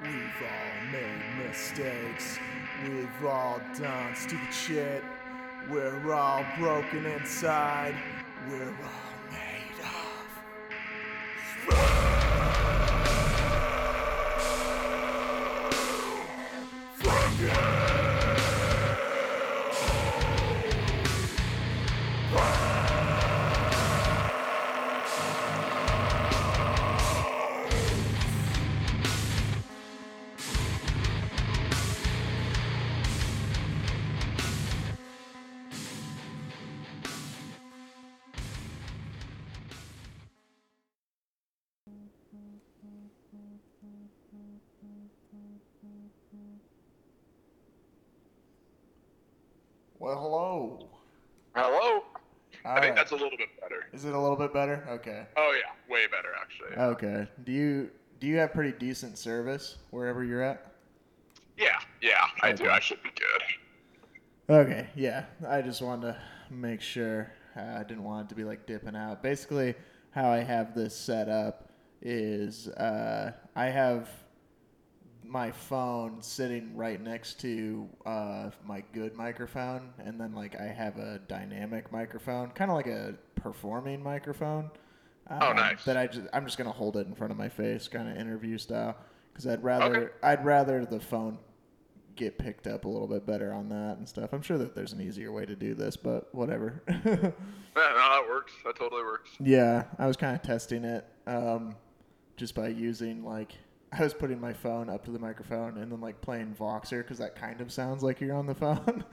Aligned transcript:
We've 0.00 0.12
all 0.12 0.92
made 0.92 1.48
mistakes. 1.48 2.38
We've 2.84 3.24
all 3.26 3.60
done 3.76 4.14
stupid 4.14 4.54
shit. 4.54 5.02
We're 5.68 6.12
all 6.12 6.44
broken 6.56 7.04
inside. 7.04 7.96
We're 8.48 8.68
all 8.68 9.07
Okay. 56.76 57.26
Do 57.44 57.52
you 57.52 57.90
do 58.20 58.26
you 58.26 58.36
have 58.38 58.52
pretty 58.52 58.76
decent 58.78 59.18
service 59.18 59.78
wherever 59.90 60.24
you're 60.24 60.42
at? 60.42 60.72
yeah, 61.58 61.78
yeah, 62.00 62.24
I 62.42 62.52
do. 62.52 62.68
I 62.68 62.80
should 62.80 63.02
be 63.02 63.10
good. 63.10 64.54
Okay, 64.54 64.88
yeah. 64.94 65.24
I 65.46 65.60
just 65.60 65.82
wanted 65.82 66.12
to 66.12 66.16
make 66.50 66.80
sure. 66.80 67.30
I 67.56 67.82
didn't 67.82 68.04
want 68.04 68.26
it 68.26 68.28
to 68.30 68.34
be 68.36 68.44
like 68.44 68.66
dipping 68.66 68.94
out. 68.94 69.22
Basically, 69.22 69.74
how 70.12 70.30
I 70.30 70.38
have 70.38 70.74
this 70.74 70.96
set 70.96 71.28
up 71.28 71.68
is 72.00 72.68
uh, 72.68 73.32
I 73.56 73.66
have 73.66 74.08
my 75.24 75.50
phone 75.50 76.22
sitting 76.22 76.74
right 76.76 77.00
next 77.00 77.40
to 77.40 77.88
uh, 78.06 78.50
my 78.64 78.82
good 78.92 79.16
microphone, 79.16 79.92
and 79.98 80.20
then 80.20 80.32
like 80.32 80.58
I 80.60 80.66
have 80.66 80.98
a 80.98 81.20
dynamic 81.26 81.90
microphone, 81.92 82.50
kind 82.50 82.70
of 82.70 82.76
like 82.76 82.86
a 82.86 83.14
performing 83.34 84.02
microphone. 84.02 84.70
Oh, 85.30 85.50
um, 85.50 85.56
nice. 85.56 85.84
That 85.84 85.96
I 85.96 86.06
just 86.06 86.26
I'm 86.32 86.44
just 86.44 86.58
gonna 86.58 86.72
hold 86.72 86.96
it 86.96 87.06
in 87.06 87.14
front 87.14 87.30
of 87.30 87.36
my 87.38 87.48
face, 87.48 87.88
kind 87.88 88.08
of 88.08 88.16
interview 88.16 88.58
style, 88.58 88.96
because 89.32 89.46
I'd 89.46 89.62
rather 89.62 89.96
Okay. 89.96 90.12
I'd 90.22 90.44
rather 90.44 90.84
the 90.84 91.00
phone 91.00 91.38
get 92.16 92.36
picked 92.36 92.66
up 92.66 92.84
a 92.84 92.88
little 92.88 93.06
bit 93.06 93.24
better 93.26 93.52
on 93.52 93.68
that 93.68 93.98
and 93.98 94.08
stuff. 94.08 94.30
I'm 94.32 94.42
sure 94.42 94.58
that 94.58 94.74
there's 94.74 94.92
an 94.92 95.00
easier 95.00 95.30
way 95.30 95.46
to 95.46 95.54
do 95.54 95.74
this, 95.74 95.96
but 95.96 96.34
whatever. 96.34 96.82
Yeah, 96.88 96.96
no, 97.14 97.30
that 97.76 98.24
works. 98.28 98.52
That 98.64 98.74
totally 98.76 99.02
works. 99.02 99.30
yeah, 99.38 99.84
I 99.98 100.06
was 100.06 100.16
kind 100.16 100.34
of 100.34 100.42
testing 100.42 100.84
it 100.84 101.06
um, 101.26 101.76
just 102.36 102.54
by 102.54 102.68
using 102.68 103.24
like 103.24 103.52
I 103.92 104.02
was 104.02 104.12
putting 104.14 104.40
my 104.40 104.52
phone 104.52 104.90
up 104.90 105.04
to 105.04 105.10
the 105.10 105.18
microphone 105.18 105.78
and 105.78 105.90
then 105.92 106.00
like 106.00 106.20
playing 106.20 106.56
Voxer 106.58 106.98
because 107.02 107.18
that 107.18 107.36
kind 107.36 107.60
of 107.60 107.70
sounds 107.72 108.02
like 108.02 108.20
you're 108.20 108.34
on 108.34 108.46
the 108.46 108.54
phone. 108.54 109.04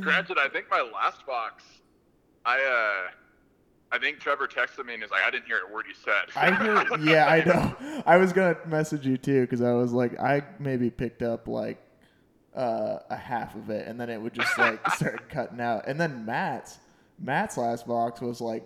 Granted, 0.00 0.38
I 0.38 0.48
think 0.52 0.66
my 0.70 0.80
last 0.92 1.24
box, 1.26 1.64
I 2.44 2.58
uh, 2.62 3.10
I 3.90 3.98
think 3.98 4.18
Trevor 4.20 4.46
texted 4.46 4.84
me 4.84 4.94
and 4.94 5.02
he's 5.02 5.10
like, 5.10 5.22
I 5.24 5.30
didn't 5.30 5.46
hear 5.46 5.60
a 5.68 5.72
word 5.72 5.86
you 5.88 5.94
said. 5.94 6.36
I 6.36 6.50
heard, 6.50 7.00
yeah, 7.02 7.26
I 7.26 7.42
know. 7.44 8.02
I 8.06 8.16
was 8.18 8.32
gonna 8.32 8.56
message 8.66 9.06
you 9.06 9.16
too 9.16 9.42
because 9.42 9.62
I 9.62 9.72
was 9.72 9.92
like, 9.92 10.18
I 10.20 10.42
maybe 10.58 10.90
picked 10.90 11.22
up 11.22 11.48
like 11.48 11.78
uh, 12.54 12.98
a 13.08 13.16
half 13.16 13.54
of 13.54 13.70
it, 13.70 13.86
and 13.88 13.98
then 14.00 14.10
it 14.10 14.20
would 14.20 14.34
just 14.34 14.56
like 14.58 14.78
start 14.94 15.28
cutting 15.30 15.60
out. 15.60 15.86
And 15.86 15.98
then 16.00 16.24
Matt's 16.26 16.78
Matt's 17.18 17.56
last 17.56 17.86
box 17.86 18.20
was 18.20 18.40
like, 18.40 18.64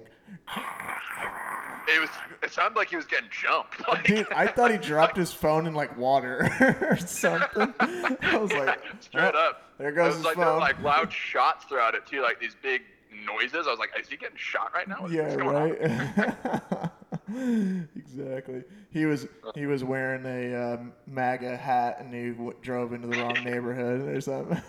It 1.89 2.01
was. 2.01 2.11
It 2.43 2.51
sounded 2.51 2.77
like 2.77 2.89
he 2.91 2.97
was 2.97 3.05
getting 3.07 3.29
jumped. 3.31 3.81
Like, 3.89 4.05
dude, 4.05 4.27
I 4.33 4.47
thought 4.49 4.71
he 4.73 4.79
dropped 4.79 5.17
his 5.17 5.33
phone 5.33 5.67
in 5.67 5.75
like 5.75 5.97
water 5.97 6.51
or 6.81 6.97
something. 6.97 7.73
I 7.79 8.37
was 8.39 8.53
like, 8.53 8.81
straight 9.01 9.33
"Oh, 9.35 9.49
up. 9.49 9.63
there 9.79 9.91
It 9.91 9.95
goes 9.95 10.07
was 10.09 10.17
his 10.17 10.25
like 10.25 10.37
there 10.37 10.47
were 10.47 10.59
like 10.59 10.81
loud 10.83 11.13
shots 11.13 11.65
throughout 11.67 11.95
it 11.95 12.07
too, 12.07 12.23
like 12.23 12.41
these 12.41 12.57
big 12.63 12.83
noises. 13.27 13.67
I 13.67 13.71
was 13.71 13.79
like, 13.79 13.91
is 14.01 14.09
he 14.09 14.17
getting 14.17 14.37
shot 14.37 14.73
right 14.75 14.89
now? 14.89 15.07
Yeah, 15.09 15.35
right. 15.35 16.91
exactly. 17.97 18.65
He 18.91 19.07
was 19.07 19.27
he 19.55 19.67
was 19.67 19.85
wearing 19.85 20.25
a 20.27 20.75
um, 20.75 20.93
MAGA 21.07 21.57
hat 21.57 21.99
and 22.01 22.13
he 22.13 22.31
w- 22.31 22.55
drove 22.63 22.93
into 22.93 23.09
the 23.09 23.17
wrong 23.19 23.43
neighborhood 23.45 24.03
or 24.17 24.21
something. 24.21 24.61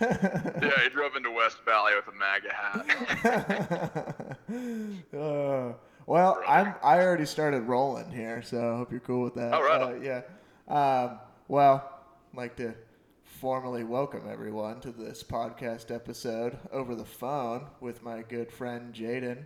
Yeah, 0.62 0.80
he 0.82 0.88
drove 0.88 1.14
into 1.16 1.30
West 1.30 1.58
Valley 1.64 1.92
with 1.94 2.06
a 2.08 2.12
MAGA 2.12 2.54
hat. 2.54 4.38
uh, 5.18 5.72
well, 6.06 6.40
I'm 6.46 6.74
I 6.82 7.00
already 7.00 7.26
started 7.26 7.62
rolling 7.62 8.10
here, 8.10 8.42
so 8.42 8.58
I 8.74 8.76
hope 8.78 8.90
you're 8.90 9.00
cool 9.00 9.24
with 9.24 9.34
that. 9.34 9.52
Oh, 9.52 9.60
right 9.62 9.82
Uh, 9.82 9.94
yeah. 10.00 10.22
Um, 10.68 11.18
well, 11.48 11.90
like 12.34 12.56
to 12.56 12.74
formally 13.44 13.84
welcome 13.84 14.22
everyone 14.26 14.80
to 14.80 14.90
this 14.90 15.22
podcast 15.22 15.94
episode 15.94 16.56
over 16.72 16.94
the 16.94 17.04
phone 17.04 17.66
with 17.78 18.02
my 18.02 18.22
good 18.22 18.50
friend 18.50 18.94
Jaden. 18.94 19.44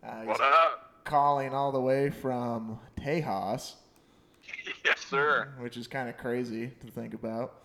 Uh, 0.00 0.22
what 0.22 0.40
up? 0.40 1.02
calling 1.02 1.52
all 1.52 1.72
the 1.72 1.80
way 1.80 2.08
from 2.08 2.78
Tejas, 2.96 3.74
yes, 4.84 5.00
sir. 5.00 5.48
which 5.58 5.76
is 5.76 5.88
kind 5.88 6.08
of 6.08 6.16
crazy 6.16 6.70
to 6.86 6.86
think 6.92 7.14
about. 7.14 7.62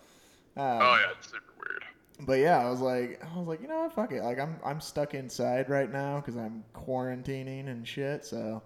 Um, 0.56 0.64
Oh 0.80 0.98
yeah, 1.00 1.12
it's 1.16 1.28
super 1.30 1.44
weird. 1.60 1.84
But 2.26 2.40
yeah, 2.40 2.58
I 2.58 2.68
was 2.68 2.80
like, 2.80 3.22
I 3.24 3.38
was 3.38 3.46
like, 3.46 3.62
you 3.62 3.68
know 3.68 3.82
what, 3.82 3.92
fuck 3.92 4.10
it. 4.10 4.24
Like 4.24 4.40
I'm, 4.40 4.56
I'm 4.64 4.80
stuck 4.80 5.14
inside 5.14 5.70
right 5.70 5.92
now 5.92 6.16
because 6.16 6.34
I'm 6.34 6.64
quarantining 6.74 7.68
and 7.68 7.86
shit. 7.86 8.24
So 8.24 8.64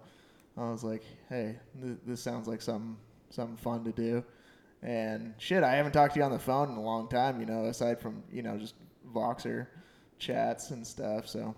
I 0.57 0.71
was 0.71 0.83
like, 0.83 1.03
hey, 1.29 1.57
th- 1.79 1.97
this 2.07 2.23
sounds 2.23 2.47
like 2.47 2.63
something, 2.63 2.97
something 3.29 3.57
fun 3.57 3.83
to 3.83 3.91
do. 3.91 4.23
And 4.83 5.33
shit, 5.37 5.63
I 5.63 5.75
haven't 5.75 5.93
talked 5.93 6.13
to 6.15 6.19
you 6.19 6.25
on 6.25 6.31
the 6.31 6.39
phone 6.39 6.69
in 6.69 6.75
a 6.75 6.81
long 6.81 7.07
time. 7.09 7.39
You 7.39 7.45
know, 7.45 7.65
aside 7.65 7.99
from 8.01 8.21
you 8.31 8.41
know 8.43 8.57
just 8.57 8.75
Voxer 9.13 9.67
chats 10.19 10.71
and 10.71 10.85
stuff. 10.85 11.27
So 11.27 11.55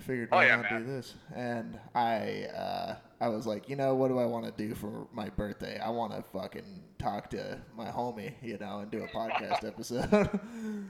figured 0.00 0.28
Oh, 0.32 0.36
why 0.36 0.46
yeah, 0.46 0.56
not 0.56 0.70
man. 0.70 0.84
do 0.84 0.86
this. 0.90 1.14
And 1.34 1.78
I, 1.94 2.44
uh, 2.56 2.96
I 3.20 3.28
was 3.28 3.46
like, 3.46 3.68
you 3.68 3.76
know, 3.76 3.94
what 3.94 4.08
do 4.08 4.18
I 4.18 4.24
want 4.24 4.44
to 4.46 4.50
do 4.68 4.74
for 4.74 5.06
my 5.12 5.28
birthday? 5.28 5.78
I 5.78 5.90
want 5.90 6.12
to 6.16 6.22
fucking 6.32 6.64
talk 6.98 7.30
to 7.30 7.58
my 7.76 7.86
homie, 7.88 8.32
you 8.42 8.58
know, 8.58 8.80
and 8.80 8.90
do 8.90 9.04
a 9.04 9.08
podcast 9.08 9.64
episode. 9.66 10.08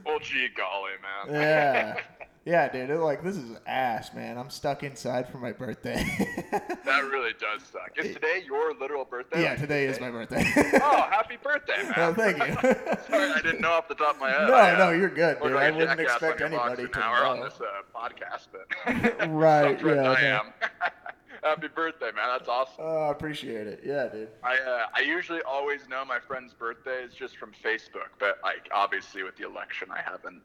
Well, 0.05 0.19
gee 0.19 0.47
golly, 0.55 0.91
man. 1.27 1.35
yeah. 1.41 1.95
Yeah, 2.45 2.69
dude. 2.71 2.89
It, 2.89 2.97
like 2.99 3.23
this 3.23 3.35
is 3.35 3.57
ass, 3.67 4.13
man. 4.13 4.37
I'm 4.37 4.49
stuck 4.49 4.83
inside 4.83 5.29
for 5.29 5.37
my 5.37 5.51
birthday. 5.51 5.95
that 6.85 7.03
really 7.11 7.33
does 7.33 7.61
suck. 7.71 7.91
Is 7.97 8.13
today 8.13 8.43
your 8.45 8.73
literal 8.75 9.05
birthday? 9.05 9.43
yeah, 9.43 9.49
Like, 9.51 9.59
today 9.59 9.85
is 9.85 9.99
my 9.99 10.09
birthday. 10.09 10.43
Oh, 10.81 11.07
happy 11.11 11.37
birthday, 11.43 11.83
man. 11.83 11.93
Well, 11.97 12.13
thank 12.13 12.37
you. 12.37 12.53
Sorry, 13.09 13.31
I 13.31 13.41
didn't 13.43 13.61
know 13.61 13.71
off 13.71 13.87
the 13.87 13.95
top 13.95 14.15
of 14.15 14.21
my 14.21 14.31
head. 14.31 14.47
No, 14.47 14.53
I, 14.53 14.73
uh, 14.73 14.77
no, 14.77 14.89
you're 14.91 15.09
good, 15.09 15.39
dude. 15.41 15.51
like 15.53 15.63
I 15.65 15.71
wouldn't 15.71 15.99
expect 15.99 16.41
on 16.41 16.51
your 16.51 16.59
box 16.59 16.79
anybody 16.79 16.83
an 16.85 16.91
to 16.93 16.99
hour 17.03 17.25
on 17.25 17.39
this 17.41 17.59
uh, 17.59 17.81
podcast, 17.95 18.47
but 18.51 19.29
Right, 19.29 19.79
yeah, 19.85 20.09
I 20.11 20.21
am. 20.21 20.53
happy 21.43 21.67
birthday, 21.67 22.11
man. 22.15 22.29
That's 22.37 22.47
awesome. 22.49 22.75
Oh, 22.79 23.07
I 23.07 23.11
appreciate 23.11 23.67
it. 23.67 23.81
Yeah, 23.85 24.07
dude. 24.07 24.29
I 24.43 24.55
uh, 24.57 24.85
I 24.95 25.01
usually 25.01 25.41
always 25.43 25.87
know 25.89 26.03
my 26.05 26.19
friends' 26.19 26.53
birthdays 26.53 27.11
just 27.13 27.37
from 27.37 27.51
Facebook, 27.63 28.09
but 28.19 28.39
like 28.43 28.67
obviously 28.73 29.23
with 29.23 29.35
the 29.35 29.45
election, 29.45 29.89
I 29.91 30.01
haven't 30.01 30.41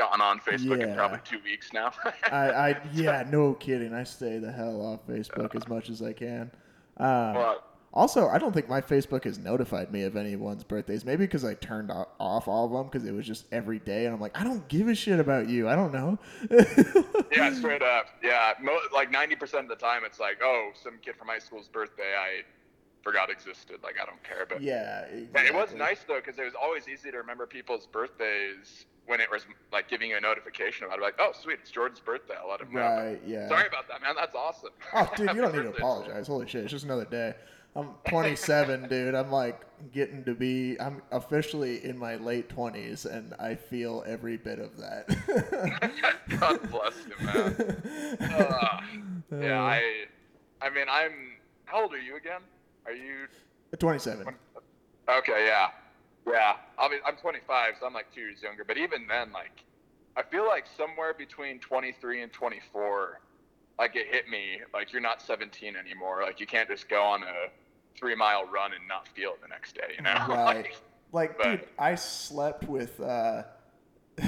gotten 0.00 0.20
on 0.22 0.40
Facebook 0.40 0.82
in 0.82 0.94
probably 0.94 1.18
two 1.24 1.40
weeks 1.44 1.74
now. 1.74 1.92
I, 2.32 2.50
I, 2.70 2.80
yeah, 2.94 3.22
no 3.30 3.52
kidding. 3.54 3.92
I 3.92 4.04
stay 4.04 4.38
the 4.38 4.50
hell 4.50 4.80
off 4.80 5.06
Facebook 5.06 5.54
as 5.54 5.68
much 5.68 5.90
as 5.90 6.00
I 6.00 6.14
can. 6.14 6.50
Um, 6.96 7.34
Well, 7.34 7.64
Also, 7.92 8.28
I 8.28 8.38
don't 8.38 8.52
think 8.54 8.66
my 8.68 8.80
Facebook 8.80 9.24
has 9.24 9.38
notified 9.38 9.92
me 9.92 10.04
of 10.04 10.16
anyone's 10.16 10.64
birthdays. 10.64 11.04
Maybe 11.04 11.24
because 11.26 11.44
I 11.44 11.52
turned 11.54 11.90
off 12.18 12.48
all 12.48 12.64
of 12.64 12.72
them 12.72 12.84
because 12.84 13.06
it 13.06 13.12
was 13.12 13.26
just 13.26 13.44
every 13.52 13.78
day, 13.80 14.06
and 14.06 14.14
I'm 14.14 14.20
like, 14.20 14.40
I 14.40 14.42
don't 14.44 14.66
give 14.68 14.88
a 14.88 14.94
shit 14.94 15.20
about 15.20 15.48
you. 15.50 15.68
I 15.68 15.76
don't 15.76 15.92
know. 15.92 16.18
yeah, 17.32 17.52
straight 17.52 17.82
up. 17.82 18.06
Yeah, 18.22 18.54
mo- 18.62 18.78
like 18.94 19.12
90% 19.12 19.60
of 19.60 19.68
the 19.68 19.76
time, 19.76 20.02
it's 20.06 20.18
like, 20.20 20.38
oh, 20.42 20.70
some 20.82 20.94
kid 21.02 21.16
from 21.16 21.28
high 21.28 21.40
school's 21.40 21.68
birthday 21.68 22.14
I 22.16 22.42
forgot 23.02 23.28
existed. 23.30 23.80
Like, 23.82 23.96
I 24.00 24.06
don't 24.06 24.22
care. 24.22 24.46
But 24.48 24.62
yeah, 24.62 25.06
Yeah, 25.34 25.42
it 25.42 25.54
was 25.54 25.74
nice 25.74 26.04
though 26.08 26.20
because 26.24 26.38
it 26.38 26.44
was 26.44 26.54
always 26.54 26.88
easy 26.88 27.10
to 27.10 27.18
remember 27.18 27.46
people's 27.46 27.86
birthdays 27.86 28.86
when 29.06 29.20
it 29.20 29.30
was 29.30 29.44
like 29.72 29.88
giving 29.88 30.10
you 30.10 30.16
a 30.16 30.20
notification 30.20 30.86
about 30.86 30.98
it. 30.98 31.02
Like, 31.02 31.16
oh, 31.18 31.32
sweet, 31.40 31.58
it's 31.60 31.70
Jordan's 31.70 32.00
birthday. 32.00 32.34
I'll 32.40 32.50
let 32.50 32.60
him 32.60 32.72
know. 32.72 32.80
Right? 32.80 33.20
Yeah. 33.26 33.48
Sorry 33.48 33.66
about 33.66 33.88
that, 33.88 34.02
man. 34.02 34.14
That's 34.16 34.34
awesome. 34.34 34.70
Oh, 34.92 35.08
dude, 35.16 35.34
you 35.34 35.40
don't 35.40 35.54
need 35.56 35.62
to 35.62 35.70
apologize. 35.70 36.26
Holy 36.26 36.48
shit, 36.48 36.62
it's 36.64 36.70
just 36.70 36.84
another 36.84 37.04
day. 37.04 37.34
I'm 37.76 37.90
27, 38.08 38.88
dude. 38.88 39.14
I'm 39.14 39.30
like 39.30 39.60
getting 39.92 40.24
to 40.24 40.34
be. 40.34 40.76
I'm 40.80 41.02
officially 41.12 41.84
in 41.84 41.96
my 41.96 42.16
late 42.16 42.48
20s, 42.48 43.06
and 43.06 43.34
I 43.38 43.54
feel 43.54 44.02
every 44.06 44.36
bit 44.36 44.58
of 44.58 44.76
that. 44.78 45.06
God 46.40 46.70
bless 46.70 46.94
you, 47.06 47.24
man. 47.24 48.18
Uh, 48.20 48.80
yeah, 49.40 49.62
I, 49.62 49.82
I 50.60 50.70
mean, 50.70 50.86
I'm. 50.90 51.12
How 51.66 51.82
old 51.82 51.94
are 51.94 51.98
you 51.98 52.16
again? 52.16 52.40
Are 52.86 52.92
you 52.92 53.28
27. 53.78 54.26
Okay, 55.08 55.46
yeah, 55.46 55.68
yeah. 56.26 56.56
I 56.78 56.88
mean, 56.88 57.00
I'm 57.06 57.16
25, 57.16 57.74
so 57.80 57.86
I'm 57.86 57.94
like 57.94 58.12
two 58.14 58.20
years 58.20 58.42
younger. 58.42 58.64
But 58.64 58.78
even 58.78 59.06
then, 59.06 59.32
like, 59.32 59.64
I 60.16 60.22
feel 60.22 60.46
like 60.46 60.64
somewhere 60.76 61.14
between 61.14 61.58
23 61.60 62.22
and 62.22 62.32
24, 62.32 63.20
like 63.78 63.96
it 63.96 64.08
hit 64.08 64.28
me 64.28 64.58
like 64.74 64.92
you're 64.92 65.00
not 65.00 65.22
17 65.22 65.74
anymore. 65.76 66.22
Like 66.22 66.38
you 66.40 66.46
can't 66.46 66.68
just 66.68 66.88
go 66.88 67.02
on 67.02 67.22
a 67.22 67.48
three 67.98 68.14
mile 68.14 68.46
run 68.46 68.72
and 68.72 68.86
not 68.86 69.08
feel 69.08 69.30
it 69.30 69.40
the 69.42 69.48
next 69.48 69.74
day. 69.74 69.94
You 69.96 70.02
know? 70.02 70.12
Right. 70.28 70.56
like, 70.56 70.76
Like, 71.12 71.38
But- 71.38 71.44
dude, 71.60 71.68
I 71.78 71.94
slept 71.94 72.64
with. 72.64 73.00
Uh, 73.00 73.44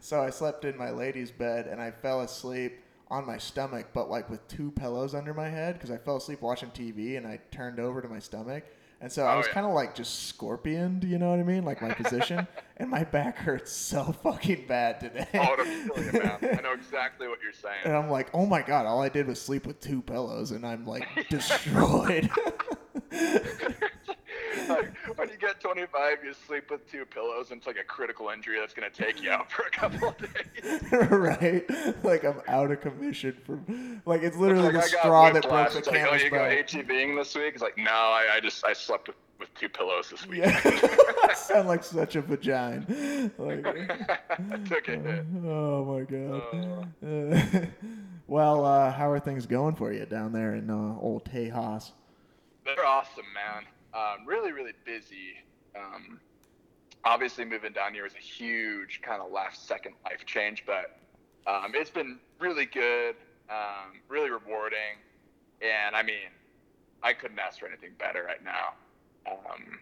so 0.00 0.20
I 0.20 0.30
slept 0.30 0.64
in 0.64 0.76
my 0.76 0.90
lady's 0.90 1.30
bed 1.30 1.66
and 1.66 1.80
I 1.80 1.90
fell 1.90 2.20
asleep 2.20 2.80
on 3.08 3.26
my 3.26 3.38
stomach, 3.38 3.86
but 3.92 4.10
like 4.10 4.28
with 4.30 4.46
two 4.48 4.70
pillows 4.72 5.14
under 5.14 5.34
my 5.34 5.48
head 5.48 5.74
because 5.74 5.90
I 5.90 5.98
fell 5.98 6.16
asleep 6.16 6.40
watching 6.40 6.70
TV 6.70 7.16
and 7.16 7.26
I 7.26 7.40
turned 7.50 7.78
over 7.78 8.00
to 8.02 8.08
my 8.08 8.18
stomach. 8.18 8.64
And 9.02 9.10
so 9.10 9.24
I 9.26 9.34
Oh, 9.34 9.38
was 9.38 9.48
yeah. 9.48 9.52
kind 9.54 9.66
of 9.66 9.72
like 9.72 9.96
just 9.96 10.28
scorpioned, 10.28 11.02
you 11.02 11.18
know 11.18 11.30
what 11.30 11.40
I 11.40 11.42
mean? 11.42 11.64
Like 11.64 11.82
my 11.82 11.92
position. 11.92 12.46
and 12.76 12.88
my 12.88 13.02
back 13.02 13.36
hurts 13.36 13.72
so 13.72 14.14
fucking 14.22 14.66
bad 14.68 15.00
today. 15.00 15.26
oh, 15.34 15.56
you, 15.64 16.12
man. 16.12 16.38
I 16.40 16.60
know 16.62 16.72
exactly 16.72 17.26
what 17.26 17.40
you're 17.42 17.52
saying. 17.52 17.80
And. 17.84 17.96
I'm 17.96 18.08
like, 18.08 18.28
oh 18.32 18.46
my 18.46 18.62
god, 18.62 18.86
all 18.86 19.02
I 19.02 19.08
did 19.08 19.26
was 19.26 19.42
sleep 19.42 19.66
with 19.66 19.80
two 19.80 20.02
pillows 20.02 20.52
and 20.52 20.64
I'm 20.64 20.86
like 20.86 21.08
destroyed. 21.28 22.30
like, 24.68 24.92
when 25.16 25.28
you 25.28 25.36
get 25.38 25.60
25, 25.86 26.24
you 26.24 26.34
sleep 26.46 26.70
with 26.70 26.90
two 26.90 27.04
pillows, 27.04 27.50
and 27.50 27.58
it's 27.58 27.66
like 27.66 27.78
a 27.78 27.82
critical 27.82 28.28
injury 28.28 28.58
that's 28.60 28.72
gonna 28.74 28.90
take 28.90 29.20
you 29.22 29.30
out 29.30 29.50
for 29.50 29.62
a 29.62 29.70
couple 29.70 30.08
of 30.08 30.16
days. 30.18 30.82
right? 31.10 32.04
Like 32.04 32.24
I'm 32.24 32.40
out 32.46 32.70
of 32.70 32.80
commission 32.80 33.36
from 33.44 34.00
like 34.06 34.22
it's 34.22 34.36
literally 34.36 34.68
It's 34.68 34.74
like, 34.76 34.90
the 34.90 34.98
I 34.98 35.00
straw 35.00 35.30
that 35.32 35.42
broke 35.42 35.72
the 35.72 35.78
It's 35.78 35.88
like, 35.88 36.02
oh, 36.02 36.04
camel's 36.04 36.22
you 36.22 36.30
go. 36.30 36.38
HEBing 36.38 37.16
this 37.16 37.34
week? 37.34 37.54
It's 37.54 37.62
like, 37.62 37.76
no, 37.76 37.90
I, 37.90 38.34
I 38.34 38.40
just 38.40 38.64
I 38.64 38.74
slept 38.74 39.08
with, 39.08 39.16
with 39.40 39.52
two 39.54 39.68
pillows 39.68 40.10
this 40.10 40.24
week. 40.26 40.40
Yeah, 40.44 40.60
I 41.24 41.32
sound 41.34 41.66
like 41.66 41.82
such 41.82 42.14
a 42.14 42.22
vagina. 42.22 42.86
Like, 43.38 43.66
I 43.66 44.56
took 44.68 44.86
a 44.86 44.98
hit. 44.98 45.26
oh 45.44 45.84
my 45.84 46.02
god. 46.04 46.88
Uh, 47.04 47.66
well, 48.28 48.64
uh, 48.64 48.92
how 48.92 49.10
are 49.10 49.18
things 49.18 49.46
going 49.46 49.74
for 49.74 49.92
you 49.92 50.06
down 50.06 50.32
there 50.32 50.54
in 50.54 50.70
uh, 50.70 50.96
old 51.00 51.24
Tejas? 51.24 51.90
They're 52.64 52.86
awesome, 52.86 53.24
man. 53.34 53.64
Um, 53.94 54.26
really, 54.26 54.52
really 54.52 54.72
busy. 54.84 55.34
Um, 55.76 56.20
obviously, 57.04 57.44
moving 57.44 57.72
down 57.72 57.94
here 57.94 58.04
was 58.04 58.14
a 58.14 58.18
huge 58.18 59.00
kind 59.02 59.22
of 59.22 59.30
last 59.30 59.66
second 59.66 59.94
life 60.04 60.24
change, 60.26 60.64
but 60.66 60.98
um, 61.46 61.72
it's 61.74 61.90
been 61.90 62.18
really 62.38 62.66
good, 62.66 63.16
um, 63.50 64.00
really 64.08 64.30
rewarding, 64.30 64.98
and 65.60 65.96
I 65.96 66.02
mean, 66.02 66.30
I 67.02 67.12
couldn't 67.12 67.38
ask 67.38 67.58
for 67.58 67.66
anything 67.66 67.90
better 67.98 68.22
right 68.22 68.42
now. 68.44 68.74
Um, 69.30 69.80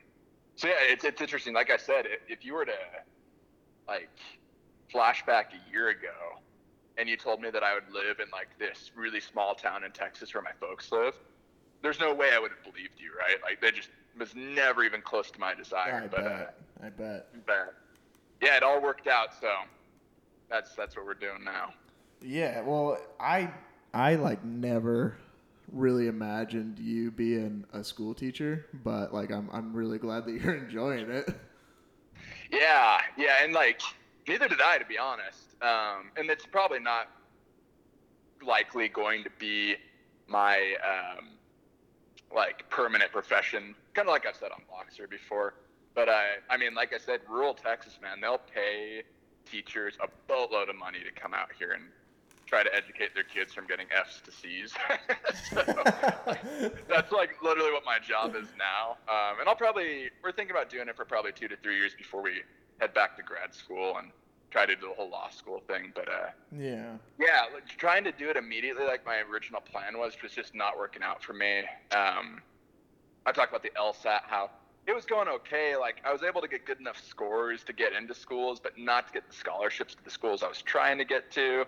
so 0.56 0.68
yeah, 0.68 0.74
it's 0.80 1.04
it's 1.04 1.20
interesting. 1.20 1.54
Like 1.54 1.70
I 1.70 1.76
said, 1.76 2.06
if, 2.06 2.20
if 2.28 2.44
you 2.44 2.54
were 2.54 2.64
to 2.64 2.72
like 3.88 4.10
flashback 4.92 5.46
a 5.52 5.70
year 5.70 5.88
ago, 5.88 6.38
and 6.98 7.08
you 7.08 7.16
told 7.16 7.40
me 7.40 7.50
that 7.50 7.62
I 7.62 7.74
would 7.74 7.90
live 7.92 8.20
in 8.20 8.30
like 8.30 8.48
this 8.58 8.90
really 8.94 9.20
small 9.20 9.54
town 9.54 9.84
in 9.84 9.92
Texas 9.92 10.34
where 10.34 10.42
my 10.42 10.52
folks 10.60 10.92
live, 10.92 11.14
there's 11.82 11.98
no 11.98 12.14
way 12.14 12.30
I 12.34 12.38
would 12.38 12.50
have 12.50 12.62
believed 12.62 12.98
you, 12.98 13.10
right? 13.18 13.36
Like 13.42 13.60
they 13.60 13.70
just 13.70 13.88
was 14.18 14.34
never 14.34 14.84
even 14.84 15.02
close 15.02 15.30
to 15.30 15.40
my 15.40 15.54
desire. 15.54 16.02
I 16.04 16.06
but 16.06 16.20
uh, 16.20 16.28
bet. 16.28 16.54
I 16.82 16.88
bet. 16.88 17.26
but 17.46 17.74
yeah, 18.42 18.56
it 18.56 18.62
all 18.62 18.80
worked 18.80 19.06
out. 19.06 19.34
So 19.40 19.52
that's 20.48 20.74
that's 20.74 20.96
what 20.96 21.06
we're 21.06 21.14
doing 21.14 21.44
now. 21.44 21.72
Yeah, 22.22 22.62
well, 22.62 22.98
I 23.18 23.50
I 23.94 24.16
like 24.16 24.44
never 24.44 25.16
really 25.72 26.08
imagined 26.08 26.78
you 26.78 27.10
being 27.10 27.64
a 27.72 27.84
school 27.84 28.14
teacher, 28.14 28.66
but 28.84 29.14
like 29.14 29.30
I'm 29.30 29.48
I'm 29.52 29.72
really 29.72 29.98
glad 29.98 30.26
that 30.26 30.32
you're 30.32 30.54
enjoying 30.64 31.10
it. 31.10 31.28
Yeah, 32.50 33.00
yeah, 33.16 33.36
and 33.42 33.52
like 33.52 33.80
neither 34.26 34.48
did 34.48 34.60
I, 34.60 34.78
to 34.78 34.84
be 34.84 34.98
honest. 34.98 35.54
Um, 35.62 36.10
and 36.16 36.30
it's 36.30 36.46
probably 36.46 36.80
not 36.80 37.08
likely 38.42 38.88
going 38.88 39.24
to 39.24 39.30
be 39.38 39.76
my 40.26 40.74
um, 40.84 41.28
like 42.34 42.68
permanent 42.70 43.12
profession. 43.12 43.74
Kind 43.94 44.08
of 44.08 44.12
like 44.12 44.26
I've 44.26 44.36
said 44.36 44.50
on 44.52 44.62
Voxer 44.70 45.08
before. 45.08 45.54
But 45.94 46.08
I, 46.08 46.36
I 46.48 46.56
mean, 46.56 46.74
like 46.74 46.94
I 46.94 46.98
said, 46.98 47.20
rural 47.28 47.54
Texas, 47.54 47.98
man, 48.00 48.20
they'll 48.20 48.38
pay 48.38 49.02
teachers 49.50 49.98
a 50.02 50.08
boatload 50.28 50.68
of 50.68 50.76
money 50.76 51.00
to 51.00 51.20
come 51.20 51.34
out 51.34 51.48
here 51.58 51.72
and 51.72 51.84
try 52.46 52.62
to 52.62 52.74
educate 52.74 53.14
their 53.14 53.24
kids 53.24 53.52
from 53.52 53.66
getting 53.66 53.86
F's 53.96 54.20
to 54.22 54.32
C's. 54.32 54.72
so, 55.50 55.62
that's 56.88 57.12
like 57.12 57.42
literally 57.42 57.72
what 57.72 57.84
my 57.84 57.98
job 57.98 58.34
is 58.34 58.48
now. 58.58 58.96
Um, 59.08 59.40
and 59.40 59.48
I'll 59.48 59.56
probably, 59.56 60.10
we're 60.22 60.32
thinking 60.32 60.54
about 60.54 60.70
doing 60.70 60.88
it 60.88 60.96
for 60.96 61.04
probably 61.04 61.32
two 61.32 61.48
to 61.48 61.56
three 61.56 61.76
years 61.76 61.94
before 61.94 62.22
we 62.22 62.42
head 62.80 62.94
back 62.94 63.16
to 63.16 63.22
grad 63.22 63.54
school 63.54 63.96
and 63.98 64.10
try 64.50 64.66
to 64.66 64.74
do 64.74 64.88
the 64.88 64.94
whole 64.94 65.10
law 65.10 65.30
school 65.30 65.62
thing. 65.66 65.92
But 65.94 66.08
uh, 66.08 66.30
yeah. 66.56 66.92
yeah, 67.18 67.44
like, 67.52 67.66
trying 67.68 68.04
to 68.04 68.12
do 68.12 68.28
it 68.28 68.36
immediately, 68.36 68.84
like 68.84 69.06
my 69.06 69.18
original 69.30 69.60
plan 69.60 69.98
was, 69.98 70.14
was 70.22 70.32
just 70.32 70.54
not 70.54 70.76
working 70.76 71.02
out 71.02 71.22
for 71.22 71.32
me. 71.32 71.60
Um, 71.92 72.42
I 73.26 73.32
talked 73.32 73.50
about 73.50 73.62
the 73.62 73.70
LSAT, 73.70 74.22
how 74.26 74.50
it 74.86 74.94
was 74.94 75.04
going 75.04 75.28
okay. 75.28 75.76
Like 75.76 76.02
I 76.04 76.12
was 76.12 76.22
able 76.22 76.40
to 76.40 76.48
get 76.48 76.66
good 76.66 76.80
enough 76.80 77.00
scores 77.02 77.62
to 77.64 77.72
get 77.72 77.92
into 77.92 78.14
schools, 78.14 78.60
but 78.60 78.76
not 78.78 79.06
to 79.08 79.12
get 79.12 79.28
the 79.28 79.34
scholarships 79.34 79.94
to 79.94 80.04
the 80.04 80.10
schools 80.10 80.42
I 80.42 80.48
was 80.48 80.62
trying 80.62 80.98
to 80.98 81.04
get 81.04 81.30
to. 81.32 81.64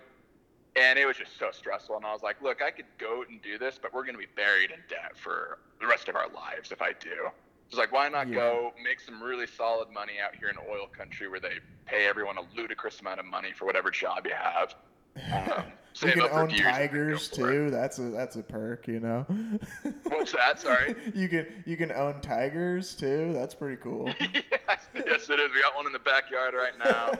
And 0.75 0.97
it 0.97 1.05
was 1.05 1.17
just 1.17 1.37
so 1.37 1.51
stressful. 1.51 1.95
And 1.95 2.05
I 2.05 2.11
was 2.11 2.23
like, 2.23 2.41
look, 2.41 2.61
I 2.63 2.71
could 2.71 2.87
go 2.97 3.23
and 3.29 3.39
do 3.43 3.59
this, 3.59 3.79
but 3.79 3.93
we're 3.93 4.01
going 4.01 4.15
to 4.15 4.19
be 4.19 4.27
buried 4.35 4.71
in 4.71 4.79
debt 4.89 5.15
for 5.15 5.59
the 5.79 5.85
rest 5.85 6.09
of 6.09 6.15
our 6.15 6.27
lives 6.29 6.71
if 6.71 6.81
I 6.81 6.93
do. 6.93 7.29
It's 7.73 7.79
like, 7.79 7.91
why 7.91 8.07
not 8.07 8.27
Yeah. 8.27 8.35
go 8.35 8.73
make 8.83 8.99
some 8.99 9.21
really 9.21 9.47
solid 9.47 9.89
money 9.89 10.19
out 10.23 10.35
here 10.35 10.47
in 10.49 10.57
oil 10.69 10.85
country 10.85 11.27
where 11.27 11.39
they 11.39 11.59
pay 11.87 12.05
everyone 12.05 12.37
a 12.37 12.43
ludicrous 12.55 12.99
amount 13.01 13.19
of 13.19 13.25
money 13.25 13.51
for 13.51 13.65
whatever 13.65 13.89
job 13.89 14.27
you 14.27 14.33
have? 14.35 14.75
Um, 16.01 16.07
you 16.07 16.11
can 16.13 16.31
own 16.31 16.49
years 16.49 16.51
and 16.51 16.51
then 16.51 16.57
go 16.57 16.71
tigers 16.71 17.27
for 17.27 17.51
it. 17.51 17.53
too. 17.53 17.69
That's 17.69 17.99
a 17.99 18.01
that's 18.09 18.35
a 18.35 18.41
perk, 18.41 18.87
you 18.87 18.99
know. 18.99 19.25
What's 20.05 20.31
that? 20.31 20.59
Sorry. 20.59 20.95
you 21.13 21.29
can 21.29 21.45
you 21.65 21.77
can 21.77 21.91
own 21.91 22.19
tigers 22.19 22.95
too. 22.95 23.31
That's 23.31 23.53
pretty 23.53 23.77
cool. 23.77 24.07
yes, 24.19 24.87
yes, 24.95 25.29
it 25.29 25.39
is. 25.39 25.51
We 25.53 25.61
got 25.61 25.75
one 25.75 25.85
in 25.85 25.93
the 25.93 25.99
backyard 25.99 26.55
right 26.55 26.73
now. 26.83 27.11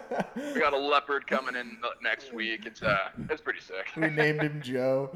We 0.55 0.59
got 0.59 0.73
a 0.73 0.77
leopard 0.77 1.27
coming 1.27 1.55
in 1.55 1.77
next 2.01 2.33
week. 2.33 2.65
It's 2.65 2.81
uh, 2.81 3.09
it's 3.29 3.41
pretty 3.41 3.59
sick. 3.61 3.85
we 3.95 4.09
named 4.09 4.41
him 4.41 4.59
Joe. 4.63 5.11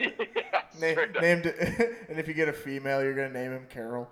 yeah, 0.00 0.62
Na- 0.80 1.20
named 1.20 1.46
it, 1.46 2.06
and 2.08 2.18
if 2.18 2.26
you 2.26 2.32
get 2.32 2.48
a 2.48 2.54
female, 2.54 3.02
you're 3.02 3.14
gonna 3.14 3.28
name 3.28 3.52
him 3.52 3.66
Carol. 3.68 4.08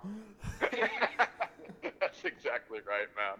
That's 1.99 2.23
exactly 2.23 2.79
right, 2.87 3.07
man. 3.15 3.39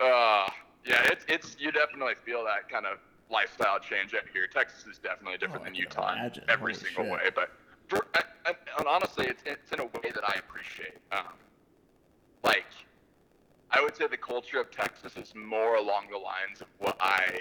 Uh, 0.00 0.48
yeah, 0.86 1.02
it's 1.12 1.24
it's 1.28 1.56
you 1.60 1.70
definitely 1.72 2.14
feel 2.24 2.42
that 2.44 2.68
kind 2.70 2.86
of 2.86 2.98
lifestyle 3.30 3.78
change 3.78 4.14
out 4.14 4.22
here. 4.32 4.46
Texas 4.46 4.86
is 4.86 4.98
definitely 4.98 5.38
different 5.38 5.62
Oh, 5.62 5.64
than 5.64 5.74
can 5.74 5.82
Utah 5.82 6.12
in 6.12 6.18
imagine. 6.18 6.44
every 6.48 6.72
Holy 6.74 6.84
single 6.86 7.04
shit. 7.04 7.12
way. 7.12 7.30
But 7.34 7.50
for, 7.88 8.06
and, 8.14 8.24
and- 8.46 8.56
and 8.78 8.86
honestly, 8.88 9.26
it's 9.26 9.42
it's 9.46 9.72
in 9.72 9.80
a 9.80 9.84
way 9.86 10.10
that 10.14 10.22
I 10.28 10.34
appreciate. 10.38 10.98
Um, 11.12 11.32
like, 12.42 12.66
I 13.70 13.80
would 13.82 13.96
say 13.96 14.06
the 14.06 14.16
culture 14.16 14.60
of 14.60 14.70
Texas 14.70 15.16
is 15.16 15.34
more 15.34 15.76
along 15.76 16.04
the 16.10 16.18
lines 16.18 16.60
of 16.60 16.66
what 16.78 16.96
I 17.00 17.40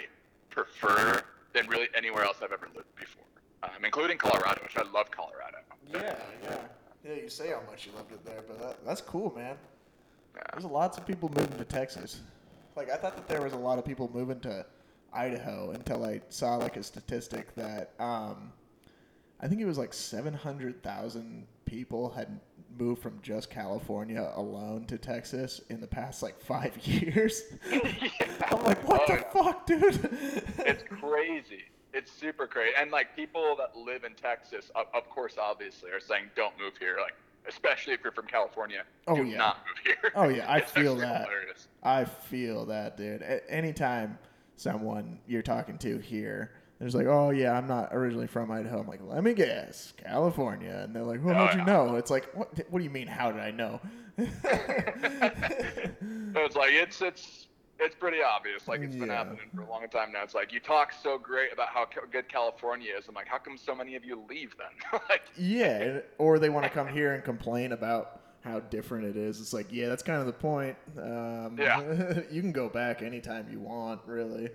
prefer 0.49 1.21
than 1.53 1.67
really 1.67 1.89
anywhere 1.95 2.23
else 2.23 2.37
I've 2.41 2.51
ever 2.53 2.69
lived 2.75 2.95
before, 2.95 3.23
um, 3.63 3.83
including 3.83 4.17
Colorado, 4.17 4.61
which 4.63 4.77
I 4.77 4.83
love 4.91 5.11
Colorado. 5.11 5.57
Yeah, 5.91 6.15
yeah, 6.43 6.57
yeah. 7.05 7.13
You 7.21 7.29
say 7.29 7.49
how 7.49 7.61
much 7.69 7.85
you 7.85 7.91
loved 7.93 8.11
it 8.13 8.23
there, 8.25 8.41
but 8.47 8.59
that, 8.61 8.85
that's 8.85 9.01
cool, 9.01 9.33
man. 9.35 9.57
Yeah. 10.35 10.41
There's 10.53 10.65
lots 10.65 10.97
of 10.97 11.05
people 11.05 11.29
moving 11.29 11.57
to 11.57 11.65
Texas. 11.65 12.21
Like 12.75 12.89
I 12.89 12.95
thought 12.95 13.15
that 13.17 13.27
there 13.27 13.41
was 13.41 13.53
a 13.53 13.57
lot 13.57 13.77
of 13.77 13.85
people 13.85 14.09
moving 14.13 14.39
to 14.41 14.65
Idaho 15.13 15.71
until 15.71 16.03
I 16.05 16.21
saw 16.29 16.55
like 16.57 16.77
a 16.77 16.83
statistic 16.83 17.53
that 17.55 17.91
um, 17.99 18.51
I 19.39 19.47
think 19.47 19.61
it 19.61 19.65
was 19.65 19.77
like 19.77 19.93
700,000 19.93 21.45
people 21.65 22.09
had 22.11 22.39
moved 22.77 23.01
from 23.01 23.19
just 23.21 23.49
California 23.49 24.31
alone 24.35 24.85
to 24.85 24.97
Texas 24.97 25.61
in 25.69 25.79
the 25.79 25.87
past 25.87 26.23
like 26.23 26.39
five 26.41 26.75
years. 26.87 27.43
I'm 27.71 28.63
like, 28.63 28.87
what 28.87 29.01
Oh, 29.01 29.05
the 29.07 29.13
yeah. 29.13 29.31
fuck, 29.31 29.65
dude? 29.65 30.09
it's 30.65 30.83
crazy. 30.89 31.63
It's 31.93 32.11
super 32.11 32.47
crazy. 32.47 32.73
And 32.79 32.89
like 32.89 33.15
people 33.15 33.55
that 33.59 33.77
live 33.77 34.03
in 34.03 34.13
Texas, 34.15 34.71
of, 34.75 34.87
of 34.95 35.07
course, 35.09 35.35
obviously, 35.39 35.91
are 35.91 35.99
saying 35.99 36.25
don't 36.35 36.57
move 36.59 36.73
here. 36.79 36.97
Like, 36.99 37.13
especially 37.47 37.93
if 37.93 37.99
you're 38.03 38.13
from 38.13 38.25
California, 38.25 38.83
Oh, 39.07 39.15
do 39.15 39.23
yeah. 39.25 39.37
not 39.37 39.57
move 39.67 39.77
here. 40.01 40.11
Oh, 40.15 40.29
yeah, 40.29 40.51
I 40.51 40.61
feel 40.61 40.95
that. 40.95 41.25
Hilarious. 41.27 41.67
I 41.83 42.05
feel 42.05 42.65
that, 42.67 42.97
dude. 42.97 43.21
A- 43.21 43.47
anytime 43.51 44.17
someone 44.55 45.19
you're 45.27 45.41
talking 45.41 45.77
to 45.79 45.97
here, 45.99 46.51
there's 46.79 46.95
like, 46.95 47.07
oh 47.07 47.29
yeah, 47.29 47.53
I'm 47.57 47.67
not 47.67 47.89
originally 47.93 48.27
from 48.27 48.51
Idaho. 48.51 48.79
I'm 48.81 48.87
like, 48.87 49.01
let 49.03 49.23
me 49.23 49.33
guess, 49.33 49.93
California, 49.97 50.81
and 50.83 50.95
they're 50.95 51.03
like, 51.03 51.23
well, 51.23 51.35
Oh, 51.35 51.45
how'd 51.45 51.53
you 51.53 51.59
yeah. 51.59 51.65
know? 51.65 51.95
It's 51.95 52.11
like, 52.11 52.25
what? 52.33 52.49
What 52.69 52.79
do 52.79 52.83
you 52.83 52.89
mean? 52.91 53.07
How 53.07 53.31
did 53.31 53.41
I 53.41 53.51
know? 53.51 53.79
So 56.33 56.39
it's 56.45 56.55
like 56.55 56.71
it's 56.73 57.01
it's 57.01 57.47
it's 57.79 57.95
pretty 57.95 58.17
obvious. 58.23 58.67
Like 58.67 58.81
it's 58.81 58.95
been 58.95 59.09
happening 59.09 59.39
for 59.53 59.61
a 59.61 59.69
long 59.69 59.87
time 59.89 60.11
now. 60.11 60.23
It's 60.23 60.33
like 60.33 60.51
you 60.51 60.59
talk 60.59 60.91
so 60.91 61.17
great 61.19 61.53
about 61.53 61.67
how 61.69 61.85
good 62.11 62.27
California 62.27 62.91
is. 62.97 63.05
I'm 63.07 63.13
like, 63.13 63.27
how 63.27 63.37
come 63.37 63.55
so 63.57 63.75
many 63.75 63.95
of 63.95 64.03
you 64.03 64.23
leave 64.27 64.55
then? 64.57 64.99
like, 65.09 65.21
Yeah, 65.37 65.99
or 66.17 66.39
they 66.39 66.49
want 66.49 66.63
to 66.65 66.71
come 66.71 66.87
here 66.87 67.13
and 67.13 67.23
complain 67.23 67.71
about 67.73 68.21
how 68.43 68.59
different 68.59 69.05
it 69.05 69.15
is. 69.17 69.39
It's 69.39 69.53
like, 69.53 69.67
yeah, 69.71 69.87
that's 69.87 70.03
kind 70.03 70.19
of 70.19 70.25
the 70.27 70.33
point. 70.33 70.75
Um, 70.97 71.57
Yeah. 71.59 72.19
you 72.31 72.41
can 72.41 72.51
go 72.51 72.69
back 72.69 73.01
anytime 73.01 73.47
you 73.51 73.59
want, 73.59 74.01
really. 74.05 74.49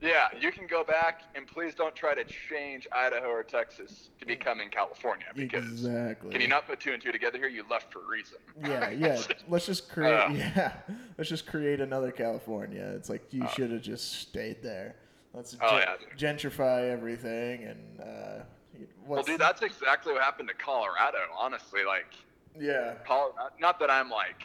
yeah, 0.00 0.28
you 0.40 0.50
can 0.52 0.66
go 0.66 0.82
back 0.84 1.22
and 1.34 1.46
please 1.46 1.74
don't 1.74 1.94
try 1.94 2.14
to 2.14 2.24
change 2.24 2.86
Idaho 2.92 3.26
or 3.28 3.42
Texas 3.42 4.08
to 4.20 4.26
becoming 4.26 4.70
California 4.70 5.26
because 5.34 5.64
Exactly. 5.66 6.30
can 6.30 6.40
you 6.40 6.48
not 6.48 6.66
put 6.66 6.80
two 6.80 6.92
and 6.92 7.02
two 7.02 7.12
together 7.12 7.36
here? 7.38 7.48
You 7.48 7.64
left 7.70 7.92
for 7.92 7.98
a 8.04 8.08
reason. 8.08 8.38
Yeah, 8.64 8.90
yeah. 8.90 9.20
Let's 9.48 9.66
just 9.66 9.88
create. 9.90 10.14
Uh. 10.14 10.28
yeah, 10.32 10.72
let's 11.18 11.28
just 11.28 11.46
create 11.46 11.80
another 11.80 12.10
California. 12.12 12.92
It's 12.96 13.10
like 13.10 13.26
you 13.32 13.42
Uh. 13.44 13.48
should 13.48 13.70
have 13.72 13.82
just 13.82 14.12
stayed 14.20 14.62
there. 14.62 14.94
Let's 15.34 15.54
Oh, 15.60 15.76
yeah, 15.78 15.96
gentrify 16.16 16.90
everything 16.90 17.64
and. 17.64 18.00
Uh, 18.00 18.42
well, 19.06 19.22
dude, 19.24 19.40
that's 19.40 19.62
exactly 19.62 20.12
what 20.12 20.22
happened 20.22 20.48
to 20.48 20.54
Colorado. 20.54 21.18
Honestly, 21.36 21.84
like 21.84 22.06
yeah. 22.58 22.94
Colorado. 23.06 23.50
Not 23.60 23.78
that 23.80 23.90
I'm 23.90 24.10
like 24.10 24.42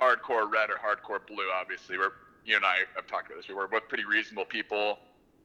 hardcore 0.00 0.50
red 0.50 0.70
or 0.70 0.76
hardcore 0.76 1.24
blue. 1.26 1.46
Obviously, 1.54 1.98
we're 1.98 2.12
you 2.44 2.56
and 2.56 2.64
I 2.64 2.78
have 2.94 3.06
talked 3.06 3.26
about 3.30 3.42
this. 3.42 3.54
We're 3.54 3.66
both 3.66 3.88
pretty 3.88 4.04
reasonable 4.04 4.44
people. 4.44 4.98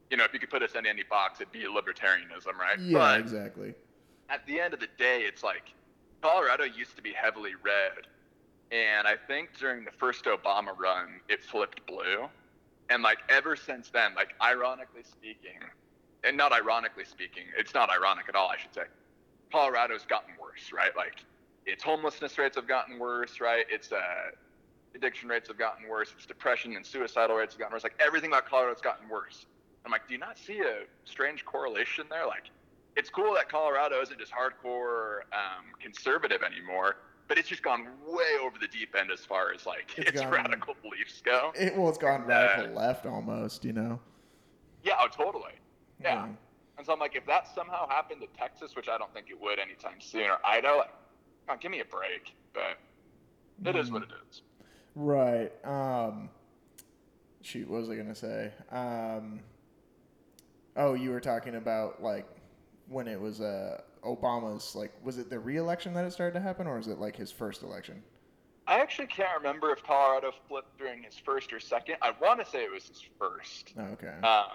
You 0.09 0.17
know, 0.17 0.23
if 0.23 0.33
you 0.33 0.39
could 0.39 0.49
put 0.49 0.63
us 0.63 0.73
in 0.73 0.85
any 0.85 1.03
box, 1.03 1.39
it'd 1.39 1.53
be 1.53 1.59
libertarianism, 1.61 2.55
right? 2.59 2.79
Yeah, 2.79 2.97
But 2.97 3.19
exactly. 3.19 3.73
at 4.29 4.45
the 4.47 4.59
end 4.59 4.73
of 4.73 4.79
the 4.79 4.87
day, 4.97 5.21
it's 5.21 5.43
like 5.43 5.71
Colorado 6.21 6.63
used 6.63 6.95
to 6.95 7.01
be 7.01 7.13
heavily 7.13 7.51
red, 7.63 8.07
and 8.71 9.07
I 9.07 9.15
think 9.27 9.57
during 9.57 9.85
the 9.85 9.91
first 9.91 10.25
Obama 10.25 10.77
run, 10.77 11.21
it 11.29 11.43
flipped 11.43 11.85
blue, 11.85 12.27
and 12.89 13.03
like 13.03 13.19
ever 13.29 13.55
since 13.55 13.89
then, 13.91 14.13
like 14.15 14.29
ironically 14.41 15.03
speaking, 15.03 15.59
and 16.23 16.35
not 16.35 16.51
ironically 16.51 17.05
speaking, 17.05 17.43
it's 17.57 17.73
not 17.73 17.89
ironic 17.89 18.25
at 18.27 18.35
all, 18.35 18.49
I 18.49 18.57
should 18.57 18.73
say. 18.73 18.83
Colorado's 19.51 20.05
gotten 20.05 20.33
worse, 20.41 20.71
right? 20.73 20.95
Like 20.97 21.23
its 21.65 21.83
homelessness 21.83 22.37
rates 22.37 22.55
have 22.55 22.67
gotten 22.67 22.99
worse, 22.99 23.39
right? 23.41 23.65
Its 23.69 23.91
uh, 23.91 23.97
addiction 24.95 25.29
rates 25.29 25.47
have 25.47 25.57
gotten 25.57 25.87
worse. 25.87 26.11
Its 26.15 26.25
depression 26.25 26.75
and 26.75 26.85
suicidal 26.85 27.35
rates 27.35 27.53
have 27.53 27.59
gotten 27.59 27.73
worse. 27.73 27.83
Like 27.83 27.99
everything 27.99 28.31
about 28.31 28.47
Colorado's 28.47 28.81
gotten 28.81 29.07
worse. 29.09 29.45
I'm 29.85 29.91
like, 29.91 30.07
do 30.07 30.13
you 30.13 30.19
not 30.19 30.37
see 30.37 30.59
a 30.59 30.81
strange 31.05 31.45
correlation 31.45 32.05
there? 32.09 32.25
Like, 32.27 32.49
it's 32.95 33.09
cool 33.09 33.33
that 33.35 33.49
Colorado 33.49 34.01
isn't 34.01 34.19
just 34.19 34.31
hardcore 34.33 35.19
um, 35.31 35.65
conservative 35.79 36.41
anymore, 36.43 36.97
but 37.27 37.37
it's 37.37 37.47
just 37.47 37.61
gone 37.63 37.87
way 38.05 38.23
over 38.43 38.57
the 38.59 38.67
deep 38.67 38.93
end 38.99 39.09
as 39.11 39.21
far 39.21 39.53
as 39.53 39.65
like 39.65 39.91
It's 39.97 40.09
its 40.11 40.21
gone- 40.21 40.31
radical 40.31 40.75
beliefs 40.81 41.21
go. 41.23 41.51
It, 41.55 41.77
well, 41.77 41.87
it's 41.89 41.97
gone 41.97 42.23
Uh, 42.23 42.27
radical 42.27 42.73
left 42.75 43.05
almost. 43.05 43.63
You 43.63 43.73
know. 43.73 43.99
Yeah, 44.83 44.93
oh, 44.99 45.07
totally. 45.07 45.53
Yeah. 46.01 46.27
And 46.77 46.85
so 46.85 46.93
I'm 46.93 46.99
like, 46.99 47.15
if 47.15 47.25
that 47.25 47.53
somehow 47.53 47.87
happened 47.89 48.21
to 48.21 48.27
Texas, 48.39 48.73
which 48.75 48.87
I 48.87 48.97
don't 48.97 49.13
think 49.13 49.27
it 49.29 49.39
would 49.39 49.59
anytime 49.59 49.99
soon, 49.99 50.23
or 50.29 50.37
Idaho, 50.45 50.85
on, 51.49 51.57
give 51.59 51.71
me 51.71 51.79
a 51.79 51.85
break. 51.85 52.33
But 52.53 52.77
it 53.65 53.75
is 53.75 53.91
what 53.91 54.03
it 54.03 54.09
is. 54.29 54.41
Right. 54.95 55.51
Um, 55.65 56.29
shoot, 57.41 57.69
what 57.69 57.81
was 57.81 57.89
I 57.89 57.95
gonna 57.95 58.15
say? 58.15 58.51
Um, 58.71 59.41
oh, 60.75 60.93
you 60.93 61.11
were 61.11 61.19
talking 61.19 61.55
about 61.55 62.01
like 62.01 62.27
when 62.87 63.07
it 63.07 63.19
was 63.19 63.41
uh, 63.41 63.81
Obama's 64.03 64.75
like, 64.75 64.91
was 65.03 65.17
it 65.17 65.29
the 65.29 65.39
re-election 65.39 65.93
that 65.93 66.05
it 66.05 66.11
started 66.11 66.33
to 66.33 66.41
happen, 66.41 66.67
or 66.67 66.77
was 66.77 66.87
it 66.87 66.99
like 66.99 67.15
his 67.15 67.31
first 67.31 67.63
election? 67.63 68.01
I 68.67 68.79
actually 68.79 69.07
can't 69.07 69.35
remember 69.37 69.71
if 69.71 69.83
Colorado 69.83 70.31
flipped 70.47 70.77
during 70.77 71.01
his 71.01 71.15
first 71.17 71.51
or 71.51 71.59
second. 71.59 71.95
I 72.01 72.13
want 72.21 72.39
to 72.43 72.45
say 72.49 72.63
it 72.63 72.71
was 72.71 72.87
his 72.87 73.03
first. 73.17 73.73
Oh, 73.77 73.83
okay. 73.93 74.13
Uh, 74.21 74.45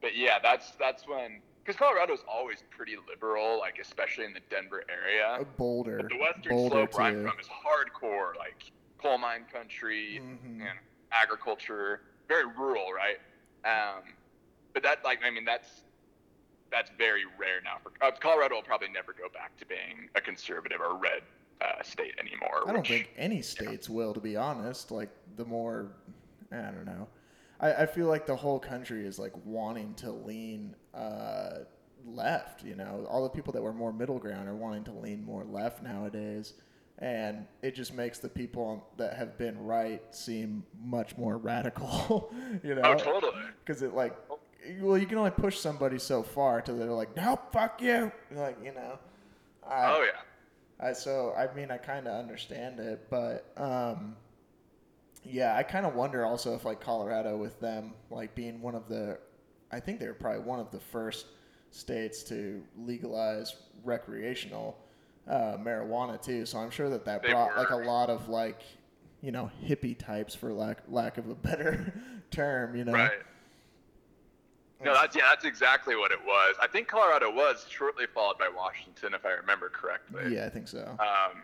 but 0.00 0.16
yeah, 0.16 0.38
that's 0.42 0.72
that's 0.72 1.06
when 1.06 1.40
because 1.68 1.78
Colorado's 1.78 2.24
always 2.26 2.64
pretty 2.70 2.96
liberal, 3.06 3.58
like 3.58 3.78
especially 3.78 4.24
in 4.24 4.32
the 4.32 4.40
Denver 4.48 4.84
area. 4.88 5.36
Uh, 5.38 5.44
Boulder. 5.58 5.98
But 5.98 6.08
the 6.08 6.16
western 6.16 6.50
Boulder 6.56 6.74
slope 6.76 6.94
where 6.94 7.02
I'm 7.08 7.22
from 7.28 7.38
is 7.38 7.46
hardcore, 7.46 8.34
like 8.38 8.72
coal 8.96 9.18
mine 9.18 9.44
country 9.52 10.18
Mhm. 10.22 10.62
and 10.62 10.78
agriculture, 11.12 12.00
very 12.26 12.46
rural, 12.46 12.90
right? 12.94 13.18
Um, 13.66 14.14
but 14.72 14.82
that, 14.82 15.04
like, 15.04 15.18
I 15.22 15.28
mean, 15.30 15.44
that's 15.44 15.82
that's 16.70 16.90
very 16.98 17.24
rare 17.38 17.60
now. 17.62 17.76
For 17.82 17.92
uh, 18.02 18.12
Colorado 18.12 18.54
will 18.56 18.62
probably 18.62 18.88
never 18.88 19.12
go 19.12 19.28
back 19.28 19.54
to 19.58 19.66
being 19.66 20.08
a 20.14 20.20
conservative 20.22 20.80
or 20.80 20.96
red 20.96 21.22
uh, 21.60 21.82
state 21.82 22.14
anymore. 22.18 22.62
I 22.66 22.72
don't 22.72 22.78
which- 22.78 22.88
think 22.88 23.10
any 23.18 23.42
states 23.42 23.90
will, 23.90 24.14
to 24.14 24.20
be 24.20 24.36
honest. 24.36 24.90
Like 24.90 25.10
the 25.36 25.44
more, 25.44 25.92
I 26.50 26.56
don't 26.70 26.86
know. 26.86 27.08
I, 27.60 27.72
I 27.82 27.86
feel 27.86 28.06
like 28.06 28.26
the 28.26 28.36
whole 28.36 28.58
country 28.58 29.06
is 29.06 29.18
like 29.18 29.32
wanting 29.44 29.94
to 29.94 30.10
lean 30.12 30.74
uh, 30.94 31.58
left. 32.06 32.64
You 32.64 32.76
know, 32.76 33.06
all 33.10 33.22
the 33.24 33.28
people 33.30 33.52
that 33.52 33.62
were 33.62 33.72
more 33.72 33.92
middle 33.92 34.18
ground 34.18 34.48
are 34.48 34.54
wanting 34.56 34.84
to 34.84 34.92
lean 34.92 35.24
more 35.24 35.44
left 35.44 35.82
nowadays, 35.82 36.54
and 36.98 37.46
it 37.62 37.74
just 37.74 37.92
makes 37.94 38.18
the 38.18 38.28
people 38.28 38.86
that 38.96 39.14
have 39.16 39.36
been 39.38 39.58
right 39.64 40.02
seem 40.14 40.64
much 40.82 41.16
more 41.16 41.36
radical. 41.52 42.32
you 42.62 42.74
know, 42.74 42.82
Oh, 42.84 42.94
totally. 42.94 43.42
because 43.64 43.82
it 43.82 43.94
like, 43.94 44.14
well, 44.80 44.98
you 44.98 45.06
can 45.06 45.18
only 45.18 45.30
push 45.30 45.58
somebody 45.58 45.98
so 45.98 46.22
far 46.22 46.60
till 46.60 46.76
they're 46.78 46.90
like, 46.90 47.16
nope, 47.16 47.52
fuck 47.52 47.80
you. 47.82 48.12
Like 48.30 48.56
you 48.62 48.72
know. 48.72 48.98
I, 49.68 49.86
Oh 49.96 50.02
yeah. 50.04 50.20
I, 50.80 50.92
so 50.92 51.34
I 51.36 51.52
mean, 51.54 51.72
I 51.72 51.76
kind 51.76 52.06
of 52.06 52.14
understand 52.14 52.78
it, 52.78 53.06
but 53.10 53.50
um, 53.56 54.14
yeah, 55.24 55.56
I 55.56 55.62
kind 55.62 55.86
of 55.86 55.94
wonder 55.94 56.24
also 56.24 56.54
if 56.54 56.64
like 56.64 56.80
Colorado 56.80 57.36
with 57.36 57.58
them 57.60 57.94
like 58.10 58.34
being 58.34 58.60
one 58.60 58.74
of 58.74 58.88
the, 58.88 59.18
I 59.70 59.80
think 59.80 60.00
they 60.00 60.06
were 60.06 60.14
probably 60.14 60.40
one 60.42 60.60
of 60.60 60.70
the 60.70 60.80
first 60.80 61.26
states 61.70 62.22
to 62.24 62.62
legalize 62.78 63.56
recreational 63.84 64.78
uh, 65.28 65.56
marijuana 65.58 66.20
too. 66.20 66.46
So 66.46 66.58
I'm 66.58 66.70
sure 66.70 66.88
that 66.90 67.04
that 67.04 67.22
They 67.22 67.30
brought 67.30 67.56
like 67.56 67.70
a 67.70 67.76
lot 67.76 68.10
of 68.10 68.28
like, 68.28 68.62
you 69.20 69.32
know, 69.32 69.50
hippie 69.64 69.98
types 69.98 70.34
for 70.34 70.52
lack 70.52 70.82
lack 70.88 71.18
of 71.18 71.28
a 71.28 71.34
better 71.48 71.92
term. 72.30 72.76
You 72.76 72.84
know, 72.84 72.92
Right. 72.92 73.10
No, 74.84 74.94
that's 74.94 75.16
yeah, 75.16 75.24
that's 75.28 75.44
exactly 75.44 75.96
what 75.96 76.12
it 76.12 76.24
was. 76.24 76.54
I 76.62 76.68
think 76.68 76.86
Colorado 76.86 77.32
was 77.32 77.66
shortly 77.68 78.06
followed 78.06 78.38
by 78.38 78.48
Washington, 78.48 79.12
if 79.12 79.26
I 79.26 79.30
remember 79.30 79.68
correctly. 79.68 80.34
Yeah, 80.36 80.46
I 80.46 80.50
think 80.50 80.68
so. 80.68 80.96
Um, 81.00 81.42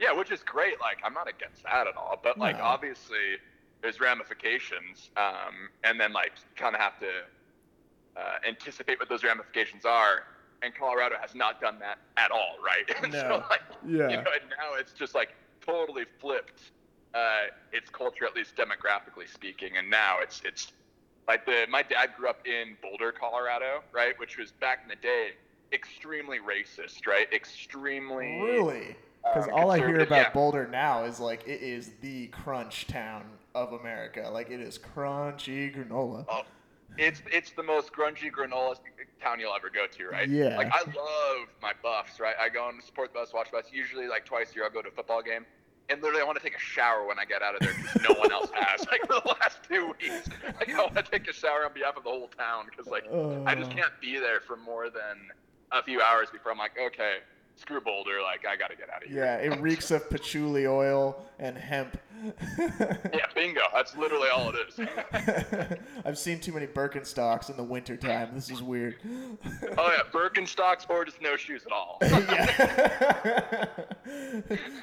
yeah, 0.00 0.12
which 0.12 0.30
is 0.32 0.42
great. 0.42 0.80
Like, 0.80 0.98
I'm 1.04 1.12
not 1.14 1.28
against 1.28 1.62
that 1.64 1.86
at 1.86 1.96
all. 1.96 2.18
But 2.22 2.38
like, 2.38 2.56
No. 2.58 2.64
obviously, 2.64 3.36
there's 3.82 4.00
ramifications, 4.00 5.10
um, 5.16 5.68
and 5.84 6.00
then 6.00 6.12
like, 6.12 6.32
you 6.36 6.50
kind 6.56 6.74
of 6.74 6.80
have 6.80 6.98
to 7.00 7.10
uh, 8.16 8.20
anticipate 8.48 8.98
what 8.98 9.08
those 9.08 9.22
ramifications 9.22 9.84
are. 9.84 10.22
And 10.62 10.74
Colorado 10.74 11.16
has 11.20 11.34
not 11.34 11.60
done 11.60 11.78
that 11.78 11.98
at 12.18 12.30
all, 12.30 12.56
right? 12.64 12.84
And 13.02 13.12
No. 13.14 13.18
so 13.20 13.44
like, 13.50 13.60
Yeah. 13.86 14.10
you 14.10 14.16
know, 14.16 14.30
and 14.40 14.50
now 14.58 14.74
it's 14.78 14.92
just 14.92 15.14
like 15.14 15.30
totally 15.64 16.04
flipped 16.20 16.72
uh, 17.14 17.44
its 17.72 17.88
culture, 17.90 18.24
at 18.24 18.34
least 18.36 18.56
demographically 18.56 19.28
speaking. 19.32 19.76
And 19.78 19.88
now 19.90 20.18
it's 20.20 20.42
it's 20.44 20.72
like 21.28 21.46
the 21.46 21.66
my 21.70 21.82
dad 21.82 22.10
grew 22.18 22.28
up 22.28 22.46
in 22.46 22.76
Boulder, 22.82 23.12
Colorado, 23.12 23.82
right, 23.92 24.18
which 24.18 24.36
was 24.38 24.52
back 24.60 24.80
in 24.82 24.88
the 24.88 24.96
day 24.96 25.30
extremely 25.72 26.38
racist, 26.40 27.06
right? 27.06 27.32
Extremely 27.32 28.26
Really? 28.42 28.96
Because 29.22 29.48
um, 29.48 29.54
all 29.54 29.70
I 29.70 29.78
hear 29.78 30.00
about 30.00 30.16
yeah. 30.16 30.30
Boulder 30.32 30.66
now 30.66 31.04
is 31.04 31.20
like 31.20 31.46
it 31.46 31.62
is 31.62 31.92
the 32.00 32.28
crunch 32.28 32.86
town 32.86 33.24
of 33.54 33.72
America. 33.72 34.28
Like 34.32 34.50
it 34.50 34.60
is 34.60 34.78
crunchy 34.78 35.74
granola. 35.74 36.24
Oh, 36.28 36.42
it's 36.98 37.22
it's 37.32 37.52
the 37.52 37.62
most 37.62 37.92
grungy 37.92 38.30
granola 38.30 38.76
town 39.20 39.38
you'll 39.38 39.54
ever 39.54 39.70
go 39.70 39.86
to, 39.86 40.06
right? 40.08 40.28
Yeah. 40.28 40.56
Like 40.56 40.70
I 40.72 40.80
love 40.80 41.48
my 41.62 41.72
Buffs, 41.82 42.18
right? 42.18 42.34
I 42.40 42.48
go 42.48 42.68
and 42.68 42.82
support 42.82 43.12
the 43.12 43.20
Buffs, 43.20 43.32
watch 43.32 43.52
Buffs. 43.52 43.68
Usually, 43.72 44.08
like 44.08 44.24
twice 44.24 44.52
a 44.52 44.54
year, 44.56 44.64
I'll 44.64 44.70
go 44.70 44.82
to 44.82 44.88
a 44.88 44.92
football 44.92 45.22
game, 45.22 45.44
and 45.88 46.00
literally, 46.02 46.22
I 46.22 46.24
want 46.24 46.38
to 46.38 46.42
take 46.44 46.56
a 46.56 46.60
shower 46.60 47.06
when 47.06 47.18
I 47.18 47.24
get 47.24 47.42
out 47.42 47.54
of 47.54 47.60
there 47.60 47.74
because 47.74 48.02
no 48.08 48.14
one 48.18 48.32
else 48.32 48.50
has. 48.54 48.86
Like 48.90 49.02
for 49.02 49.20
the 49.22 49.28
last 49.40 49.58
two 49.68 49.88
weeks, 50.00 50.28
like 50.58 50.74
I 50.74 50.78
want 50.80 50.96
to 50.96 51.02
take 51.02 51.28
a 51.28 51.32
shower 51.32 51.64
on 51.64 51.72
behalf 51.74 51.96
of 51.96 52.02
the 52.04 52.10
whole 52.10 52.28
town 52.36 52.64
because 52.68 52.86
like 52.90 53.04
I 53.46 53.54
just 53.54 53.70
Uh. 53.70 53.74
can't 53.74 53.92
be 54.00 54.18
there 54.18 54.40
for 54.40 54.56
more 54.56 54.90
than 54.90 55.28
a 55.72 55.82
few 55.82 56.00
hours 56.00 56.28
before 56.32 56.50
I'm 56.50 56.58
like, 56.58 56.72
okay, 56.86 57.18
screw 57.60 57.80
Boulder, 57.80 58.22
like 58.22 58.46
I 58.46 58.56
gotta 58.56 58.74
get 58.76 58.90
out 58.90 59.04
of 59.04 59.08
here. 59.10 59.24
Yeah, 59.24 59.36
it 59.36 59.60
reeks 59.60 59.90
of 59.90 60.08
patchouli 60.08 60.66
oil 60.66 61.22
and 61.38 61.56
hemp. 61.56 61.98
Yeah, 62.58 63.24
bingo. 63.34 63.62
That's 63.72 63.96
literally 63.96 64.28
all 64.28 64.52
it 64.54 64.56
is. 64.68 65.78
I've 66.04 66.18
seen 66.18 66.38
too 66.38 66.52
many 66.52 66.66
Birkenstocks 66.66 67.48
in 67.48 67.56
the 67.56 67.64
wintertime. 67.64 68.32
This 68.34 68.50
is 68.50 68.62
weird. 68.62 68.96
oh 69.02 69.46
yeah, 69.90 70.02
Birkenstocks 70.12 70.84
or 70.90 71.06
just 71.06 71.22
no 71.22 71.36
shoes 71.36 71.64
at 71.64 71.72
all. 71.72 71.96
yeah. 72.02 73.64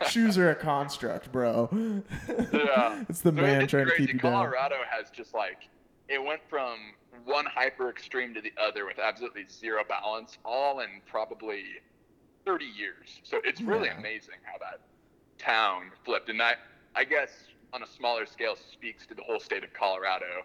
Shoes 0.10 0.36
are 0.40 0.50
a 0.50 0.56
construct, 0.56 1.32
bro. 1.32 1.70
Yeah. 2.52 3.04
It's 3.08 3.22
the 3.22 3.32
mean, 3.32 3.46
man 3.46 3.62
it's 3.62 3.72
trying 3.72 3.86
to 3.86 3.96
keep 3.96 4.14
you 4.14 4.20
down. 4.20 4.32
Colorado 4.34 4.78
has 4.90 5.12
just 5.12 5.36
like 5.36 5.70
it 6.10 6.24
went 6.24 6.42
from 6.50 6.78
one 7.24 7.46
hyper 7.46 7.90
extreme 7.90 8.34
to 8.34 8.42
the 8.42 8.54
other 8.60 8.86
with 8.86 8.98
absolutely 8.98 9.46
zero 9.48 9.84
balance, 9.88 10.40
all 10.44 10.80
in 10.80 11.02
probably 11.06 11.64
30 12.48 12.66
years. 12.66 13.20
So 13.24 13.42
it's 13.44 13.60
really 13.62 13.88
Yeah. 13.90 13.98
amazing 13.98 14.36
how 14.44 14.58
that 14.60 14.80
town 15.38 15.92
flipped. 16.06 16.30
And 16.30 16.42
I, 16.42 16.56
I 16.96 17.04
guess 17.04 17.30
on 17.74 17.84
a 17.84 17.88
smaller 17.88 18.26
scale 18.26 18.56
speaks 18.56 19.06
to 19.08 19.14
the 19.14 19.22
whole 19.22 19.40
state 19.42 19.66
of 19.66 19.74
Colorado 19.74 20.44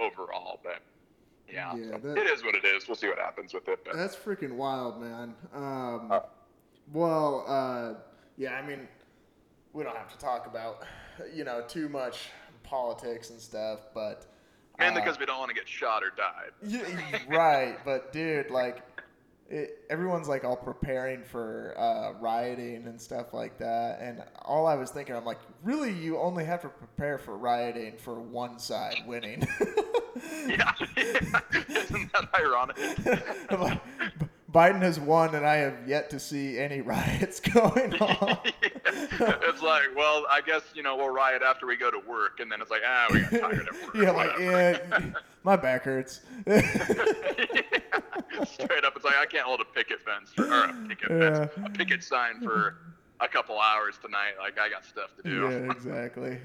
overall. 0.00 0.60
But 0.64 0.80
yeah, 1.46 1.74
Yeah, 1.76 1.90
so 1.92 1.98
that- 1.98 2.16
it 2.18 2.26
is 2.26 2.42
what 2.42 2.54
it 2.54 2.64
is. 2.64 2.88
We'll 2.88 2.96
see 2.96 3.08
what 3.08 3.18
happens 3.18 3.52
with 3.52 3.68
it. 3.68 3.84
But 3.84 3.94
That's 3.96 4.16
freaking 4.16 4.52
wild, 4.52 4.98
man. 5.00 5.34
Um, 5.52 6.10
Uh. 6.10 6.20
well, 6.90 7.44
uh, 7.46 7.94
yeah, 8.38 8.54
I 8.54 8.62
mean, 8.62 8.88
we 9.74 9.84
don't 9.84 9.96
have 9.96 10.10
to 10.12 10.18
talk 10.18 10.46
about, 10.46 10.86
you 11.34 11.44
know, 11.44 11.62
too 11.68 11.90
much 11.90 12.30
politics 12.62 13.28
and 13.28 13.38
stuff, 13.40 13.80
but. 13.92 14.26
mainly 14.78 15.02
uh, 15.02 15.04
because 15.04 15.18
we 15.18 15.26
don't 15.26 15.38
want 15.38 15.50
to 15.50 15.54
get 15.54 15.68
shot 15.68 16.02
or 16.02 16.10
die. 16.16 16.48
Yeah, 16.62 17.18
right, 17.28 17.78
but 17.84 18.10
dude, 18.10 18.50
like, 18.50 18.78
it, 19.52 19.84
everyone's 19.90 20.28
like 20.28 20.44
all 20.44 20.56
preparing 20.56 21.22
for 21.22 21.74
uh, 21.78 22.18
rioting 22.20 22.86
and 22.86 23.00
stuff 23.00 23.34
like 23.34 23.58
that, 23.58 24.00
and 24.00 24.22
all 24.42 24.66
I 24.66 24.74
was 24.76 24.90
thinking, 24.90 25.14
I'm 25.14 25.26
like, 25.26 25.40
really, 25.62 25.92
you 25.92 26.18
only 26.18 26.44
have 26.44 26.62
to 26.62 26.68
prepare 26.68 27.18
for 27.18 27.36
rioting 27.36 27.98
for 27.98 28.18
one 28.18 28.58
side 28.58 29.02
winning. 29.06 29.46
Yeah, 30.46 30.72
isn't 30.96 32.12
that 32.12 32.28
ironic? 32.34 32.76
I'm 33.48 33.60
like, 33.60 33.80
Biden 34.52 34.82
has 34.82 35.00
won, 35.00 35.34
and 35.34 35.46
I 35.46 35.56
have 35.56 35.88
yet 35.88 36.10
to 36.10 36.20
see 36.20 36.58
any 36.58 36.80
riots 36.80 37.40
going 37.40 37.94
on. 37.94 38.38
it's 38.44 39.62
like, 39.62 39.96
well, 39.96 40.26
I 40.30 40.42
guess 40.44 40.62
you 40.74 40.82
know 40.82 40.96
we'll 40.96 41.08
riot 41.08 41.42
after 41.42 41.66
we 41.66 41.76
go 41.76 41.90
to 41.90 41.98
work, 41.98 42.40
and 42.40 42.52
then 42.52 42.60
it's 42.60 42.70
like, 42.70 42.82
ah, 42.86 43.06
we 43.10 43.20
got 43.20 43.30
tired 43.30 43.68
at 43.68 43.72
work. 43.72 43.94
yeah, 43.94 44.10
like, 44.10 44.38
yeah, 44.38 45.12
my 45.42 45.56
back 45.56 45.84
hurts. 45.84 46.20
Straight 48.46 48.84
up, 48.84 48.94
it's 48.96 49.04
like 49.04 49.16
I 49.16 49.26
can't 49.26 49.44
hold 49.44 49.60
a 49.60 49.64
picket 49.64 50.00
fence 50.00 50.30
for, 50.34 50.44
or 50.46 50.64
a 50.64 50.74
picket 50.88 51.10
Yeah. 51.10 51.46
fence, 51.46 51.52
a 51.66 51.70
picket 51.70 52.02
sign 52.04 52.40
for 52.40 52.76
a 53.20 53.28
couple 53.28 53.58
hours 53.60 53.98
tonight. 54.02 54.32
Like 54.38 54.58
I 54.58 54.68
got 54.68 54.84
stuff 54.84 55.14
to 55.16 55.22
do. 55.22 55.42
Yeah, 55.42 55.70
exactly. 55.72 56.38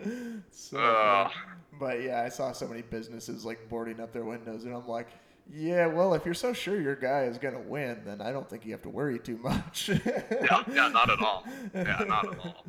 so, 0.50 0.78
Ugh. 0.78 1.30
but 1.78 2.02
yeah, 2.02 2.22
I 2.22 2.28
saw 2.28 2.52
so 2.52 2.66
many 2.68 2.82
businesses 2.82 3.44
like 3.44 3.68
boarding 3.68 4.00
up 4.00 4.12
their 4.12 4.24
windows, 4.24 4.64
and 4.64 4.74
I'm 4.74 4.86
like, 4.86 5.08
yeah, 5.52 5.86
well, 5.86 6.14
if 6.14 6.24
you're 6.24 6.34
so 6.34 6.52
sure 6.52 6.80
your 6.80 6.96
guy 6.96 7.24
is 7.24 7.38
gonna 7.38 7.60
win, 7.60 8.02
then 8.04 8.20
I 8.20 8.30
don't 8.32 8.48
think 8.48 8.64
you 8.64 8.72
have 8.72 8.82
to 8.82 8.88
worry 8.90 9.18
too 9.18 9.38
much. 9.38 9.88
yeah, 9.88 10.64
yeah, 10.72 10.88
not 10.88 11.10
at 11.10 11.20
all. 11.20 11.44
Yeah, 11.74 12.04
not 12.06 12.32
at 12.32 12.38
all. 12.38 12.64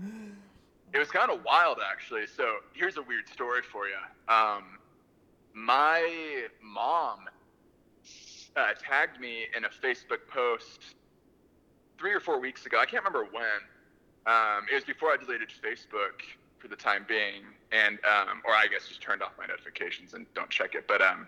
It 0.94 0.98
was 0.98 1.10
kind 1.10 1.32
of 1.32 1.44
wild, 1.46 1.78
actually. 1.90 2.28
So 2.28 2.56
here's 2.74 2.98
a 2.98 3.02
weird 3.02 3.30
story 3.30 3.62
for 3.62 3.88
you. 3.88 3.96
Um, 4.34 4.64
my 5.54 6.48
mom 6.62 7.20
uh, 8.56 8.68
tagged 8.80 9.20
me 9.20 9.46
in 9.56 9.66
a 9.66 9.70
Facebook 9.70 10.28
post 10.28 10.96
three 11.98 12.14
or 12.14 12.20
four 12.20 12.40
weeks 12.40 12.66
ago. 12.66 12.80
I 12.80 12.86
can't 12.86 13.04
remember 13.04 13.30
when. 13.32 13.44
Um, 14.26 14.66
it 14.72 14.76
was 14.76 14.84
before 14.84 15.12
I 15.12 15.18
deleted 15.18 15.50
Facebook 15.50 16.22
for 16.60 16.68
the 16.68 16.76
time 16.76 17.06
being, 17.08 17.44
and 17.72 17.98
um, 18.06 18.42
or 18.46 18.54
I 18.54 18.68
guess 18.68 18.88
just 18.88 19.02
turned 19.02 19.24
off 19.24 19.32
my 19.38 19.46
notifications 19.48 20.14
and 20.14 20.26
don't 20.36 20.50
check 20.50 20.76
it. 20.76 20.88
But 20.88 21.02
um, 21.02 21.28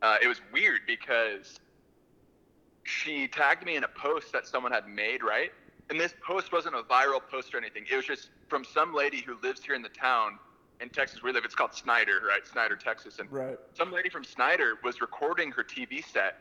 uh, 0.00 0.16
it 0.22 0.28
was 0.28 0.40
weird 0.52 0.80
because 0.86 1.60
she 2.84 3.28
tagged 3.28 3.64
me 3.64 3.76
in 3.76 3.84
a 3.84 3.88
post 3.88 4.32
that 4.32 4.46
someone 4.46 4.72
had 4.72 4.88
made, 4.88 5.22
right? 5.22 5.52
And 5.90 6.00
this 6.00 6.14
post 6.26 6.52
wasn't 6.52 6.74
a 6.74 6.82
viral 6.82 7.20
post 7.30 7.54
or 7.54 7.58
anything. 7.58 7.84
It 7.90 7.96
was 7.96 8.06
just 8.06 8.30
from 8.48 8.64
some 8.64 8.94
lady 8.94 9.20
who 9.20 9.36
lives 9.42 9.62
here 9.62 9.74
in 9.74 9.82
the 9.82 9.90
town 9.90 10.38
in 10.82 10.88
Texas. 10.90 11.22
where 11.22 11.32
We 11.32 11.34
live. 11.34 11.44
It's 11.44 11.54
called 11.54 11.74
Snyder, 11.74 12.20
right? 12.28 12.46
Snyder, 12.46 12.76
Texas. 12.76 13.18
And 13.18 13.30
right. 13.32 13.58
some 13.74 13.92
lady 13.92 14.10
from 14.10 14.24
Snyder 14.24 14.74
was 14.82 15.00
recording 15.00 15.50
her 15.52 15.62
TV 15.64 16.04
set, 16.04 16.38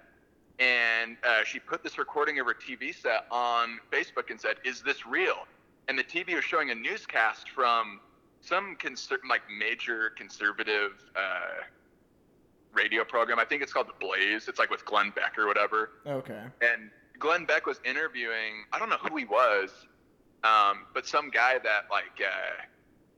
and 0.59 1.15
uh, 1.23 1.43
she 1.45 1.59
put 1.59 1.83
this 1.83 1.97
recording 1.97 2.39
of 2.39 2.47
her 2.47 2.53
TV 2.55 2.93
set 2.93 3.27
on 3.31 3.79
Facebook 3.91 4.29
and 4.31 4.41
said, 4.41 4.55
"Is 4.65 4.81
this 4.81 5.05
real?" 5.05 5.45
And 5.87 5.97
the 5.97 6.03
TV 6.03 6.35
was 6.35 6.43
showing 6.43 6.71
a 6.71 6.75
newscast 6.75 7.49
from 7.49 7.99
some 8.41 8.75
conser- 8.77 9.17
like 9.29 9.41
major 9.55 10.09
conservative 10.17 10.93
uh, 11.15 11.63
radio 12.73 13.03
program. 13.03 13.39
I 13.39 13.45
think 13.45 13.61
it's 13.61 13.71
called 13.73 13.87
The 13.87 13.93
Blaze. 13.99 14.47
It's 14.47 14.59
like 14.59 14.69
with 14.69 14.83
Glenn 14.85 15.11
Beck 15.11 15.37
or 15.37 15.45
whatever 15.47 15.91
Okay. 16.07 16.41
and 16.61 16.89
Glenn 17.19 17.45
Beck 17.45 17.67
was 17.67 17.79
interviewing. 17.85 18.65
I 18.73 18.79
don't 18.79 18.89
know 18.89 18.97
who 18.97 19.15
he 19.15 19.25
was, 19.25 19.69
um, 20.43 20.85
but 20.93 21.05
some 21.05 21.29
guy 21.29 21.59
that 21.59 21.83
like 21.91 22.19
uh, 22.19 22.63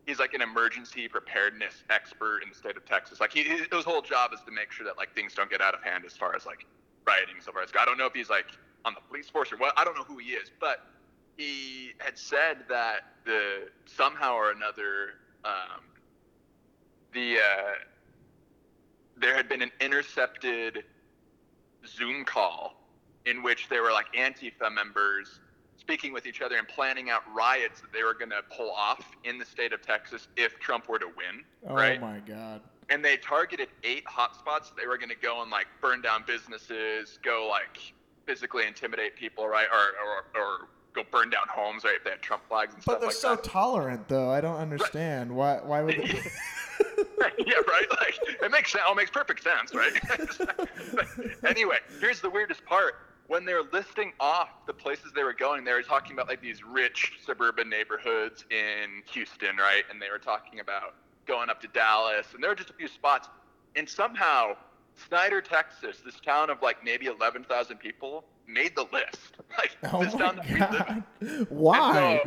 he's 0.06 0.20
like 0.20 0.34
an 0.34 0.42
emergency 0.42 1.08
preparedness 1.08 1.84
expert 1.90 2.42
in 2.44 2.50
the 2.50 2.56
state 2.56 2.78
of 2.78 2.86
Texas. 2.86 3.20
Like 3.20 3.32
he, 3.32 3.44
his 3.44 3.86
whole 3.86 4.02
job 4.02 4.32
is 4.34 4.40
to 4.46 4.52
make 4.52 4.72
sure 4.72 4.86
that 4.86 4.98
like 4.98 5.14
things 5.16 5.34
don't 5.34 5.50
get 5.50 5.62
out 5.62 5.74
of 5.74 5.82
hand 5.82 6.04
as 6.06 6.14
far 6.14 6.36
as 6.36 6.46
like 6.46 6.66
rioting 7.06 7.36
so 7.40 7.52
far. 7.52 7.62
As 7.62 7.70
I 7.80 7.86
don't 7.86 7.98
know 7.98 8.06
if 8.06 8.14
he's 8.14 8.30
like 8.30 8.48
on 8.86 8.94
the 8.94 9.02
police 9.08 9.30
force 9.30 9.52
or 9.52 9.58
what. 9.58 9.74
I 9.78 9.84
don't 9.84 9.96
know 9.96 10.04
who 10.04 10.18
he 10.18 10.32
is, 10.32 10.52
but 10.60 10.88
he 11.38 11.92
had 11.98 12.18
said 12.18 12.58
that 12.70 13.14
the 13.26 13.70
somehow 13.86 14.36
or 14.36 14.52
another 14.52 15.16
um, 15.46 15.82
the 17.14 17.38
uh, 17.38 17.74
there 19.18 19.36
had 19.36 19.48
been 19.48 19.62
an 19.62 19.72
intercepted 19.80 20.84
Zoom 21.86 22.26
call 22.26 22.76
in 23.26 23.44
which 23.44 23.70
there 23.70 23.84
were 23.84 23.92
like 23.92 24.14
Antifa 24.14 24.72
members 24.74 25.40
speaking 25.84 26.14
with 26.14 26.26
each 26.26 26.42
other 26.42 26.56
and 26.58 26.68
planning 26.68 27.10
out 27.10 27.22
riots 27.36 27.82
that 27.82 27.92
they 27.92 28.04
were 28.04 28.14
going 28.14 28.30
to 28.30 28.42
pull 28.56 28.72
off 28.72 29.04
in 29.26 29.38
the 29.38 29.46
state 29.46 29.74
of 29.74 29.82
Texas 29.82 30.30
if 30.38 30.58
Trump 30.60 30.88
were 30.88 31.00
to 31.00 31.08
win, 31.08 31.44
Oh 31.68 31.76
right? 31.76 32.00
my 32.00 32.20
god. 32.20 32.62
And 32.90 33.04
they 33.04 33.18
targeted 33.18 33.68
eight 33.84 34.04
hotspots. 34.06 34.72
They 34.80 34.88
were 34.88 34.98
going 34.98 35.10
to 35.10 35.16
go 35.16 35.42
and 35.42 35.52
like 35.52 35.68
burn 35.82 36.02
down 36.02 36.24
businesses, 36.26 37.20
go 37.24 37.48
like 37.50 37.80
physically 38.26 38.66
intimidate 38.66 39.16
people, 39.18 39.48
right? 39.48 39.68
Or, 39.72 40.38
or, 40.38 40.42
or 40.42 40.68
go 40.94 41.04
burn 41.12 41.30
down 41.30 41.44
homes, 41.50 41.84
right? 41.84 41.96
If 41.98 42.04
they 42.06 42.12
had 42.12 42.22
Trump 42.22 42.44
flags 42.48 42.74
and 42.74 42.84
But 42.86 42.92
stuff 42.94 43.00
they're 43.02 43.08
like 43.10 43.16
so 43.18 43.36
that. 43.36 43.44
tolerant, 43.44 44.08
though. 44.08 44.30
I 44.30 44.40
don't 44.42 44.58
understand 44.58 45.34
why. 45.34 45.60
Why 45.64 45.82
would 45.82 45.96
they? 45.98 46.04
yeah, 47.46 47.56
right. 47.68 47.86
Like 47.92 48.20
it 48.42 48.52
makes 48.52 48.72
sense. 48.72 48.84
It 48.90 48.96
makes 48.96 49.12
perfect 49.12 49.44
sense, 49.44 49.74
right? 49.74 49.94
Anyway, 51.46 51.78
here's 52.00 52.22
the 52.22 52.30
weirdest 52.30 52.66
part. 52.66 52.96
When 53.34 53.46
they 53.46 53.56
were 53.56 53.66
listing 53.74 54.14
off 54.20 54.50
the 54.68 54.74
places 54.74 55.12
they 55.16 55.24
were 55.24 55.34
going, 55.34 55.64
they 55.64 55.74
were 55.74 55.82
talking 55.82 56.14
about 56.14 56.28
like 56.28 56.40
these 56.40 56.64
rich 56.64 57.14
suburban 57.26 57.68
neighborhoods 57.68 58.46
in 58.52 59.02
Houston, 59.12 59.58
right? 59.58 59.82
And 59.90 60.00
they 60.00 60.12
were 60.12 60.20
talking 60.20 60.60
about 60.60 60.94
going 61.26 61.50
up 61.50 61.60
to 61.62 61.68
Dallas, 61.70 62.28
and 62.36 62.44
there 62.44 62.52
were 62.52 62.56
just 62.56 62.70
a 62.70 62.74
few 62.74 62.88
spots. 62.88 63.30
And 63.76 63.90
somehow, 63.90 64.56
Snyder, 65.08 65.42
Texas, 65.42 65.98
this 66.06 66.20
town 66.20 66.52
of 66.52 66.62
like 66.62 66.84
maybe 66.84 67.08
11,000 67.08 67.78
people, 67.78 68.24
made 68.46 68.76
the 68.76 68.86
list. 68.94 69.38
Like 69.58 69.78
oh 69.92 70.04
this 70.04 70.14
town 70.14 70.36
that 70.36 70.48
we 70.48 70.60
live 70.60 70.88
in 70.88 71.40
god. 71.40 71.48
Why? 71.50 72.22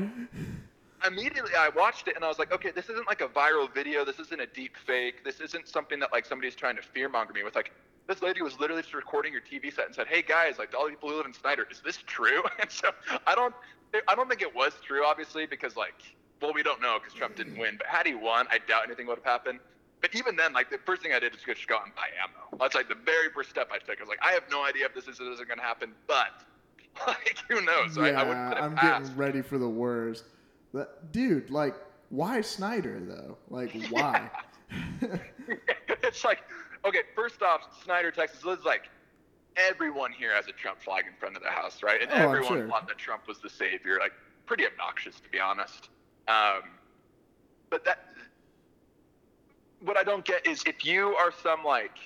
immediately 1.06 1.52
I 1.56 1.68
watched 1.68 2.08
it 2.08 2.16
and 2.16 2.24
I 2.24 2.28
was 2.28 2.38
like, 2.38 2.52
okay, 2.52 2.72
this 2.72 2.88
isn't 2.88 3.06
like 3.06 3.20
a 3.20 3.28
viral 3.28 3.72
video. 3.72 4.04
This 4.04 4.18
isn't 4.18 4.40
a 4.40 4.46
deep 4.46 4.76
fake. 4.76 5.24
This 5.24 5.40
isn't 5.40 5.68
something 5.68 6.00
that 6.00 6.10
like 6.12 6.26
somebody's 6.26 6.56
trying 6.56 6.76
to 6.76 6.82
fearmonger 6.82 7.32
me 7.32 7.44
with. 7.44 7.54
Like, 7.54 7.70
this 8.06 8.22
lady 8.22 8.42
was 8.42 8.58
literally 8.60 8.82
just 8.82 8.94
recording 8.94 9.32
her 9.32 9.40
TV 9.40 9.74
set 9.74 9.86
and 9.86 9.94
said, 9.94 10.06
hey 10.06 10.22
guys, 10.22 10.58
like 10.58 10.70
to 10.70 10.76
all 10.76 10.84
the 10.84 10.90
people 10.90 11.10
who 11.10 11.16
live 11.16 11.26
in 11.26 11.34
Snyder, 11.34 11.66
is 11.70 11.80
this 11.84 11.98
true? 12.06 12.42
And 12.60 12.70
so 12.70 12.90
I 13.26 13.34
don't, 13.34 13.54
I 14.08 14.14
don't 14.14 14.28
think 14.28 14.42
it 14.42 14.54
was 14.54 14.72
true, 14.84 15.04
obviously, 15.04 15.46
because 15.46 15.76
like, 15.76 15.94
well, 16.40 16.52
we 16.52 16.62
don't 16.62 16.80
know 16.80 16.98
because 16.98 17.14
Trump 17.14 17.36
didn't 17.36 17.58
win. 17.58 17.76
But 17.78 17.86
had 17.86 18.06
he 18.06 18.14
won, 18.14 18.46
I 18.50 18.58
doubt 18.66 18.84
anything 18.86 19.06
would 19.06 19.18
have 19.18 19.24
happened. 19.24 19.60
But 20.00 20.14
even 20.14 20.36
then, 20.36 20.52
like 20.52 20.70
the 20.70 20.78
first 20.78 21.02
thing 21.02 21.12
I 21.12 21.18
did 21.18 21.32
was 21.32 21.42
just 21.42 21.66
go 21.66 21.76
out 21.76 21.84
and 21.84 21.94
buy 21.94 22.08
ammo. 22.22 22.58
That's 22.60 22.74
like 22.74 22.88
the 22.88 22.94
very 22.94 23.30
first 23.34 23.50
step 23.50 23.70
I 23.72 23.78
took. 23.78 23.98
I 23.98 24.02
was 24.02 24.08
like, 24.08 24.22
I 24.22 24.32
have 24.32 24.44
no 24.50 24.64
idea 24.64 24.86
if 24.86 24.94
this 24.94 25.08
is 25.08 25.18
isn't 25.18 25.48
going 25.48 25.58
to 25.58 25.64
happen, 25.64 25.92
but 26.06 26.44
like 27.06 27.38
who 27.48 27.60
knows? 27.62 27.94
So 27.94 28.02
I, 28.02 28.10
I 28.10 28.22
wouldn't 28.24 28.48
put 28.48 28.58
it 28.58 28.62
I'm 28.62 28.74
past. 28.74 29.04
getting 29.04 29.16
ready 29.16 29.42
for 29.42 29.58
the 29.58 29.68
worst. 29.68 30.24
But, 30.72 31.10
dude, 31.12 31.50
like, 31.50 31.74
why 32.10 32.40
Snyder 32.42 33.00
though? 33.00 33.38
Like, 33.48 33.74
why? 33.88 34.30
it's 36.02 36.24
like, 36.24 36.40
okay, 36.86 37.00
first 37.14 37.42
off, 37.42 37.60
Snyder, 37.84 38.10
Texas, 38.10 38.42
it's 38.46 38.64
like 38.64 38.88
everyone 39.56 40.12
here 40.12 40.34
has 40.34 40.46
a 40.48 40.52
Trump 40.52 40.80
flag 40.82 41.04
in 41.06 41.14
front 41.18 41.36
of 41.36 41.42
their 41.42 41.52
house, 41.52 41.82
right? 41.82 42.00
And 42.00 42.10
Oh, 42.12 42.16
everyone 42.16 42.58
sure. 42.58 42.68
thought 42.68 42.86
that 42.88 42.98
Trump 42.98 43.26
was 43.26 43.38
the 43.40 43.50
savior. 43.50 43.98
Like, 43.98 44.12
pretty 44.46 44.66
obnoxious, 44.66 45.16
to 45.20 45.28
be 45.30 45.40
honest. 45.40 45.88
Um, 46.28 46.62
but 47.70 47.84
that, 47.84 48.06
what 49.80 49.96
I 49.98 50.04
don't 50.04 50.24
get 50.24 50.46
is 50.46 50.62
if 50.66 50.84
you 50.84 51.08
are 51.16 51.32
some 51.42 51.64
like 51.64 51.96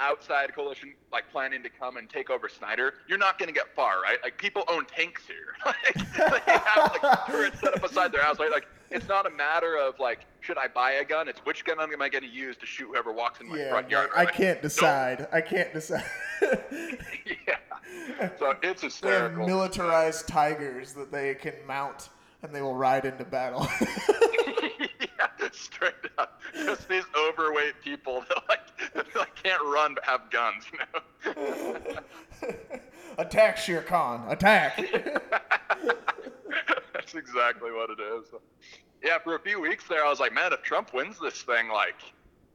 outside 0.00 0.54
coalition, 0.54 0.94
like 1.12 1.30
planning 1.30 1.62
to 1.62 1.68
come 1.68 1.96
and 1.96 2.08
take 2.08 2.30
over 2.30 2.48
Snyder, 2.48 2.94
you're 3.08 3.18
not 3.18 3.38
going 3.38 3.48
to 3.48 3.54
get 3.54 3.74
far, 3.74 4.00
right? 4.00 4.18
Like, 4.22 4.38
people 4.38 4.64
own 4.68 4.84
tanks 4.86 5.22
here. 5.26 5.54
like, 5.66 6.46
they 6.46 6.52
have 6.52 6.98
like 7.02 7.26
turrets 7.26 7.60
set 7.60 7.74
up 7.74 7.82
beside 7.82 8.12
their 8.12 8.22
house, 8.22 8.38
right? 8.38 8.50
Like, 8.50 8.66
it's 8.90 9.08
not 9.08 9.26
a 9.26 9.30
matter 9.30 9.76
of 9.76 9.98
like, 9.98 10.26
should 10.42 10.58
I 10.58 10.68
buy 10.68 10.92
a 10.92 11.04
gun? 11.04 11.28
It's 11.28 11.40
which 11.40 11.64
gun 11.64 11.80
am 11.80 12.02
I 12.02 12.08
going 12.08 12.24
to 12.24 12.30
use 12.30 12.56
to 12.58 12.66
shoot 12.66 12.88
whoever 12.88 13.12
walks 13.12 13.40
in 13.40 13.48
my 13.48 13.56
yeah, 13.56 13.70
front 13.70 13.88
yard. 13.88 14.10
like, 14.14 14.28
I 14.28 14.30
can't 14.30 14.60
decide. 14.60 15.28
I 15.32 15.40
can't 15.40 15.72
decide. 15.72 16.04
yeah. 16.42 18.30
So 18.38 18.54
it's 18.62 19.00
They're 19.00 19.30
militarized 19.30 20.28
tigers 20.28 20.92
that 20.94 21.12
they 21.12 21.34
can 21.34 21.54
mount, 21.66 22.08
and 22.42 22.52
they 22.52 22.60
will 22.60 22.74
ride 22.74 23.04
into 23.04 23.24
battle. 23.24 23.68
yeah, 24.80 25.48
straight 25.52 25.94
up. 26.18 26.40
Just 26.54 26.88
these 26.88 27.04
overweight 27.16 27.80
people 27.82 28.24
that 28.28 28.42
like, 28.48 28.94
that 28.94 29.14
like 29.16 29.34
can't 29.42 29.62
run 29.64 29.94
but 29.94 30.04
have 30.04 30.30
guns, 30.30 30.64
you 30.72 30.78
know? 31.34 32.48
Attack 33.18 33.58
Shere 33.58 33.82
Khan! 33.82 34.24
Attack! 34.28 34.76
That's 36.92 37.14
exactly 37.14 37.70
what 37.70 37.90
it 37.90 38.00
is. 38.00 38.26
Yeah, 39.02 39.18
for 39.18 39.34
a 39.36 39.40
few 39.40 39.60
weeks 39.60 39.84
there, 39.88 40.04
I 40.04 40.08
was 40.08 40.20
like, 40.20 40.32
man, 40.32 40.52
if 40.52 40.62
Trump 40.62 40.92
wins 40.94 41.18
this 41.20 41.42
thing, 41.42 41.68
like, 41.68 41.96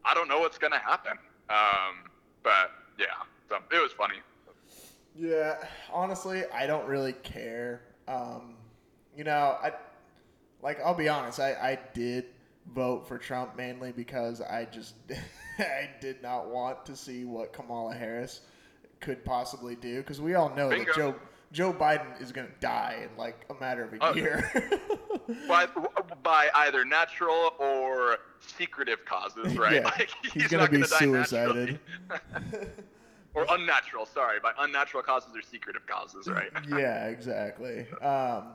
I 0.05 0.13
don't 0.13 0.27
know 0.27 0.39
what's 0.39 0.57
gonna 0.57 0.79
happen. 0.79 1.17
Um, 1.49 2.09
but 2.43 2.71
yeah, 2.99 3.05
so 3.49 3.57
it 3.71 3.81
was 3.81 3.91
funny. 3.91 4.15
Yeah, 5.15 5.57
honestly, 5.91 6.43
I 6.53 6.67
don't 6.67 6.87
really 6.87 7.13
care. 7.13 7.81
Um, 8.07 8.55
you 9.15 9.23
know, 9.23 9.57
I 9.61 9.71
like 10.61 10.79
I'll 10.83 10.93
be 10.93 11.09
honest, 11.09 11.39
I, 11.39 11.51
I 11.53 11.79
did 11.93 12.25
vote 12.73 13.07
for 13.07 13.17
Trump 13.17 13.55
mainly 13.55 13.91
because 13.91 14.41
I 14.41 14.65
just 14.65 14.95
I 15.59 15.89
did 16.01 16.21
not 16.21 16.49
want 16.49 16.85
to 16.85 16.95
see 16.95 17.25
what 17.25 17.53
Kamala 17.53 17.93
Harris 17.93 18.41
could 18.99 19.23
possibly 19.25 19.75
do 19.75 19.97
because 19.97 20.19
we 20.21 20.35
all 20.35 20.49
know 20.55 20.69
Bingo. 20.69 20.85
that 20.85 20.95
Joe 20.95 21.15
Joe 21.51 21.71
Biden 21.73 22.21
is 22.21 22.31
going 22.31 22.47
to 22.47 22.53
die 22.59 23.07
in 23.09 23.17
like 23.17 23.45
a 23.49 23.53
matter 23.55 23.83
of 23.83 23.93
a 23.93 23.97
Oh. 24.01 24.13
year. 24.13 24.51
by, 25.47 25.67
by 26.23 26.49
either 26.55 26.85
natural 26.85 27.53
or 27.59 28.17
secretive 28.39 29.03
causes, 29.05 29.57
right? 29.57 29.73
Yeah, 29.73 29.83
Like, 29.83 30.09
he's, 30.33 30.47
going 30.47 30.61
not 30.61 30.71
to 30.71 30.71
be 30.71 30.77
gonna 30.77 31.25
suicided. 31.25 31.79
or 33.33 33.45
unnatural. 33.49 34.05
Sorry, 34.05 34.39
by 34.39 34.51
unnatural 34.59 35.03
causes 35.03 35.35
or 35.35 35.41
secretive 35.41 35.85
causes, 35.85 36.27
right? 36.27 36.49
yeah, 36.69 37.05
exactly. 37.07 37.85
Um, 38.01 38.47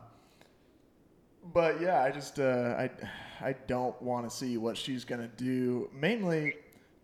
but 1.52 1.80
yeah, 1.80 2.02
I 2.02 2.10
just 2.10 2.38
uh, 2.38 2.74
I 2.78 2.90
I 3.40 3.54
don't 3.66 4.00
want 4.02 4.28
to 4.28 4.34
see 4.34 4.56
what 4.58 4.76
she's 4.76 5.04
gonna 5.04 5.30
do, 5.36 5.88
mainly 5.92 6.54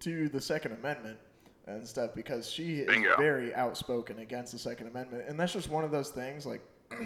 to 0.01 0.29
the 0.29 0.41
Second 0.41 0.73
Amendment 0.73 1.19
and 1.67 1.87
stuff, 1.87 2.15
because 2.15 2.51
she 2.51 2.77
is 2.81 2.87
Bingo. 2.87 3.17
very 3.17 3.55
outspoken 3.55 4.21
against 4.21 4.53
the 4.53 4.59
Second 4.59 4.89
Amendment, 4.89 5.25
and 5.29 5.39
that's 5.39 5.53
just 5.53 5.69
one 5.71 5.85
of 5.85 5.91
those 5.91 6.11
things. 6.11 6.47
Like, 6.47 6.63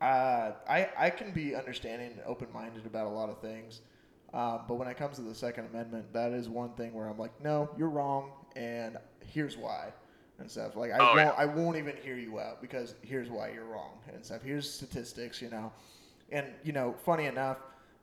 uh, 0.00 0.52
I 0.68 0.88
I 0.96 1.10
can 1.10 1.32
be 1.32 1.54
understanding 1.54 2.12
and 2.12 2.20
open 2.26 2.48
minded 2.52 2.86
about 2.86 3.06
a 3.06 3.10
lot 3.10 3.28
of 3.30 3.40
things. 3.40 3.80
Um, 4.34 4.60
but 4.68 4.74
when 4.74 4.88
it 4.88 4.96
comes 4.98 5.16
to 5.16 5.22
the 5.22 5.34
Second 5.34 5.66
Amendment, 5.66 6.12
that 6.12 6.32
is 6.32 6.48
one 6.50 6.70
thing 6.74 6.92
where 6.92 7.08
I'm 7.08 7.18
like, 7.18 7.42
no, 7.42 7.70
you're 7.78 7.88
wrong, 7.88 8.30
and 8.56 8.98
here's 9.20 9.56
why, 9.56 9.90
and 10.38 10.50
stuff. 10.50 10.76
Like, 10.76 10.92
I 10.92 10.98
Oh, 10.98 11.04
won't, 11.06 11.16
yeah. 11.18 11.30
I 11.30 11.46
won't 11.46 11.78
even 11.78 11.96
hear 11.96 12.16
you 12.16 12.38
out 12.38 12.60
because 12.60 12.94
here's 13.00 13.30
why 13.30 13.50
you're 13.50 13.64
wrong, 13.64 13.98
and 14.12 14.22
stuff. 14.24 14.42
Here's 14.42 14.70
statistics, 14.70 15.40
you 15.40 15.48
know, 15.48 15.72
and 16.30 16.46
you 16.62 16.72
know, 16.72 16.94
funny 17.04 17.24
enough, 17.24 17.56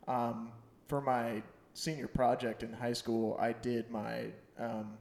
um, 0.08 0.51
for 0.88 0.99
my 0.99 1.43
senior 1.75 2.08
project 2.08 2.63
in 2.63 2.73
high 2.73 2.93
school, 2.93 3.38
I 3.39 3.53
did 3.53 3.91
my 3.91 4.25
um, 4.58 4.97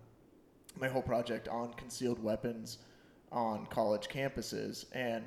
my 0.78 0.88
whole 0.88 1.02
project 1.02 1.48
on 1.48 1.72
concealed 1.74 2.22
weapons 2.22 2.78
on 3.32 3.64
college 3.66 4.08
campuses, 4.08 4.84
and 4.92 5.24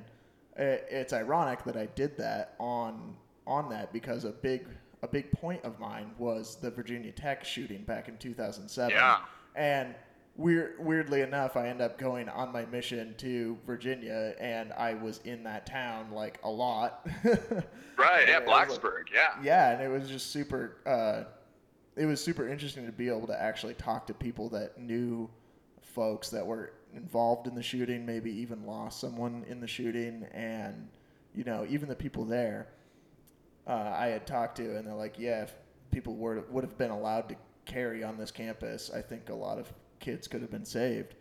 it's 0.58 1.14
ironic 1.14 1.64
that 1.66 1.78
I 1.78 1.86
did 1.88 2.18
that 2.18 2.56
on 2.60 3.16
on 3.46 3.70
that 3.70 3.94
because 3.94 4.26
a 4.26 4.32
big 4.32 4.68
a 5.04 5.08
big 5.08 5.32
point 5.32 5.64
of 5.64 5.80
mine 5.80 6.12
was 6.18 6.56
the 6.58 6.72
Virginia 6.72 7.12
Tech 7.12 7.46
shooting 7.46 7.84
back 7.84 8.08
in 8.08 8.18
2007. 8.18 8.90
Yeah. 8.92 9.20
And 9.56 9.94
weir- 10.36 10.76
weirdly 10.80 11.22
enough, 11.22 11.56
I 11.56 11.68
end 11.68 11.82
up 11.82 11.98
going 12.00 12.30
on 12.30 12.52
my 12.52 12.66
mission 12.66 13.14
to 13.20 13.58
Virginia, 13.66 14.34
and 14.40 14.74
I 14.74 14.96
was 14.96 15.20
in 15.24 15.44
that 15.44 15.66
town 15.68 16.12
like 16.12 16.40
a 16.44 16.50
lot. 16.50 17.08
Right, 17.98 18.28
yeah, 18.28 18.38
was 18.40 18.48
like- 18.48 18.70
Blacksburg, 18.70 19.06
yeah. 19.12 19.42
yeah, 19.44 19.72
and 19.72 19.82
it 19.82 19.88
was 19.88 20.08
just 20.08 20.32
super. 20.32 20.78
Uh, 20.86 21.24
it 21.96 22.06
was 22.06 22.24
super 22.24 22.48
interesting 22.48 22.86
to 22.86 22.92
be 22.92 23.08
able 23.10 23.26
to 23.26 23.42
actually 23.42 23.74
talk 23.74 24.06
to 24.06 24.14
people 24.14 24.50
that 24.50 24.80
knew 24.80 25.28
folks 25.82 26.30
that 26.30 26.46
were 26.46 26.74
involved 26.96 27.48
in 27.48 27.56
the 27.56 27.64
shooting, 27.64 28.06
maybe 28.06 28.32
even 28.32 28.66
lost 28.66 29.00
someone 29.00 29.46
in 29.48 29.60
the 29.60 29.68
shooting, 29.68 30.26
and 30.34 30.90
you 31.34 31.44
know, 31.44 31.66
even 31.70 31.88
the 31.90 31.96
people 31.96 32.26
there. 32.26 32.68
Uh, 33.68 33.94
I 33.96 34.08
had 34.08 34.26
talked 34.26 34.58
to, 34.58 34.78
and 34.78 34.88
they're 34.88 34.94
like, 34.96 35.20
"Yeah, 35.20 35.44
if 35.44 35.54
people 35.92 36.16
were 36.16 36.42
would 36.50 36.64
have 36.64 36.78
been 36.78 36.92
allowed 36.92 37.30
to 37.30 37.36
carry 37.66 38.04
on 38.04 38.18
this 38.18 38.32
campus, 38.32 38.90
I 38.94 39.02
think 39.02 39.30
a 39.30 39.36
lot 39.36 39.60
of 39.60 39.72
kids 40.00 40.28
could 40.28 40.42
have 40.42 40.52
been 40.52 40.66
saved 40.66 41.16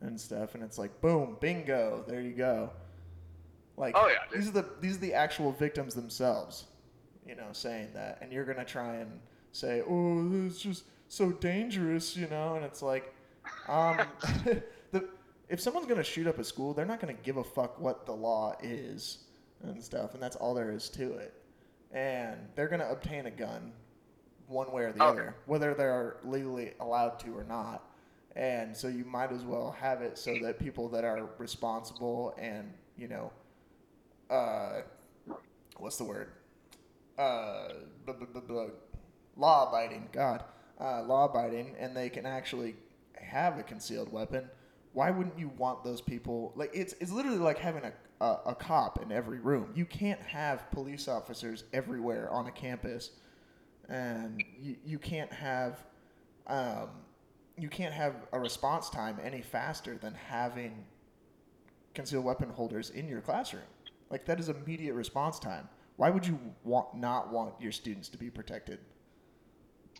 and 0.00 0.18
stuff." 0.20 0.54
And 0.54 0.64
it's 0.64 0.78
like, 0.78 1.00
boom, 1.00 1.36
bingo, 1.40 2.04
there 2.08 2.20
you 2.22 2.32
go. 2.32 2.70
Like, 3.76 3.94
Oh, 3.96 4.08
yeah, 4.08 4.18
these 4.34 4.48
are 4.48 4.52
the 4.52 4.66
these 4.80 4.96
are 4.96 5.00
the 5.00 5.14
actual 5.14 5.52
victims 5.52 5.94
themselves, 5.94 6.64
you 7.26 7.34
know, 7.34 7.48
saying 7.52 7.90
that, 7.94 8.18
and 8.20 8.32
you're 8.32 8.44
gonna 8.44 8.64
try 8.64 8.96
and 8.96 9.20
say, 9.52 9.82
"Oh, 9.88 10.46
it's 10.46 10.60
just 10.60 10.84
so 11.08 11.32
dangerous," 11.32 12.16
you 12.16 12.26
know, 12.28 12.56
and 12.56 12.64
it's 12.64 12.82
like, 12.82 13.14
um, 13.68 14.00
if 15.50 15.60
someone's 15.60 15.86
gonna 15.86 16.04
shoot 16.04 16.26
up 16.26 16.38
a 16.38 16.44
school, 16.44 16.72
they're 16.72 16.86
not 16.86 17.00
gonna 17.00 17.12
give 17.12 17.36
a 17.36 17.44
fuck 17.44 17.78
what 17.78 18.06
the 18.06 18.12
law 18.14 18.56
is 18.62 19.18
and 19.62 19.82
stuff, 19.82 20.14
and 20.14 20.22
that's 20.22 20.36
all 20.36 20.54
there 20.54 20.70
is 20.70 20.88
to 20.90 21.12
it. 21.14 21.34
And 21.92 22.38
they're 22.54 22.68
gonna 22.68 22.88
obtain 22.88 23.26
a 23.26 23.30
gun, 23.30 23.72
one 24.46 24.72
way 24.72 24.84
or 24.84 24.92
the 24.92 25.00
Okay. 25.02 25.10
other, 25.10 25.34
whether 25.46 25.74
they're 25.74 26.16
legally 26.24 26.74
allowed 26.80 27.18
to 27.20 27.36
or 27.36 27.44
not. 27.44 27.84
And 28.36 28.76
so 28.76 28.86
you 28.88 29.04
might 29.04 29.32
as 29.32 29.44
well 29.44 29.72
have 29.72 30.02
it 30.02 30.16
so 30.16 30.38
that 30.38 30.58
people 30.60 30.88
that 30.90 31.04
are 31.04 31.28
responsible 31.38 32.34
and 32.38 32.72
you 32.96 33.08
know, 33.08 33.32
uh, 34.30 34.82
what's 35.78 35.96
the 35.96 36.04
word? 36.04 36.30
Uh, 37.18 37.68
blah, 38.06 38.14
blah, 38.14 38.26
blah, 38.26 38.40
blah, 38.40 38.66
law 39.36 39.68
abiding. 39.68 40.08
God, 40.12 40.44
uh, 40.80 41.02
law 41.02 41.24
abiding, 41.24 41.74
and 41.78 41.96
they 41.96 42.08
can 42.08 42.24
actually 42.26 42.76
have 43.14 43.58
a 43.58 43.62
concealed 43.62 44.12
weapon. 44.12 44.48
Why 44.92 45.10
wouldn't 45.10 45.38
you 45.38 45.50
want 45.56 45.84
those 45.84 46.00
people? 46.00 46.52
Like 46.56 46.70
it's 46.74 46.94
it's 47.00 47.12
literally 47.12 47.38
like 47.38 47.58
having 47.58 47.84
a 47.84 47.92
a, 48.20 48.38
a 48.46 48.54
cop 48.54 49.02
in 49.02 49.12
every 49.12 49.38
room. 49.38 49.70
You 49.74 49.84
can't 49.84 50.20
have 50.22 50.70
police 50.70 51.08
officers 51.08 51.64
everywhere 51.72 52.30
on 52.30 52.46
a 52.46 52.50
campus, 52.50 53.10
and 53.88 54.42
you 54.60 54.76
you 54.84 54.98
can't 54.98 55.32
have. 55.32 55.84
Um, 56.46 56.88
you 57.56 57.68
can't 57.68 57.92
have 57.92 58.14
a 58.32 58.40
response 58.40 58.88
time 58.88 59.18
any 59.22 59.42
faster 59.42 59.98
than 59.98 60.14
having 60.14 60.84
concealed 61.94 62.24
weapon 62.24 62.48
holders 62.48 62.90
in 62.90 63.06
your 63.06 63.20
classroom. 63.20 63.62
Like 64.08 64.24
that 64.26 64.40
is 64.40 64.48
immediate 64.48 64.94
response 64.94 65.38
time. 65.38 65.68
Why 65.96 66.08
would 66.08 66.26
you 66.26 66.38
want 66.64 66.94
not 66.96 67.30
want 67.30 67.54
your 67.60 67.72
students 67.72 68.08
to 68.08 68.18
be 68.18 68.30
protected? 68.30 68.78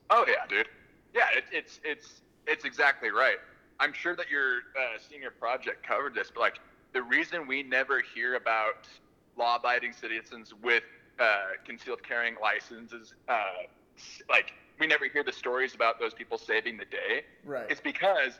Oh 0.09 0.25
yeah, 0.27 0.47
dude. 0.49 0.67
Yeah, 1.15 1.27
it, 1.37 1.45
it's 1.53 1.81
it's 1.85 2.23
it's 2.47 2.65
exactly 2.65 3.11
right. 3.11 3.37
I'm 3.81 3.93
sure 3.93 4.15
that 4.15 4.31
your 4.31 4.59
uh, 4.79 4.99
senior 5.09 5.31
project 5.31 5.85
covered 5.87 6.15
this, 6.15 6.31
but 6.33 6.41
like 6.41 6.61
the 6.93 7.03
reason 7.03 7.47
we 7.47 7.63
never 7.63 8.03
hear 8.15 8.35
about 8.35 8.87
law-abiding 9.39 9.93
citizens 9.93 10.53
with 10.63 10.83
uh, 11.19 11.39
concealed 11.65 12.03
carrying 12.03 12.37
licenses, 12.41 13.15
uh, 13.29 13.43
like 14.29 14.53
we 14.79 14.87
never 14.87 15.07
hear 15.07 15.25
the 15.25 15.33
stories 15.33 15.75
about 15.75 15.99
those 15.99 16.15
people 16.15 16.37
saving 16.39 16.77
the 16.77 16.85
day. 16.85 17.25
Right. 17.45 17.67
It's 17.71 17.81
because 17.81 18.39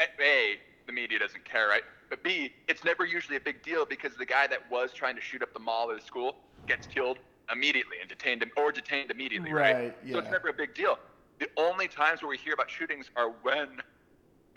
a 0.00 0.56
the 0.86 0.92
media 0.92 1.18
doesn't 1.18 1.44
care, 1.44 1.68
right? 1.68 1.82
But 2.10 2.22
b 2.22 2.52
it's 2.68 2.84
never 2.84 3.04
usually 3.04 3.36
a 3.36 3.40
big 3.40 3.62
deal 3.62 3.84
because 3.84 4.16
the 4.16 4.26
guy 4.26 4.46
that 4.46 4.70
was 4.70 4.92
trying 4.92 5.16
to 5.16 5.20
shoot 5.20 5.42
up 5.42 5.52
the 5.52 5.58
mall 5.58 5.90
or 5.90 5.96
the 5.96 6.00
school 6.00 6.36
gets 6.68 6.86
killed 6.86 7.18
immediately 7.52 7.96
and 8.00 8.08
detained 8.08 8.44
or 8.56 8.70
detained 8.70 9.10
immediately, 9.10 9.52
right? 9.52 9.74
Right, 9.74 9.94
So 10.12 10.18
it's 10.20 10.30
never 10.30 10.48
a 10.48 10.52
big 10.52 10.74
deal. 10.74 10.98
The 11.40 11.48
only 11.56 11.88
times 11.88 12.22
where 12.22 12.28
we 12.28 12.38
hear 12.38 12.54
about 12.54 12.70
shootings 12.70 13.10
are 13.16 13.30
when 13.42 13.80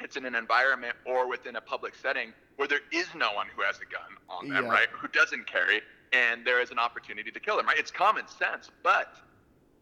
it's 0.02 0.18
in 0.18 0.26
an 0.26 0.36
environment 0.36 0.96
or 1.06 1.28
within 1.28 1.56
a 1.56 1.62
public 1.62 1.96
setting 1.96 2.34
where 2.58 2.68
there 2.68 2.80
is 2.92 3.08
no 3.16 3.34
one 3.34 3.48
who 3.56 3.62
has 3.64 3.78
a 3.78 3.86
gun 3.86 4.18
on 4.30 4.48
them, 4.50 4.66
Yeah. 4.66 4.72
right? 4.72 4.88
Who 4.90 5.08
doesn't 5.08 5.48
carry, 5.48 5.82
and 6.14 6.46
there 6.46 6.60
is 6.62 6.72
an 6.72 6.80
opportunity 6.80 7.32
to 7.32 7.40
kill 7.40 7.58
them, 7.58 7.66
right? 7.68 7.78
It's 7.78 7.92
common 7.92 8.28
sense, 8.28 8.70
but 8.84 9.16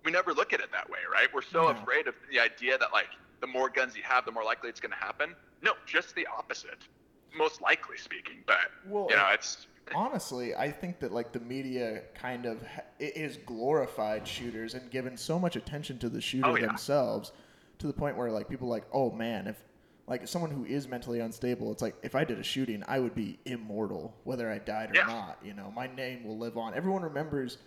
we 0.03 0.11
never 0.11 0.33
look 0.33 0.53
at 0.53 0.59
it 0.59 0.71
that 0.71 0.89
way, 0.89 0.99
right? 1.11 1.27
We're 1.33 1.41
so 1.41 1.63
No. 1.63 1.67
afraid 1.69 2.07
of 2.07 2.15
the 2.31 2.39
idea 2.39 2.77
that 2.77 2.91
like 2.93 3.09
the 3.39 3.47
more 3.47 3.69
guns 3.69 3.95
you 3.95 4.03
have, 4.03 4.25
the 4.25 4.31
more 4.31 4.43
likely 4.43 4.69
it's 4.69 4.79
going 4.79 4.91
to 4.91 4.97
happen. 4.97 5.35
No, 5.61 5.73
just 5.85 6.15
the 6.15 6.25
opposite. 6.27 6.87
Most 7.35 7.61
likely 7.61 7.97
speaking, 7.97 8.43
but 8.45 8.71
Well, 8.85 9.07
you 9.09 9.15
know, 9.15 9.27
it's 9.31 9.67
Honestly, 9.95 10.53
I 10.53 10.69
think 10.69 10.99
that 10.99 11.13
like 11.13 11.31
the 11.31 11.39
media 11.39 12.01
kind 12.13 12.45
of 12.45 12.61
is 12.99 13.37
glorified 13.37 14.27
shooters 14.27 14.73
and 14.73 14.91
given 14.91 15.15
so 15.15 15.39
much 15.39 15.55
attention 15.55 15.97
to 15.99 16.09
the 16.09 16.19
shooter 16.19 16.45
Oh, 16.49 16.55
yeah. 16.57 16.65
themselves 16.67 17.31
to 17.79 17.87
the 17.87 17.93
point 17.93 18.17
where 18.17 18.29
like 18.29 18.49
people 18.49 18.67
are 18.67 18.71
like, 18.71 18.85
oh 18.91 19.11
man, 19.11 19.47
if 19.47 19.63
like 20.07 20.25
someone 20.27 20.49
who 20.51 20.63
is 20.65 20.87
mentally 20.87 21.19
unstable, 21.19 21.71
it's 21.71 21.81
like 21.81 21.95
if 22.01 22.15
I 22.15 22.23
did 22.23 22.39
a 22.39 22.43
shooting, 22.43 22.83
I 22.87 22.99
would 22.99 23.13
be 23.13 23.39
immortal 23.45 24.15
whether 24.23 24.49
I 24.49 24.57
died 24.57 24.91
or 24.91 24.95
Yeah. 24.95 25.03
not. 25.07 25.39
You 25.43 25.53
know, 25.53 25.71
my 25.75 25.87
name 25.87 26.23
will 26.23 26.37
live 26.37 26.57
on. 26.57 26.73
Everyone 26.73 27.01
remembers 27.03 27.57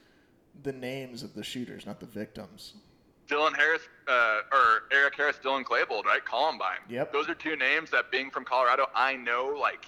the 0.62 0.72
names 0.72 1.22
of 1.22 1.34
the 1.34 1.44
shooters, 1.44 1.84
not 1.86 2.00
the 2.00 2.06
victims. 2.06 2.74
Dylan 3.28 3.54
Harris 3.56 3.82
uh, 4.08 4.40
or 4.52 4.82
Eric 4.90 5.14
Harris, 5.16 5.36
Dylan 5.36 5.62
Klebold, 5.64 6.04
right? 6.04 6.24
Columbine. 6.24 6.78
Yep. 6.88 7.12
Those 7.12 7.28
are 7.28 7.34
two 7.34 7.54
names 7.56 7.90
that 7.90 8.10
being 8.10 8.30
from 8.30 8.44
Colorado, 8.44 8.86
I 8.94 9.14
know 9.16 9.54
like 9.60 9.86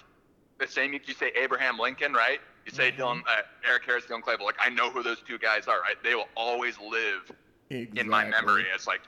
the 0.59 0.67
same. 0.69 0.93
You 0.93 1.01
say 1.15 1.33
Abraham 1.35 1.79
Lincoln, 1.79 2.13
right? 2.13 2.41
You 2.67 2.71
say 2.71 2.93
Mhm. 2.93 2.99
Dylan, 2.99 3.23
uh, 3.27 3.43
Eric 3.67 3.85
Harris, 3.87 4.05
Dylan 4.05 4.21
Klebold. 4.21 4.43
Like 4.45 4.59
I 4.61 4.69
know 4.69 4.91
who 4.91 5.03
those 5.03 5.23
two 5.23 5.39
guys 5.39 5.67
are, 5.67 5.81
right? 5.81 6.01
They 6.05 6.15
will 6.15 6.29
always 6.37 6.79
live 6.79 7.33
Exactly. 7.71 8.01
in 8.01 8.09
my 8.09 8.25
memory 8.27 8.67
as 8.73 8.87
like 8.87 9.01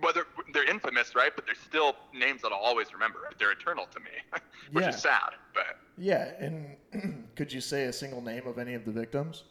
whether 0.00 0.24
they're 0.52 0.68
infamous, 0.68 1.14
right? 1.14 1.32
But 1.34 1.46
they're 1.46 1.54
still 1.54 1.94
names 2.14 2.42
that 2.42 2.52
I'll 2.52 2.58
always 2.58 2.92
remember. 2.92 3.30
They're 3.38 3.52
eternal 3.52 3.86
to 3.92 4.00
me, 4.00 4.10
which 4.72 4.82
Yeah. 4.84 4.90
is 4.90 5.00
sad. 5.00 5.30
But 5.54 5.78
Yeah, 5.98 6.32
and 6.38 7.26
could 7.36 7.52
you 7.52 7.60
say 7.60 7.84
a 7.84 7.92
single 7.92 8.20
name 8.22 8.46
of 8.46 8.58
any 8.58 8.74
of 8.74 8.84
the 8.84 8.92
victims? 8.92 9.44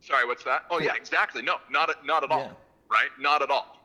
Sorry, 0.00 0.26
what's 0.26 0.42
that? 0.44 0.64
Oh 0.70 0.80
yeah, 0.80 0.94
exactly. 0.96 1.42
No, 1.42 1.56
not 1.70 1.90
at, 1.90 2.04
not 2.04 2.24
at 2.24 2.30
all. 2.30 2.40
Yeah. 2.40 2.52
Right? 2.90 3.08
Not 3.20 3.40
at 3.42 3.50
all. 3.50 3.78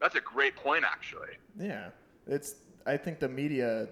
That's 0.00 0.14
a 0.14 0.20
great 0.20 0.54
point, 0.56 0.84
actually. 0.84 1.30
Yeah, 1.58 1.88
it's. 2.26 2.56
I 2.86 2.96
think 2.96 3.18
the 3.18 3.28
media 3.28 3.88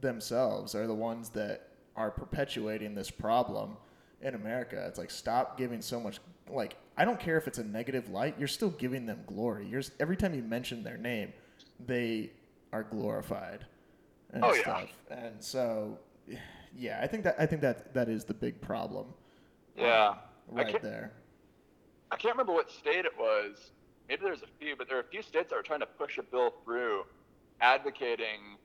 themselves 0.00 0.74
are 0.74 0.86
the 0.86 0.94
ones 0.94 1.30
that 1.30 1.68
are 1.96 2.10
perpetuating 2.10 2.94
this 2.94 3.10
problem 3.10 3.76
in 4.20 4.34
America. 4.34 4.84
It's 4.88 4.98
like 4.98 5.10
stop 5.10 5.56
giving 5.56 5.80
so 5.80 5.98
much. 6.00 6.18
Like 6.48 6.76
I 7.00 7.06
don't 7.06 7.18
care 7.18 7.38
if 7.38 7.48
it's 7.48 7.56
a 7.56 7.64
negative 7.64 8.10
light. 8.10 8.34
You're 8.38 8.46
still 8.46 8.68
giving 8.68 9.06
them 9.06 9.20
glory. 9.26 9.66
You're 9.66 9.80
every 9.98 10.18
time 10.18 10.34
you 10.34 10.42
mention 10.42 10.82
their 10.84 10.98
name, 10.98 11.32
they 11.86 12.30
are 12.74 12.82
glorified 12.82 13.64
and 14.34 14.44
Oh, 14.44 14.52
yeah. 14.52 14.84
And 15.10 15.42
so, 15.42 15.98
yeah, 16.76 17.00
I 17.02 17.06
think 17.06 17.24
that 17.24 17.36
I 17.38 17.46
think 17.46 17.62
that 17.62 17.94
that 17.94 18.10
is 18.10 18.26
the 18.26 18.34
big 18.34 18.60
problem. 18.60 19.06
Yeah. 19.78 20.16
I 20.52 20.54
right 20.54 20.68
can't- 20.68 20.82
there. 20.82 21.12
I 22.10 22.16
can't 22.16 22.34
remember 22.34 22.52
what 22.52 22.70
state 22.70 23.06
it 23.06 23.16
was. 23.18 23.70
Maybe 24.06 24.22
there's 24.22 24.42
a 24.42 24.46
few, 24.58 24.76
but 24.76 24.86
there 24.86 24.98
are 24.98 25.00
a 25.00 25.10
few 25.10 25.22
states 25.22 25.48
that 25.50 25.56
are 25.56 25.62
trying 25.62 25.80
to 25.80 25.86
push 25.86 26.18
a 26.18 26.22
bill 26.22 26.50
through 26.64 27.06
advocating 27.62 28.58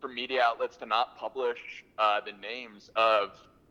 for 0.00 0.06
media 0.06 0.40
outlets 0.44 0.76
to 0.76 0.86
not 0.86 1.18
publish 1.18 1.84
uh, 1.98 2.20
the 2.20 2.32
names 2.32 2.90
of 2.94 3.30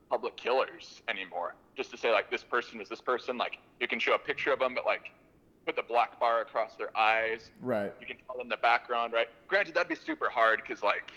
public 0.10 0.36
killers 0.36 1.02
anymore. 1.08 1.56
Just 1.76 1.92
to 1.92 1.98
say, 1.98 2.12
like, 2.12 2.32
this 2.32 2.44
person 2.44 2.80
is 2.80 2.88
this 2.90 3.02
person. 3.02 3.38
Like, 3.38 3.60
you 3.80 3.88
can 3.88 4.00
show 4.00 4.16
a 4.16 4.20
picture 4.20 4.54
of 4.54 4.60
them, 4.60 4.74
but, 4.76 4.86
like, 4.86 5.12
put 5.66 5.76
the 5.76 5.84
black 5.84 6.20
bar 6.20 6.42
across 6.42 6.76
their 6.76 6.96
eyes. 6.98 7.50
Right. 7.62 7.92
You 8.00 8.08
can 8.08 8.18
tell 8.28 8.38
them 8.38 8.50
the 8.50 8.58
background, 8.58 9.14
right? 9.14 9.28
Granted, 9.48 9.76
that'd 9.76 9.90
be 9.90 9.96
super 9.96 10.30
hard 10.30 10.62
because, 10.66 10.84
like, 10.84 11.12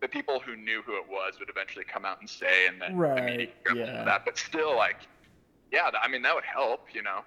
the 0.00 0.08
people 0.08 0.38
who 0.38 0.56
knew 0.56 0.82
who 0.86 0.96
it 0.96 1.04
was 1.08 1.38
would 1.40 1.48
eventually 1.48 1.84
come 1.84 2.04
out 2.04 2.20
and 2.20 2.28
say, 2.28 2.66
and 2.68 2.80
then 2.80 2.92
the 2.92 2.98
Right, 2.98 3.24
media 3.24 3.48
would 3.68 3.76
yeah. 3.78 4.04
that. 4.04 4.24
But 4.24 4.36
still, 4.38 4.76
like, 4.76 5.08
yeah, 5.72 5.90
I 6.00 6.08
mean, 6.08 6.22
that 6.22 6.34
would 6.34 6.44
help, 6.44 6.86
you 6.92 7.02
know. 7.02 7.20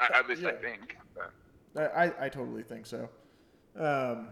I, 0.00 0.18
at 0.18 0.28
least 0.28 0.44
I 0.44 0.52
Yeah. 0.52 0.58
think. 0.58 0.96
But, 1.14 1.92
I, 1.94 2.06
I, 2.06 2.26
I 2.26 2.28
totally 2.28 2.62
think 2.62 2.86
so. 2.86 3.08
Um, 3.78 4.28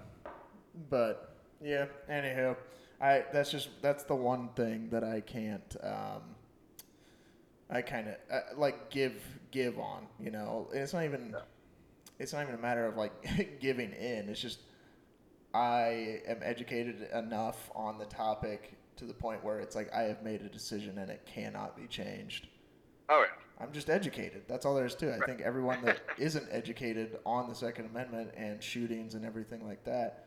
but 0.90 1.36
yeah, 1.62 1.86
anywho, 2.10 2.56
I 3.00 3.24
that's 3.32 3.50
just 3.50 3.68
that's 3.82 4.04
the 4.04 4.14
one 4.14 4.48
thing 4.56 4.88
that 4.90 5.04
I 5.04 5.20
can't 5.20 5.76
um, 5.82 6.34
I 7.70 7.82
kind 7.82 8.08
of 8.08 8.14
uh, 8.30 8.40
like 8.56 8.90
give 8.90 9.22
give 9.50 9.78
on, 9.78 10.06
you 10.20 10.30
know. 10.30 10.68
And 10.72 10.82
it's 10.82 10.92
not 10.92 11.04
even 11.04 11.34
it's 12.18 12.32
not 12.32 12.42
even 12.42 12.54
a 12.54 12.58
matter 12.58 12.86
of 12.86 12.96
like 12.96 13.58
giving 13.60 13.92
in. 13.92 14.28
It's 14.28 14.40
just 14.40 14.60
I 15.54 16.20
am 16.26 16.38
educated 16.42 17.08
enough 17.14 17.70
on 17.74 17.98
the 17.98 18.04
topic 18.06 18.76
to 18.96 19.04
the 19.04 19.14
point 19.14 19.44
where 19.44 19.60
it's 19.60 19.74
like 19.76 19.92
I 19.92 20.02
have 20.02 20.22
made 20.22 20.42
a 20.42 20.48
decision 20.48 20.98
and 20.98 21.10
it 21.10 21.26
cannot 21.26 21.76
be 21.76 21.86
changed. 21.86 22.48
oh 23.08 23.24
yeah. 23.26 23.42
I'm 23.58 23.72
just 23.72 23.88
educated. 23.88 24.42
That's 24.48 24.66
all 24.66 24.74
there 24.74 24.84
is 24.84 24.94
to 24.96 25.08
it. 25.08 25.20
I 25.22 25.24
think 25.24 25.40
everyone 25.40 25.82
that 25.86 26.00
isn't 26.18 26.46
educated 26.50 27.18
on 27.24 27.48
the 27.48 27.54
Second 27.54 27.86
Amendment 27.86 28.32
and 28.36 28.62
shootings 28.62 29.14
and 29.14 29.24
everything 29.24 29.66
like 29.66 29.82
that, 29.84 30.26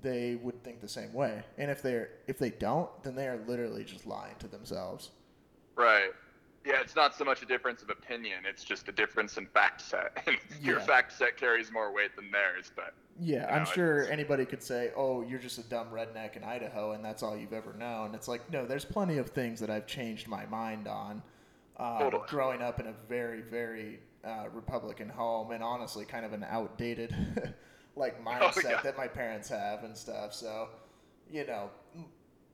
they 0.00 0.36
would 0.36 0.64
think 0.64 0.80
the 0.80 0.88
same 0.88 1.12
way. 1.12 1.42
And 1.58 1.70
if 1.70 1.82
they're 1.82 2.08
if 2.26 2.38
they 2.38 2.48
don't, 2.50 2.88
then 3.02 3.14
they 3.14 3.28
are 3.28 3.38
literally 3.46 3.84
just 3.84 4.06
lying 4.06 4.34
to 4.38 4.48
themselves. 4.48 5.10
Right. 5.76 6.10
Yeah, 6.64 6.80
it's 6.82 6.94
not 6.94 7.14
so 7.14 7.24
much 7.24 7.42
a 7.42 7.46
difference 7.46 7.82
of 7.82 7.88
opinion; 7.90 8.40
it's 8.48 8.64
just 8.64 8.88
a 8.88 8.92
difference 8.92 9.36
in 9.38 9.46
fact 9.46 9.80
set. 9.80 10.22
And 10.26 10.36
your 10.60 10.78
Yeah. 10.78 10.84
fact 10.86 11.12
set 11.12 11.36
carries 11.36 11.72
more 11.72 11.92
weight 11.92 12.14
than 12.16 12.30
theirs. 12.30 12.70
But 12.76 12.92
Yeah, 13.18 13.46
I'm 13.50 13.60
know, 13.60 13.64
sure 13.64 13.96
it's- 14.00 14.12
anybody 14.12 14.44
could 14.44 14.62
say, 14.62 14.92
"Oh, 14.96 15.22
you're 15.22 15.38
just 15.38 15.58
a 15.58 15.62
dumb 15.62 15.88
redneck 15.90 16.36
in 16.36 16.44
Idaho, 16.44 16.92
and 16.92 17.02
that's 17.04 17.22
all 17.22 17.36
you've 17.36 17.52
ever 17.54 17.72
known." 17.72 18.14
It's 18.14 18.28
like, 18.28 18.50
no, 18.50 18.66
there's 18.66 18.84
plenty 18.84 19.16
of 19.18 19.30
things 19.30 19.58
that 19.60 19.70
I've 19.70 19.86
changed 19.86 20.28
my 20.28 20.44
mind 20.46 20.86
on. 20.86 21.22
Um, 21.78 21.98
Totally. 21.98 22.24
Growing 22.28 22.60
up 22.60 22.78
in 22.78 22.86
a 22.88 22.92
very, 23.08 23.40
very 23.40 24.00
uh, 24.22 24.48
Republican 24.52 25.08
home, 25.08 25.52
and 25.52 25.62
honestly, 25.64 26.04
kind 26.04 26.26
of 26.26 26.34
an 26.34 26.44
outdated 26.44 27.14
like 27.96 28.22
mindset 28.24 28.66
Oh, 28.66 28.68
yeah. 28.68 28.80
that 28.82 28.98
my 28.98 29.08
parents 29.08 29.48
have 29.48 29.82
and 29.82 29.96
stuff. 29.96 30.34
So, 30.34 30.68
you 31.30 31.46
know, 31.46 31.70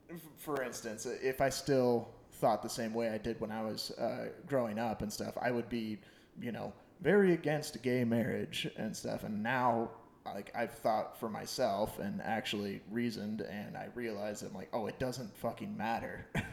f- 0.08 0.20
for 0.38 0.62
instance, 0.62 1.06
if 1.06 1.40
I 1.40 1.48
still 1.48 2.08
thought 2.36 2.62
the 2.62 2.68
same 2.68 2.94
way 2.94 3.10
I 3.10 3.18
did 3.18 3.40
when 3.40 3.50
I 3.50 3.62
was 3.62 3.90
uh, 3.92 4.28
growing 4.46 4.78
up 4.78 5.02
and 5.02 5.12
stuff, 5.12 5.36
I 5.40 5.50
would 5.50 5.68
be, 5.68 5.98
you 6.40 6.52
know, 6.52 6.72
very 7.00 7.32
against 7.32 7.82
gay 7.82 8.04
marriage 8.04 8.68
and 8.76 8.96
stuff. 8.96 9.24
And 9.24 9.42
now, 9.42 9.90
like, 10.24 10.52
I've 10.54 10.72
thought 10.72 11.18
for 11.18 11.28
myself 11.28 11.98
and 11.98 12.20
actually 12.22 12.80
reasoned, 12.90 13.42
and 13.42 13.76
I 13.76 13.88
realized 13.94 14.44
I'm 14.44 14.54
like, 14.54 14.68
oh, 14.72 14.86
it 14.86 14.98
doesn't 14.98 15.36
fucking 15.36 15.76
matter. 15.76 16.26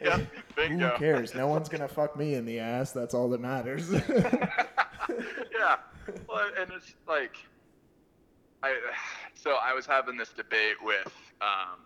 yeah, 0.00 0.20
Who 0.56 0.90
cares? 0.98 1.34
No 1.34 1.46
one's 1.46 1.68
gonna 1.68 1.88
fuck 1.88 2.16
me 2.16 2.34
in 2.34 2.44
the 2.44 2.58
ass. 2.58 2.92
That's 2.92 3.14
all 3.14 3.28
that 3.30 3.40
matters. 3.40 3.90
yeah. 3.90 5.76
Well, 6.28 6.50
and 6.58 6.70
it's 6.72 6.94
like, 7.08 7.36
I 8.62 8.76
so 9.34 9.56
I 9.62 9.74
was 9.74 9.86
having 9.86 10.16
this 10.16 10.30
debate 10.30 10.76
with 10.82 11.12
um, 11.40 11.80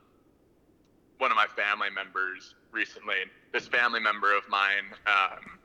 one 1.19 1.31
of 1.31 1.37
my 1.37 1.47
family 1.47 1.89
members 1.91 2.55
recently. 2.77 3.17
This 3.53 3.67
family 3.67 3.99
member 4.01 4.37
of 4.37 4.45
mine, 4.49 4.93
um, 5.07 5.59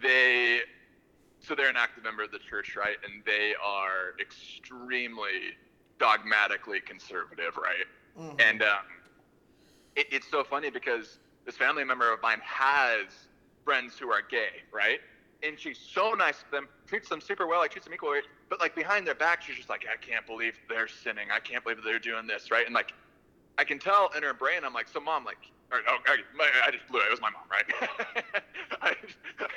they, 0.00 0.60
so 1.40 1.54
they're 1.54 1.68
an 1.68 1.76
active 1.76 2.04
member 2.04 2.22
of 2.22 2.30
the 2.30 2.38
church, 2.38 2.76
right? 2.76 2.96
And 3.04 3.22
they 3.26 3.54
are 3.62 4.14
extremely 4.20 5.56
dogmatically 5.98 6.80
conservative, 6.80 7.56
right? 7.56 7.86
Mhm. 8.18 8.40
And 8.40 8.62
um, 8.62 8.86
it, 9.96 10.06
it's 10.10 10.30
so 10.30 10.44
funny 10.44 10.70
because 10.70 11.18
this 11.44 11.56
family 11.56 11.84
member 11.84 12.12
of 12.12 12.22
mine 12.22 12.40
has 12.44 13.06
friends 13.64 13.98
who 13.98 14.10
are 14.10 14.22
gay, 14.22 14.62
right? 14.72 15.00
And 15.42 15.58
she's 15.58 15.78
so 15.78 16.12
nice 16.12 16.38
to 16.38 16.50
them, 16.50 16.68
treats 16.86 17.08
them 17.08 17.20
super 17.20 17.46
well, 17.46 17.58
like 17.60 17.72
treats 17.72 17.86
them 17.86 17.94
equally. 17.94 18.20
But 18.48 18.60
like 18.60 18.74
behind 18.74 19.06
their 19.06 19.14
back, 19.14 19.42
she's 19.42 19.56
just 19.56 19.68
like, 19.68 19.84
I 19.92 19.96
can't 19.96 20.26
believe 20.26 20.54
they're 20.68 20.88
sinning. 20.88 21.28
I 21.34 21.40
can't 21.40 21.64
believe 21.64 21.78
they're 21.84 21.98
doing 21.98 22.26
this, 22.26 22.50
right? 22.50 22.64
And 22.64 22.74
like, 22.74 22.92
I 23.58 23.64
can 23.64 23.78
tell 23.78 24.10
in 24.16 24.22
her 24.22 24.34
brain, 24.34 24.64
I'm 24.64 24.72
like, 24.72 24.88
so 24.88 25.00
mom, 25.00 25.24
like, 25.24 25.50
or, 25.74 25.80
oh, 25.88 25.98
I, 26.06 26.68
I 26.68 26.70
just 26.70 26.86
blew 26.88 27.00
it. 27.00 27.06
It 27.06 27.10
was 27.10 27.20
my 27.20 27.30
mom, 27.30 27.42
right? 27.50 28.42
I, 28.82 28.94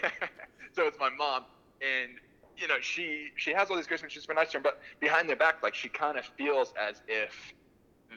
so 0.76 0.88
it's 0.88 1.00
my 1.00 1.10
mom, 1.10 1.46
and 1.82 2.14
you 2.58 2.68
know, 2.68 2.80
she 2.82 3.30
she 3.36 3.52
has 3.52 3.70
all 3.70 3.76
these 3.76 3.88
and 3.88 4.12
she's 4.12 4.24
super 4.24 4.34
nice 4.34 4.48
to 4.48 4.54
them. 4.54 4.64
But 4.64 4.82
behind 5.00 5.30
their 5.30 5.36
back, 5.36 5.62
like, 5.62 5.76
she 5.76 5.90
kind 5.90 6.18
of 6.18 6.26
feels 6.38 6.74
as 6.80 7.02
if 7.08 7.54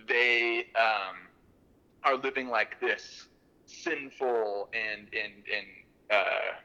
they 0.09 0.67
um, 0.79 1.17
are 2.05 2.17
living 2.17 2.49
like 2.49 2.81
this 2.81 3.27
sinful 3.67 4.69
and 4.73 5.09
and 5.13 5.33
and 5.55 5.67
uh, 6.11 6.57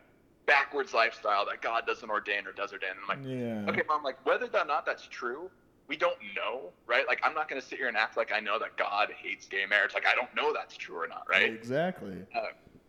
backwards 0.45 0.93
lifestyle 0.93 1.45
that 1.45 1.61
God 1.61 1.85
doesn't 1.85 2.09
ordain 2.09 2.47
or 2.47 2.51
does 2.51 2.71
ordain. 2.71 2.91
And 2.91 2.99
I'm 3.01 3.07
like, 3.07 3.27
yeah. 3.27 3.69
okay, 3.69 3.83
mom, 3.87 4.03
like 4.03 4.25
whether 4.25 4.45
or 4.45 4.65
not 4.65 4.85
that's 4.85 5.07
true, 5.07 5.49
we 5.87 5.95
don't 5.95 6.17
know, 6.35 6.71
right? 6.87 7.07
Like 7.07 7.21
I'm 7.23 7.33
not 7.33 7.49
going 7.49 7.61
to 7.61 7.67
sit 7.67 7.77
here 7.77 7.87
and 7.87 7.97
act 7.97 8.17
like 8.17 8.31
I 8.31 8.39
know 8.39 8.57
that 8.59 8.77
God 8.77 9.09
hates 9.15 9.45
gay 9.45 9.65
marriage. 9.69 9.93
Like 9.93 10.05
I 10.05 10.15
don't 10.15 10.33
know 10.35 10.53
that's 10.53 10.75
true 10.75 10.97
or 10.97 11.07
not, 11.07 11.27
right? 11.29 11.51
Exactly. 11.51 12.17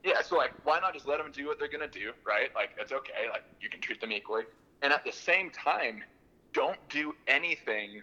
Yeah, 0.06 0.22
so 0.22 0.36
like, 0.36 0.52
why 0.64 0.78
not 0.78 0.94
just 0.94 1.08
let 1.08 1.18
them 1.18 1.32
do 1.32 1.46
what 1.46 1.58
they're 1.58 1.68
gonna 1.68 1.88
do, 1.88 2.12
right? 2.24 2.54
Like, 2.54 2.70
it's 2.78 2.92
okay. 2.92 3.28
Like, 3.30 3.42
you 3.60 3.68
can 3.68 3.80
treat 3.80 4.00
them 4.00 4.12
equally, 4.12 4.44
and 4.80 4.92
at 4.92 5.04
the 5.04 5.10
same 5.10 5.50
time, 5.50 6.04
don't 6.52 6.78
do 6.88 7.12
anything 7.26 8.02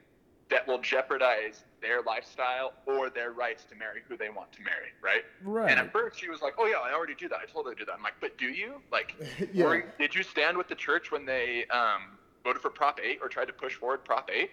that 0.49 0.67
will 0.67 0.79
jeopardize 0.79 1.63
their 1.81 2.01
lifestyle 2.01 2.73
or 2.85 3.09
their 3.09 3.31
rights 3.31 3.63
to 3.65 3.75
marry 3.75 4.01
who 4.07 4.17
they 4.17 4.29
want 4.29 4.51
to 4.51 4.61
marry, 4.61 4.91
right? 5.01 5.23
Right. 5.43 5.71
And 5.71 5.79
at 5.79 5.93
first, 5.93 6.19
she 6.19 6.29
was 6.29 6.41
like, 6.41 6.55
"Oh 6.57 6.65
yeah, 6.65 6.75
I 6.83 6.93
already 6.93 7.15
do 7.15 7.29
that. 7.29 7.39
I 7.41 7.45
totally 7.45 7.75
do 7.75 7.85
that." 7.85 7.93
I'm 7.93 8.03
like, 8.03 8.19
"But 8.19 8.37
do 8.37 8.47
you? 8.47 8.81
Like, 8.91 9.15
yeah. 9.53 9.65
or 9.65 9.85
did 9.97 10.13
you 10.13 10.23
stand 10.23 10.57
with 10.57 10.67
the 10.67 10.75
church 10.75 11.09
when 11.09 11.25
they 11.25 11.65
um, 11.67 12.17
voted 12.43 12.61
for 12.61 12.69
Prop 12.69 12.99
8 13.01 13.19
or 13.21 13.29
tried 13.29 13.45
to 13.45 13.53
push 13.53 13.75
forward 13.75 14.03
Prop 14.03 14.29
8? 14.31 14.51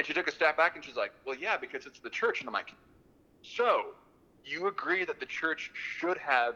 And 0.00 0.06
she 0.06 0.14
took 0.14 0.28
a 0.28 0.32
step 0.32 0.56
back 0.56 0.76
and 0.76 0.82
she's 0.82 0.96
like, 0.96 1.12
well, 1.26 1.36
yeah, 1.36 1.58
because 1.58 1.84
it's 1.84 1.98
the 1.98 2.08
church. 2.08 2.40
And 2.40 2.48
I'm 2.48 2.54
like, 2.54 2.72
so 3.42 3.88
you 4.46 4.66
agree 4.66 5.04
that 5.04 5.20
the 5.20 5.26
church 5.26 5.70
should 5.74 6.16
have 6.16 6.54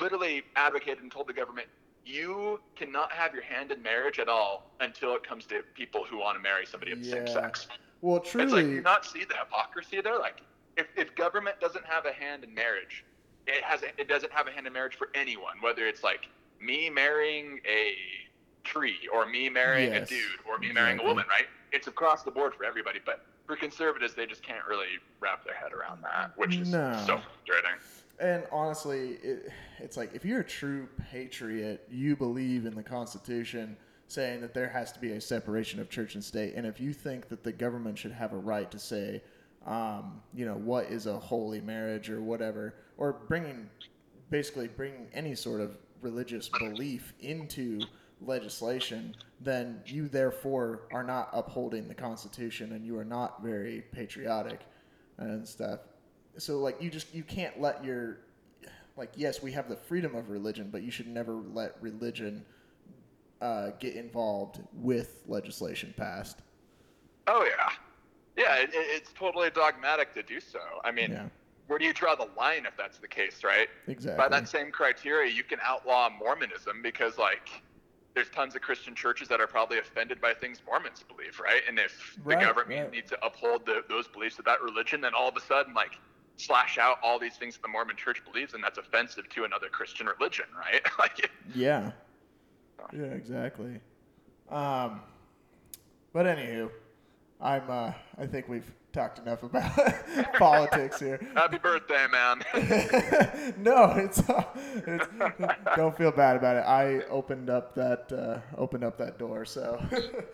literally 0.00 0.42
advocated 0.56 1.02
and 1.02 1.12
told 1.12 1.26
the 1.28 1.34
government, 1.34 1.68
you 2.06 2.58
cannot 2.76 3.12
have 3.12 3.34
your 3.34 3.42
hand 3.42 3.72
in 3.72 3.82
marriage 3.82 4.18
at 4.18 4.26
all 4.30 4.70
until 4.80 5.14
it 5.14 5.22
comes 5.22 5.44
to 5.48 5.60
people 5.74 6.02
who 6.08 6.16
want 6.16 6.38
to 6.38 6.42
marry 6.42 6.64
somebody 6.64 6.92
of 6.92 7.00
the 7.00 7.10
same 7.10 7.26
sex. 7.26 7.68
well, 8.00 8.16
It's 8.16 8.34
like, 8.34 8.48
truly. 8.48 8.62
do 8.62 8.70
you 8.70 8.80
not 8.80 9.04
see 9.04 9.22
the 9.26 9.34
hypocrisy 9.36 10.00
there? 10.00 10.18
Like, 10.18 10.40
if, 10.78 10.86
if 10.96 11.14
government 11.14 11.60
doesn't 11.60 11.84
have 11.84 12.06
a 12.06 12.12
hand 12.14 12.42
in 12.42 12.54
marriage, 12.54 13.04
it 13.46 13.62
has 13.64 13.82
it 13.82 14.08
doesn't 14.08 14.32
have 14.32 14.46
a 14.48 14.50
hand 14.50 14.66
in 14.66 14.72
marriage 14.72 14.94
for 14.96 15.08
anyone, 15.14 15.56
whether 15.60 15.86
it's 15.86 16.02
like 16.02 16.26
me 16.58 16.88
marrying 16.88 17.60
a 17.68 17.92
tree 18.68 18.98
or 19.12 19.26
me 19.26 19.48
marrying 19.48 19.92
Yes, 19.92 20.10
a 20.10 20.14
dude 20.14 20.22
or 20.48 20.58
me 20.58 20.72
marrying 20.72 21.00
a 21.00 21.04
woman, 21.04 21.24
right? 21.28 21.46
It's 21.72 21.86
across 21.86 22.22
the 22.22 22.30
board 22.30 22.54
for 22.54 22.64
everybody. 22.64 23.00
But 23.04 23.24
for 23.46 23.56
conservatives, 23.56 24.14
they 24.14 24.26
just 24.26 24.42
can't 24.42 24.64
really 24.68 24.86
wrap 25.20 25.44
their 25.44 25.54
head 25.54 25.72
around 25.72 26.02
that, 26.02 26.32
which 26.36 26.56
is 26.56 26.70
No. 26.70 26.92
so 27.06 27.18
frustrating. 27.18 27.78
And 28.20 28.44
honestly, 28.52 29.18
it, 29.22 29.50
it's 29.78 29.96
like 29.96 30.14
if 30.14 30.24
you're 30.24 30.40
a 30.40 30.44
true 30.44 30.88
patriot, 31.10 31.86
you 31.90 32.16
believe 32.16 32.66
in 32.66 32.74
the 32.74 32.82
Constitution 32.82 33.76
saying 34.08 34.40
that 34.40 34.54
there 34.54 34.68
has 34.68 34.90
to 34.92 34.98
be 34.98 35.12
a 35.12 35.20
separation 35.20 35.80
of 35.80 35.88
church 35.88 36.14
and 36.14 36.24
state. 36.24 36.54
And 36.54 36.66
if 36.66 36.80
you 36.80 36.92
think 36.92 37.28
that 37.28 37.44
the 37.44 37.52
government 37.52 37.98
should 37.98 38.12
have 38.12 38.32
a 38.32 38.36
right 38.38 38.70
to 38.70 38.78
say, 38.78 39.22
um, 39.66 40.20
you 40.34 40.46
know, 40.46 40.54
what 40.54 40.86
is 40.86 41.06
a 41.06 41.18
holy 41.18 41.60
marriage 41.60 42.10
or 42.10 42.20
whatever, 42.22 42.74
or 42.96 43.12
bringing 43.28 43.68
basically 44.30 44.68
bringing 44.68 45.06
any 45.14 45.34
sort 45.34 45.60
of 45.60 45.76
religious 46.02 46.48
belief 46.48 47.12
into 47.20 47.80
legislation, 48.20 49.14
then 49.40 49.80
you 49.86 50.08
therefore 50.08 50.82
are 50.92 51.02
not 51.04 51.28
upholding 51.32 51.88
the 51.88 51.94
Constitution 51.94 52.72
and 52.72 52.84
you 52.84 52.98
are 52.98 53.04
not 53.04 53.42
very 53.42 53.84
patriotic 53.92 54.60
and 55.18 55.46
stuff. 55.46 55.80
So 56.36 56.58
like 56.58 56.80
you 56.82 56.90
just 56.90 57.14
you 57.14 57.22
can't 57.22 57.60
let 57.60 57.84
your 57.84 58.18
like 58.96 59.10
yes 59.16 59.42
we 59.42 59.52
have 59.52 59.68
the 59.68 59.76
freedom 59.76 60.14
of 60.14 60.30
religion, 60.30 60.68
but 60.70 60.82
you 60.82 60.90
should 60.90 61.08
never 61.08 61.32
let 61.52 61.76
religion 61.80 62.44
uh, 63.40 63.70
get 63.78 63.94
involved 63.94 64.60
with 64.74 65.22
legislation 65.26 65.94
passed. 65.96 66.38
Oh 67.26 67.44
yeah, 67.48 67.70
yeah. 68.36 68.56
It, 68.62 68.70
it's 68.72 69.12
totally 69.12 69.50
dogmatic 69.50 70.14
to 70.14 70.22
do 70.22 70.40
so. 70.40 70.58
I 70.84 70.90
mean, 70.90 71.12
Yeah. 71.12 71.26
where 71.68 71.78
do 71.78 71.84
you 71.84 71.92
draw 71.92 72.14
the 72.16 72.28
line 72.36 72.66
if 72.66 72.76
that's 72.76 72.98
the 72.98 73.06
case, 73.06 73.44
right? 73.44 73.68
Exactly. 73.86 74.18
By 74.18 74.28
that 74.28 74.48
same 74.48 74.72
criteria, 74.72 75.32
you 75.32 75.44
can 75.44 75.58
outlaw 75.62 76.08
Mormonism 76.10 76.82
because 76.82 77.16
like 77.18 77.48
there's 78.18 78.30
tons 78.30 78.56
of 78.56 78.62
Christian 78.62 78.96
churches 78.96 79.28
that 79.28 79.40
are 79.40 79.46
probably 79.46 79.78
offended 79.78 80.20
by 80.20 80.34
things 80.34 80.60
Mormons 80.66 81.04
believe, 81.06 81.38
right? 81.40 81.62
And 81.68 81.78
if 81.78 82.18
Right, 82.24 82.36
the 82.36 82.44
government 82.44 82.80
right. 82.80 82.92
needs 82.92 83.10
to 83.10 83.24
uphold 83.24 83.64
the, 83.64 83.82
those 83.88 84.08
beliefs 84.08 84.40
of 84.40 84.44
that 84.46 84.60
religion, 84.60 85.00
then 85.00 85.12
all 85.14 85.28
of 85.28 85.36
a 85.36 85.40
sudden 85.40 85.72
like 85.72 85.92
slash 86.36 86.78
out 86.78 86.96
all 87.02 87.20
these 87.20 87.36
things 87.36 87.54
that 87.54 87.62
the 87.62 87.68
Mormon 87.68 87.96
church 87.96 88.22
believes 88.24 88.54
and 88.54 88.64
that's 88.64 88.78
offensive 88.78 89.28
to 89.30 89.44
another 89.44 89.68
Christian 89.68 90.06
religion, 90.06 90.46
right? 90.58 90.82
like 90.98 91.30
Yeah. 91.54 91.92
Yeah, 92.92 93.04
exactly. 93.04 93.80
Um, 94.50 95.00
but 96.12 96.26
anywho, 96.26 96.70
I'm. 97.40 97.70
Uh, 97.70 97.92
I 98.18 98.26
think 98.26 98.48
we've 98.48 98.72
talked 98.98 99.20
enough 99.20 99.44
about 99.44 99.70
politics 100.38 100.98
here. 100.98 101.20
happy 101.34 101.58
birthday, 101.58 102.06
man. 102.10 102.42
no, 103.58 103.92
it's, 103.92 104.28
uh, 104.28 104.42
it's. 104.86 105.06
Don't 105.76 105.96
feel 105.96 106.10
bad 106.10 106.36
about 106.36 106.56
it. 106.56 106.64
I 106.66 107.04
opened 107.08 107.48
up 107.48 107.76
that 107.76 108.12
uh, 108.12 108.40
opened 108.60 108.82
up 108.82 108.98
that 108.98 109.16
door, 109.16 109.44
so 109.44 109.80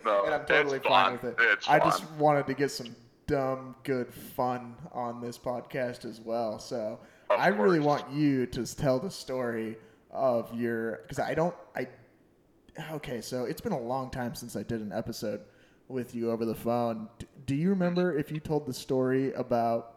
No, 0.03 0.23
and 0.25 0.33
I'm 0.33 0.45
totally 0.47 0.79
fine 0.79 1.19
fun. 1.19 1.29
with 1.29 1.39
it. 1.39 1.45
It's 1.51 1.69
I 1.69 1.77
just 1.77 2.09
wanted 2.13 2.47
to 2.47 2.55
get 2.55 2.71
some 2.71 2.95
dumb, 3.27 3.75
good 3.83 4.11
fun 4.11 4.75
on 4.91 5.21
this 5.21 5.37
podcast 5.37 6.03
as 6.03 6.19
well. 6.19 6.57
So 6.57 6.99
Of 7.29 7.39
I 7.39 7.47
really 7.49 7.79
want 7.79 8.11
you 8.11 8.47
to 8.47 8.65
tell 8.65 8.97
the 8.99 9.11
story 9.11 9.77
of 10.09 10.51
your 10.55 11.01
because 11.03 11.19
I 11.19 11.35
don't 11.35 11.53
I 11.75 11.87
okay 12.93 13.19
so 13.21 13.43
it's 13.45 13.59
been 13.61 13.73
a 13.73 13.79
long 13.79 14.09
time 14.09 14.33
since 14.33 14.55
I 14.55 14.63
did 14.63 14.79
an 14.81 14.91
episode 14.93 15.41
with 15.87 16.15
you 16.15 16.31
over 16.31 16.45
the 16.45 16.55
phone. 16.55 17.09
Do 17.45 17.55
you 17.55 17.69
remember 17.69 18.17
if 18.17 18.31
you 18.31 18.39
told 18.39 18.65
the 18.65 18.73
story 18.73 19.33
about 19.33 19.95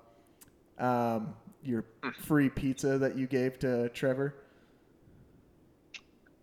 um, 0.78 1.34
your 1.62 1.84
free 2.22 2.48
pizza 2.48 2.98
that 2.98 3.16
you 3.16 3.26
gave 3.26 3.58
to 3.60 3.88
Trevor? 3.90 4.34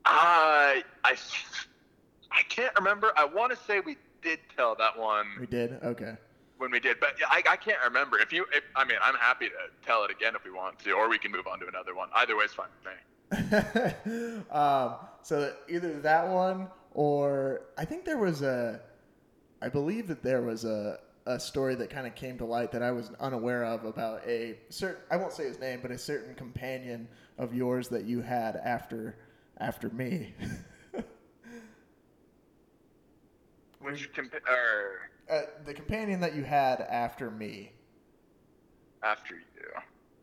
I 0.06 0.84
I 1.04 1.16
I 2.32 2.42
can't 2.50 2.74
remember. 2.78 3.12
I 3.18 3.26
want 3.26 3.52
to 3.52 3.58
say 3.66 3.80
we 3.80 3.98
did 4.22 4.40
tell 4.56 4.76
that 4.76 4.98
one 4.98 5.28
We 5.40 5.46
did. 5.46 5.80
Okay. 5.84 6.16
when 6.58 6.72
we 6.72 6.80
did, 6.80 7.00
but 7.00 7.16
I, 7.28 7.44
I 7.50 7.56
can't 7.56 7.80
remember. 7.84 8.18
If 8.20 8.32
you, 8.34 8.46
if, 8.54 8.64
I 8.76 8.84
mean, 8.86 8.98
I'm 9.02 9.16
happy 9.16 9.48
to 9.50 9.56
tell 9.86 10.04
it 10.04 10.12
again 10.12 10.36
if 10.36 10.44
we 10.44 10.52
want 10.52 10.80
to, 10.80 10.92
or 10.94 11.10
we 11.10 11.18
can 11.18 11.32
move 11.32 11.48
on 11.48 11.60
to 11.60 11.68
another 11.68 11.96
one. 11.96 12.10
Either 12.16 12.36
way 12.38 12.46
is 12.46 12.54
fine 12.54 12.68
with 12.84 12.94
me. 12.94 14.42
um, 14.52 14.96
so 15.22 15.54
either 15.70 16.00
that 16.02 16.28
one 16.28 16.68
or 16.94 17.64
I 17.78 17.86
think 17.86 18.06
there 18.06 18.18
was 18.18 18.42
a, 18.42 18.80
I 19.66 19.70
believe 19.70 20.08
that 20.10 20.22
there 20.22 20.44
was 20.44 20.64
a, 20.64 21.00
a 21.26 21.40
story 21.40 21.74
that 21.74 21.90
kind 21.90 22.06
of 22.06 22.14
came 22.14 22.38
to 22.38 22.46
light 22.46 22.72
that 22.72 22.84
I 22.84 22.92
was 22.92 23.10
unaware 23.20 23.66
of 23.66 23.84
about 23.84 24.22
a 24.28 24.58
certain, 24.70 25.02
I 25.10 25.18
won't 25.18 25.34
say 25.34 25.46
his 25.46 25.60
name, 25.60 25.80
but 25.82 25.90
a 25.90 25.98
certain 25.98 26.36
companion 26.36 27.08
of 27.40 27.56
yours 27.56 27.88
that 27.88 28.06
you 28.06 28.22
had 28.22 28.58
after, 28.58 29.18
after 29.58 29.90
me. 29.90 30.36
Which 33.82 34.14
compa- 34.14 34.48
or 34.48 35.10
uh, 35.32 35.42
the 35.66 35.74
companion 35.74 36.20
that 36.20 36.36
you 36.36 36.44
had 36.44 36.82
after 36.82 37.32
me. 37.32 37.72
after 39.02 39.34
you? 39.34 39.42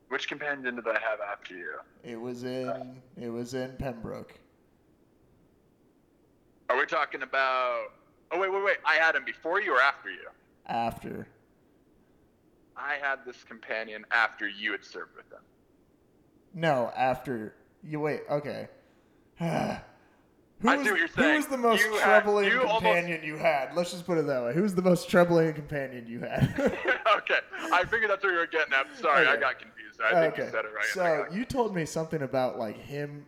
Which 0.08 0.28
companion 0.28 0.76
did 0.76 0.86
I 0.86 1.00
have 1.00 1.18
after 1.20 1.56
you? 1.56 1.80
It 2.04 2.20
was 2.20 2.44
in, 2.44 3.02
it 3.20 3.28
was 3.28 3.54
in 3.54 3.72
Pembroke. 3.76 4.38
Are 6.70 6.78
we 6.78 6.86
talking 6.86 7.22
about? 7.22 7.88
Oh 8.32 8.38
wait, 8.38 8.50
wait, 8.50 8.64
wait! 8.64 8.76
I 8.86 8.94
had 8.94 9.14
him 9.14 9.24
before 9.24 9.60
you 9.60 9.76
or 9.76 9.80
after 9.80 10.10
you? 10.10 10.28
After. 10.66 11.26
I 12.76 12.94
had 12.94 13.18
this 13.26 13.44
companion 13.44 14.06
after 14.10 14.48
you 14.48 14.72
had 14.72 14.84
served 14.84 15.14
with 15.14 15.30
him. 15.30 15.42
No, 16.54 16.90
after 16.96 17.54
you 17.82 18.00
wait. 18.00 18.22
Okay. 18.30 18.68
who 19.38 19.44
I 19.44 19.80
was, 20.62 20.84
see 20.84 20.90
what 20.92 20.98
you're 20.98 21.08
Who 21.08 21.36
was 21.36 21.46
the 21.46 21.58
most 21.58 21.84
You 21.84 21.92
had- 21.96 22.22
troubling 22.22 22.46
you 22.46 22.60
almost- 22.60 22.82
companion 22.82 23.22
you 23.22 23.36
had? 23.36 23.74
Let's 23.74 23.90
just 23.90 24.06
put 24.06 24.16
it 24.16 24.26
that 24.26 24.42
way. 24.42 24.54
Who 24.54 24.62
was 24.62 24.74
the 24.74 24.82
most 24.82 25.10
troubling 25.10 25.52
companion 25.52 26.06
you 26.06 26.20
had? 26.20 26.54
okay, 27.18 27.40
I 27.72 27.84
figured 27.84 28.10
that's 28.10 28.24
what 28.24 28.32
you 28.32 28.38
were 28.38 28.46
getting 28.46 28.72
at. 28.72 28.86
Sorry, 28.98 29.26
I 29.26 29.36
got 29.36 29.58
confused. 29.58 30.00
I 30.02 30.12
think 30.22 30.34
okay. 30.34 30.44
you 30.46 30.50
said 30.50 30.64
it 30.64 30.72
right. 30.74 30.84
So 30.92 31.26
you 31.30 31.44
told 31.44 31.74
me 31.74 31.84
something 31.84 32.22
about 32.22 32.58
like 32.58 32.78
him 32.78 33.26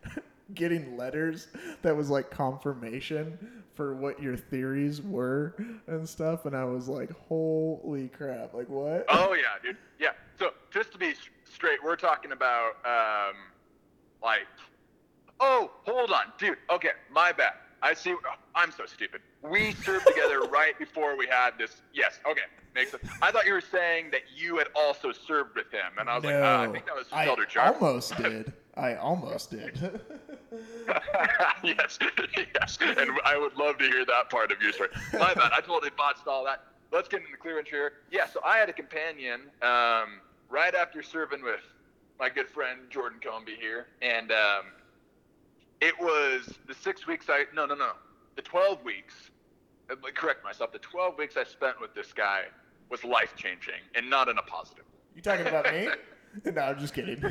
getting 0.54 0.96
letters 0.96 1.46
that 1.82 1.96
was 1.96 2.10
like 2.10 2.30
confirmation 2.30 3.59
for 3.74 3.94
what 3.94 4.22
your 4.22 4.36
theories 4.36 5.00
were 5.00 5.54
and 5.86 6.08
stuff, 6.08 6.46
and 6.46 6.56
I 6.56 6.64
was 6.64 6.88
like, 6.88 7.10
"Holy 7.28 8.08
crap! 8.08 8.54
Like 8.54 8.68
what?" 8.68 9.06
Oh 9.08 9.34
yeah, 9.34 9.42
dude. 9.62 9.76
Yeah. 9.98 10.10
So 10.38 10.50
just 10.70 10.92
to 10.92 10.98
be 10.98 11.14
straight, 11.44 11.82
we're 11.82 11.96
talking 11.96 12.32
about 12.32 12.72
um, 12.84 13.36
like, 14.22 14.46
oh, 15.38 15.70
hold 15.84 16.10
on, 16.12 16.24
dude. 16.38 16.58
Okay, 16.70 16.90
my 17.10 17.32
bad. 17.32 17.52
I 17.82 17.94
see. 17.94 18.12
oh, 18.12 18.16
I'm 18.54 18.70
so 18.72 18.84
stupid. 18.86 19.20
We 19.42 19.72
served 19.72 20.06
together 20.06 20.40
right 20.50 20.78
before 20.78 21.16
we 21.16 21.26
had 21.26 21.52
this. 21.58 21.82
Yes. 21.94 22.20
Okay. 22.28 22.42
Makes 22.74 22.92
sense. 22.92 23.04
I 23.20 23.30
thought 23.32 23.46
you 23.46 23.52
were 23.52 23.60
saying 23.60 24.10
that 24.12 24.22
you 24.36 24.56
had 24.58 24.68
also 24.76 25.10
served 25.12 25.56
with 25.56 25.72
him, 25.72 25.92
and 25.98 26.08
I 26.08 26.14
was 26.14 26.24
like, 26.24 26.34
no, 26.34 26.42
ah, 26.42 26.62
I 26.62 26.68
think 26.68 26.86
that 26.86 26.94
was 26.94 27.06
I 27.10 27.26
Elder 27.26 27.44
John. 27.44 27.74
almost 27.74 28.16
did. 28.22 28.52
I 28.76 28.94
almost 28.94 29.50
did. 29.50 29.76
yes, 31.64 31.98
yes, 32.36 32.78
and 32.80 33.10
I 33.24 33.36
would 33.36 33.56
love 33.56 33.78
to 33.78 33.84
hear 33.84 34.04
that 34.06 34.30
part 34.30 34.52
of 34.52 34.62
your 34.62 34.72
story. 34.72 34.90
My 35.14 35.34
bad, 35.34 35.50
I 35.52 35.60
totally 35.60 35.90
botched 35.96 36.26
all 36.28 36.44
that. 36.44 36.64
Let's 36.92 37.08
get 37.08 37.20
in 37.20 37.26
the 37.30 37.36
clear 37.36 37.58
and 37.58 37.66
here. 37.66 37.94
Yeah, 38.10 38.26
so 38.26 38.40
I 38.44 38.56
had 38.58 38.68
a 38.68 38.72
companion 38.72 39.42
um, 39.62 40.20
right 40.48 40.74
after 40.74 41.02
serving 41.02 41.42
with 41.42 41.60
my 42.20 42.28
good 42.28 42.48
friend 42.48 42.80
Jordan 42.88 43.18
Comby 43.20 43.56
here, 43.58 43.86
and 44.02 44.30
um, 44.30 44.66
it 45.80 45.94
was 46.00 46.58
the 46.66 46.74
six 46.74 47.06
weeks 47.06 47.26
I 47.28 47.44
no 47.54 47.66
no 47.66 47.74
no 47.74 47.92
the 48.36 48.42
twelve 48.42 48.82
weeks. 48.84 49.30
uh, 49.90 49.94
Correct 50.14 50.42
myself. 50.44 50.72
The 50.72 50.78
twelve 50.80 51.16
weeks 51.18 51.36
I 51.36 51.44
spent 51.44 51.80
with 51.80 51.94
this 51.94 52.12
guy 52.12 52.44
was 52.90 53.04
life 53.04 53.34
changing, 53.36 53.80
and 53.94 54.08
not 54.10 54.28
in 54.28 54.38
a 54.38 54.42
positive. 54.42 54.84
You 55.14 55.22
talking 55.22 55.46
about 55.46 55.64
me? 55.72 55.88
No, 56.44 56.60
I'm 56.62 56.78
just 56.78 56.94
kidding. 56.94 57.16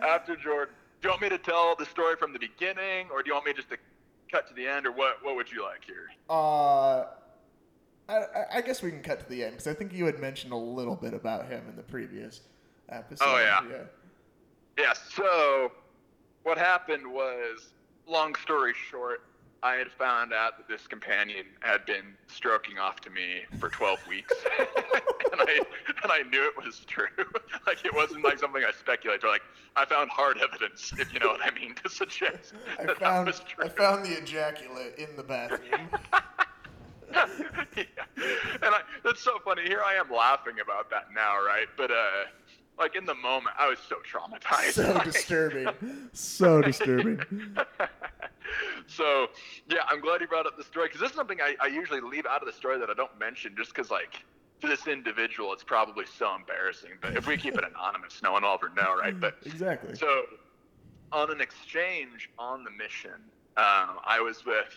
After 0.00 0.34
Jordan, 0.36 0.74
do 1.02 1.08
you 1.08 1.10
want 1.10 1.20
me 1.22 1.28
to 1.28 1.36
tell 1.38 1.74
the 1.76 1.84
story 1.84 2.16
from 2.16 2.32
the 2.32 2.38
beginning, 2.38 3.08
or 3.12 3.22
do 3.22 3.28
you 3.28 3.34
want 3.34 3.44
me 3.46 3.52
just 3.52 3.68
to 3.70 3.76
cut 4.32 4.46
to 4.48 4.54
the 4.54 4.66
end, 4.66 4.86
or 4.86 4.92
what? 4.92 5.22
What 5.22 5.36
would 5.36 5.50
you 5.52 5.62
like 5.62 5.84
here? 5.84 6.08
uh, 6.30 7.04
I, 8.08 8.14
I- 8.16 8.46
I 8.54 8.60
guess 8.62 8.80
we 8.82 8.90
can 8.90 9.02
cut 9.02 9.20
to 9.20 9.28
the 9.28 9.42
end 9.44 9.52
because 9.52 9.66
I 9.66 9.74
think 9.74 9.92
you 9.92 10.06
had 10.06 10.18
mentioned 10.18 10.52
a 10.52 10.56
little 10.56 10.96
bit 10.96 11.12
about 11.12 11.48
him 11.48 11.62
in 11.68 11.76
the 11.76 11.82
previous 11.82 12.40
episode. 12.88 13.24
Oh, 13.26 13.38
yeah. 13.38 13.60
Yeah. 14.78 14.92
So, 15.14 15.72
what 16.48 16.56
happened 16.56 17.06
was, 17.06 17.74
long 18.06 18.34
story 18.36 18.72
short, 18.90 19.20
I 19.62 19.74
had 19.74 19.90
found 19.92 20.32
out 20.32 20.56
that 20.56 20.66
this 20.66 20.86
companion 20.86 21.44
had 21.60 21.84
been 21.84 22.14
stroking 22.26 22.78
off 22.78 23.02
to 23.02 23.10
me 23.10 23.42
for 23.58 23.68
12 23.68 23.98
weeks, 24.08 24.32
and 24.58 25.40
I 25.42 25.60
and 26.02 26.12
I 26.12 26.22
knew 26.30 26.42
it 26.46 26.56
was 26.56 26.80
true. 26.86 27.08
like 27.66 27.84
it 27.84 27.94
wasn't 27.94 28.24
like 28.24 28.38
something 28.38 28.62
I 28.66 28.70
speculated. 28.70 29.24
Or 29.24 29.28
like 29.28 29.42
I 29.76 29.84
found 29.84 30.10
hard 30.10 30.38
evidence, 30.38 30.92
if 30.98 31.12
you 31.12 31.20
know 31.20 31.28
what 31.28 31.40
I 31.44 31.50
mean, 31.50 31.74
to 31.82 31.90
suggest 31.90 32.54
I 32.78 32.86
that 32.86 32.98
found 32.98 33.26
that 33.26 33.32
was 33.34 33.40
true. 33.40 33.64
I 33.64 33.68
found 33.68 34.06
the 34.06 34.16
ejaculate 34.16 34.94
in 34.96 35.08
the 35.16 35.24
bathroom. 35.24 35.90
yeah. 37.76 37.84
And 38.62 38.74
I, 38.74 38.80
that's 39.04 39.20
so 39.20 39.38
funny. 39.44 39.62
Here 39.62 39.82
I 39.84 39.94
am 39.94 40.10
laughing 40.10 40.60
about 40.62 40.88
that 40.90 41.08
now, 41.14 41.44
right? 41.44 41.66
But 41.76 41.90
uh, 41.90 42.24
like 42.78 42.96
in 42.96 43.04
the 43.04 43.14
moment, 43.14 43.54
I 43.58 43.68
was 43.68 43.78
so 43.88 43.96
traumatized. 43.96 44.72
so 44.72 44.92
Like- 44.92 45.04
disturbing. 45.04 45.68
So 46.12 46.60
disturbing. 46.62 47.20
so 48.86 49.26
yeah, 49.70 49.78
I'm 49.88 50.00
glad 50.00 50.20
you 50.20 50.26
brought 50.26 50.46
up 50.46 50.56
the 50.56 50.64
story 50.64 50.86
because 50.86 51.00
this 51.00 51.10
is 51.10 51.16
something 51.16 51.40
I, 51.40 51.54
I 51.60 51.66
usually 51.66 52.00
leave 52.00 52.26
out 52.26 52.40
of 52.40 52.46
the 52.46 52.52
story 52.52 52.78
that 52.78 52.88
I 52.90 52.94
don't 52.94 53.16
mention 53.18 53.54
just 53.56 53.74
because 53.74 53.90
like 53.90 54.22
to 54.60 54.66
this 54.66 54.86
individual 54.86 55.52
it's 55.52 55.62
probably 55.64 56.04
so 56.06 56.34
embarrassing. 56.34 56.92
But 57.00 57.16
if 57.16 57.26
we 57.26 57.36
keep 57.36 57.54
it 57.54 57.64
anonymous, 57.64 58.20
no 58.22 58.32
one 58.32 58.42
will 58.42 58.54
ever 58.54 58.70
know, 58.76 58.96
right? 58.96 59.18
But 59.18 59.36
Exactly. 59.46 59.94
so 59.94 60.24
on 61.12 61.30
an 61.30 61.40
exchange 61.40 62.30
on 62.38 62.64
the 62.64 62.70
mission, 62.70 63.12
um, 63.56 63.98
I 64.06 64.20
was 64.22 64.44
with 64.44 64.72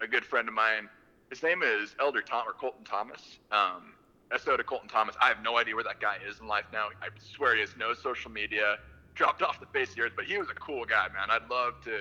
a 0.00 0.06
good 0.06 0.24
friend 0.24 0.48
of 0.48 0.54
mine. 0.54 0.88
His 1.30 1.42
name 1.42 1.62
is 1.62 1.94
Elder 2.00 2.22
Tom 2.22 2.44
or 2.46 2.52
Colton 2.52 2.84
Thomas. 2.84 3.38
Um, 3.50 3.94
SO 4.38 4.56
to 4.56 4.64
Colton 4.64 4.88
Thomas. 4.88 5.14
I 5.20 5.28
have 5.28 5.42
no 5.42 5.58
idea 5.58 5.74
where 5.74 5.84
that 5.84 6.00
guy 6.00 6.16
is 6.28 6.40
in 6.40 6.46
life 6.46 6.64
now. 6.72 6.88
I 7.00 7.08
swear 7.34 7.54
he 7.54 7.60
has 7.60 7.74
no 7.78 7.94
social 7.94 8.30
media. 8.30 8.78
dropped 9.14 9.42
off 9.42 9.60
the 9.60 9.66
face 9.66 9.90
of 9.90 9.96
the 9.96 10.02
earth, 10.02 10.12
but 10.16 10.24
he 10.24 10.38
was 10.38 10.48
a 10.48 10.54
cool 10.54 10.84
guy, 10.84 11.06
man. 11.12 11.30
I'd 11.30 11.48
love 11.50 11.74
to 11.84 11.98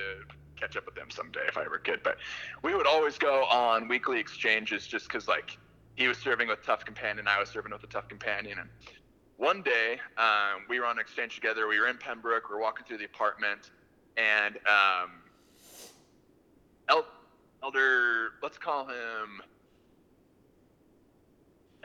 catch 0.60 0.78
up 0.78 0.86
with 0.86 0.98
him 0.98 1.10
someday 1.10 1.42
if 1.48 1.58
I 1.58 1.66
ever 1.66 1.78
could. 1.78 2.04
But 2.04 2.18
we 2.64 2.74
would 2.74 2.88
always 2.88 3.18
go 3.18 3.46
on 3.46 3.88
weekly 3.88 4.20
exchanges 4.20 4.88
just 4.88 5.08
because, 5.08 5.28
like, 5.28 5.58
he 5.96 6.08
was 6.08 6.18
serving 6.18 6.48
with 6.48 6.66
Tough 6.66 6.86
Companion, 6.86 7.28
I 7.28 7.40
was 7.40 7.50
serving 7.50 7.72
with 7.72 7.84
a 7.84 7.88
Tough 7.88 8.08
Companion. 8.08 8.60
And 8.60 8.70
one 9.38 9.62
day, 9.62 10.00
um, 10.18 10.66
we 10.70 10.80
were 10.80 10.86
on 10.86 10.98
an 10.98 11.00
exchange 11.00 11.36
together. 11.36 11.68
We 11.68 11.80
were 11.80 11.88
in 11.88 11.98
Pembroke. 11.98 12.50
We 12.50 12.56
were 12.56 12.62
walking 12.62 12.86
through 12.86 13.00
the 13.00 13.06
apartment, 13.06 13.72
and 14.16 14.58
um, 14.68 15.12
El- 16.90 17.08
Elder, 17.64 18.30
let's 18.42 18.58
call 18.58 18.88
him 18.88 19.42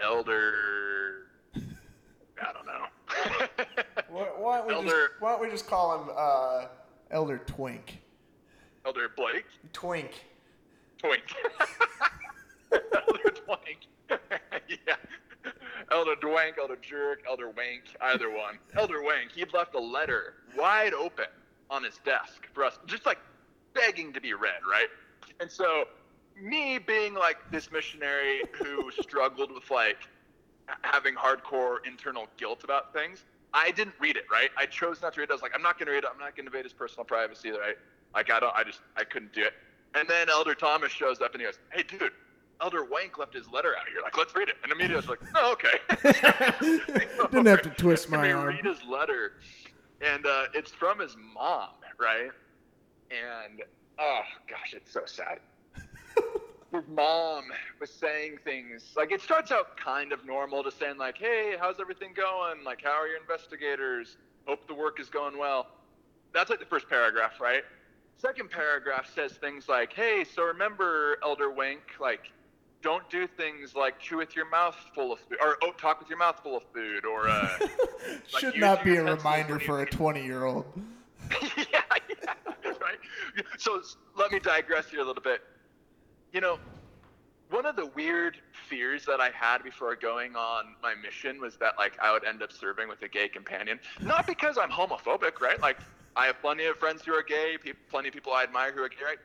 Elder. 0.02 1.28
I 1.54 2.52
don't 2.52 2.66
know. 2.66 2.86
Why, 4.08 4.24
why, 4.38 4.58
don't 4.58 4.68
we 4.68 4.74
Elder- 4.74 4.88
just, 4.88 5.20
why 5.20 5.32
don't 5.32 5.40
we 5.42 5.50
just 5.50 5.66
call 5.66 6.02
him 6.02 6.10
uh, 6.16 6.66
Elder 7.10 7.38
Twink? 7.46 8.00
Elder 8.84 9.10
Blake. 9.16 9.46
Twink. 9.72 10.24
Twink. 10.98 11.22
Elder 12.72 13.30
Twink. 13.30 13.88
yeah. 14.68 14.94
Elder 15.92 16.16
Dwank, 16.16 16.58
Elder 16.58 16.76
Jerk, 16.80 17.22
Elder 17.28 17.48
Wank, 17.48 17.82
either 18.00 18.30
one. 18.30 18.58
Elder 18.76 19.02
Wank, 19.02 19.32
he'd 19.32 19.52
left 19.52 19.74
a 19.74 19.80
letter 19.80 20.34
wide 20.56 20.94
open 20.94 21.26
on 21.70 21.82
his 21.82 21.98
desk 22.04 22.48
for 22.52 22.64
us, 22.64 22.78
just 22.86 23.06
like 23.06 23.18
begging 23.74 24.12
to 24.12 24.20
be 24.20 24.34
read, 24.34 24.60
right? 24.70 24.88
And 25.40 25.50
so, 25.50 25.84
me 26.40 26.78
being 26.78 27.14
like 27.14 27.38
this 27.50 27.70
missionary 27.72 28.42
who 28.52 28.90
struggled 29.00 29.52
with 29.52 29.70
like 29.70 29.98
having 30.82 31.14
hardcore 31.14 31.76
internal 31.86 32.26
guilt 32.36 32.64
about 32.64 32.92
things, 32.92 33.24
I 33.54 33.70
didn't 33.70 33.94
read 34.00 34.16
it, 34.16 34.24
right? 34.30 34.50
I 34.58 34.66
chose 34.66 35.00
not 35.02 35.14
to 35.14 35.20
read 35.20 35.24
it. 35.24 35.30
I 35.30 35.34
was 35.34 35.42
like, 35.42 35.52
I'm 35.54 35.62
not 35.62 35.78
going 35.78 35.86
to 35.86 35.92
read 35.92 36.04
it. 36.04 36.10
I'm 36.12 36.18
not 36.18 36.36
going 36.36 36.46
to 36.46 36.52
invade 36.52 36.64
his 36.64 36.72
personal 36.72 37.04
privacy, 37.04 37.50
right? 37.50 37.76
Like, 38.14 38.30
I 38.30 38.40
don't, 38.40 38.54
I 38.54 38.64
just, 38.64 38.80
I 38.96 39.04
couldn't 39.04 39.32
do 39.32 39.42
it. 39.44 39.54
And 39.94 40.08
then 40.08 40.28
Elder 40.28 40.54
Thomas 40.54 40.92
shows 40.92 41.20
up 41.20 41.32
and 41.32 41.40
he 41.40 41.46
goes, 41.46 41.58
Hey, 41.72 41.82
dude, 41.82 42.12
Elder 42.60 42.84
Wank 42.84 43.18
left 43.18 43.34
his 43.34 43.48
letter 43.48 43.74
out 43.78 43.88
here. 43.88 44.00
Like, 44.02 44.16
let's 44.18 44.34
read 44.34 44.48
it. 44.48 44.56
And 44.62 44.72
immediately 44.72 44.96
I 44.96 44.98
was 44.98 45.08
like, 45.08 45.20
Oh, 45.36 45.52
okay. 45.52 45.78
Didn't 47.30 47.46
have 47.46 47.62
to 47.62 47.70
twist 47.70 48.10
my 48.10 48.32
arm. 48.32 48.48
read 48.48 48.64
his 48.66 48.82
letter, 48.84 49.34
and 50.02 50.26
uh, 50.26 50.44
it's 50.52 50.70
from 50.70 50.98
his 50.98 51.16
mom, 51.34 51.70
right? 51.98 52.30
And 53.10 53.62
oh 53.98 54.20
gosh, 54.48 54.74
it's 54.74 54.92
so 54.92 55.02
sad. 55.06 55.38
His 56.72 56.84
mom 56.88 57.44
was 57.80 57.90
saying 57.90 58.38
things 58.44 58.92
like 58.96 59.12
it 59.12 59.20
starts 59.20 59.52
out 59.52 59.76
kind 59.76 60.12
of 60.12 60.24
normal, 60.24 60.62
just 60.62 60.78
saying 60.78 60.98
like, 60.98 61.18
"Hey, 61.18 61.56
how's 61.58 61.80
everything 61.80 62.12
going? 62.14 62.64
Like, 62.64 62.82
how 62.82 63.00
are 63.00 63.06
your 63.06 63.18
investigators? 63.18 64.16
Hope 64.46 64.66
the 64.66 64.74
work 64.74 65.00
is 65.00 65.08
going 65.08 65.38
well." 65.38 65.68
That's 66.34 66.50
like 66.50 66.60
the 66.60 66.66
first 66.66 66.88
paragraph, 66.88 67.40
right? 67.40 67.62
Second 68.18 68.50
paragraph 68.50 69.10
says 69.14 69.32
things 69.32 69.68
like, 69.68 69.92
"Hey, 69.92 70.24
so 70.24 70.44
remember, 70.44 71.18
Elder 71.22 71.50
Wink, 71.50 71.82
like." 72.00 72.32
Don't 72.82 73.08
do 73.10 73.26
things 73.26 73.74
like 73.74 73.98
chew 73.98 74.18
with 74.18 74.36
your 74.36 74.48
mouth 74.48 74.76
full 74.94 75.12
of 75.12 75.18
food, 75.18 75.38
or 75.40 75.56
oh, 75.64 75.72
talk 75.72 75.98
with 75.98 76.08
your 76.08 76.18
mouth 76.18 76.38
full 76.40 76.58
of 76.58 76.62
food, 76.72 77.04
or 77.04 77.26
uh, 77.26 77.48
like 78.32 78.40
Should 78.40 78.58
not 78.58 78.84
be 78.84 78.94
a 78.94 79.02
reminder 79.02 79.58
for 79.58 79.82
a 79.82 79.86
20 79.86 80.22
year 80.22 80.44
old. 80.44 80.66
yeah, 81.56 81.64
yeah, 81.72 82.34
right. 82.64 83.44
So 83.58 83.82
let 84.16 84.30
me 84.30 84.38
digress 84.38 84.88
here 84.88 85.00
a 85.00 85.04
little 85.04 85.22
bit. 85.22 85.40
You 86.32 86.40
know, 86.40 86.58
one 87.50 87.64
of 87.66 87.76
the 87.76 87.86
weird 87.86 88.36
fears 88.68 89.04
that 89.06 89.20
I 89.20 89.30
had 89.30 89.62
before 89.62 89.94
going 89.96 90.34
on 90.36 90.74
my 90.82 90.94
mission 90.94 91.40
was 91.40 91.56
that 91.56 91.74
like 91.78 91.92
I 92.00 92.12
would 92.12 92.24
end 92.24 92.42
up 92.42 92.52
serving 92.52 92.88
with 92.88 93.02
a 93.02 93.08
gay 93.08 93.28
companion. 93.28 93.78
Not 94.02 94.26
because 94.26 94.58
I'm 94.58 94.70
homophobic, 94.70 95.40
right? 95.40 95.60
Like 95.60 95.78
I 96.16 96.26
have 96.26 96.40
plenty 96.40 96.64
of 96.64 96.76
friends 96.78 97.02
who 97.04 97.12
are 97.12 97.22
gay, 97.22 97.56
pe- 97.62 97.72
plenty 97.90 98.08
of 98.08 98.14
people 98.14 98.32
I 98.32 98.42
admire 98.42 98.72
who 98.72 98.82
are 98.82 98.88
gay, 98.88 98.96
right? 99.04 99.18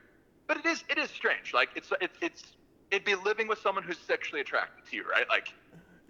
But 0.48 0.58
it 0.58 0.66
is 0.66 0.84
it 0.90 0.98
is 0.98 1.10
strange. 1.10 1.54
Like 1.54 1.70
it's 1.76 1.92
it's 2.00 2.18
it's 2.22 2.44
it'd 2.92 3.06
be 3.06 3.16
living 3.16 3.48
with 3.48 3.60
someone 3.60 3.84
who's 3.84 3.98
sexually 3.98 4.42
attracted 4.42 4.86
to 4.90 4.96
you, 4.96 5.04
right? 5.10 5.26
Like 5.30 5.54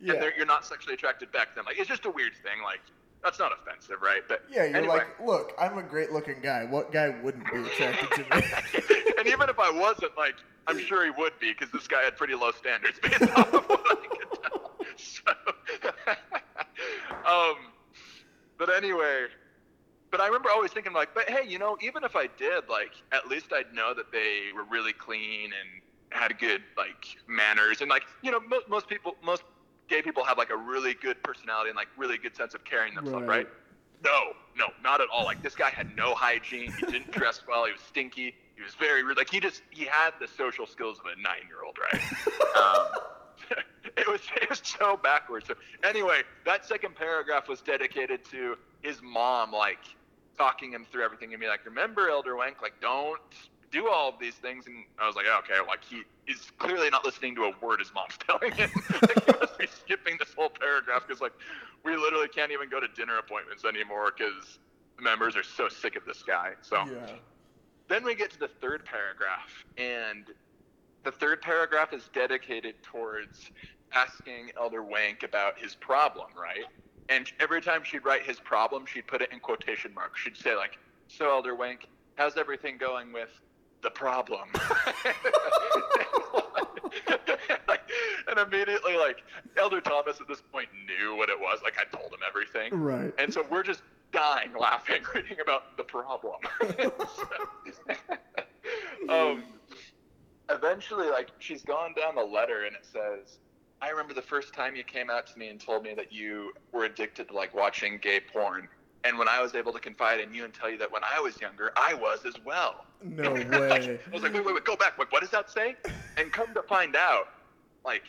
Yeah. 0.02 0.14
and 0.16 0.34
you're 0.36 0.46
not 0.46 0.66
sexually 0.66 0.96
attracted 0.96 1.32
back 1.32 1.50
to 1.50 1.56
them. 1.56 1.66
Like 1.66 1.80
it's 1.80 1.89
just 1.89 2.06
a 2.06 2.12
weird 2.12 2.34
thing. 2.44 2.62
Like 2.64 2.82
that's 3.24 3.39
not 3.39 3.52
offensive, 3.54 4.02
right? 4.02 4.22
But 4.28 4.44
Yeah, 4.52 4.66
you're 4.66 4.78
anyway. 4.78 4.96
like, 4.96 5.20
look, 5.24 5.54
I'm 5.60 5.78
a 5.78 5.84
great 5.84 6.12
looking 6.12 6.42
guy. 6.42 6.66
What 6.66 6.92
guy 6.92 7.16
wouldn't 7.22 7.46
be 7.52 7.60
attracted 7.60 8.10
to 8.12 8.36
me? 8.36 8.44
and 9.20 9.28
even 9.28 9.48
if 9.48 9.60
I 9.60 9.70
wasn't, 9.70 10.18
like, 10.18 10.34
I'm 10.68 10.80
sure 10.80 11.03
he 11.03 11.12
would 11.12 11.34
be 11.39 11.51
because 11.51 11.72
this 11.72 11.88
guy 11.88 12.01
had 12.03 12.16
pretty 12.18 12.36
low 12.36 12.51
standards 12.51 12.99
based 13.03 13.22
off 13.36 13.53
of 13.53 13.64
what 13.66 13.82
I 13.86 14.07
could 14.07 14.41
tell. 14.43 14.72
So, 14.97 15.32
um, 17.26 17.55
but 18.57 18.70
anyway, 18.74 19.26
but 20.12 20.22
I 20.22 20.28
remember 20.28 20.49
always 20.49 20.72
thinking 20.72 20.93
like, 20.93 21.14
but 21.14 21.30
hey, 21.30 21.47
you 21.47 21.57
know, 21.59 21.78
even 21.82 22.03
if 22.03 22.16
I 22.16 22.28
did, 22.38 22.66
like, 22.70 22.91
at 23.12 23.28
least 23.28 23.47
I'd 23.53 23.74
know 23.74 23.93
that 23.93 24.12
they 24.12 24.49
were 24.55 24.64
really 24.64 24.93
clean 24.93 25.45
and 25.45 25.82
had 26.12 26.38
good 26.39 26.62
like 26.78 27.05
manners 27.28 27.82
and 27.82 27.89
like, 27.89 28.03
you 28.22 28.32
know, 28.32 28.39
most, 28.41 28.68
most 28.70 28.88
people, 28.89 29.16
most 29.24 29.43
gay 29.88 30.01
people 30.01 30.24
have 30.24 30.38
like 30.38 30.49
a 30.49 30.57
really 30.57 30.93
good 30.93 31.22
personality 31.24 31.70
and 31.70 31.76
like 31.78 31.88
really 31.97 32.18
good 32.18 32.36
sense 32.36 32.53
of 32.53 32.64
carrying 32.66 32.93
themselves, 32.95 33.22
Right. 33.22 33.38
right? 33.45 33.47
No, 34.04 34.34
no, 34.58 34.68
not 34.84 35.02
at 35.02 35.08
all. 35.12 35.26
Like 35.26 35.41
this 35.41 35.56
guy 35.56 35.70
had 35.70 35.95
no 35.95 36.14
hygiene. 36.14 36.72
He 36.72 36.86
didn't 36.86 37.12
dress 37.18 37.41
well. 37.47 37.66
He 37.66 37.72
was 37.72 37.82
stinky. 37.82 38.36
He 38.56 38.62
was 38.62 38.74
very 38.76 39.04
rude. 39.04 39.18
Like 39.18 39.30
he 39.30 39.39
just 39.39 39.62
he 39.70 39.86
had 39.86 40.12
the 40.20 40.28
social 40.28 40.66
skills 40.66 40.99
of 40.99 41.06
a 41.06 41.22
nine 41.22 41.47
year 41.47 41.64
old, 41.66 41.78
right? 41.78 42.02
um, 42.56 43.58
it 43.97 44.08
was 44.08 44.22
it 44.41 44.49
was 44.49 44.62
so 44.64 44.97
backwards. 44.97 45.47
So 45.47 45.56
anyway, 45.84 46.22
that 46.45 46.66
second 46.66 46.95
paragraph 46.95 47.47
was 47.47 47.62
dedicated 47.62 48.24
to 48.32 48.56
his 48.82 49.02
mom, 49.02 49.52
like 49.52 49.80
talking 50.38 50.72
him 50.74 50.86
through 50.91 51.04
everything 51.04 51.34
and 51.34 51.39
be 51.39 51.47
like, 51.47 51.66
remember, 51.66 52.10
Elder 52.10 52.36
Wank, 52.36 52.62
like 52.62 52.74
don't 52.82 53.20
do 53.72 53.89
all 53.89 54.09
of 54.09 54.15
these 54.19 54.36
things. 54.36 54.67
And 54.67 54.84
I 54.99 55.07
was 55.07 55.15
like, 55.15 55.26
oh, 55.30 55.39
okay, 55.39 55.65
like 55.67 55.84
he 55.84 56.03
is 56.28 56.51
clearly 56.57 56.89
not 56.89 57.05
listening 57.05 57.36
to 57.36 57.43
a 57.45 57.53
word 57.61 57.80
his 57.80 57.91
mom's 57.93 58.17
telling 58.28 58.51
him. 58.51 58.69
like, 59.01 59.26
he 59.26 59.32
must 59.39 59.57
be 59.57 59.67
skipping 59.67 60.17
this 60.19 60.34
whole 60.36 60.49
paragraph 60.49 61.03
because 61.07 61.22
like 61.22 61.34
we 61.84 61.95
literally 61.95 62.28
can't 62.28 62.51
even 62.51 62.69
go 62.69 62.80
to 62.80 62.88
dinner 62.89 63.17
appointments 63.17 63.65
anymore 63.65 64.13
because 64.15 64.59
the 64.97 65.01
members 65.01 65.36
are 65.36 65.43
so 65.43 65.69
sick 65.69 65.95
of 65.95 66.05
this 66.05 66.22
guy. 66.22 66.51
So 66.61 66.84
yeah. 66.86 67.15
then 67.88 68.03
we 68.03 68.13
get 68.13 68.32
to 68.32 68.39
the 68.39 68.49
third 68.49 68.86
paragraph, 68.86 69.49
and 69.78 70.26
the 71.03 71.11
third 71.11 71.41
paragraph 71.41 71.93
is 71.93 72.09
dedicated 72.13 72.76
towards 72.84 73.49
asking 73.93 74.51
Elder 74.57 74.84
Wank 74.84 75.24
about 75.24 75.57
his 75.57 75.76
problem, 75.76 76.28
right? 76.39 76.65
And 77.09 77.30
every 77.39 77.61
time 77.61 77.84
she'd 77.84 78.05
write 78.05 78.24
his 78.24 78.39
problem, 78.39 78.86
she'd 78.86 79.07
put 79.07 79.22
it 79.22 79.32
in 79.34 79.39
quotation 79.39 79.93
marks. 79.93 80.22
She'd 80.22 80.38
say 80.38 80.55
like, 80.55 80.78
"So 81.07 81.30
Elder 81.30 81.55
Wank, 81.55 81.88
how's 82.15 82.38
everything 82.38 82.78
going 82.78 83.11
with 83.11 83.30
the 83.82 83.89
problem?" 83.89 84.49
and 88.27 88.39
immediately, 88.39 88.97
like 88.97 89.23
Elder 89.57 89.82
Thomas 89.82 90.19
at 90.21 90.27
this 90.27 90.41
point 90.51 90.69
knew 90.88 91.15
what 91.15 91.29
it 91.29 91.39
was. 91.39 91.59
Like 91.63 91.75
I 91.79 91.86
told 91.95 92.11
him 92.13 92.19
everything. 92.27 92.73
Right. 92.79 93.13
And 93.17 93.34
so 93.34 93.45
we're 93.49 93.63
just 93.63 93.82
dying 94.11 94.51
laughing 94.57 95.01
reading 95.15 95.39
about 95.41 95.77
the 95.77 95.84
problem. 95.84 96.38
um, 99.09 99.43
eventually, 100.49 101.09
like, 101.09 101.32
she's 101.39 101.63
gone 101.63 101.93
down 101.93 102.15
the 102.15 102.23
letter 102.23 102.65
and 102.65 102.75
it 102.75 102.86
says, 102.86 103.39
I 103.82 103.89
remember 103.89 104.13
the 104.13 104.21
first 104.21 104.53
time 104.53 104.75
you 104.75 104.84
came 104.84 105.09
out 105.09 105.25
to 105.27 105.39
me 105.39 105.47
and 105.47 105.59
told 105.59 105.84
me 105.84 105.93
that 105.95 106.11
you 106.11 106.53
were 106.71 106.86
addicted 106.86 107.29
to, 107.29 107.34
like, 107.34 107.55
watching 107.55 107.97
gay 107.97 108.19
porn. 108.19 108.67
And 109.03 109.17
when 109.17 109.27
I 109.27 109.41
was 109.41 109.55
able 109.55 109.73
to 109.73 109.79
confide 109.79 110.19
in 110.19 110.34
you 110.34 110.45
and 110.45 110.53
tell 110.53 110.69
you 110.69 110.77
that 110.77 110.91
when 110.91 111.01
I 111.03 111.19
was 111.19 111.41
younger, 111.41 111.71
I 111.75 111.95
was 111.95 112.25
as 112.25 112.36
well. 112.45 112.86
No 113.04 113.34
way. 113.34 113.47
I 113.49 114.14
was 114.14 114.24
like, 114.24 114.34
wait, 114.34 114.45
wait, 114.45 114.54
wait, 114.54 114.66
go 114.66 114.76
back. 114.76 114.97
Like, 114.97 115.12
what 115.12 115.22
does 115.22 115.32
that 115.32 115.49
say? 115.49 115.76
And 116.18 116.32
come 116.32 116.54
to 116.54 116.62
find 116.64 116.95
out, 116.95 117.30
like, 117.84 118.04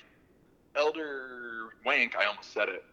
Elder 0.76 1.70
Wank, 1.84 2.16
I 2.16 2.26
almost 2.26 2.53
said 2.53 2.68
it. 2.68 2.84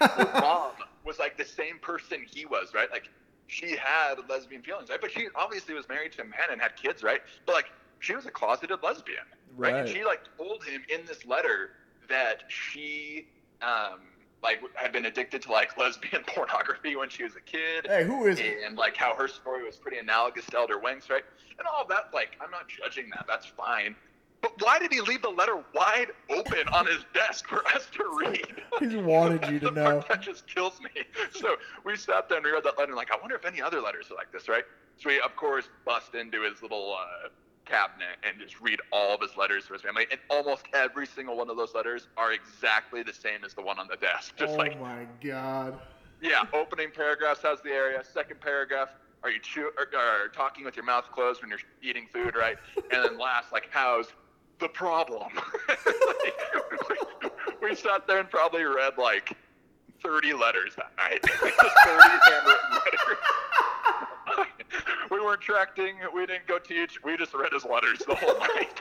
Mom 0.34 0.72
was 1.04 1.18
like 1.18 1.36
the 1.36 1.44
same 1.44 1.78
person 1.80 2.24
he 2.28 2.46
was, 2.46 2.72
right? 2.74 2.90
Like, 2.90 3.08
she 3.48 3.76
had 3.76 4.16
lesbian 4.28 4.62
feelings, 4.62 4.90
right? 4.90 5.00
But 5.00 5.10
she 5.10 5.28
obviously 5.34 5.74
was 5.74 5.88
married 5.88 6.12
to 6.12 6.22
a 6.22 6.24
man 6.24 6.50
and 6.50 6.60
had 6.60 6.76
kids, 6.76 7.02
right? 7.02 7.20
But 7.46 7.54
like, 7.54 7.66
she 8.00 8.14
was 8.14 8.26
a 8.26 8.30
closeted 8.30 8.78
lesbian, 8.82 9.24
right? 9.56 9.74
And 9.74 9.88
she 9.88 10.04
like 10.04 10.20
told 10.36 10.64
him 10.64 10.82
in 10.88 11.04
this 11.06 11.24
letter 11.26 11.70
that 12.08 12.42
she, 12.48 13.26
um, 13.62 14.00
like 14.42 14.60
had 14.74 14.92
been 14.92 15.06
addicted 15.06 15.42
to 15.42 15.52
like 15.52 15.76
lesbian 15.78 16.22
pornography 16.26 16.94
when 16.96 17.08
she 17.08 17.24
was 17.24 17.34
a 17.36 17.40
kid 17.40 17.86
Hey, 17.86 18.04
who 18.04 18.26
is 18.26 18.38
it? 18.38 18.58
and 18.64 18.76
like 18.76 18.96
how 18.96 19.14
her 19.14 19.28
story 19.28 19.64
was 19.64 19.76
pretty 19.76 19.98
analogous 19.98 20.44
to 20.46 20.56
Elder 20.58 20.78
Wang's, 20.78 21.10
right? 21.10 21.24
And 21.58 21.66
all 21.66 21.84
that, 21.88 22.10
like, 22.14 22.36
I'm 22.40 22.52
not 22.52 22.68
judging 22.68 23.10
that. 23.10 23.24
That's 23.26 23.46
fine. 23.46 23.96
But 24.40 24.52
why 24.62 24.78
did 24.78 24.92
he 24.92 25.00
leave 25.00 25.22
the 25.22 25.28
letter 25.28 25.64
wide 25.74 26.12
open 26.30 26.68
on 26.72 26.86
his 26.86 27.04
desk 27.14 27.48
for 27.48 27.66
us 27.74 27.88
to 27.94 28.04
read? 28.24 28.46
He 28.88 28.94
wanted 28.94 29.50
you 29.50 29.58
to 29.58 29.72
know. 29.72 30.04
that 30.08 30.20
just 30.20 30.46
kills 30.46 30.78
me. 30.80 31.02
So 31.32 31.56
we 31.84 31.96
sat 31.96 32.28
there 32.28 32.38
and 32.38 32.44
we 32.44 32.52
read 32.52 32.62
that 32.62 32.78
letter 32.78 32.92
and 32.92 32.96
like, 32.96 33.10
I 33.12 33.16
wonder 33.20 33.34
if 33.34 33.44
any 33.44 33.60
other 33.60 33.80
letters 33.80 34.08
are 34.12 34.14
like 34.14 34.30
this, 34.30 34.48
right? 34.48 34.62
So 34.98 35.08
we, 35.08 35.20
of 35.20 35.34
course, 35.34 35.68
bust 35.84 36.14
into 36.14 36.42
his 36.48 36.62
little 36.62 36.94
uh, 36.96 37.28
cabinet 37.68 38.16
and 38.22 38.40
just 38.40 38.60
read 38.60 38.80
all 38.92 39.14
of 39.14 39.20
his 39.20 39.36
letters 39.36 39.66
to 39.66 39.74
his 39.74 39.82
family. 39.82 40.06
And 40.10 40.18
almost 40.30 40.64
every 40.74 41.06
single 41.06 41.36
one 41.36 41.50
of 41.50 41.56
those 41.56 41.74
letters 41.74 42.08
are 42.16 42.32
exactly 42.32 43.02
the 43.02 43.12
same 43.12 43.44
as 43.44 43.54
the 43.54 43.62
one 43.62 43.78
on 43.78 43.86
the 43.88 43.96
desk. 43.96 44.34
Just 44.38 44.54
oh 44.54 44.56
like 44.56 44.80
my 44.80 45.06
god. 45.22 45.78
yeah, 46.22 46.44
opening 46.52 46.90
paragraphs 46.90 47.42
has 47.42 47.60
the 47.60 47.70
area. 47.70 48.02
Second 48.02 48.40
paragraph, 48.40 48.90
are 49.22 49.30
you 49.30 49.40
chew 49.40 49.70
or, 49.76 49.84
or 49.84 50.28
talking 50.28 50.64
with 50.64 50.76
your 50.76 50.84
mouth 50.84 51.10
closed 51.12 51.42
when 51.42 51.50
you're 51.50 51.58
eating 51.82 52.06
food, 52.12 52.34
right? 52.36 52.56
And 52.76 53.04
then 53.04 53.18
last, 53.18 53.52
like, 53.52 53.68
how's 53.70 54.06
the 54.58 54.68
problem? 54.68 55.32
we 57.62 57.74
sat 57.74 58.06
there 58.06 58.20
and 58.20 58.30
probably 58.30 58.62
read 58.62 58.96
like 58.96 59.36
30 60.02 60.34
letters 60.34 60.74
that 60.76 60.92
night. 60.96 61.20
30 61.22 61.52
handwritten 61.84 62.70
letters. 62.72 63.18
We 65.10 65.20
weren't 65.20 65.40
tracting. 65.40 65.96
We 66.14 66.26
didn't 66.26 66.46
go 66.46 66.58
teach. 66.58 67.02
We 67.02 67.16
just 67.16 67.34
read 67.34 67.52
his 67.52 67.64
letters 67.64 68.00
the 68.06 68.14
whole 68.14 68.38
night. 68.38 68.80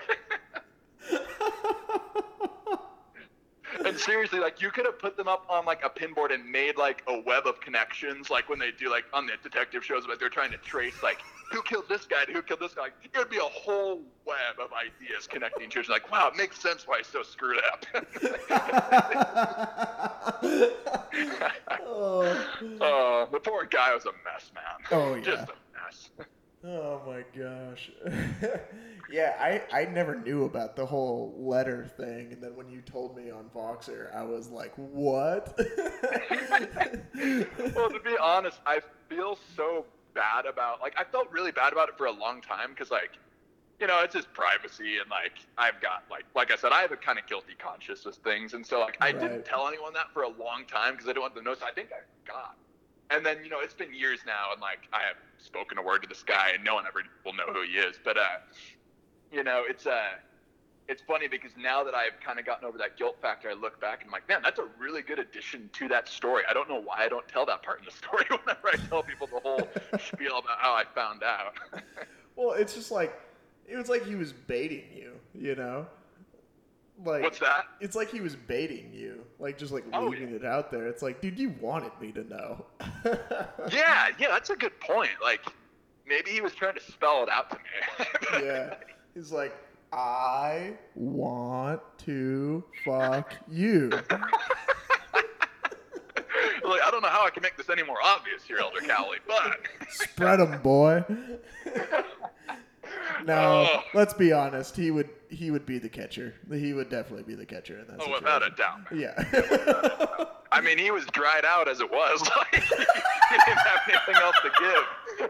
and 3.85 3.97
seriously, 3.97 4.39
like 4.39 4.61
you 4.61 4.71
could 4.71 4.85
have 4.85 4.99
put 4.99 5.17
them 5.17 5.27
up 5.27 5.45
on 5.49 5.65
like 5.65 5.83
a 5.83 5.89
pinboard 5.89 6.33
and 6.33 6.49
made 6.49 6.77
like 6.77 7.03
a 7.07 7.19
web 7.21 7.45
of 7.45 7.59
connections, 7.61 8.29
like 8.29 8.49
when 8.49 8.59
they 8.59 8.71
do 8.71 8.89
like 8.89 9.05
on 9.13 9.25
the 9.25 9.33
detective 9.43 9.83
shows, 9.83 10.05
but 10.07 10.19
they're 10.19 10.29
trying 10.29 10.51
to 10.51 10.57
trace 10.57 11.01
like 11.03 11.19
who 11.51 11.61
killed 11.61 11.85
this 11.87 12.05
guy 12.05 12.25
to 12.25 12.33
who 12.33 12.41
killed 12.41 12.59
this 12.59 12.73
guy. 12.73 12.83
Like, 12.83 12.93
it 13.03 13.17
would 13.17 13.29
be 13.29 13.37
a 13.37 13.41
whole 13.41 14.01
web 14.25 14.59
of 14.61 14.71
ideas 14.73 15.27
connecting 15.27 15.69
to 15.69 15.79
it. 15.79 15.89
Like, 15.89 16.11
wow, 16.11 16.27
it 16.27 16.37
makes 16.37 16.61
sense 16.61 16.87
why 16.87 16.97
he's 16.97 17.07
so 17.07 17.23
screwed 17.23 17.61
up. 17.71 17.85
oh. 21.81 22.21
Uh, 22.81 23.25
the 23.31 23.39
poor 23.39 23.65
guy 23.65 23.93
was 23.93 24.05
a 24.05 24.11
mess, 24.23 24.51
man. 24.53 24.63
Oh 24.91 25.15
yeah. 25.15 25.21
Just 25.21 25.49
a 25.49 25.55
mess. 25.73 26.09
Oh 26.65 27.01
my 27.05 27.16
gosh. 27.35 27.91
yeah, 29.09 29.35
I, 29.39 29.81
I 29.81 29.85
never 29.85 30.15
knew 30.15 30.45
about 30.45 30.75
the 30.75 30.85
whole 30.85 31.33
letter 31.37 31.85
thing, 31.85 32.33
and 32.33 32.43
then 32.43 32.55
when 32.55 32.69
you 32.69 32.81
told 32.81 33.15
me 33.15 33.29
on 33.29 33.49
Voxer, 33.49 34.13
I 34.15 34.23
was 34.23 34.49
like, 34.49 34.73
what? 34.75 35.57
well, 37.75 37.89
to 37.89 37.99
be 38.03 38.15
honest, 38.21 38.59
I 38.65 38.81
feel 39.09 39.37
so 39.55 39.85
bad 40.13 40.45
about 40.45 40.81
like 40.81 40.93
I 40.97 41.03
felt 41.03 41.31
really 41.31 41.51
bad 41.51 41.73
about 41.73 41.89
it 41.89 41.97
for 41.97 42.07
a 42.07 42.11
long 42.11 42.41
time 42.41 42.69
because 42.71 42.89
like 42.91 43.11
you 43.79 43.87
know 43.87 44.01
it's 44.03 44.13
just 44.15 44.33
privacy 44.33 44.97
and 44.97 45.09
like 45.09 45.33
I've 45.57 45.79
got 45.81 46.03
like 46.09 46.25
like 46.35 46.51
I 46.51 46.55
said 46.55 46.71
I 46.71 46.81
have 46.81 46.91
a 46.91 46.97
kind 46.97 47.19
of 47.19 47.27
guilty 47.27 47.53
conscience 47.59 48.03
with 48.05 48.15
things 48.17 48.53
and 48.53 48.65
so 48.65 48.79
like 48.81 48.97
I 49.01 49.11
Right. 49.11 49.13
didn't 49.13 49.45
tell 49.45 49.67
anyone 49.67 49.93
that 49.93 50.11
for 50.13 50.23
a 50.23 50.29
long 50.29 50.65
time 50.67 50.93
because 50.93 51.07
I 51.07 51.11
didn't 51.11 51.21
want 51.21 51.35
them 51.35 51.43
to 51.45 51.49
know 51.51 51.55
so 51.55 51.65
I 51.67 51.71
think 51.71 51.89
I 51.91 52.01
forgot 52.25 52.55
and 53.09 53.25
then 53.25 53.43
you 53.43 53.49
know 53.49 53.59
it's 53.59 53.73
been 53.73 53.93
years 53.93 54.19
now 54.25 54.51
and 54.51 54.61
like 54.61 54.79
I 54.93 55.01
have 55.07 55.17
spoken 55.37 55.77
a 55.77 55.81
word 55.81 56.03
to 56.03 56.09
this 56.09 56.23
guy 56.23 56.51
and 56.53 56.63
no 56.63 56.75
one 56.75 56.85
ever 56.87 57.03
will 57.25 57.33
know 57.33 57.51
who 57.53 57.63
he 57.63 57.77
is 57.77 57.99
but 58.03 58.17
uh 58.17 58.39
you 59.31 59.43
know 59.43 59.63
it's 59.67 59.85
uh 59.85 60.09
it's 60.87 61.01
funny 61.01 61.27
because 61.27 61.51
now 61.57 61.83
that 61.83 61.93
I've 61.93 62.19
kind 62.25 62.39
of 62.39 62.45
gotten 62.45 62.65
over 62.65 62.77
that 62.77 62.97
guilt 62.97 63.17
factor, 63.21 63.49
I 63.49 63.53
look 63.53 63.79
back 63.81 64.01
and 64.01 64.07
I'm 64.07 64.11
like, 64.11 64.27
man, 64.29 64.41
that's 64.41 64.59
a 64.59 64.67
really 64.79 65.01
good 65.01 65.19
addition 65.19 65.69
to 65.73 65.87
that 65.89 66.07
story. 66.07 66.43
I 66.49 66.53
don't 66.53 66.69
know 66.69 66.81
why 66.81 66.95
I 66.99 67.09
don't 67.09 67.27
tell 67.27 67.45
that 67.45 67.61
part 67.61 67.79
in 67.79 67.85
the 67.85 67.91
story 68.03 68.25
whenever 68.29 68.69
I 68.69 68.75
tell 68.87 69.03
people 69.03 69.27
the 69.27 69.39
whole 69.41 69.67
spiel 69.99 70.37
about 70.39 70.59
how 70.59 70.73
I 70.73 70.85
found 70.95 71.23
out. 71.23 71.55
well, 72.35 72.51
it's 72.51 72.73
just 72.73 72.91
like, 72.91 73.19
it 73.67 73.75
was 73.75 73.89
like 73.89 74.05
he 74.05 74.15
was 74.15 74.31
baiting 74.31 74.85
you, 74.95 75.11
you 75.35 75.55
know? 75.55 75.87
Like, 77.05 77.21
What's 77.21 77.39
that? 77.39 77.65
It's 77.79 77.95
like 77.95 78.09
he 78.09 78.21
was 78.21 78.35
baiting 78.35 78.91
you, 78.93 79.23
like 79.39 79.57
just 79.57 79.71
like 79.71 79.85
Oh, 79.93 80.05
leaving 80.07 80.33
it 80.33 80.43
out 80.43 80.71
there. 80.71 80.87
It's 80.87 81.01
like, 81.03 81.21
dude, 81.21 81.37
you 81.37 81.53
wanted 81.61 81.91
me 82.01 82.11
to 82.13 82.23
know. 82.23 82.65
Yeah, 83.71 84.09
yeah, 84.17 84.29
that's 84.29 84.49
a 84.49 84.55
good 84.55 84.79
point. 84.79 85.09
Like, 85.21 85.41
maybe 86.07 86.31
he 86.31 86.41
was 86.41 86.53
trying 86.55 86.73
to 86.75 86.79
spell 86.81 87.21
it 87.23 87.29
out 87.29 87.49
to 87.51 87.57
me. 87.57 88.45
yeah. 88.45 88.75
He's 89.13 89.31
like, 89.31 89.55
I 89.91 90.73
want 90.95 91.81
to 92.05 92.63
fuck 92.85 93.33
you. 93.49 93.89
like, 93.91 94.05
I 96.63 96.89
don't 96.91 97.01
know 97.01 97.09
how 97.09 97.25
I 97.25 97.29
can 97.29 97.43
make 97.43 97.57
this 97.57 97.69
any 97.69 97.83
more 97.83 97.97
obvious 98.03 98.43
here, 98.43 98.57
Elder 98.59 98.81
Cowley, 98.81 99.17
but 99.27 99.59
Spread 99.89 100.39
'em, 100.39 100.61
boy. 100.61 101.03
No, 103.25 103.67
Oh. 103.69 103.83
let's 103.93 104.13
be 104.13 104.31
honest. 104.31 104.75
He 104.75 104.91
would 104.91 105.09
he 105.29 105.51
would 105.51 105.65
be 105.65 105.77
the 105.77 105.89
catcher. 105.89 106.33
He 106.51 106.73
would 106.73 106.89
definitely 106.89 107.23
be 107.23 107.35
the 107.35 107.45
catcher 107.45 107.79
in 107.79 107.87
that 107.87 107.97
oh, 107.99 108.05
situation. 108.05 108.23
without 108.23 108.43
a 108.43 108.49
doubt. 108.51 108.79
Yeah. 108.93 110.25
I 110.51 110.61
mean, 110.61 110.77
he 110.77 110.89
was 110.91 111.05
dried 111.07 111.43
out 111.43 111.67
as 111.67 111.81
it 111.81 111.91
was. 111.91 112.21
Like, 112.21 112.55
he 112.63 113.37
didn't 113.45 113.57
have 113.57 113.81
anything 113.89 114.15
else 114.15 114.35
to 114.43 114.51
give. 114.59 115.29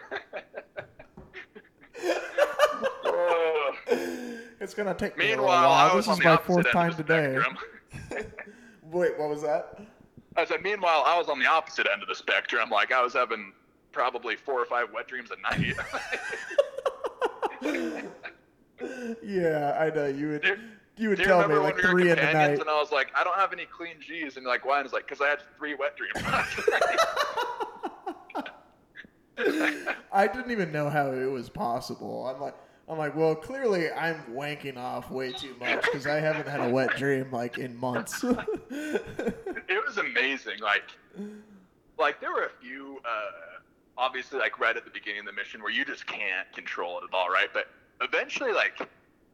It's 4.60 4.74
gonna 4.74 4.94
take 4.94 5.18
me 5.18 5.26
a 5.32 5.36
Meanwhile, 5.38 5.70
while. 5.70 5.92
I 5.92 5.96
was 5.96 6.06
This 6.08 6.14
on 6.14 6.20
is 6.20 6.26
my 6.26 6.38
fourth 6.38 6.72
time 6.72 6.94
today. 6.94 7.38
Wait, 8.92 9.18
what 9.18 9.30
was 9.30 9.42
that? 9.44 9.80
I 10.36 10.46
said, 10.46 10.62
meanwhile, 10.62 11.04
I 11.06 11.18
was 11.18 11.30
on 11.30 11.40
the 11.40 11.46
opposite 11.46 11.88
end 11.92 12.02
of 12.02 12.08
the 12.08 12.16
spectrum. 12.16 12.70
Like, 12.70 12.92
I 12.92 13.02
was 13.02 13.14
having 13.14 13.54
probably 13.92 14.36
four 14.36 14.60
or 14.62 14.66
five 14.66 14.88
wet 14.94 15.08
dreams 15.08 15.30
a 15.32 15.40
night. 15.42 15.76
Yeah, 19.24 19.76
I 19.80 19.90
know 19.90 20.06
you 20.06 20.28
would. 20.30 20.42
Do- 20.44 20.58
You 20.98 21.10
would 21.10 21.18
tell 21.20 21.48
me 21.48 21.56
like 21.56 21.76
when 21.76 21.76
we 21.76 21.82
were 21.84 21.90
three 21.90 22.10
in 22.12 22.16
the 22.18 22.32
night. 22.34 22.60
and 22.60 22.70
I 22.70 22.80
was 22.80 22.92
like, 22.92 23.08
I 23.16 23.24
don't 23.24 23.36
have 23.36 23.52
any 23.54 23.66
clean 23.66 23.96
G's, 24.00 24.36
and 24.36 24.44
you're 24.44 24.52
like, 24.52 24.66
why? 24.66 24.78
And 24.78 24.86
it's 24.86 24.94
like, 24.94 25.06
because 25.08 25.20
I 25.22 25.28
had 25.30 25.40
three 25.58 25.74
wet 25.76 25.96
dreams. 25.98 26.14
I 30.12 30.28
didn't 30.28 30.52
even 30.52 30.72
know 30.72 30.90
how 30.90 31.12
it 31.12 31.26
was 31.26 31.50
possible. 31.50 32.28
I'm 32.28 32.42
like, 32.42 32.56
I'm 32.90 32.98
like, 32.98 33.16
well, 33.16 33.36
clearly 33.36 33.92
I'm 33.92 34.24
wanking 34.32 34.78
off 34.78 35.12
way 35.12 35.32
too 35.34 35.54
much 35.60 35.84
because 35.84 36.08
I 36.08 36.20
haven't 36.20 36.48
had 36.48 36.62
a 36.62 36.70
wet 36.70 36.96
dream 36.98 37.32
like 37.32 37.58
in 37.58 37.76
months. 37.76 38.24
it 38.70 39.86
was 39.86 39.98
amazing. 39.98 40.60
Like, 40.62 40.84
like 42.00 42.20
there 42.22 42.32
were 42.32 42.46
a 42.46 42.52
few, 42.62 43.00
uh, 43.06 43.57
obviously, 43.98 44.40
like 44.40 44.60
right 44.60 44.76
at 44.76 44.86
the 44.86 44.92
beginning 44.92 45.22
of 45.22 45.26
the 45.26 45.34
mission 45.34 45.62
where 45.62 45.72
you 45.72 45.86
just 45.86 46.06
can't 46.06 46.52
control 46.54 47.00
it 47.00 47.06
at 47.06 47.14
all, 47.14 47.30
right? 47.30 47.50
But 47.54 47.68
eventually, 48.02 48.54
like, 48.54 48.80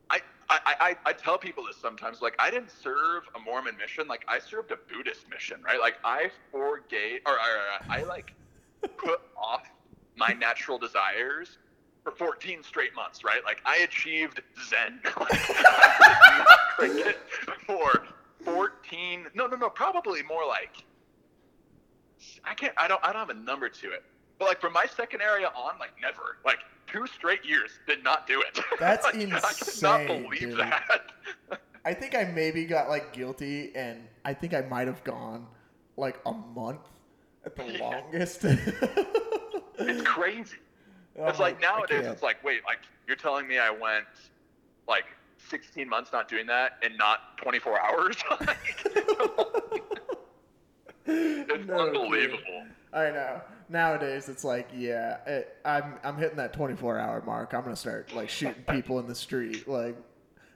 I, 0.09 0.19
I, 0.49 0.59
I, 0.65 0.95
I 1.05 1.13
tell 1.13 1.37
people 1.37 1.65
this 1.65 1.77
sometimes. 1.77 2.21
Like, 2.21 2.35
I 2.39 2.51
didn't 2.51 2.71
serve 2.71 3.23
a 3.35 3.39
Mormon 3.39 3.77
mission. 3.77 4.07
Like, 4.07 4.25
I 4.27 4.39
served 4.39 4.71
a 4.71 4.77
Buddhist 4.91 5.29
mission, 5.29 5.61
right? 5.63 5.79
Like, 5.79 5.95
I 6.03 6.29
forgave, 6.51 7.21
or, 7.25 7.33
or, 7.33 7.35
or 7.35 7.89
I 7.89 8.03
like 8.03 8.33
put 8.97 9.21
off 9.37 9.69
my 10.15 10.33
natural 10.33 10.77
desires 10.77 11.57
for 12.03 12.11
14 12.11 12.63
straight 12.63 12.93
months, 12.95 13.23
right? 13.23 13.43
Like 13.45 13.61
I 13.65 13.77
achieved 13.77 14.41
Zen. 14.69 14.99
for 17.65 18.05
14. 18.43 19.27
No, 19.33 19.47
no, 19.47 19.55
no. 19.55 19.69
Probably 19.69 20.21
more 20.23 20.45
like 20.45 20.83
I 22.45 22.53
can't. 22.53 22.73
I 22.77 22.87
don't. 22.87 23.01
I 23.03 23.13
don't 23.13 23.27
have 23.27 23.29
a 23.29 23.39
number 23.39 23.69
to 23.69 23.91
it. 23.91 24.03
But 24.39 24.47
like 24.47 24.61
from 24.61 24.73
my 24.73 24.85
second 24.85 25.21
area 25.21 25.47
on, 25.55 25.77
like 25.79 25.91
never. 26.01 26.37
Like 26.45 26.59
two 26.87 27.07
straight 27.07 27.45
years 27.45 27.71
did 27.87 28.03
not 28.03 28.27
do 28.27 28.41
it. 28.41 28.59
That's 28.79 29.03
Like, 29.05 29.15
I 29.15 29.19
could 29.19 29.31
insane, 29.33 30.23
believe 30.23 30.39
dude. 30.39 30.57
that. 30.59 30.83
I 31.85 31.93
think 31.93 32.15
I 32.15 32.23
maybe 32.25 32.65
got 32.65 32.89
like 32.89 33.13
guilty, 33.13 33.71
and 33.75 34.07
I 34.25 34.33
think 34.33 34.53
I 34.53 34.61
might 34.61 34.87
have 34.87 35.03
gone 35.03 35.47
like 35.97 36.19
a 36.25 36.31
month 36.33 36.81
at 37.45 37.55
the 37.55 37.63
Yeah. 37.73 37.79
longest. 37.89 38.43
it's 39.79 40.01
crazy. 40.07 40.57
I'm 41.21 41.27
it's 41.29 41.39
like 41.39 41.61
nowadays, 41.61 42.05
it's 42.07 42.23
like, 42.23 42.43
wait, 42.43 42.61
like 42.65 42.79
you're 43.07 43.15
telling 43.17 43.47
me 43.47 43.59
I 43.59 43.69
went 43.69 44.05
like 44.87 45.05
16 45.49 45.87
months 45.87 46.11
not 46.11 46.27
doing 46.27 46.47
that 46.47 46.77
and 46.83 46.97
not 46.97 47.37
24 47.37 47.79
hours? 47.81 48.15
it's 51.05 51.67
No, 51.67 51.79
unbelievable. 51.87 52.37
dude. 52.45 52.71
I 52.93 53.11
know. 53.11 53.41
Nowadays, 53.73 54.29
it's 54.29 54.43
like, 54.43 54.69
yeah, 54.71 55.17
it, 55.25 55.57
I'm 55.65 55.95
I'm 56.03 56.15
hitting 56.15 56.37
that 56.37 56.53
24 56.53 56.99
hour 56.99 57.23
mark. 57.25 57.55
I'm 57.55 57.63
gonna 57.63 57.75
start 57.75 58.13
like 58.13 58.29
shooting 58.29 58.63
people 58.69 58.99
in 58.99 59.07
the 59.07 59.15
street. 59.15 59.67
Like, 59.67 59.97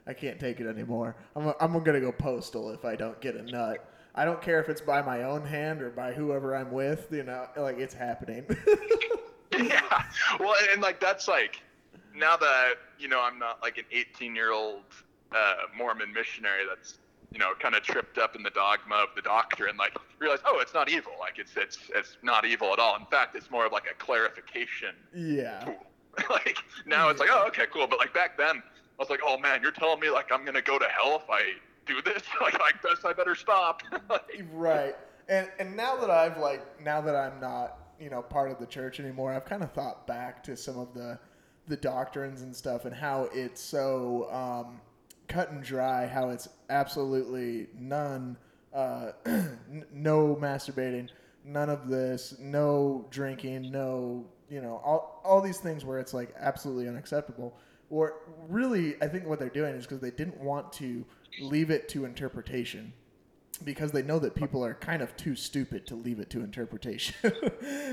I 0.06 0.12
can't 0.12 0.38
take 0.38 0.60
it 0.60 0.68
anymore. 0.68 1.16
I'm 1.34 1.52
I'm 1.60 1.82
gonna 1.82 2.00
go 2.00 2.12
postal 2.12 2.70
if 2.70 2.84
I 2.84 2.94
don't 2.94 3.20
get 3.20 3.34
a 3.34 3.42
nut. 3.42 3.92
I 4.14 4.24
don't 4.24 4.40
care 4.40 4.60
if 4.60 4.68
it's 4.68 4.80
by 4.80 5.02
my 5.02 5.24
own 5.24 5.44
hand 5.44 5.82
or 5.82 5.90
by 5.90 6.12
whoever 6.12 6.54
I'm 6.54 6.70
with. 6.70 7.08
You 7.10 7.24
know, 7.24 7.48
like 7.56 7.78
it's 7.78 7.92
happening. 7.92 8.46
yeah. 9.58 10.04
Well, 10.38 10.54
and, 10.72 10.80
like 10.80 11.00
that's 11.00 11.26
like 11.26 11.60
now 12.14 12.36
that 12.36 12.74
you 13.00 13.08
know 13.08 13.20
I'm 13.20 13.40
not 13.40 13.60
like 13.62 13.78
an 13.78 13.84
18 13.90 14.36
year 14.36 14.52
old 14.52 14.84
uh, 15.32 15.54
Mormon 15.76 16.12
missionary 16.12 16.62
that's 16.68 16.98
you 17.32 17.38
know 17.38 17.52
kind 17.58 17.74
of 17.74 17.82
tripped 17.82 18.18
up 18.18 18.34
in 18.36 18.42
the 18.42 18.50
dogma 18.50 18.96
of 18.96 19.08
the 19.14 19.22
doctrine. 19.22 19.76
Like 19.76 19.96
realize, 20.18 20.40
oh, 20.44 20.58
it's 20.60 20.74
not 20.74 20.90
evil. 20.90 21.12
Like 21.18 21.38
it's 21.38 21.52
it's 21.56 21.78
it's 21.94 22.16
not 22.22 22.44
evil 22.44 22.72
at 22.72 22.78
all. 22.78 22.96
In 22.96 23.06
fact, 23.06 23.36
it's 23.36 23.50
more 23.50 23.66
of 23.66 23.72
like 23.72 23.84
a 23.90 23.94
clarification 23.94 24.94
yeah. 25.14 25.60
tool. 25.60 25.86
like 26.30 26.58
now 26.86 27.08
it's 27.08 27.20
like, 27.20 27.30
oh, 27.32 27.46
okay, 27.48 27.64
cool. 27.72 27.86
But 27.86 27.98
like 27.98 28.14
back 28.14 28.36
then, 28.36 28.56
I 28.56 28.62
was 28.98 29.10
like, 29.10 29.20
oh 29.24 29.38
man, 29.38 29.60
you're 29.62 29.72
telling 29.72 30.00
me 30.00 30.10
like 30.10 30.32
I'm 30.32 30.44
gonna 30.44 30.62
go 30.62 30.78
to 30.78 30.86
hell 30.86 31.22
if 31.22 31.30
I 31.30 31.42
do 31.86 32.00
this? 32.02 32.22
like 32.40 32.54
I 32.60 32.70
guess 32.82 33.04
I 33.04 33.12
better 33.12 33.34
stop. 33.34 33.82
Like, 34.08 34.44
Right. 34.52 34.96
And 35.28 35.48
and 35.58 35.76
now 35.76 35.96
that 35.96 36.10
I've 36.10 36.38
like 36.38 36.82
now 36.82 37.00
that 37.02 37.14
I'm 37.14 37.38
not, 37.40 37.76
you 38.00 38.08
know, 38.08 38.22
part 38.22 38.50
of 38.50 38.58
the 38.58 38.66
church 38.66 38.98
anymore, 39.00 39.32
I've 39.32 39.44
kind 39.44 39.62
of 39.62 39.72
thought 39.72 40.06
back 40.06 40.42
to 40.44 40.56
some 40.56 40.78
of 40.78 40.94
the 40.94 41.18
the 41.66 41.76
doctrines 41.76 42.42
and 42.42 42.56
stuff 42.56 42.86
and 42.86 42.94
how 42.94 43.28
it's 43.32 43.60
so 43.60 44.28
um, 44.32 44.80
cut 45.28 45.50
and 45.50 45.62
dry, 45.62 46.06
how 46.06 46.30
it's 46.30 46.48
absolutely 46.70 47.68
none 47.78 48.36
uh, 48.74 49.12
n- 49.26 49.84
no 49.92 50.36
masturbating, 50.40 51.08
none 51.44 51.70
of 51.70 51.88
this, 51.88 52.34
no 52.38 53.06
drinking, 53.10 53.70
no, 53.70 54.26
you 54.50 54.60
know, 54.60 54.80
all, 54.84 55.20
all 55.24 55.40
these 55.40 55.58
things 55.58 55.84
where 55.84 55.98
it's 55.98 56.12
like 56.14 56.34
absolutely 56.38 56.88
unacceptable. 56.88 57.56
Or 57.90 58.16
really, 58.48 58.96
I 59.02 59.06
think 59.08 59.26
what 59.26 59.38
they're 59.38 59.48
doing 59.48 59.74
is 59.74 59.84
because 59.86 60.00
they 60.00 60.10
didn't 60.10 60.38
want 60.40 60.72
to 60.74 61.04
leave 61.40 61.70
it 61.70 61.88
to 61.90 62.04
interpretation 62.04 62.92
because 63.64 63.90
they 63.90 64.02
know 64.02 64.18
that 64.18 64.34
people 64.34 64.64
are 64.64 64.74
kind 64.74 65.00
of 65.02 65.16
too 65.16 65.34
stupid 65.34 65.86
to 65.86 65.94
leave 65.96 66.20
it 66.20 66.30
to 66.30 66.40
interpretation. 66.40 67.14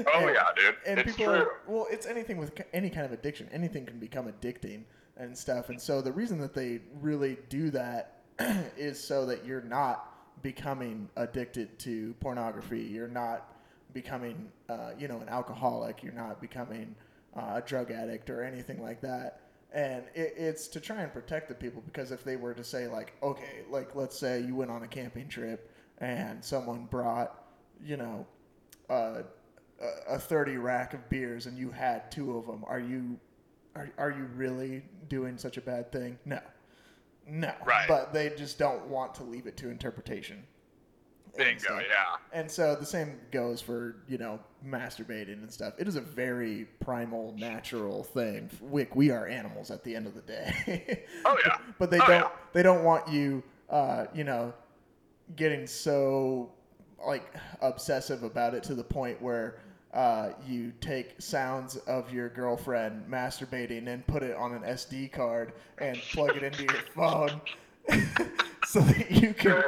Oh 0.08 0.28
And- 0.28 0.36
yeah, 0.36 0.44
dude. 0.56 0.76
and 0.86 1.00
it's 1.00 1.12
people 1.16 1.34
true. 1.34 1.42
are, 1.44 1.48
well 1.68 1.88
it's 1.90 2.06
anything 2.06 2.38
with 2.38 2.52
any 2.74 2.90
kind 2.90 3.06
of 3.06 3.12
addiction 3.12 3.50
anything 3.52 3.86
can 3.86 3.98
become 4.00 4.28
addicting 4.32 4.84
and 5.18 5.38
stuff. 5.38 5.70
And 5.70 5.82
so 5.82 6.02
the 6.02 6.12
reason 6.12 6.40
that 6.40 6.54
they 6.54 6.82
really 7.02 7.38
do 7.50 7.70
that 7.72 8.22
is 8.78 9.02
so 9.02 9.26
that 9.26 9.46
you're 9.46 9.62
not 9.62 10.12
becoming 10.42 11.10
addicted 11.16 11.78
to 11.80 12.14
pornography. 12.20 12.82
You're 12.82 13.08
not 13.08 13.54
becoming 13.94 14.52
uh, 14.70 14.92
you 14.98 15.08
know 15.08 15.20
an 15.20 15.30
alcoholic. 15.30 16.04
You're 16.04 16.14
not 16.14 16.42
becoming 16.42 16.96
uh, 17.36 17.54
a 17.56 17.62
drug 17.66 17.92
addict 17.92 18.30
or 18.30 18.44
anything 18.44 18.82
like 18.82 19.02
that. 19.02 19.40
And 19.74 20.04
it, 20.14 20.34
it's 20.38 20.68
to 20.70 20.80
try 20.80 21.02
and 21.02 21.12
protect 21.12 21.50
the 21.50 21.56
people 21.56 21.82
because 21.86 22.12
if 22.12 22.24
they 22.24 22.36
were 22.36 22.54
to 22.54 22.64
say 22.64 22.88
like 22.88 23.14
okay 23.24 23.64
like 23.70 23.96
let's 23.96 24.18
say 24.18 24.42
you 24.42 24.56
went 24.56 24.72
on 24.72 24.84
a 24.84 24.88
camping 24.88 25.28
trip 25.28 25.72
and 26.00 26.44
someone 26.44 26.86
brought 26.86 27.44
you 27.84 27.98
know 27.98 28.26
uh, 28.90 29.22
a- 29.82 30.14
a 30.16 30.20
30 30.20 30.58
rack 30.58 30.94
of 30.94 31.10
beers 31.10 31.46
and 31.46 31.58
you 31.58 31.72
had 31.72 32.10
two 32.12 32.38
of 32.38 32.46
them 32.46 32.64
are 32.68 32.80
you 32.80 33.20
are, 33.76 33.90
are 33.98 34.12
you 34.12 34.26
really 34.36 34.84
doing 35.10 35.38
such 35.38 35.58
a 35.58 35.62
bad 35.62 35.92
thing 35.92 36.18
no 36.26 36.40
no 37.28 37.52
Right. 37.66 37.88
but 37.88 38.14
they 38.14 38.30
just 38.30 38.58
don't 38.60 38.86
want 38.88 39.14
to 39.16 39.24
leave 39.24 39.48
it 39.48 39.58
to 39.58 39.70
interpretation 39.70 40.44
and 41.38 41.44
Bingo, 41.44 41.60
stuff. 41.60 41.82
yeah. 41.90 42.40
and 42.40 42.50
so 42.50 42.76
the 42.76 42.86
same 42.86 43.20
goes 43.32 43.60
for 43.62 43.98
you 44.08 44.18
know 44.18 44.40
masturbating 44.66 45.42
and 45.44 45.52
stuff 45.52 45.74
it 45.78 45.88
is 45.88 45.96
a 45.98 46.02
very 46.02 46.66
primal 46.80 47.34
natural 47.38 48.04
thing 48.04 48.50
wick 48.62 48.96
we 48.96 49.10
are 49.12 49.28
animals 49.28 49.70
at 49.72 49.84
the 49.84 49.96
end 49.96 50.08
of 50.08 50.14
the 50.16 50.22
day 50.22 51.04
Oh, 51.26 51.36
yeah. 51.46 51.58
but 51.78 51.92
they 51.92 51.98
Oh, 52.00 52.08
don't 52.08 52.22
yeah. 52.22 52.30
they 52.54 52.64
don't 52.64 52.84
want 52.84 53.08
you 53.10 53.44
uh, 53.70 54.06
you 54.14 54.24
know 54.24 54.54
getting 55.36 55.66
so 55.68 56.52
like 57.06 57.34
obsessive 57.62 58.24
about 58.24 58.54
it 58.54 58.64
to 58.64 58.76
the 58.76 58.84
point 58.84 59.22
where 59.22 59.60
uh, 59.96 60.34
you 60.46 60.74
take 60.82 61.16
sounds 61.20 61.78
of 61.88 62.12
your 62.14 62.28
girlfriend 62.30 63.06
masturbating 63.10 63.88
and 63.88 64.06
put 64.08 64.22
it 64.24 64.36
on 64.36 64.54
an 64.54 64.62
SD 64.64 65.12
card 65.12 65.54
and 65.78 65.98
plug 66.12 66.36
it 66.36 66.44
into 66.44 66.64
your 66.64 66.82
phone 66.94 67.40
so 68.68 68.82
that 68.82 69.10
you 69.10 69.34
can 69.34 69.52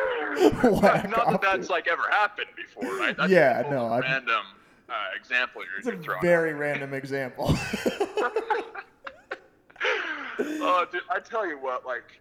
whack 0.81 1.09
Not 1.09 1.31
that 1.31 1.41
that's 1.41 1.67
it. 1.67 1.71
like 1.71 1.87
ever 1.87 2.03
happened 2.09 2.49
before, 2.57 2.97
right? 2.97 3.15
That's 3.15 3.31
Yeah, 3.31 3.63
no, 3.71 3.87
I've- 3.87 4.05
random 4.05 4.43
uh, 4.89 4.93
example 5.19 5.61
you're, 5.63 5.93
It's 5.95 6.05
you're 6.05 6.15
a 6.17 6.21
very 6.21 6.53
random 6.53 6.93
example. 6.93 7.47
oh, 10.39 10.85
dude, 10.91 11.01
I 11.09 11.19
tell 11.19 11.47
you 11.47 11.57
what, 11.59 11.85
like 11.85 12.19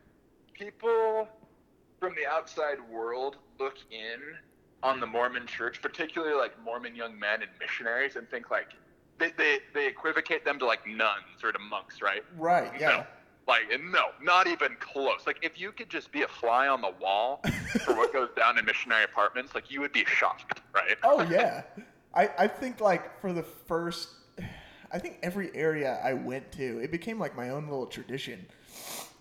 people 0.53 1.29
from 2.01 2.15
the 2.15 2.27
outside 2.31 2.79
world 2.91 3.37
look 3.59 3.77
in 3.91 4.21
on 4.87 5.01
the 5.01 5.07
Mormon 5.07 5.47
church, 5.47 5.83
particularly 5.83 6.35
like 6.35 6.53
Mormon 6.65 6.95
young 6.95 7.19
men 7.19 7.43
and 7.43 7.51
missionaries, 7.61 8.15
and 8.17 8.29
think 8.31 8.51
like 8.51 8.69
they, 9.19 9.33
they, 9.37 9.59
they 9.75 9.87
equivocate 9.87 10.45
them 10.45 10.59
to 10.61 10.67
like 10.67 10.87
nuns 10.87 11.43
or 11.43 11.51
to 11.51 11.59
monks, 11.59 12.01
right? 12.01 12.23
right, 12.39 12.73
yeah. 12.79 12.89
No. 12.89 13.07
Like, 13.49 13.63
no, 13.81 14.07
not 14.21 14.49
even 14.49 14.77
close. 14.81 15.21
Like, 15.25 15.39
if 15.41 15.61
you 15.61 15.71
could 15.71 15.89
just 15.89 16.11
be 16.11 16.23
a 16.23 16.29
fly 16.29 16.67
on 16.67 16.81
the 16.81 16.93
wall 17.01 17.41
for 17.85 17.95
what 17.95 18.13
goes 18.13 18.29
down 18.37 18.59
in 18.59 18.65
missionary 18.65 19.05
apartments, 19.05 19.55
like, 19.55 19.71
you 19.71 19.81
would 19.81 19.93
be 19.93 20.05
shocked, 20.05 20.61
right? 20.75 20.97
Oh 21.05 21.23
yeah, 21.23 21.63
I 22.13 22.29
I 22.39 22.49
think 22.49 22.81
like 22.81 23.21
for 23.21 23.33
the 23.33 23.45
first, 23.45 24.09
I 24.91 24.99
think 24.99 25.19
every 25.23 25.55
area 25.55 26.01
I 26.03 26.15
went 26.15 26.51
to, 26.53 26.81
it 26.81 26.91
became 26.91 27.21
like 27.21 27.37
my 27.37 27.51
own 27.51 27.67
little 27.67 27.87
tradition. 27.87 28.47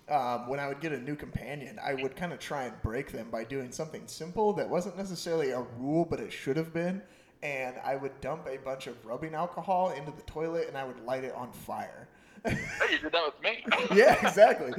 Um, 0.07 0.47
when 0.47 0.59
I 0.59 0.67
would 0.67 0.81
get 0.81 0.91
a 0.91 0.99
new 0.99 1.15
companion, 1.15 1.79
I 1.83 1.95
would 1.95 2.15
kind 2.15 2.31
of 2.31 2.39
try 2.39 2.65
and 2.65 2.79
break 2.83 3.11
them 3.11 3.31
by 3.31 3.43
doing 3.43 3.71
something 3.71 4.03
simple 4.05 4.53
that 4.53 4.69
wasn't 4.69 4.97
necessarily 4.97 5.49
a 5.49 5.61
rule, 5.79 6.05
but 6.05 6.19
it 6.19 6.31
should 6.31 6.57
have 6.57 6.73
been. 6.73 7.01
And 7.41 7.75
I 7.83 7.95
would 7.95 8.21
dump 8.21 8.47
a 8.47 8.57
bunch 8.57 8.87
of 8.87 9.03
rubbing 9.03 9.33
alcohol 9.33 9.89
into 9.91 10.11
the 10.11 10.21
toilet, 10.23 10.67
and 10.67 10.77
I 10.77 10.83
would 10.83 10.99
light 11.05 11.23
it 11.23 11.33
on 11.33 11.51
fire. 11.51 12.07
Hey, 12.45 12.93
you 12.93 12.99
did 12.99 13.11
that 13.11 13.23
with 13.25 13.41
me. 13.43 13.65
yeah, 13.95 14.27
exactly. 14.27 14.73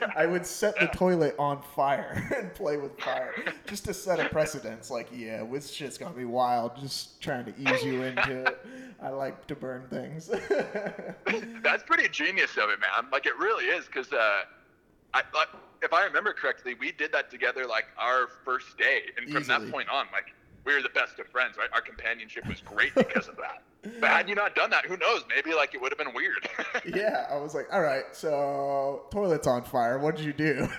I 0.16 0.26
would 0.26 0.46
set 0.46 0.78
the 0.78 0.86
toilet 0.86 1.34
on 1.38 1.62
fire 1.74 2.28
and 2.36 2.52
play 2.54 2.76
with 2.76 2.98
fire 2.98 3.34
just 3.66 3.84
to 3.86 3.94
set 3.94 4.20
a 4.20 4.28
precedence. 4.28 4.90
Like, 4.90 5.08
yeah, 5.12 5.44
this 5.44 5.70
shit's 5.70 5.98
gonna 5.98 6.14
be 6.14 6.24
wild. 6.24 6.76
Just 6.76 7.20
trying 7.20 7.44
to 7.46 7.54
ease 7.58 7.84
you 7.84 8.02
into 8.02 8.46
it. 8.46 8.58
I 9.02 9.10
like 9.10 9.46
to 9.48 9.54
burn 9.54 9.86
things. 9.88 10.30
That's 11.62 11.82
pretty 11.82 12.08
genius 12.08 12.56
of 12.56 12.70
it, 12.70 12.80
man. 12.80 13.10
Like, 13.12 13.26
it 13.26 13.36
really 13.38 13.66
is, 13.66 13.86
because 13.86 14.12
uh, 14.12 14.42
I, 15.12 15.22
like, 15.34 15.48
if 15.82 15.92
I 15.92 16.04
remember 16.04 16.32
correctly, 16.32 16.74
we 16.74 16.92
did 16.92 17.12
that 17.12 17.30
together, 17.30 17.66
like, 17.66 17.84
our 17.98 18.28
first 18.44 18.78
day. 18.78 19.02
And 19.18 19.30
from 19.30 19.42
Easily. 19.42 19.66
that 19.66 19.72
point 19.72 19.88
on, 19.90 20.06
like, 20.12 20.34
we 20.64 20.74
were 20.74 20.82
the 20.82 20.88
best 20.90 21.18
of 21.18 21.26
friends, 21.28 21.56
right? 21.58 21.68
Our 21.72 21.80
companionship 21.80 22.46
was 22.46 22.60
great 22.60 22.94
because 22.94 23.28
of 23.28 23.36
that. 23.36 23.62
But 24.00 24.10
had 24.10 24.28
you 24.28 24.34
not 24.34 24.54
done 24.54 24.70
that, 24.70 24.86
who 24.86 24.96
knows? 24.96 25.24
Maybe, 25.28 25.54
like, 25.54 25.74
it 25.74 25.80
would 25.80 25.92
have 25.92 25.98
been 25.98 26.14
weird. 26.14 26.48
yeah, 26.96 27.26
I 27.30 27.36
was 27.36 27.54
like, 27.54 27.66
all 27.70 27.82
right, 27.82 28.04
so 28.12 29.06
toilet's 29.10 29.46
on 29.46 29.64
fire. 29.64 29.98
What 29.98 30.16
did 30.16 30.24
you 30.24 30.32
do? 30.32 30.66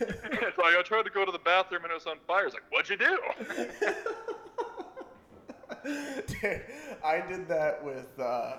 it's 0.00 0.58
like, 0.58 0.74
I 0.76 0.82
tried 0.84 1.04
to 1.04 1.10
go 1.10 1.24
to 1.24 1.30
the 1.30 1.38
bathroom 1.38 1.84
and 1.84 1.92
it 1.92 1.94
was 1.94 2.06
on 2.06 2.16
fire. 2.26 2.46
It's 2.46 2.54
like, 2.54 2.64
what'd 2.70 2.90
you 2.90 2.96
do? 2.96 3.18
Dude, 6.40 6.62
I 7.04 7.20
did 7.20 7.48
that 7.48 7.84
with. 7.84 8.18
Uh, 8.18 8.58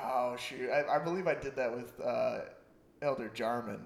oh 0.00 0.36
shoot! 0.36 0.70
I, 0.70 0.96
I 0.96 0.98
believe 1.00 1.26
I 1.26 1.34
did 1.34 1.56
that 1.56 1.74
with 1.74 2.00
uh, 2.00 2.42
Elder 3.00 3.28
Jarman, 3.34 3.80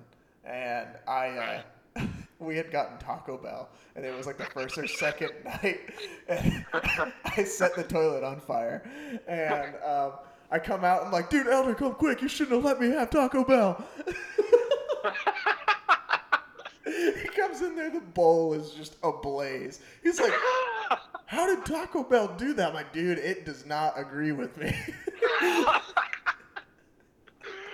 and 0.44 0.88
I. 1.08 1.62
Uh, 1.96 2.02
we 2.38 2.56
had 2.56 2.70
gotten 2.70 2.98
Taco 2.98 3.36
Bell, 3.38 3.68
and 3.94 4.04
it 4.04 4.14
was 4.16 4.26
like 4.26 4.38
the 4.38 4.44
first 4.44 4.76
or 4.78 4.86
second 4.86 5.30
night, 5.44 5.80
and 6.28 6.64
I 7.24 7.44
set 7.44 7.74
the 7.74 7.84
toilet 7.84 8.24
on 8.24 8.40
fire, 8.40 8.88
and 9.26 9.74
um, 9.84 10.12
I 10.50 10.58
come 10.58 10.84
out 10.84 11.02
and 11.02 11.12
like, 11.12 11.30
dude, 11.30 11.46
Elder, 11.46 11.74
come 11.74 11.94
quick! 11.94 12.22
You 12.22 12.28
shouldn't 12.28 12.56
have 12.56 12.64
let 12.64 12.80
me 12.80 12.90
have 12.90 13.10
Taco 13.10 13.44
Bell. 13.44 13.84
he 16.84 17.28
comes 17.28 17.62
in 17.62 17.74
there, 17.74 17.90
the 17.90 18.00
bowl 18.00 18.52
is 18.52 18.70
just 18.70 18.96
ablaze. 19.02 19.80
He's 20.02 20.20
like, 20.20 20.32
how 21.26 21.46
did 21.46 21.64
Taco 21.64 22.04
Bell 22.04 22.28
do 22.36 22.54
that? 22.54 22.68
I'm 22.68 22.74
like, 22.74 22.92
dude, 22.92 23.18
it 23.18 23.44
does 23.44 23.66
not 23.66 23.98
agree 23.98 24.32
with 24.32 24.56
me. 24.56 24.74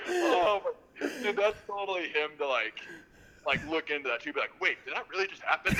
oh, 0.08 0.62
my, 0.98 1.08
dude, 1.22 1.36
that's 1.36 1.58
totally 1.66 2.08
him 2.08 2.30
to 2.38 2.46
like, 2.48 2.80
like 3.46 3.66
look 3.68 3.90
into 3.90 4.08
that 4.08 4.20
too. 4.20 4.32
Be 4.32 4.40
like, 4.40 4.58
wait, 4.60 4.76
did 4.84 4.94
that 4.94 5.06
really 5.10 5.26
just 5.26 5.42
happen? 5.42 5.76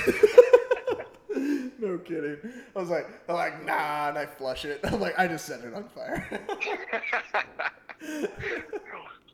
no 1.79 1.99
kidding. 1.99 2.39
I 2.75 2.79
was 2.79 2.89
like, 2.91 3.07
I'm 3.29 3.35
like, 3.35 3.65
nah, 3.65 4.09
and 4.09 4.19
I 4.19 4.27
flush 4.27 4.65
it. 4.65 4.81
I'm 4.85 5.01
like, 5.01 5.19
I 5.19 5.27
just 5.27 5.47
set 5.47 5.61
it 5.65 5.75
on 5.75 5.85
fire. 5.89 6.27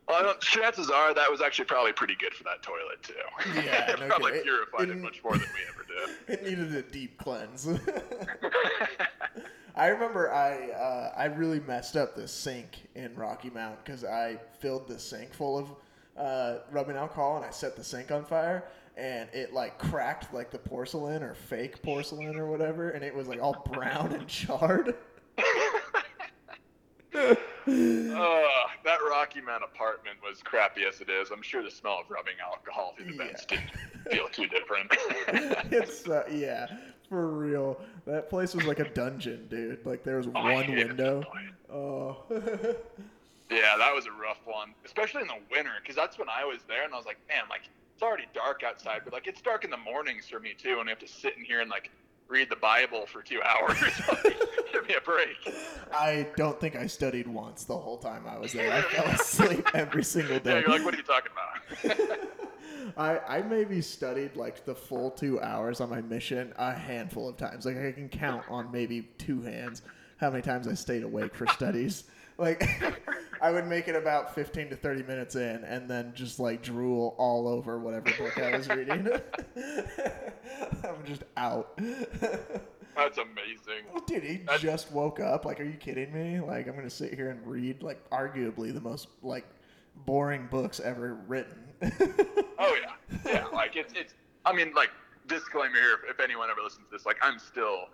well, 0.09 0.35
chances 0.39 0.91
are 0.91 1.14
that 1.14 1.31
was 1.31 1.41
actually 1.41 1.64
probably 1.66 1.93
pretty 1.93 2.16
good 2.16 2.35
for 2.35 2.45
that 2.45 2.62
toilet 2.62 3.03
too. 3.03 3.14
Yeah, 3.62 3.93
it 3.93 4.01
no 4.01 4.07
probably 4.07 4.33
kidding. 4.33 4.45
Purified 4.45 4.89
it, 4.89 4.91
it- 4.91 4.99
much 5.03 5.22
more 5.22 5.33
than 5.33 5.49
we 5.55 5.61
ever 5.68 5.85
did. 5.87 6.39
it 6.39 6.45
needed 6.45 6.74
a 6.74 6.83
deep 6.83 7.18
cleanse. 7.18 7.68
I 9.74 9.89
remember 9.89 10.33
I 10.33 10.70
uh, 10.70 11.12
I 11.16 11.26
really 11.26 11.61
messed 11.61 11.97
up 11.97 12.16
the 12.16 12.26
sink 12.26 12.89
in 12.97 13.14
Rocky 13.14 13.49
Mount 13.51 13.85
because 13.85 14.05
I 14.05 14.39
filled 14.59 14.89
the 14.89 14.99
sink 14.99 15.33
full 15.33 15.57
of 15.57 15.70
uh, 16.19 16.59
rubbing 16.71 16.97
alcohol 16.97 17.37
and 17.37 17.45
I 17.45 17.51
set 17.51 17.77
the 17.77 17.85
sink 17.85 18.11
on 18.11 18.25
fire 18.25 18.64
and 18.97 19.29
it 19.33 19.53
like 19.53 19.79
cracked 19.79 20.35
like 20.35 20.51
the 20.51 20.59
porcelain 20.59 21.23
or 21.23 21.35
fake 21.35 21.81
porcelain 21.83 22.37
or 22.37 22.47
whatever 22.51 22.91
and 22.91 23.05
it 23.05 23.14
was 23.14 23.29
like 23.29 23.41
all 23.41 23.64
brown 23.73 24.12
and 24.12 24.27
charred. 24.27 24.95
Uh, 27.69 28.43
that 28.85 28.99
Rocky 29.11 29.43
Mount 29.43 29.62
apartment 29.62 30.16
was 30.27 30.43
crappy 30.43 30.85
as 30.89 31.03
it 31.03 31.11
is. 31.11 31.31
I'm 31.31 31.43
sure 31.43 31.62
the 31.62 31.71
smell 31.71 31.99
of 32.01 32.11
rubbing 32.11 32.35
alcohol 32.43 32.95
through 32.97 33.12
the 33.12 33.19
vents 33.19 33.45
Yeah. 33.51 33.61
didn't 33.61 34.11
feel 34.11 34.29
too 34.29 34.47
different. 34.47 34.91
it's 35.71 36.09
uh, 36.09 36.25
yeah, 36.31 36.66
for 37.11 37.27
real. 37.29 37.79
That 38.07 38.31
place 38.31 38.55
was 38.55 38.64
like 38.64 38.79
a 38.79 38.89
dungeon, 38.89 39.47
dude. 39.51 39.85
Like 39.85 40.03
there 40.03 40.16
was 40.16 40.29
Oh, 40.29 40.31
one 40.31 40.71
window. 40.73 41.23
Oh. 41.71 42.25
Yeah, 43.51 43.76
that 43.78 43.94
was 43.94 44.07
a 44.07 44.12
rough 44.12 44.40
one, 44.44 44.74
especially 44.84 45.22
in 45.22 45.28
the 45.28 45.38
winter, 45.51 45.70
because 45.80 45.96
that's 45.96 46.18
when 46.18 46.28
I 46.28 46.44
was 46.44 46.61
there, 46.68 46.84
and 46.84 46.92
I 46.92 46.96
was 46.96 47.07
like, 47.07 47.18
man, 47.28 47.44
like 47.49 47.62
it's 47.94 48.03
already 48.03 48.26
dark 48.34 48.62
outside, 48.62 49.01
but 49.05 49.12
like 49.12 49.26
it's 49.26 49.40
dark 49.40 49.64
in 49.64 49.70
the 49.70 49.76
mornings 49.76 50.28
for 50.28 50.38
me 50.38 50.55
too, 50.57 50.76
and 50.78 50.84
we 50.84 50.90
have 50.90 50.99
to 50.99 51.09
sit 51.09 51.36
in 51.36 51.44
here 51.44 51.61
and 51.61 51.70
like 51.70 51.90
read 52.28 52.51
the 52.51 52.57
Bible 52.57 53.07
for 53.07 53.22
two 53.22 53.40
hours. 53.44 53.78
Give 54.72 54.86
me 54.86 54.94
a 54.94 55.01
break. 55.01 55.36
I 55.92 56.26
don't 56.36 56.61
think 56.61 56.76
I 56.76 56.86
studied 56.86 57.26
once 57.26 57.64
the 57.64 57.76
whole 57.76 57.96
time 57.99 58.24
I 58.26 58.38
was 58.38 58.53
there. 58.53 58.70
I 58.70 58.82
fell 58.94 59.07
asleep 59.07 59.66
every 59.74 60.05
single 60.05 60.38
day. 60.38 60.53
Yeah, 60.53 60.61
you're 60.61 60.68
like, 60.68 60.84
what 60.84 60.94
are 60.94 60.99
you 60.99 61.03
talking 61.03 61.32
about? 61.32 62.18
I, 62.96 63.38
I 63.38 63.42
maybe 63.42 63.80
studied 63.80 64.36
like 64.36 64.64
the 64.64 64.74
full 64.74 65.11
two 65.11 65.40
hours 65.40 65.80
on 65.80 65.90
my 65.90 66.01
mission 66.03 66.53
a 66.57 66.72
handful 66.72 67.28
of 67.28 67.36
times. 67.36 67.66
Like 67.66 67.78
I 67.78 67.92
can 67.92 68.09
count 68.09 68.44
on 68.49 68.70
maybe 68.70 69.09
two 69.18 69.42
hands 69.42 69.82
how 70.18 70.30
many 70.30 70.42
times 70.42 70.66
I 70.68 70.74
stayed 70.74 71.03
awake 71.03 71.34
for 71.34 71.46
studies. 71.46 72.05
Like 72.39 72.64
I 73.43 73.51
would 73.51 73.66
make 73.66 73.89
it 73.89 73.97
about 73.97 74.34
15 74.34 74.70
to 74.70 74.76
30 74.76 75.03
minutes 75.03 75.34
in 75.34 75.64
and 75.64 75.89
then 75.91 76.12
just 76.14 76.41
like 76.41 76.62
drool 76.62 77.14
all 77.18 77.47
over 77.49 77.78
whatever 77.78 78.11
book 78.16 78.39
I 78.39 78.57
was 78.57 78.68
reading. 78.68 79.09
I'm 80.84 81.05
just 81.05 81.24
out. 81.36 81.76
That's 82.97 83.18
amazing. 83.18 83.84
Oh, 83.95 84.03
dude, 84.07 84.24
he 84.24 84.36
That's- 84.39 84.61
just 84.61 84.91
woke 84.93 85.20
up. 85.20 85.45
Like, 85.45 85.61
are 85.61 85.64
you 85.64 85.76
kidding 85.76 86.12
me? 86.12 86.41
Like, 86.41 86.66
I'm 86.66 86.74
gonna 86.74 86.91
sit 86.91 87.14
here 87.14 87.30
and 87.30 87.47
read 87.47 87.82
like 87.82 88.09
arguably 88.11 88.72
the 88.72 88.80
most 88.80 89.09
like 89.22 89.45
boring 90.07 90.49
books 90.51 90.80
ever 90.80 91.18
written. 91.26 91.64
Oh 92.61 92.76
yeah, 92.82 93.20
yeah. 93.24 93.47
Like 93.53 93.76
it's 93.76 93.93
it's. 93.95 94.14
I 94.45 94.53
mean, 94.53 94.72
like 94.74 94.91
disclaimer 95.28 95.76
here, 95.76 95.93
if, 96.05 96.11
if 96.11 96.20
anyone 96.20 96.51
ever 96.51 96.61
listens 96.61 96.86
to 96.86 96.91
this, 96.91 97.07
like 97.07 97.16
I'm 97.22 97.39
still 97.39 97.84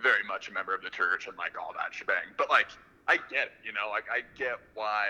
very 0.00 0.22
much 0.28 0.48
a 0.48 0.52
member 0.52 0.72
of 0.72 0.80
the 0.80 0.90
church 0.90 1.26
and 1.26 1.36
like 1.36 1.60
all 1.60 1.72
that 1.76 1.92
shebang. 1.92 2.22
But 2.38 2.48
like 2.50 2.68
I 3.08 3.16
get 3.30 3.46
it, 3.48 3.52
you 3.64 3.72
know, 3.72 3.88
like 3.90 4.04
I 4.10 4.20
get 4.38 4.58
why 4.74 5.06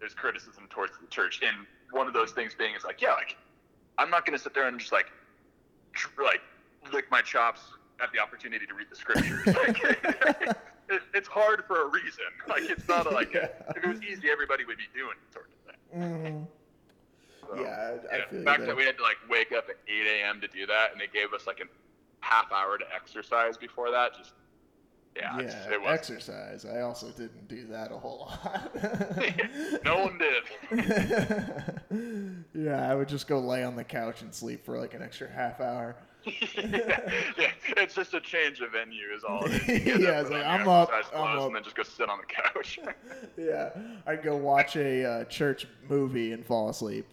there's 0.00 0.14
criticism 0.14 0.66
towards 0.70 0.92
the 1.00 1.06
church, 1.08 1.40
and 1.44 1.66
one 1.90 2.06
of 2.06 2.12
those 2.14 2.32
things 2.32 2.54
being 2.56 2.74
is 2.74 2.84
like, 2.84 3.00
yeah, 3.02 3.12
like 3.14 3.36
I'm 3.98 4.10
not 4.10 4.24
gonna 4.26 4.38
sit 4.38 4.54
there 4.54 4.68
and 4.68 4.78
just 4.78 4.92
like 4.92 5.06
tr- 5.92 6.22
like 6.22 6.40
lick 6.92 7.10
my 7.10 7.20
chops 7.22 7.62
at 8.00 8.12
the 8.12 8.18
opportunity 8.20 8.66
to 8.66 8.74
read 8.74 8.86
the 8.90 8.96
scriptures. 8.96 9.40
Like, 9.46 9.82
it, 10.88 11.02
it's 11.14 11.26
hard 11.26 11.64
for 11.66 11.82
a 11.82 11.88
reason. 11.88 12.24
Like 12.48 12.62
it's 12.70 12.86
not 12.88 13.12
like 13.12 13.32
Yeah. 13.34 13.48
if 13.70 13.82
it 13.82 13.86
was 13.88 14.02
easy, 14.02 14.30
everybody 14.30 14.64
would 14.64 14.76
be 14.78 14.84
doing 14.94 15.16
sort 15.32 15.48
of 15.48 15.72
thing. 15.74 16.00
Mhm. 16.00 16.46
So, 17.40 17.60
Yeah, 17.60 17.96
I- 18.12 18.16
I 18.16 18.28
feel 18.30 18.38
the 18.38 18.44
fact 18.44 18.58
there. 18.60 18.66
that 18.68 18.76
we 18.76 18.84
had 18.84 18.96
to 18.98 19.02
like 19.02 19.16
wake 19.28 19.50
up 19.52 19.68
at 19.68 19.76
8 19.88 20.06
a.m. 20.06 20.40
to 20.42 20.48
do 20.48 20.64
that, 20.66 20.92
and 20.92 21.00
they 21.00 21.08
gave 21.08 21.32
us 21.32 21.46
like 21.46 21.58
a 21.60 21.64
half 22.20 22.52
hour 22.52 22.78
to 22.78 22.84
exercise 22.94 23.56
before 23.56 23.90
that, 23.90 24.16
just 24.16 24.32
yeah, 25.18 25.40
Yeah, 25.40 25.90
exercise. 25.92 26.64
I 26.64 26.80
also 26.80 27.08
didn't 27.10 27.48
do 27.48 27.66
that 27.68 27.90
a 27.92 27.96
whole 27.96 28.18
lot. 28.44 29.84
no 29.84 30.04
one 30.04 30.18
did. 30.18 30.42
yeah, 32.54 32.90
I 32.90 32.94
would 32.94 33.08
just 33.08 33.26
go 33.26 33.38
lay 33.40 33.64
on 33.64 33.76
the 33.76 33.84
couch 33.84 34.22
and 34.22 34.34
sleep 34.34 34.64
for 34.64 34.78
like 34.78 34.94
an 34.94 35.02
extra 35.02 35.28
half 35.30 35.60
hour. 35.60 35.96
yeah, 36.56 37.50
it's 37.76 37.94
just 37.94 38.14
a 38.14 38.20
change 38.20 38.60
of 38.60 38.72
venue 38.72 39.06
is 39.16 39.22
all. 39.24 39.44
It 39.46 39.68
is. 39.68 39.98
Yeah, 40.02 40.20
it's 40.20 40.30
like, 40.30 40.44
I'm 40.44 40.66
up, 40.68 40.90
I'm 41.14 41.38
up. 41.38 41.46
and 41.46 41.54
then 41.56 41.62
just 41.62 41.76
go 41.76 41.82
sit 41.82 42.08
on 42.08 42.18
the 42.18 42.24
couch. 42.26 42.78
Yeah, 43.36 43.70
I'd 44.06 44.22
go 44.22 44.34
watch 44.36 44.76
a 44.76 45.04
uh, 45.04 45.24
church 45.24 45.66
movie 45.88 46.32
and 46.32 46.44
fall 46.44 46.68
asleep. 46.70 47.06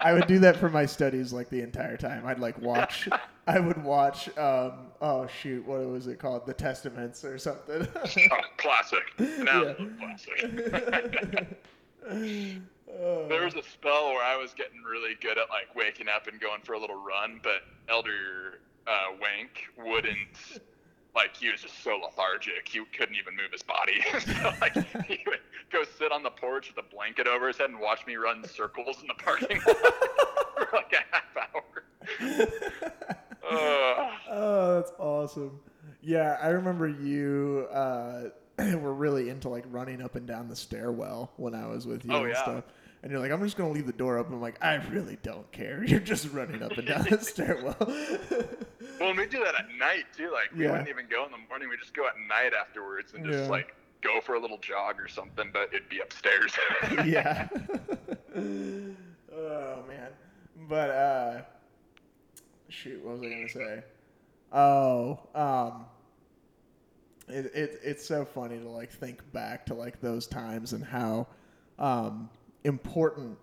I 0.00 0.12
would 0.12 0.26
do 0.26 0.38
that 0.40 0.56
for 0.56 0.70
my 0.70 0.86
studies 0.86 1.32
like 1.32 1.50
the 1.50 1.60
entire 1.60 1.96
time. 1.96 2.26
I'd 2.26 2.38
like 2.40 2.58
watch. 2.60 3.08
I 3.46 3.60
would 3.60 3.82
watch. 3.84 4.28
Um, 4.38 4.88
oh 5.00 5.26
shoot, 5.26 5.66
what 5.66 5.86
was 5.86 6.06
it 6.06 6.18
called? 6.18 6.46
The 6.46 6.54
Testaments 6.54 7.24
or 7.24 7.36
something. 7.38 7.86
oh, 7.96 8.36
classic. 8.56 9.02
An 9.18 9.46
Yeah. 9.46 9.74
classic. 10.00 11.58
There 13.28 13.44
was 13.44 13.54
a 13.54 13.62
spell 13.62 14.08
where 14.10 14.22
I 14.24 14.36
was 14.36 14.52
getting 14.52 14.82
really 14.82 15.14
good 15.20 15.38
at 15.38 15.48
like 15.48 15.74
waking 15.74 16.08
up 16.08 16.26
and 16.26 16.40
going 16.40 16.60
for 16.62 16.74
a 16.74 16.78
little 16.78 17.02
run, 17.02 17.40
but 17.42 17.62
Elder 17.88 18.60
uh, 18.86 19.06
Wank 19.20 19.64
wouldn't. 19.78 20.60
Like 21.14 21.36
he 21.36 21.50
was 21.50 21.60
just 21.60 21.84
so 21.84 21.98
lethargic, 22.02 22.66
he 22.66 22.82
couldn't 22.96 23.16
even 23.16 23.36
move 23.36 23.52
his 23.52 23.62
body. 23.62 24.00
so 24.18 24.50
like 24.62 24.72
he 25.04 25.18
would 25.26 25.40
go 25.70 25.82
sit 25.98 26.10
on 26.10 26.22
the 26.22 26.30
porch 26.30 26.72
with 26.74 26.82
a 26.82 26.88
blanket 26.88 27.26
over 27.26 27.48
his 27.48 27.58
head 27.58 27.68
and 27.68 27.78
watch 27.78 28.06
me 28.06 28.16
run 28.16 28.42
circles 28.48 29.02
in 29.02 29.08
the 29.08 29.14
parking 29.22 29.58
lot 29.66 29.76
for 30.56 30.68
like 30.72 30.90
a 30.94 31.04
half 31.14 31.50
hour. 31.54 32.82
Uh, 33.46 34.08
oh, 34.30 34.74
that's 34.76 34.92
awesome. 34.98 35.60
Yeah, 36.00 36.38
I 36.40 36.48
remember 36.48 36.88
you 36.88 37.66
uh, 37.70 38.22
were 38.78 38.94
really 38.94 39.28
into 39.28 39.50
like 39.50 39.64
running 39.68 40.00
up 40.00 40.14
and 40.14 40.26
down 40.26 40.48
the 40.48 40.56
stairwell 40.56 41.30
when 41.36 41.54
I 41.54 41.66
was 41.66 41.86
with 41.86 42.06
you 42.06 42.12
Oh, 42.14 42.20
and 42.22 42.30
yeah. 42.30 42.42
stuff. 42.42 42.64
And 43.02 43.10
you're 43.10 43.18
like, 43.20 43.32
I'm 43.32 43.42
just 43.42 43.56
gonna 43.56 43.72
leave 43.72 43.86
the 43.86 43.92
door 43.92 44.18
open. 44.18 44.34
I'm 44.34 44.40
like, 44.40 44.62
I 44.64 44.76
really 44.90 45.18
don't 45.24 45.50
care. 45.50 45.82
You're 45.86 45.98
just 46.00 46.32
running 46.32 46.62
up 46.62 46.72
and 46.78 46.86
down 46.86 47.04
the 47.10 47.18
stairwell. 47.22 47.74
well, 49.00 49.08
and 49.10 49.18
we 49.18 49.26
do 49.26 49.42
that 49.44 49.56
at 49.56 49.66
night 49.78 50.04
too. 50.16 50.30
Like 50.30 50.52
we 50.56 50.64
Yeah. 50.64 50.70
wouldn't 50.70 50.88
even 50.88 51.06
go 51.10 51.24
in 51.24 51.32
the 51.32 51.38
morning; 51.48 51.68
we 51.68 51.76
just 51.76 51.94
go 51.94 52.06
at 52.06 52.14
night 52.28 52.52
afterwards 52.58 53.12
and 53.14 53.24
just 53.26 53.40
Yeah. 53.44 53.48
like 53.50 53.74
go 54.02 54.20
for 54.20 54.34
a 54.34 54.40
little 54.40 54.58
jog 54.58 55.00
or 55.00 55.08
something. 55.08 55.50
But 55.52 55.70
it'd 55.74 55.88
be 55.88 55.98
upstairs. 56.00 56.52
yeah. 57.04 57.48
oh 58.36 59.82
man. 59.88 60.10
But 60.68 60.90
uh 60.90 61.40
shoot, 62.68 63.02
what 63.04 63.14
was 63.18 63.22
I 63.22 63.28
gonna 63.30 63.48
say? 63.48 63.82
Oh, 64.52 65.18
um 65.34 65.86
it, 67.28 67.46
it 67.54 67.80
it's 67.82 68.06
so 68.06 68.24
funny 68.24 68.58
to 68.58 68.68
like 68.68 68.92
think 68.92 69.20
back 69.32 69.66
to 69.66 69.74
like 69.74 70.00
those 70.00 70.26
times 70.26 70.72
and 70.72 70.84
how 70.84 71.26
um 71.78 72.28
important 72.64 73.38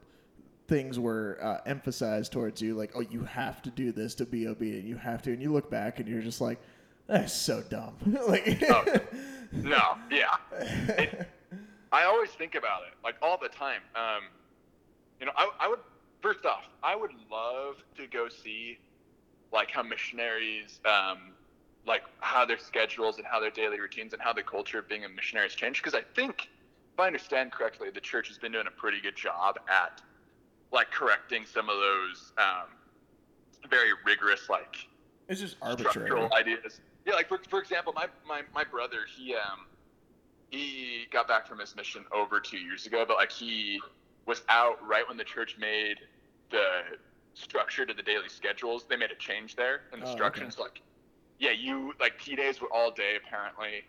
things 0.68 1.00
were 1.00 1.38
uh, 1.42 1.58
emphasized 1.66 2.32
towards 2.32 2.62
you 2.62 2.76
like 2.76 2.92
oh 2.96 3.02
you 3.02 3.24
have 3.24 3.62
to 3.62 3.72
do 3.72 3.92
this 3.92 4.14
to 4.16 4.26
be 4.26 4.48
obedient 4.48 4.86
you 4.86 4.96
have 4.96 5.22
to 5.22 5.32
and 5.32 5.42
you 5.42 5.52
look 5.52 5.70
back 5.70 6.00
and 6.00 6.08
you're 6.08 6.22
just 6.22 6.42
like 6.42 6.60
that's 7.08 7.34
so 7.34 7.64
dumb 7.70 7.96
like 8.28 8.62
Oh, 8.70 8.86
no, 9.52 9.98
yeah. 10.12 10.36
It, 10.60 11.28
I 11.92 12.04
always 12.04 12.30
think 12.32 12.56
about 12.56 12.82
it, 12.84 12.94
like 13.04 13.16
all 13.22 13.38
the 13.42 13.50
time. 13.50 13.82
Um, 13.96 14.24
you 15.20 15.26
know, 15.26 15.32
I, 15.36 15.50
I 15.60 15.68
would 15.68 15.80
first 16.22 16.46
off, 16.46 16.66
I 16.84 16.96
would 16.96 17.12
love 17.32 17.78
to 17.98 18.08
go 18.08 18.30
see 18.30 18.78
like 19.52 19.72
how 19.72 19.82
missionaries, 19.82 20.80
um, 20.86 21.32
like 21.88 22.04
how 22.20 22.46
their 22.46 22.60
schedules 22.60 23.18
and 23.18 23.26
how 23.26 23.40
their 23.40 23.50
daily 23.50 23.80
routines 23.80 24.14
and 24.14 24.22
how 24.22 24.34
the 24.34 24.44
culture 24.44 24.78
of 24.78 24.88
being 24.88 25.06
a 25.06 25.10
missionary 25.10 25.48
has 25.48 25.56
changed. 25.56 25.82
Because 25.82 25.96
I 25.96 26.04
think, 26.16 26.50
if 27.00 27.04
I 27.04 27.08
understand 27.08 27.54
correctly, 27.54 27.90
the 27.90 28.02
church 28.02 28.28
has 28.28 28.38
been 28.38 28.52
doing 28.52 28.68
a 28.68 28.72
pretty 28.72 29.00
good 29.00 29.16
job 29.16 29.58
at 29.70 30.02
like 30.72 30.92
correcting 30.92 31.46
some 31.46 31.70
of 31.70 31.78
those 31.78 32.34
um, 32.38 32.68
very 33.70 33.92
rigorous 34.06 34.50
like 34.50 34.76
it's 35.30 35.40
just 35.40 35.56
arbitrary 35.62 35.92
structural 36.08 36.34
ideas. 36.34 36.82
Yeah, 37.06 37.14
like 37.14 37.30
for, 37.30 37.40
for 37.50 37.60
example, 37.62 37.94
my, 37.96 38.08
my, 38.28 38.42
my 38.54 38.66
brother, 38.66 38.98
he 39.16 39.34
um 39.34 39.66
he 40.52 41.06
got 41.12 41.28
back 41.28 41.48
from 41.48 41.60
his 41.60 41.74
mission 41.76 42.04
over 42.14 42.40
two 42.42 42.58
years 42.58 42.86
ago, 42.86 43.06
but 43.08 43.16
like 43.16 43.32
he 43.32 43.80
was 44.26 44.42
out 44.50 44.86
right 44.86 45.08
when 45.08 45.16
the 45.16 45.24
church 45.24 45.56
made 45.58 46.00
the 46.52 46.82
structure 47.34 47.86
to 47.86 47.94
the 47.94 48.04
daily 48.04 48.28
schedules. 48.28 48.86
They 48.90 48.98
made 48.98 49.12
a 49.12 49.16
change 49.16 49.56
there 49.56 49.82
in 49.94 50.02
the 50.02 50.06
Oh, 50.06 50.10
instructions. 50.10 50.60
Like, 50.60 50.82
yeah, 51.40 51.52
you 51.52 51.94
like 52.00 52.18
P 52.20 52.36
days 52.36 52.60
were 52.60 52.72
all 52.74 52.92
day 52.92 53.16
apparently. 53.26 53.84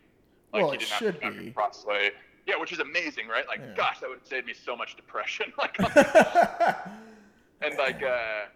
Like 0.53 0.63
Well, 0.63 0.71
he 0.71 0.77
it 0.77 0.81
didn't 0.81 0.91
have 0.93 0.99
should 1.01 1.21
to 1.23 1.43
be. 1.43 1.49
across 1.49 1.85
late. 1.87 2.13
Yeah, 2.47 2.57
which 2.59 2.73
is 2.73 2.79
amazing, 2.81 3.29
right? 3.29 3.47
Like, 3.47 3.61
Yeah. 3.61 3.75
gosh, 3.77 4.01
that 4.01 4.09
would 4.09 4.27
save 4.27 4.47
me 4.47 4.55
so 4.55 4.77
much 4.77 4.97
depression. 4.97 5.53
like, 5.59 5.79
and 7.63 7.77
like 7.79 8.03
uh 8.03 8.47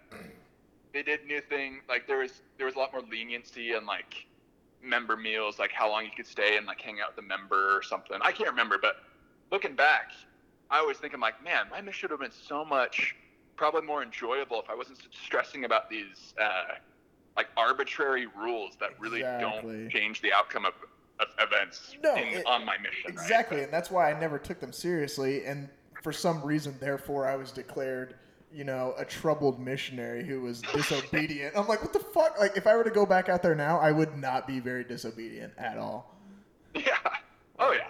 they 0.93 1.03
did 1.03 1.25
new 1.25 1.41
thing 1.41 1.81
like 1.89 2.07
there 2.07 2.19
was 2.19 2.41
there 2.57 2.65
was 2.65 2.75
a 2.75 2.79
lot 2.79 2.91
more 2.93 3.01
leniency 3.11 3.73
and 3.73 3.85
like 3.85 4.25
member 4.81 5.17
meals 5.17 5.59
like 5.59 5.71
how 5.71 5.89
long 5.89 6.03
you 6.05 6.11
could 6.15 6.25
stay 6.27 6.57
and 6.57 6.65
like 6.65 6.79
hang 6.81 6.99
out 7.01 7.09
with 7.09 7.17
the 7.17 7.21
member 7.21 7.75
or 7.75 7.81
something 7.83 8.17
i 8.21 8.31
can't 8.31 8.49
remember 8.49 8.77
but 8.81 8.95
looking 9.51 9.75
back 9.75 10.11
i 10.69 10.77
always 10.77 10.97
think 10.97 11.13
I'm 11.13 11.19
like 11.19 11.43
man 11.43 11.65
my 11.69 11.81
mission 11.81 12.07
would 12.09 12.11
have 12.11 12.19
been 12.19 12.37
so 12.47 12.63
much 12.63 13.15
probably 13.57 13.81
more 13.81 14.03
enjoyable 14.03 14.59
if 14.61 14.69
i 14.69 14.75
wasn't 14.75 14.99
stressing 15.11 15.65
about 15.65 15.89
these 15.89 16.33
uh 16.41 16.75
like 17.35 17.47
arbitrary 17.57 18.27
rules 18.27 18.77
that 18.79 18.91
really 18.99 19.19
Exactly. 19.19 19.81
don't 19.81 19.89
change 19.89 20.21
the 20.21 20.31
outcome 20.31 20.65
of, 20.65 20.73
of 20.73 20.89
events 21.39 21.95
No, 22.03 22.15
in, 22.15 22.27
it- 22.27 22.45
on 22.45 22.65
my 22.65 22.77
mission 22.77 23.03
right? 23.05 23.13
Exactly, 23.13 23.63
and 23.63 23.71
that's 23.73 23.89
why 23.91 24.11
I 24.11 24.19
never 24.19 24.37
took 24.39 24.59
them 24.59 24.71
seriously. 24.73 25.45
And 25.45 25.69
for 26.03 26.11
some 26.11 26.41
reason, 26.43 26.75
therefore, 26.79 27.27
I 27.27 27.35
was 27.35 27.51
declared, 27.51 28.15
you 28.53 28.63
know, 28.63 28.93
a 28.97 29.05
troubled 29.05 29.59
missionary 29.59 30.23
who 30.25 30.41
was 30.41 30.61
disobedient. 30.73 31.57
I'm 31.57 31.67
like, 31.67 31.81
what 31.81 31.93
the 31.93 31.99
fuck? 31.99 32.39
Like, 32.39 32.57
if 32.57 32.67
I 32.67 32.75
were 32.75 32.83
to 32.83 32.91
go 32.91 33.05
back 33.05 33.29
out 33.29 33.41
there 33.41 33.55
now, 33.55 33.79
I 33.79 33.91
would 33.91 34.17
not 34.17 34.47
be 34.47 34.59
very 34.59 34.83
disobedient 34.83 35.53
at 35.57 35.77
all. 35.77 36.15
yeah 36.75 36.97
oh 37.59 37.71
yeah 37.71 37.87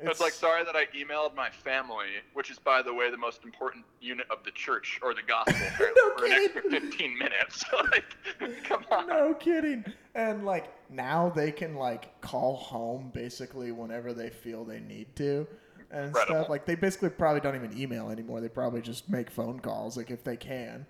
It's, 0.00 0.10
It's 0.12 0.20
like 0.20 0.32
sorry 0.32 0.64
that 0.64 0.76
I 0.76 0.86
emailed 0.96 1.34
my 1.34 1.50
family, 1.50 2.06
which 2.34 2.50
is 2.50 2.58
by 2.58 2.82
the 2.82 2.94
way 2.94 3.10
the 3.10 3.16
most 3.16 3.44
important 3.44 3.84
unit 4.00 4.26
of 4.30 4.44
the 4.44 4.50
church 4.52 5.00
or 5.02 5.12
the 5.14 5.22
gospel 5.26 5.54
No 5.96 6.16
for 6.16 6.24
an 6.26 6.32
extra 6.32 6.62
15 6.62 7.18
minutes. 7.18 7.64
like, 7.90 8.64
come 8.64 8.84
on. 8.92 9.08
no 9.08 9.34
kidding. 9.34 9.84
And 10.14 10.44
like 10.46 10.72
now 10.90 11.30
they 11.34 11.50
can 11.50 11.74
like 11.74 12.20
call 12.20 12.54
home 12.56 13.10
basically 13.12 13.72
whenever 13.72 14.12
they 14.12 14.30
feel 14.30 14.64
they 14.64 14.80
need 14.80 15.14
to 15.16 15.46
and 15.90 16.06
Incredible. 16.08 16.36
stuff. 16.42 16.48
Like 16.48 16.64
they 16.64 16.74
basically 16.76 17.08
probably 17.10 17.40
don't 17.40 17.56
even 17.56 17.76
email 17.76 18.10
anymore. 18.10 18.40
They 18.40 18.48
probably 18.48 18.82
just 18.82 19.08
make 19.10 19.30
phone 19.30 19.58
calls 19.58 19.96
like 19.96 20.10
if 20.10 20.22
they 20.22 20.36
can. 20.36 20.86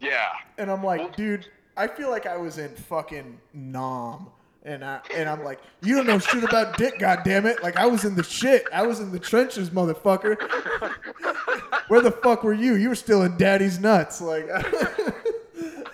Yeah. 0.00 0.28
And 0.58 0.70
I'm 0.70 0.82
Well- 0.82 0.98
like, 0.98 1.16
dude, 1.16 1.46
I 1.76 1.86
feel 1.86 2.10
like 2.10 2.26
I 2.26 2.36
was 2.36 2.58
in 2.58 2.74
fucking 2.74 3.38
Nam. 3.54 4.28
And 4.66 4.84
I 4.84 5.00
and 5.14 5.28
I'm 5.28 5.42
like, 5.44 5.60
you 5.80 5.94
don't 5.94 6.06
know 6.06 6.18
shit 6.18 6.42
about 6.42 6.76
dick, 6.76 6.98
goddammit. 6.98 7.62
Like 7.62 7.76
I 7.76 7.86
was 7.86 8.04
in 8.04 8.16
the 8.16 8.24
shit. 8.24 8.66
I 8.72 8.84
was 8.84 8.98
in 8.98 9.12
the 9.12 9.18
trenches, 9.20 9.70
motherfucker. 9.70 10.36
where 11.88 12.00
the 12.00 12.10
fuck 12.10 12.42
were 12.42 12.52
you? 12.52 12.74
You 12.74 12.88
were 12.88 12.96
still 12.96 13.22
in 13.22 13.36
daddy's 13.36 13.78
nuts. 13.78 14.20
Like, 14.20 14.46
it's 15.54 15.84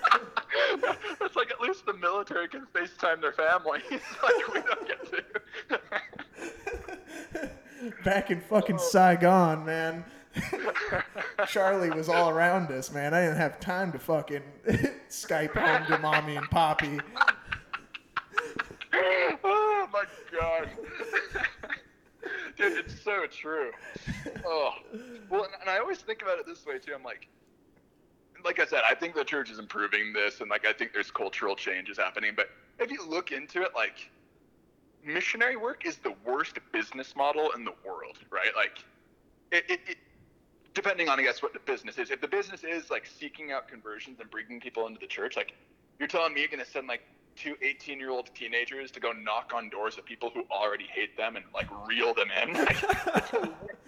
like 1.37 1.51
at 1.51 1.61
least 1.61 1.85
the 1.87 1.93
military 2.01 2.49
can 2.49 2.67
FaceTime 2.75 3.21
their 3.21 3.33
families. 3.33 3.83
like 3.91 4.55
we 4.55 4.63
don't 4.63 4.89
get 4.89 5.07
to. 5.11 5.23
Back 8.05 8.31
in 8.31 8.41
fucking 8.41 8.77
oh. 8.77 8.91
Saigon, 8.91 9.67
man. 9.67 10.05
Charlie 11.47 11.91
was 11.91 12.09
all 12.09 12.31
around 12.31 12.71
us, 12.71 12.91
man. 12.91 13.13
I 13.13 13.23
didn't 13.23 13.37
have 13.37 13.61
time 13.61 13.93
to 13.93 13.99
fucking 13.99 14.43
Skype 15.11 15.55
home 15.55 15.87
to 15.89 15.99
mommy 15.99 16.37
and 16.37 16.49
poppy. 16.49 17.01
oh 19.45 19.89
my 19.93 20.05
god. 20.33 20.71
Dude, 22.57 22.73
it's 22.79 22.92
so 23.03 23.27
true. 23.27 23.71
Oh. 24.47 24.75
Well, 25.31 25.47
and 25.61 25.71
I 25.71 25.79
always 25.79 25.99
think 25.99 26.23
about 26.23 26.39
it 26.39 26.47
this 26.47 26.65
way 26.67 26.79
too. 26.79 26.93
I'm 26.95 27.03
like, 27.03 27.29
like 28.45 28.59
I 28.59 28.67
said, 28.67 28.83
I 28.89 28.95
think 28.95 29.15
the 29.15 29.25
church 29.25 29.51
is 29.51 29.59
improving 29.59 30.13
this, 30.13 30.41
and 30.41 30.51
like 30.51 30.67
I 30.67 30.73
think 30.73 30.93
there's 30.93 31.11
cultural 31.11 31.55
changes 31.55 31.99
happening. 31.99 32.33
But 32.37 32.49
if 32.79 32.91
you 32.91 33.07
look 33.09 33.33
into 33.33 33.63
it, 33.63 33.71
like 33.75 34.11
missionary 35.05 35.57
work 35.57 35.87
is 35.87 35.97
the 35.99 36.15
worst 36.25 36.59
business 36.73 37.15
model 37.17 37.51
in 37.57 37.65
the 37.65 37.75
world, 37.85 38.19
right? 38.31 38.51
Like, 38.57 38.85
it, 39.51 39.65
it, 39.69 39.81
it 39.87 39.97
depending 40.75 41.09
on 41.09 41.19
I 41.19 41.23
guess 41.23 41.43
what 41.43 41.53
the 41.53 41.61
business 41.61 41.99
is. 41.99 42.11
If 42.11 42.21
the 42.21 42.29
business 42.29 42.65
is 42.65 42.91
like 42.91 43.07
seeking 43.07 43.53
out 43.53 43.69
conversions 43.69 44.21
and 44.21 44.31
bringing 44.31 44.61
people 44.61 44.87
into 44.87 45.01
the 45.01 45.07
church, 45.07 45.37
like 45.37 45.53
you're 45.99 46.09
telling 46.09 46.35
me 46.35 46.41
you're 46.41 46.51
gonna 46.51 46.65
send 46.65 46.89
like 46.89 47.03
two 47.37 47.57
18 47.63 47.99
year 47.99 48.11
old 48.11 48.31
teenagers 48.35 48.91
to 48.93 49.01
go 49.01 49.13
knock 49.13 49.53
on 49.55 49.69
doors 49.69 49.99
of 49.99 50.05
people 50.05 50.31
who 50.33 50.45
already 50.51 50.87
hate 50.93 51.17
them 51.17 51.37
and 51.37 51.45
like 51.55 51.67
reel 51.87 52.15
them 52.15 52.29
in, 52.43 52.55
like, 52.65 52.83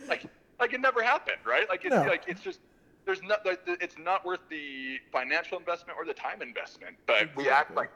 like, 0.08 0.24
like 0.60 0.72
it 0.72 0.80
never 0.80 1.02
happened, 1.02 1.38
right? 1.44 1.68
Like 1.68 1.84
it's 1.84 1.94
no. 1.94 2.04
like 2.04 2.24
it's 2.26 2.40
just 2.40 2.60
there's 3.04 3.22
not 3.22 3.44
like, 3.44 3.60
it's 3.66 3.98
not 3.98 4.24
worth 4.24 4.40
the 4.48 4.98
financial 5.12 5.58
investment 5.58 5.98
or 5.98 6.06
the 6.06 6.14
time 6.14 6.40
investment, 6.40 6.96
but 7.06 7.22
exactly. 7.22 7.44
we 7.44 7.50
act 7.50 7.74
like 7.74 7.90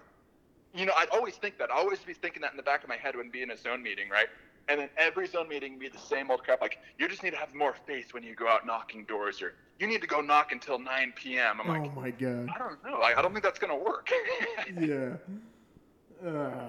you 0.74 0.86
know, 0.86 0.92
I'd 0.96 1.08
always 1.10 1.34
think 1.34 1.58
that. 1.58 1.70
I 1.70 1.78
always 1.78 1.98
be 2.00 2.12
thinking 2.12 2.42
that 2.42 2.50
in 2.50 2.56
the 2.56 2.62
back 2.62 2.82
of 2.82 2.88
my 2.88 2.96
head 2.96 3.16
when 3.16 3.30
be 3.30 3.42
in 3.42 3.50
a 3.50 3.56
zone 3.56 3.82
meeting, 3.82 4.08
right? 4.08 4.28
And 4.68 4.80
then 4.80 4.88
every 4.98 5.26
zone 5.26 5.48
meeting 5.48 5.78
be 5.78 5.88
the 5.88 5.98
same 5.98 6.30
old 6.30 6.42
crap. 6.42 6.60
Like, 6.60 6.78
you 6.98 7.08
just 7.08 7.22
need 7.22 7.30
to 7.30 7.38
have 7.38 7.54
more 7.54 7.74
faith 7.86 8.12
when 8.12 8.22
you 8.22 8.34
go 8.34 8.48
out 8.48 8.66
knocking 8.66 9.04
doors, 9.04 9.40
or 9.40 9.54
you 9.78 9.86
need 9.86 10.02
to 10.02 10.06
go 10.06 10.20
knock 10.20 10.52
until 10.52 10.78
9 10.78 11.12
p.m. 11.16 11.60
I'm 11.60 11.70
oh 11.70 11.72
like, 11.72 11.90
oh 11.96 12.00
my 12.00 12.10
god, 12.10 12.50
I 12.54 12.58
don't 12.58 12.84
know. 12.84 12.98
I, 12.98 13.18
I 13.18 13.22
don't 13.22 13.32
think 13.32 13.44
that's 13.44 13.58
gonna 13.58 13.76
work. 13.76 14.10
yeah, 14.80 15.14
uh, 16.26 16.66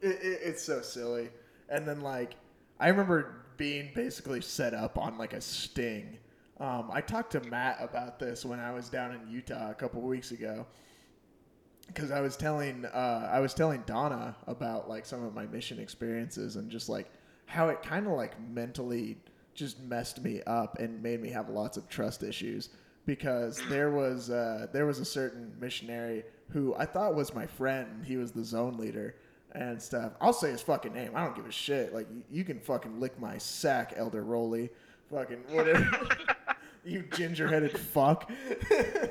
it, 0.00 0.08
it, 0.22 0.40
it's 0.42 0.62
so 0.62 0.80
silly. 0.80 1.28
And 1.68 1.86
then 1.86 2.00
like, 2.00 2.36
I 2.80 2.88
remember 2.88 3.44
being 3.56 3.90
basically 3.94 4.40
set 4.40 4.74
up 4.74 4.96
on 4.96 5.18
like 5.18 5.34
a 5.34 5.40
sting. 5.40 6.18
Um, 6.58 6.90
I 6.92 7.00
talked 7.00 7.32
to 7.32 7.40
Matt 7.40 7.78
about 7.80 8.18
this 8.18 8.44
when 8.44 8.60
I 8.60 8.72
was 8.72 8.88
down 8.88 9.12
in 9.12 9.30
Utah 9.30 9.70
a 9.70 9.74
couple 9.74 10.00
weeks 10.00 10.30
ago 10.30 10.66
because 11.88 12.10
I 12.10 12.20
was 12.20 12.36
telling 12.36 12.84
uh, 12.84 13.28
I 13.30 13.40
was 13.40 13.54
telling 13.54 13.82
Donna 13.86 14.36
about 14.46 14.88
like 14.88 15.04
some 15.04 15.24
of 15.24 15.34
my 15.34 15.46
mission 15.46 15.78
experiences 15.78 16.56
and 16.56 16.70
just 16.70 16.88
like 16.88 17.10
how 17.52 17.68
it 17.68 17.82
kind 17.82 18.06
of 18.06 18.14
like 18.14 18.32
mentally 18.40 19.18
just 19.54 19.78
messed 19.82 20.22
me 20.22 20.40
up 20.46 20.78
and 20.78 21.02
made 21.02 21.20
me 21.20 21.28
have 21.28 21.50
lots 21.50 21.76
of 21.76 21.86
trust 21.88 22.22
issues 22.22 22.70
because 23.04 23.60
there 23.68 23.90
was 23.90 24.30
uh, 24.30 24.68
there 24.72 24.86
was 24.86 24.98
a 24.98 25.04
certain 25.04 25.52
missionary 25.60 26.24
who 26.48 26.74
I 26.76 26.86
thought 26.86 27.14
was 27.14 27.34
my 27.34 27.46
friend. 27.46 27.88
And 27.92 28.06
he 28.06 28.16
was 28.16 28.32
the 28.32 28.42
zone 28.42 28.78
leader 28.78 29.16
and 29.52 29.80
stuff. 29.80 30.12
I'll 30.20 30.32
say 30.32 30.50
his 30.50 30.62
fucking 30.62 30.94
name. 30.94 31.12
I 31.14 31.24
don't 31.24 31.36
give 31.36 31.46
a 31.46 31.52
shit. 31.52 31.94
Like 31.94 32.06
you 32.30 32.42
can 32.42 32.58
fucking 32.58 32.98
lick 32.98 33.20
my 33.20 33.36
sack, 33.36 33.92
Elder 33.96 34.22
Rolly. 34.22 34.70
Fucking 35.10 35.44
whatever. 35.50 36.08
you 36.84 37.04
ginger-headed 37.14 37.78
fuck. 37.78 38.30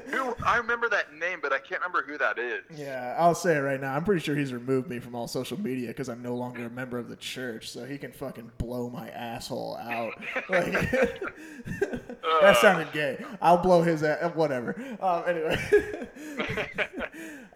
who, 0.07 0.35
I 0.45 0.57
remember 0.57 0.89
that 0.89 1.13
name, 1.13 1.39
but 1.41 1.53
I 1.53 1.59
can't 1.59 1.81
remember 1.81 2.03
who 2.05 2.17
that 2.17 2.37
is. 2.37 2.63
Yeah, 2.75 3.15
I'll 3.17 3.35
say 3.35 3.55
it 3.55 3.59
right 3.59 3.79
now. 3.79 3.95
I'm 3.95 4.03
pretty 4.03 4.21
sure 4.21 4.35
he's 4.35 4.53
removed 4.53 4.89
me 4.89 4.99
from 4.99 5.15
all 5.15 5.27
social 5.27 5.59
media 5.59 5.87
because 5.87 6.09
I'm 6.09 6.21
no 6.21 6.35
longer 6.35 6.65
a 6.65 6.69
member 6.69 6.97
of 6.97 7.07
the 7.07 7.15
church, 7.15 7.69
so 7.69 7.85
he 7.85 7.97
can 7.97 8.11
fucking 8.11 8.51
blow 8.57 8.89
my 8.89 9.09
asshole 9.09 9.77
out. 9.77 10.13
Like, 10.49 10.71
that 12.41 12.57
sounded 12.59 12.91
gay. 12.91 13.23
I'll 13.41 13.57
blow 13.57 13.81
his 13.81 14.03
ass. 14.03 14.35
Whatever. 14.35 14.75
Um, 14.99 15.23
anyway. 15.27 16.09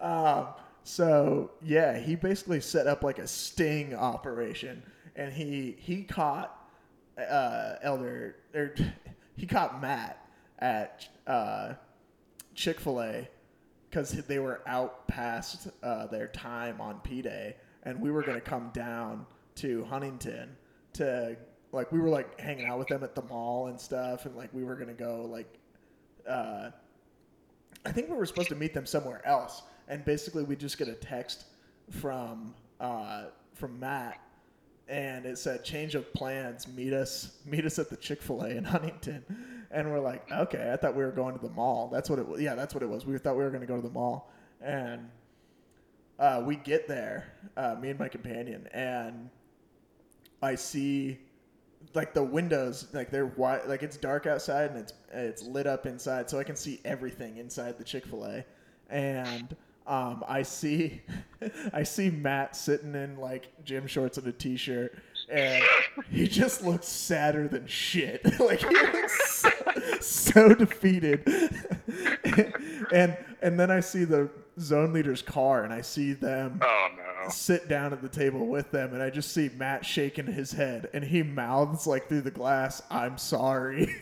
um, 0.00 0.46
so 0.82 1.50
yeah, 1.62 1.98
he 1.98 2.14
basically 2.14 2.60
set 2.60 2.86
up 2.86 3.02
like 3.02 3.18
a 3.18 3.26
sting 3.26 3.94
operation, 3.94 4.82
and 5.14 5.32
he 5.32 5.76
he 5.78 6.04
caught 6.04 6.56
uh, 7.18 7.74
Elder 7.82 8.36
or 8.54 8.74
he 9.36 9.46
caught 9.46 9.80
Matt 9.80 10.28
at 10.58 11.08
uh, 11.26 11.74
Chick 12.54 12.80
Fil 12.80 13.02
A 13.02 13.28
because 13.90 14.10
they 14.10 14.38
were 14.38 14.62
out 14.66 15.06
past 15.08 15.68
uh, 15.82 16.06
their 16.06 16.28
time 16.28 16.80
on 16.80 17.00
P 17.00 17.22
Day, 17.22 17.56
and 17.84 18.00
we 18.00 18.10
were 18.10 18.22
gonna 18.22 18.40
come 18.40 18.70
down 18.72 19.26
to 19.56 19.84
Huntington 19.84 20.56
to 20.94 21.36
like 21.72 21.92
we 21.92 21.98
were 21.98 22.08
like 22.08 22.40
hanging 22.40 22.66
out 22.66 22.78
with 22.78 22.88
them 22.88 23.04
at 23.04 23.14
the 23.14 23.22
mall 23.22 23.68
and 23.68 23.80
stuff, 23.80 24.26
and 24.26 24.34
like 24.36 24.52
we 24.52 24.64
were 24.64 24.76
gonna 24.76 24.92
go 24.92 25.26
like. 25.30 25.58
Uh, 26.28 26.70
I 27.84 27.92
think 27.92 28.08
we 28.08 28.16
were 28.16 28.26
supposed 28.26 28.48
to 28.48 28.56
meet 28.56 28.74
them 28.74 28.84
somewhere 28.84 29.24
else, 29.24 29.62
and 29.86 30.04
basically 30.04 30.42
we 30.42 30.56
just 30.56 30.76
get 30.76 30.88
a 30.88 30.94
text 30.94 31.44
from 31.90 32.52
uh, 32.80 33.26
from 33.54 33.78
Matt 33.78 34.20
and 34.88 35.26
it 35.26 35.38
said 35.38 35.64
change 35.64 35.94
of 35.94 36.12
plans 36.12 36.68
meet 36.68 36.92
us 36.92 37.38
meet 37.44 37.64
us 37.64 37.78
at 37.78 37.90
the 37.90 37.96
chick-fil-a 37.96 38.48
in 38.48 38.64
huntington. 38.74 39.24
And 39.70 39.90
we're 39.90 40.00
like 40.00 40.30
okay 40.30 40.70
i 40.72 40.76
thought 40.76 40.94
we 40.94 41.04
were 41.04 41.12
going 41.12 41.34
to 41.34 41.40
the 41.40 41.52
mall. 41.52 41.88
That's 41.92 42.08
what 42.08 42.18
it 42.18 42.26
was 42.26 42.40
yeah 42.40 42.54
that's 42.54 42.74
what 42.74 42.82
it 42.82 42.88
was. 42.88 43.04
We 43.04 43.16
thought 43.18 43.36
we 43.36 43.44
were 43.44 43.50
going 43.50 43.62
to 43.62 43.66
go 43.66 43.76
to 43.76 43.82
the 43.82 43.90
mall. 43.90 44.30
And 44.60 45.08
uh, 46.18 46.42
we 46.44 46.56
get 46.56 46.88
there 46.88 47.32
uh, 47.56 47.76
me 47.80 47.90
and 47.90 47.98
my 47.98 48.08
companion 48.08 48.66
and 48.72 49.28
i 50.42 50.54
see 50.54 51.18
like 51.94 52.14
the 52.14 52.22
windows 52.22 52.86
like 52.94 53.10
they're 53.10 53.26
white 53.26 53.68
like 53.68 53.82
it's 53.82 53.96
dark 53.98 54.26
outside 54.26 54.70
and 54.70 54.78
it's 54.78 54.92
it's 55.12 55.42
lit 55.42 55.66
up 55.66 55.84
inside 55.86 56.28
so 56.28 56.38
i 56.38 56.44
can 56.44 56.56
see 56.56 56.80
everything 56.84 57.36
inside 57.36 57.76
the 57.78 57.84
chick-fil-a. 57.84 58.44
And 58.88 59.56
um, 59.86 60.24
I 60.26 60.42
see, 60.42 61.02
I 61.72 61.84
see 61.84 62.10
Matt 62.10 62.56
sitting 62.56 62.94
in 62.94 63.18
like 63.18 63.46
gym 63.64 63.86
shorts 63.86 64.18
and 64.18 64.26
a 64.26 64.32
t-shirt, 64.32 64.98
and 65.28 65.62
he 66.10 66.26
just 66.26 66.64
looks 66.64 66.88
sadder 66.88 67.46
than 67.46 67.66
shit. 67.66 68.24
like 68.40 68.60
he 68.60 68.74
looks 68.74 69.40
so, 69.40 69.50
so 70.00 70.54
defeated. 70.54 71.22
and 72.92 73.16
and 73.42 73.60
then 73.60 73.70
I 73.70 73.80
see 73.80 74.04
the 74.04 74.28
zone 74.58 74.92
leader's 74.92 75.22
car, 75.22 75.62
and 75.62 75.72
I 75.72 75.82
see 75.82 76.14
them. 76.14 76.60
Oh 76.62 76.88
no! 76.96 77.28
Sit 77.28 77.68
down 77.68 77.92
at 77.92 78.02
the 78.02 78.08
table 78.08 78.46
with 78.46 78.72
them, 78.72 78.92
and 78.92 79.02
I 79.02 79.10
just 79.10 79.32
see 79.32 79.50
Matt 79.56 79.84
shaking 79.84 80.26
his 80.26 80.50
head, 80.52 80.88
and 80.92 81.04
he 81.04 81.22
mouths 81.22 81.86
like 81.86 82.08
through 82.08 82.22
the 82.22 82.30
glass, 82.32 82.82
"I'm 82.90 83.18
sorry." 83.18 83.94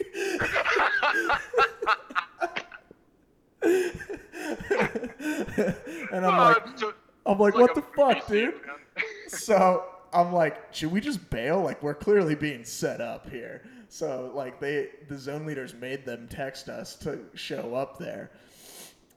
And 6.14 6.24
I'm 6.24 6.38
like, 6.38 6.94
I'm 7.26 7.38
like, 7.38 7.54
what 7.54 7.74
the 7.74 7.82
fuck, 7.82 8.26
dude? 8.28 8.54
so 9.26 9.84
I'm 10.12 10.32
like, 10.32 10.72
should 10.72 10.92
we 10.92 11.00
just 11.00 11.28
bail? 11.30 11.60
Like, 11.60 11.82
we're 11.82 11.94
clearly 11.94 12.34
being 12.34 12.64
set 12.64 13.00
up 13.00 13.28
here. 13.28 13.62
So 13.88 14.30
like, 14.34 14.60
they 14.60 14.88
the 15.08 15.18
zone 15.18 15.46
leaders 15.46 15.74
made 15.74 16.04
them 16.04 16.28
text 16.28 16.68
us 16.68 16.96
to 16.96 17.20
show 17.34 17.74
up 17.74 17.98
there, 17.98 18.30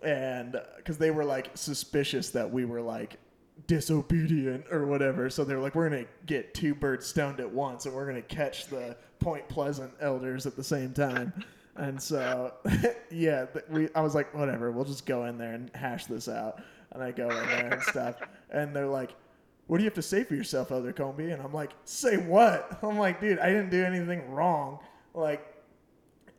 and 0.03 0.59
because 0.77 0.97
they 0.97 1.11
were 1.11 1.25
like 1.25 1.51
suspicious 1.55 2.29
that 2.31 2.51
we 2.51 2.65
were 2.65 2.81
like 2.81 3.19
disobedient 3.65 4.65
or 4.71 4.85
whatever. 4.85 5.29
So 5.29 5.43
they're 5.43 5.59
like, 5.59 5.75
we're 5.75 5.89
gonna 5.89 6.05
get 6.25 6.53
two 6.53 6.75
birds 6.75 7.05
stoned 7.05 7.39
at 7.39 7.51
once, 7.51 7.85
and 7.85 7.95
we're 7.95 8.05
gonna 8.05 8.21
catch 8.21 8.67
the 8.67 8.95
Point 9.19 9.47
Pleasant 9.49 9.91
elders 9.99 10.45
at 10.45 10.55
the 10.55 10.63
same 10.63 10.93
time. 10.93 11.33
And 11.75 12.01
so, 12.01 12.53
yeah, 13.11 13.45
we 13.69 13.89
I 13.95 14.01
was 14.01 14.15
like, 14.15 14.33
whatever, 14.33 14.71
we'll 14.71 14.85
just 14.85 15.05
go 15.05 15.25
in 15.25 15.37
there 15.37 15.53
and 15.53 15.71
hash 15.75 16.05
this 16.05 16.27
out. 16.27 16.61
And 16.97 17.03
I 17.03 17.11
go 17.11 17.29
in 17.29 17.45
there 17.47 17.73
and 17.73 17.81
stuff, 17.83 18.15
and 18.49 18.75
they're 18.75 18.87
like, 18.87 19.13
"What 19.67 19.77
do 19.77 19.83
you 19.83 19.87
have 19.87 19.93
to 19.95 20.01
say 20.01 20.23
for 20.23 20.33
yourself, 20.33 20.71
Elder 20.71 20.91
Comby?" 20.91 21.31
And 21.31 21.43
I'm 21.43 21.53
like, 21.53 21.73
"Say 21.85 22.17
what?" 22.17 22.79
I'm 22.81 22.97
like, 22.97 23.21
"Dude, 23.21 23.37
I 23.37 23.49
didn't 23.49 23.69
do 23.69 23.83
anything 23.83 24.31
wrong." 24.31 24.79
Like, 25.13 25.45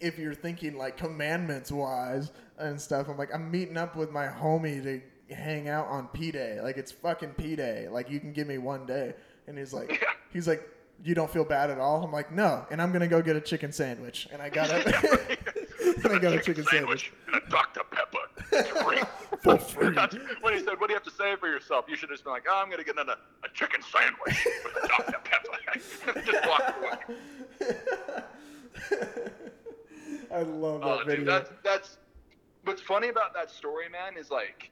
if 0.01 0.19
you're 0.19 0.35
thinking 0.35 0.77
like 0.77 0.97
commandments 0.97 1.71
wise 1.71 2.33
and 2.59 2.81
stuff, 2.81 3.09
I'm 3.09 3.17
like, 3.17 3.33
I'm 3.33 3.51
meeting 3.53 3.77
up 3.77 3.95
with 3.95 4.11
my 4.11 4.27
homie 4.27 4.83
to 4.83 5.35
hang 5.35 5.69
out 5.69 5.87
on 5.87 6.09
P 6.09 6.33
Day. 6.33 6.61
Like, 6.61 6.77
it's 6.77 6.91
fucking 6.91 7.35
P 7.35 7.55
Day. 7.55 7.89
Like, 7.89 8.11
you 8.11 8.19
can 8.19 8.33
give 8.33 8.49
me 8.49 8.59
one 8.59 8.85
day. 8.85 9.15
And 9.47 9.57
he's 9.57 9.73
like, 9.73 10.05
he's 10.33 10.49
like, 10.49 10.69
you 11.05 11.15
don't 11.15 11.31
feel 11.31 11.45
bad 11.45 11.71
at 11.71 11.79
all? 11.79 12.03
I'm 12.03 12.11
like, 12.13 12.33
no. 12.33 12.67
And 12.73 12.83
I'm 12.83 12.91
gonna 12.91 13.07
go 13.07 13.23
get 13.23 13.37
a 13.37 13.41
chicken 13.41 13.71
sandwich. 13.71 14.29
And 14.33 14.43
I 14.43 14.49
got 14.49 14.71
it. 14.71 14.87
and 16.05 16.13
I 16.13 16.19
got 16.19 16.35
a 16.35 16.41
chicken 16.41 16.65
sandwich. 16.65 17.13
And 17.27 17.37
a 17.37 17.51
Dr. 17.51 17.83
Pepper. 17.91 18.18
For 19.43 19.59
free. 19.59 19.95
when 20.41 20.55
he 20.55 20.61
said, 20.61 20.81
what 20.81 20.87
do 20.89 20.93
you 20.93 20.95
have 20.95 21.03
to 21.05 21.11
say 21.11 21.37
for 21.37 21.49
yourself? 21.49 21.85
You 21.89 21.97
should 21.97 22.09
have 22.09 22.17
just 22.17 22.25
been 22.25 22.33
like, 22.33 22.45
oh, 22.51 22.61
I'm 22.63 22.71
gonna 22.71 22.83
get 22.85 22.95
another 22.95 23.17
a 23.45 23.49
chicken 23.55 23.81
sandwich 23.83 24.47
with 24.65 24.85
a 24.85 24.89
Dr. 24.89 25.19
Pepper. 25.23 26.23
just 26.33 26.47
walk 26.49 26.75
away. 26.81 27.17
I 30.35 30.43
love 30.43 30.81
that 30.81 30.87
Oh, 30.87 30.99
video. 31.05 31.17
dude, 31.17 31.27
that's 31.29 31.51
that's 31.65 31.99
what's 32.65 32.83
funny 32.83 33.09
about 33.09 33.35
that 33.35 33.51
story, 33.51 33.89
man, 33.89 34.17
is 34.19 34.31
like 34.31 34.71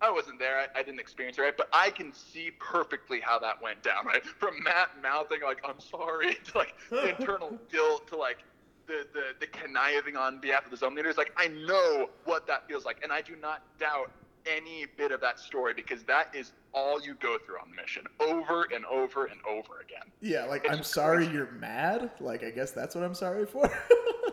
I 0.00 0.10
wasn't 0.10 0.38
there, 0.38 0.58
I, 0.58 0.66
I 0.78 0.82
didn't 0.82 1.00
experience 1.00 1.38
it, 1.38 1.42
right? 1.42 1.56
But 1.56 1.68
I 1.72 1.90
can 1.90 2.12
see 2.12 2.50
perfectly 2.58 3.20
how 3.20 3.38
that 3.38 3.62
went 3.62 3.82
down, 3.82 4.04
right? 4.06 4.24
From 4.24 4.62
Matt 4.62 4.90
mouthing 5.02 5.40
like 5.42 5.58
"I'm 5.66 5.80
sorry" 5.80 6.36
to 6.52 6.58
like 6.58 6.74
internal 7.18 7.58
guilt 7.70 8.06
to 8.08 8.16
like 8.16 8.38
the, 8.86 9.06
the 9.12 9.22
the 9.40 9.46
conniving 9.46 10.16
on 10.16 10.38
behalf 10.38 10.64
of 10.64 10.70
the 10.70 10.76
zone 10.76 10.94
leaders. 10.94 11.16
Like 11.16 11.32
I 11.36 11.48
know 11.48 12.10
what 12.24 12.46
that 12.46 12.66
feels 12.68 12.84
like, 12.84 13.02
and 13.02 13.12
I 13.12 13.22
do 13.22 13.36
not 13.36 13.62
doubt 13.78 14.10
any 14.46 14.86
bit 14.98 15.10
of 15.10 15.20
that 15.22 15.38
story 15.38 15.72
because 15.72 16.02
that 16.04 16.28
is 16.34 16.52
all 16.74 17.00
you 17.00 17.14
go 17.14 17.38
through 17.38 17.56
on 17.56 17.70
the 17.70 17.80
mission 17.80 18.04
over 18.20 18.64
and 18.74 18.84
over 18.86 19.24
and 19.26 19.40
over 19.48 19.80
again. 19.80 20.10
yeah, 20.20 20.44
like 20.44 20.64
it's 20.64 20.74
I'm 20.74 20.82
sorry 20.82 21.26
you're 21.26 21.50
mad. 21.52 22.10
Like 22.20 22.44
I 22.44 22.50
guess 22.50 22.72
that's 22.72 22.94
what 22.94 23.04
I'm 23.04 23.14
sorry 23.14 23.46
for. 23.46 23.70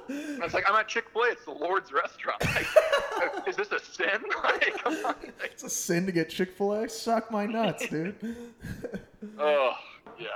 And 0.10 0.44
it's 0.44 0.54
like 0.54 0.70
I'm 0.70 0.76
at 0.76 0.88
Chick 0.88 1.06
Fil 1.14 1.24
A. 1.24 1.32
It's 1.32 1.46
the 1.46 1.52
Lord's 1.52 1.94
restaurant. 1.94 2.44
Like, 2.44 3.48
is 3.48 3.56
this 3.56 3.72
a 3.72 3.80
sin? 3.80 4.22
Like. 4.44 4.86
Like, 4.86 5.34
it's 5.44 5.64
a 5.64 5.70
sin 5.70 6.06
to 6.06 6.12
get 6.12 6.30
Chick 6.30 6.58
Fil 6.58 6.74
A. 6.74 6.90
Suck 6.90 7.32
my 7.32 7.46
nuts, 7.46 7.88
dude. 7.88 8.16
oh 9.40 9.74
yeah. 10.20 10.28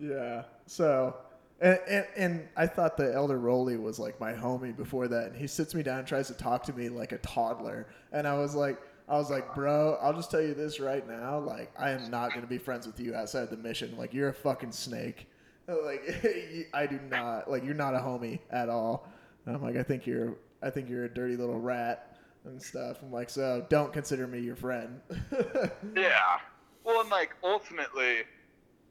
yeah. 0.00 0.42
So. 0.66 1.14
And, 1.60 1.78
and, 1.88 2.06
and 2.16 2.48
I 2.56 2.66
thought 2.66 2.96
the 2.96 3.12
elder 3.12 3.38
Rolly 3.38 3.76
was 3.76 3.98
like 3.98 4.18
my 4.18 4.32
homie 4.32 4.74
before 4.74 5.08
that, 5.08 5.26
and 5.26 5.36
he 5.36 5.46
sits 5.46 5.74
me 5.74 5.82
down 5.82 5.98
and 5.98 6.08
tries 6.08 6.28
to 6.28 6.34
talk 6.34 6.62
to 6.64 6.72
me 6.72 6.88
like 6.88 7.12
a 7.12 7.18
toddler, 7.18 7.86
and 8.12 8.26
I 8.26 8.38
was 8.38 8.54
like, 8.54 8.78
I 9.08 9.14
was 9.14 9.28
like, 9.28 9.54
bro, 9.56 9.98
I'll 10.00 10.14
just 10.14 10.30
tell 10.30 10.40
you 10.40 10.54
this 10.54 10.78
right 10.78 11.06
now, 11.06 11.40
like 11.40 11.72
I 11.76 11.90
am 11.90 12.10
not 12.10 12.32
gonna 12.32 12.46
be 12.46 12.58
friends 12.58 12.86
with 12.86 13.00
you 13.00 13.14
outside 13.14 13.50
the 13.50 13.56
mission. 13.56 13.96
Like 13.98 14.14
you're 14.14 14.28
a 14.28 14.34
fucking 14.34 14.72
snake. 14.72 15.26
Like 15.84 16.68
I 16.74 16.84
do 16.86 16.98
not 17.08 17.48
like 17.48 17.64
you're 17.64 17.74
not 17.74 17.94
a 17.94 17.98
homie 17.98 18.40
at 18.50 18.68
all. 18.68 19.08
And 19.46 19.54
I'm 19.54 19.62
like, 19.62 19.76
I 19.76 19.84
think 19.84 20.04
you're, 20.04 20.36
I 20.60 20.68
think 20.68 20.88
you're 20.88 21.04
a 21.04 21.08
dirty 21.08 21.36
little 21.36 21.60
rat 21.60 22.16
and 22.44 22.60
stuff. 22.60 22.96
I'm 23.02 23.12
like, 23.12 23.30
so 23.30 23.64
don't 23.68 23.92
consider 23.92 24.26
me 24.26 24.40
your 24.40 24.56
friend. 24.56 25.00
Yeah. 25.96 26.38
Well, 26.82 27.02
and 27.02 27.10
like 27.10 27.36
ultimately, 27.44 28.22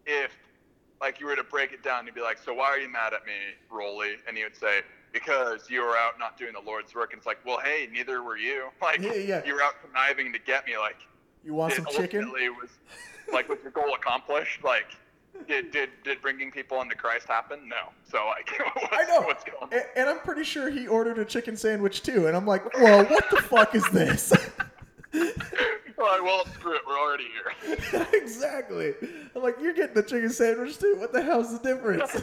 if 0.06 0.32
like 1.02 1.20
you 1.20 1.26
were 1.26 1.36
to 1.36 1.44
break 1.44 1.72
it 1.72 1.84
down, 1.84 2.06
you'd 2.06 2.16
be 2.16 2.22
like, 2.22 2.38
so 2.38 2.54
why 2.54 2.66
are 2.66 2.78
you 2.80 2.90
mad 2.90 3.14
at 3.14 3.26
me, 3.26 3.34
Rolly? 3.70 4.16
And 4.28 4.36
he 4.38 4.44
would 4.44 4.56
say, 4.56 4.82
because 5.12 5.70
you 5.70 5.82
were 5.82 5.98
out 5.98 6.20
not 6.20 6.38
doing 6.38 6.54
the 6.54 6.62
Lord's 6.62 6.94
work. 6.94 7.14
And 7.14 7.18
it's 7.20 7.26
like, 7.28 7.40
well, 7.46 7.60
hey, 7.60 7.88
neither 7.92 8.22
were 8.22 8.38
you. 8.38 8.70
Like 8.82 9.02
Yeah, 9.02 9.14
yeah. 9.14 9.46
you 9.46 9.56
were 9.56 9.62
out 9.62 9.76
conniving 9.84 10.32
to 10.34 10.40
get 10.40 10.66
me. 10.66 10.78
Like 10.78 10.98
you 11.44 11.54
want 11.54 11.74
some 11.74 11.86
chicken? 11.86 12.32
was 12.32 12.70
like 13.32 13.48
was 13.50 13.60
your 13.64 13.72
goal 13.72 13.94
accomplished? 13.96 14.64
Like 14.64 14.88
did 15.48 15.72
did 15.72 15.90
did 16.04 16.22
bringing 16.22 16.52
people 16.52 16.82
into 16.82 16.96
Christ 16.96 17.28
happen? 17.28 17.68
No. 17.68 17.92
So 18.10 18.26
like 18.28 18.50
I 18.92 19.04
know. 19.06 19.22
what's 19.22 19.44
going 19.44 19.58
on? 19.62 19.70
And, 19.74 19.84
and 19.96 20.10
I'm 20.10 20.20
pretty 20.20 20.44
sure 20.44 20.70
he 20.70 20.88
ordered 20.88 21.18
a 21.20 21.26
chicken 21.26 21.56
sandwich 21.56 22.02
too. 22.04 22.28
And 22.28 22.36
I'm 22.36 22.46
like, 22.46 22.64
whoa, 22.76 23.04
what 23.06 23.30
the 23.30 23.38
fuck 23.38 23.76
is 23.76 23.88
this? 23.90 24.34
All 26.00 26.06
right, 26.06 26.24
well, 26.24 26.46
screw 26.46 26.76
it. 26.76 26.82
We're 26.88 26.98
already 26.98 27.26
here. 27.26 28.08
exactly. 28.14 28.94
I'm 29.36 29.44
like, 29.44 29.58
you're 29.62 29.74
getting 29.74 29.96
the 29.96 30.04
chicken 30.04 30.30
sandwich 30.30 30.78
too. 30.78 30.96
What 30.98 31.12
the 31.12 31.22
hell's 31.22 31.60
the 31.60 31.60
difference? 31.60 32.22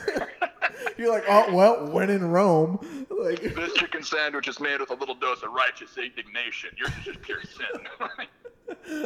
you're 0.96 1.12
like, 1.12 1.24
oh 1.28 1.54
well, 1.54 1.86
when 1.90 2.08
in 2.08 2.30
Rome, 2.30 3.06
like, 3.10 3.42
this 3.42 3.72
chicken 3.76 4.02
sandwich 4.02 4.48
is 4.48 4.60
made 4.60 4.80
with 4.80 4.90
a 4.90 4.94
little 4.94 5.14
dose 5.14 5.42
of 5.42 5.52
righteous 5.52 5.98
indignation. 5.98 6.70
Yours 6.78 6.90
is 6.98 7.04
just 7.04 7.22
pure 7.22 7.42
sin. 7.42 8.98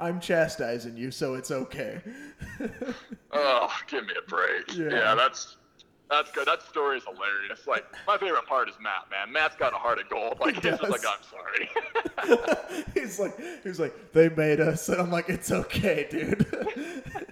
I'm 0.00 0.20
chastising 0.20 0.96
you, 0.96 1.10
so 1.10 1.34
it's 1.34 1.50
okay. 1.50 2.00
oh, 3.32 3.72
give 3.86 4.04
me 4.06 4.12
a 4.18 4.28
break. 4.28 4.76
Yeah. 4.76 4.90
Yeah. 4.90 5.14
that's 5.14 5.57
that's 6.10 6.30
good. 6.30 6.46
That 6.46 6.62
story 6.62 6.98
is 6.98 7.04
hilarious. 7.04 7.66
Like 7.66 7.84
my 8.06 8.16
favorite 8.16 8.46
part 8.46 8.68
is 8.68 8.74
Matt. 8.80 9.10
Man, 9.10 9.32
Matt's 9.32 9.56
got 9.56 9.72
a 9.72 9.76
heart 9.76 9.98
of 9.98 10.08
gold. 10.08 10.38
Like 10.40 10.54
He 10.54 10.60
he's 10.68 10.78
just 10.78 10.82
like. 10.82 11.02
I'm 11.06 11.18
sorry. 11.28 11.68
he's 12.94 13.18
like, 13.18 13.38
he's 13.62 13.78
like, 13.78 14.12
they 14.12 14.28
made 14.30 14.60
us, 14.60 14.88
and 14.88 15.00
I'm 15.00 15.10
like, 15.10 15.28
it's 15.28 15.50
okay, 15.50 16.06
dude. 16.10 16.46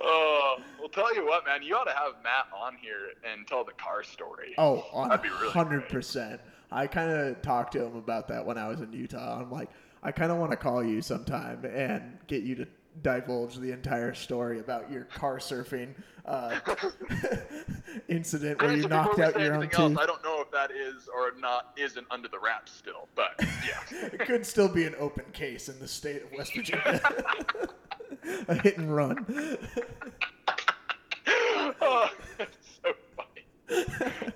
oh, 0.00 0.56
well, 0.78 0.88
tell 0.88 1.14
you 1.14 1.24
what, 1.24 1.44
man. 1.46 1.62
You 1.62 1.76
ought 1.76 1.84
to 1.84 1.92
have 1.92 2.14
Matt 2.22 2.46
on 2.56 2.76
here 2.80 3.10
and 3.30 3.46
tell 3.46 3.64
the 3.64 3.72
car 3.72 4.02
story. 4.02 4.54
Oh, 4.58 4.86
on 4.92 5.08
That'd 5.08 5.22
be 5.22 5.28
really 5.28 5.52
hundred 5.52 5.88
percent. 5.88 6.40
I 6.72 6.86
kind 6.86 7.10
of 7.10 7.42
talked 7.42 7.72
to 7.72 7.84
him 7.84 7.96
about 7.96 8.28
that 8.28 8.44
when 8.44 8.56
I 8.58 8.68
was 8.68 8.80
in 8.80 8.92
Utah. 8.92 9.40
I'm 9.40 9.50
like, 9.50 9.70
I 10.02 10.12
kind 10.12 10.32
of 10.32 10.38
want 10.38 10.52
to 10.52 10.56
call 10.56 10.84
you 10.84 11.02
sometime 11.02 11.64
and 11.64 12.18
get 12.26 12.42
you 12.42 12.54
to 12.56 12.66
divulge 13.02 13.56
the 13.56 13.72
entire 13.72 14.14
story 14.14 14.58
about 14.60 14.90
your 14.90 15.04
car 15.04 15.38
surfing 15.38 15.94
uh, 16.30 16.60
incident 18.08 18.62
where 18.62 18.76
you 18.76 18.88
knocked 18.88 19.18
out 19.18 19.38
your 19.38 19.54
own 19.54 19.62
anything 19.64 19.80
else. 19.80 19.98
I 20.00 20.06
don't 20.06 20.22
know 20.22 20.40
if 20.40 20.50
that 20.52 20.70
is 20.70 21.08
or 21.14 21.32
not 21.38 21.72
isn't 21.76 22.06
under 22.10 22.28
the 22.28 22.38
wraps 22.38 22.72
still, 22.72 23.08
but 23.16 23.32
yeah. 23.40 23.98
It 24.12 24.20
could 24.20 24.46
still 24.46 24.68
be 24.68 24.84
an 24.84 24.94
open 24.98 25.24
case 25.32 25.68
in 25.68 25.78
the 25.80 25.88
state 25.88 26.22
of 26.22 26.32
West 26.32 26.54
Virginia. 26.54 27.00
A 28.48 28.54
hit 28.54 28.78
and 28.78 28.94
run. 28.94 29.26
oh, 31.80 32.10
that's 32.38 32.58
so 32.82 32.92
funny. 33.16 34.32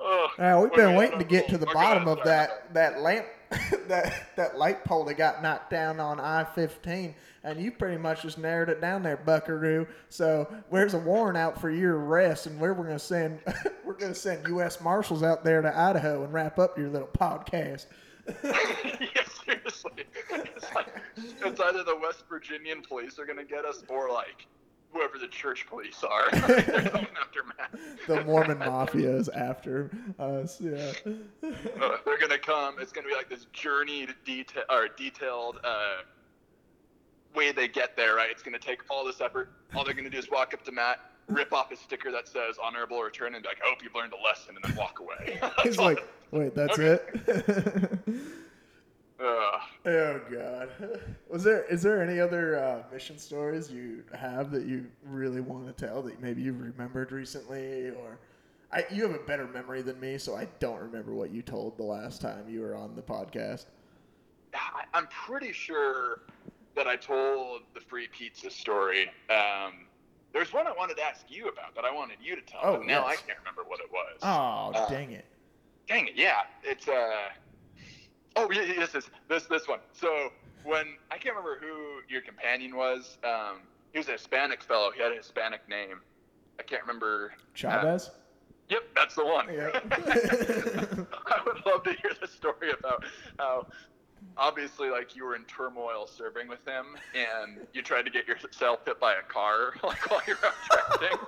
Oh, 0.00 0.28
Uh, 0.38 0.60
we've 0.62 0.72
been 0.74 0.94
waiting 0.94 1.18
to 1.18 1.24
get 1.24 1.48
to 1.48 1.58
the 1.58 1.66
bottom 1.66 2.08
of 2.08 2.22
that 2.24 2.72
that 2.72 3.00
lamp, 3.00 3.26
that 3.88 4.36
that 4.36 4.58
light 4.58 4.84
pole 4.84 5.04
that 5.04 5.14
got 5.14 5.42
knocked 5.42 5.70
down 5.70 6.00
on 6.00 6.20
I-15, 6.20 7.14
and 7.44 7.60
you 7.60 7.72
pretty 7.72 7.96
much 7.96 8.22
just 8.22 8.36
narrowed 8.38 8.68
it 8.68 8.80
down 8.80 9.02
there, 9.02 9.16
Buckaroo. 9.16 9.86
So 10.10 10.52
where's 10.68 10.94
a 10.94 10.98
warrant 10.98 11.38
out 11.38 11.60
for 11.60 11.70
your 11.70 11.98
arrest, 11.98 12.46
and 12.46 12.60
where 12.60 12.74
we're 12.74 12.84
gonna 12.84 12.98
send 12.98 13.40
we're 13.84 13.94
gonna 13.94 14.14
send 14.14 14.46
U.S. 14.48 14.80
Marshals 14.80 15.22
out 15.22 15.44
there 15.44 15.62
to 15.62 15.78
Idaho 15.78 16.24
and 16.24 16.32
wrap 16.32 16.58
up 16.58 16.76
your 16.76 16.88
little 16.90 17.08
podcast. 17.08 17.86
yeah, 18.44 19.24
seriously. 19.44 19.92
It's 20.30 20.74
like 20.74 20.88
it's 21.16 21.60
either 21.60 21.84
the 21.84 21.96
West 21.96 22.24
Virginian 22.28 22.82
police 22.82 23.18
are 23.18 23.24
gonna 23.24 23.44
get 23.44 23.64
us, 23.64 23.82
or 23.88 24.12
like 24.12 24.46
whoever 24.92 25.18
the 25.18 25.28
church 25.28 25.66
police 25.66 26.02
are. 26.02 26.30
They're 26.46 26.62
coming 26.82 27.08
after 27.20 27.42
Matt. 27.44 27.78
The 28.06 28.24
Mormon 28.24 28.58
Mafia 28.58 29.14
is 29.16 29.28
after 29.28 29.90
us. 30.18 30.60
Yeah. 30.60 30.92
Uh, 31.42 31.96
they're 32.04 32.18
gonna 32.18 32.38
come. 32.38 32.76
It's 32.80 32.92
gonna 32.92 33.08
be 33.08 33.14
like 33.14 33.28
this 33.28 33.46
journey 33.52 34.06
to 34.06 34.14
detail 34.24 34.64
or 34.70 34.88
detailed 34.88 35.58
uh, 35.64 36.02
way 37.34 37.52
they 37.52 37.68
get 37.68 37.96
there. 37.96 38.14
Right? 38.16 38.30
It's 38.30 38.42
gonna 38.42 38.58
take 38.58 38.80
all 38.90 39.04
this 39.04 39.20
effort. 39.20 39.50
All 39.74 39.84
they're 39.84 39.94
gonna 39.94 40.10
do 40.10 40.18
is 40.18 40.30
walk 40.30 40.54
up 40.54 40.64
to 40.64 40.72
Matt, 40.72 41.00
rip 41.28 41.52
off 41.52 41.70
his 41.70 41.78
sticker 41.80 42.10
that 42.12 42.26
says 42.28 42.56
"honorable 42.62 43.02
return" 43.02 43.34
and 43.34 43.42
be 43.42 43.48
like, 43.48 43.58
"I 43.64 43.68
hope 43.68 43.82
you've 43.82 43.94
learned 43.94 44.12
a 44.14 44.22
lesson," 44.24 44.56
and 44.56 44.64
then 44.64 44.76
walk 44.76 45.00
away. 45.00 45.38
He's 45.62 45.78
like, 45.78 46.06
wait, 46.30 46.54
that's 46.54 46.78
it. 46.78 47.04
Ugh. 49.20 49.60
Oh 49.86 50.20
God! 50.30 50.68
Was 51.28 51.42
there 51.42 51.64
is 51.64 51.82
there 51.82 52.02
any 52.02 52.20
other 52.20 52.56
uh, 52.58 52.82
mission 52.92 53.18
stories 53.18 53.70
you 53.70 54.04
have 54.16 54.50
that 54.52 54.64
you 54.64 54.86
really 55.04 55.40
want 55.40 55.66
to 55.66 55.86
tell 55.86 56.02
that 56.02 56.20
maybe 56.22 56.42
you've 56.42 56.60
remembered 56.60 57.10
recently, 57.10 57.90
or 57.90 58.18
I 58.72 58.84
you 58.90 59.02
have 59.02 59.14
a 59.14 59.24
better 59.24 59.46
memory 59.48 59.82
than 59.82 59.98
me, 59.98 60.18
so 60.18 60.36
I 60.36 60.46
don't 60.60 60.78
remember 60.78 61.14
what 61.14 61.30
you 61.30 61.42
told 61.42 61.76
the 61.78 61.82
last 61.84 62.20
time 62.20 62.48
you 62.48 62.60
were 62.60 62.76
on 62.76 62.94
the 62.94 63.02
podcast. 63.02 63.66
I, 64.54 64.84
I'm 64.94 65.08
pretty 65.08 65.52
sure 65.52 66.20
that 66.76 66.86
I 66.86 66.94
told 66.94 67.62
the 67.74 67.80
free 67.80 68.08
pizza 68.16 68.50
story. 68.50 69.10
Um, 69.30 69.86
there's 70.32 70.52
one 70.52 70.66
I 70.68 70.72
wanted 70.72 70.96
to 70.98 71.02
ask 71.02 71.24
you 71.28 71.48
about 71.48 71.74
that 71.74 71.84
I 71.84 71.92
wanted 71.92 72.18
you 72.22 72.36
to 72.36 72.42
tell, 72.42 72.60
Oh, 72.62 72.76
but 72.76 72.86
now 72.86 73.04
I 73.04 73.16
can't 73.16 73.38
remember 73.38 73.62
what 73.66 73.80
it 73.80 73.90
was. 73.90 74.18
Oh 74.22 74.78
Uh, 74.78 74.88
dang 74.88 75.10
it! 75.10 75.24
Dang 75.88 76.06
it! 76.06 76.14
Yeah, 76.14 76.42
it's 76.62 76.86
uh. 76.86 77.30
Oh 78.36 78.50
yeah, 78.50 78.74
this 78.78 78.94
is 78.94 79.10
this 79.28 79.44
this 79.44 79.66
one. 79.66 79.80
So 79.92 80.30
when 80.64 80.96
I 81.10 81.18
can't 81.18 81.34
remember 81.36 81.58
who 81.60 82.00
your 82.08 82.20
companion 82.20 82.76
was. 82.76 83.18
Um, 83.24 83.60
he 83.92 83.98
was 83.98 84.08
a 84.08 84.12
Hispanic 84.12 84.62
fellow. 84.62 84.90
He 84.94 85.02
had 85.02 85.12
a 85.12 85.16
Hispanic 85.16 85.66
name. 85.68 86.00
I 86.58 86.62
can't 86.62 86.82
remember. 86.82 87.32
Chavez. 87.54 88.10
Yep, 88.68 88.82
that's 88.94 89.14
the 89.14 89.24
one. 89.24 89.46
Yeah. 89.52 89.70
I 89.90 91.40
would 91.46 91.64
love 91.64 91.84
to 91.84 91.92
hear 91.92 92.12
the 92.20 92.26
story 92.26 92.70
about 92.78 93.02
how 93.38 93.66
obviously 94.36 94.90
like 94.90 95.16
you 95.16 95.24
were 95.24 95.36
in 95.36 95.44
turmoil 95.44 96.06
serving 96.06 96.48
with 96.48 96.66
him 96.66 96.84
and 97.14 97.66
you 97.72 97.82
tried 97.82 98.02
to 98.02 98.10
get 98.10 98.26
yourself 98.26 98.80
hit 98.84 99.00
by 99.00 99.14
a 99.14 99.22
car 99.22 99.72
like 99.82 100.10
while 100.10 100.20
you're 100.26 100.36
out 100.44 100.54
directing. 101.00 101.18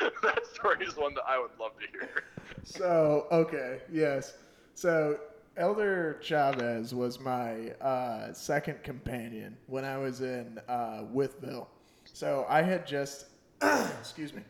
that 0.22 0.46
story 0.54 0.86
is 0.86 0.96
one 0.96 1.12
that 1.14 1.24
I 1.28 1.38
would 1.38 1.50
love 1.60 1.72
to 1.78 1.86
hear. 1.92 2.24
So 2.64 3.26
okay, 3.30 3.80
yes. 3.92 4.34
So 4.74 5.20
Elder 5.56 6.18
Chavez 6.20 6.94
was 6.94 7.18
my 7.18 7.70
uh, 7.80 8.32
second 8.34 8.82
companion 8.82 9.56
when 9.66 9.84
I 9.84 9.96
was 9.96 10.20
in 10.20 10.60
uh, 10.68 11.04
Wytheville. 11.14 11.66
So 12.04 12.44
I 12.48 12.60
had 12.62 12.86
just, 12.86 13.26
excuse 13.62 14.34
me, 14.34 14.42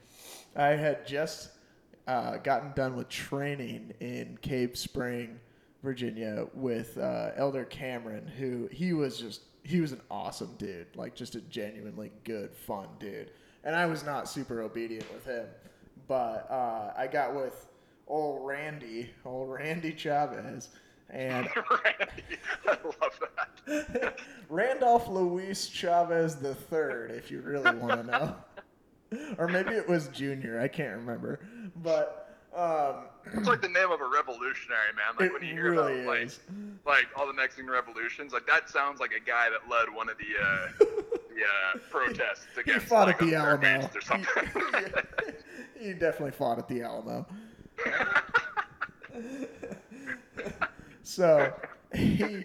I 0.56 0.70
had 0.70 1.06
just 1.06 1.50
uh, 2.08 2.38
gotten 2.38 2.72
done 2.72 2.96
with 2.96 3.08
training 3.08 3.92
in 4.00 4.36
Cave 4.42 4.76
Spring, 4.76 5.38
Virginia, 5.82 6.48
with 6.54 6.98
uh, 6.98 7.30
Elder 7.36 7.64
Cameron, 7.64 8.26
who 8.26 8.68
he 8.72 8.92
was 8.92 9.18
just 9.18 9.42
he 9.62 9.80
was 9.80 9.92
an 9.92 10.00
awesome 10.10 10.54
dude, 10.58 10.86
like 10.94 11.14
just 11.14 11.34
a 11.34 11.40
genuinely 11.42 12.12
good, 12.24 12.54
fun 12.54 12.88
dude. 13.00 13.30
And 13.64 13.74
I 13.74 13.86
was 13.86 14.04
not 14.04 14.28
super 14.28 14.62
obedient 14.62 15.12
with 15.12 15.24
him, 15.24 15.46
but 16.06 16.48
uh, 16.50 16.92
I 16.96 17.08
got 17.08 17.34
with 17.34 17.66
old 18.06 18.46
Randy, 18.46 19.10
old 19.24 19.50
Randy 19.50 19.92
Chavez, 19.92 20.68
and 21.10 21.48
I 22.66 22.76
love 22.84 23.20
that. 23.66 24.18
Randolph 24.48 25.08
Luis 25.08 25.66
Chavez 25.66 26.36
the 26.36 26.54
third, 26.54 27.10
if 27.12 27.30
you 27.30 27.40
really 27.40 27.74
want 27.76 28.06
to 28.06 28.10
know, 28.10 28.36
or 29.38 29.48
maybe 29.48 29.70
it 29.70 29.88
was 29.88 30.08
Junior. 30.08 30.60
I 30.60 30.68
can't 30.68 30.96
remember, 30.96 31.40
but. 31.76 32.22
Um, 32.54 33.04
It's 33.34 33.46
like 33.46 33.60
the 33.60 33.68
name 33.68 33.90
of 33.90 34.00
a 34.00 34.06
revolutionary, 34.08 34.88
man. 34.96 35.14
Like 35.20 35.26
It 35.26 35.32
when 35.34 35.42
you 35.42 35.52
hear 35.52 35.72
really 35.72 36.00
about 36.00 36.06
like 36.06 36.22
is. 36.22 36.40
like 36.86 37.06
all 37.14 37.26
the 37.26 37.34
Mexican 37.34 37.68
revolutions, 37.68 38.32
like 38.32 38.46
that 38.46 38.70
sounds 38.70 38.98
like 38.98 39.10
a 39.12 39.20
guy 39.20 39.50
that 39.50 39.68
led 39.70 39.94
one 39.94 40.08
of 40.08 40.16
the 40.16 40.42
uh, 40.42 40.68
the 40.78 41.42
uh, 41.42 41.78
protests 41.90 42.46
he 42.54 42.62
against 42.62 42.86
fought 42.86 43.08
like, 43.08 43.20
at 43.20 43.28
the 43.28 43.34
Alamo. 43.34 43.90
Or 43.94 44.00
something. 44.00 44.62
He, 45.78 45.88
he 45.88 45.92
definitely 45.92 46.30
fought 46.30 46.58
at 46.58 46.66
the 46.66 46.80
Alamo. 46.80 47.26
So 51.06 51.54
he 51.94 52.44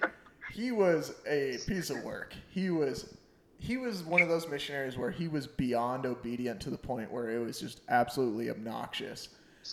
he 0.53 0.71
was 0.71 1.15
a 1.25 1.57
piece 1.65 1.89
of 1.89 2.03
work. 2.03 2.35
He 2.51 2.69
was 2.69 3.17
he 3.57 3.77
was 3.77 4.03
one 4.03 4.21
of 4.21 4.29
those 4.29 4.47
missionaries 4.47 4.97
where 4.97 5.09
he 5.09 5.27
was 5.27 5.47
beyond 5.47 6.05
obedient 6.05 6.61
to 6.61 6.69
the 6.69 6.77
point 6.77 7.11
where 7.11 7.31
it 7.31 7.39
was 7.39 7.59
just 7.59 7.81
absolutely 7.89 8.51
obnoxious, 8.51 9.29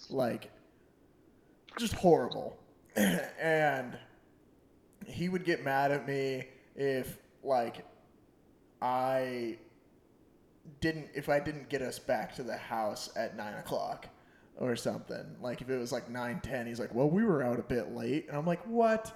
like 0.08 0.50
just 1.78 1.92
horrible. 1.92 2.56
and 2.96 3.98
he 5.06 5.28
would 5.28 5.44
get 5.44 5.62
mad 5.62 5.90
at 5.90 6.08
me 6.08 6.48
if 6.74 7.18
like 7.42 7.84
I 8.80 9.58
didn't 10.80 11.08
if 11.14 11.28
I 11.28 11.40
didn't 11.40 11.68
get 11.68 11.82
us 11.82 11.98
back 11.98 12.34
to 12.36 12.42
the 12.42 12.56
house 12.56 13.10
at 13.16 13.36
nine 13.36 13.54
o'clock 13.54 14.08
or 14.58 14.76
something. 14.76 15.24
Like 15.40 15.60
if 15.60 15.70
it 15.70 15.78
was 15.78 15.92
like 15.92 16.10
nine 16.10 16.40
ten, 16.40 16.66
he's 16.66 16.80
like, 16.80 16.94
"Well, 16.94 17.08
we 17.08 17.24
were 17.24 17.42
out 17.42 17.58
a 17.58 17.62
bit 17.62 17.94
late," 17.94 18.26
and 18.28 18.36
I'm 18.36 18.46
like, 18.46 18.64
"What 18.66 19.12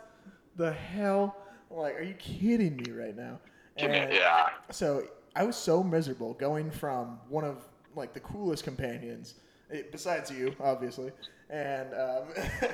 the 0.57 0.73
hell? 0.73 1.37
Like, 1.71 1.99
are 1.99 2.03
you 2.03 2.15
kidding 2.15 2.77
me 2.77 2.91
right 2.93 3.17
now?" 3.17 3.39
And 3.77 4.13
yeah. 4.13 4.49
so 4.71 5.05
I 5.35 5.45
was 5.45 5.57
so 5.57 5.83
miserable 5.83 6.35
going 6.35 6.71
from 6.71 7.19
one 7.29 7.45
of 7.45 7.65
like 7.95 8.15
the 8.15 8.21
coolest 8.21 8.65
companions, 8.65 9.35
eh, 9.73 9.83
besides 9.91 10.31
you, 10.31 10.55
obviously, 10.61 11.13
and 11.51 11.93
um, 11.95 12.25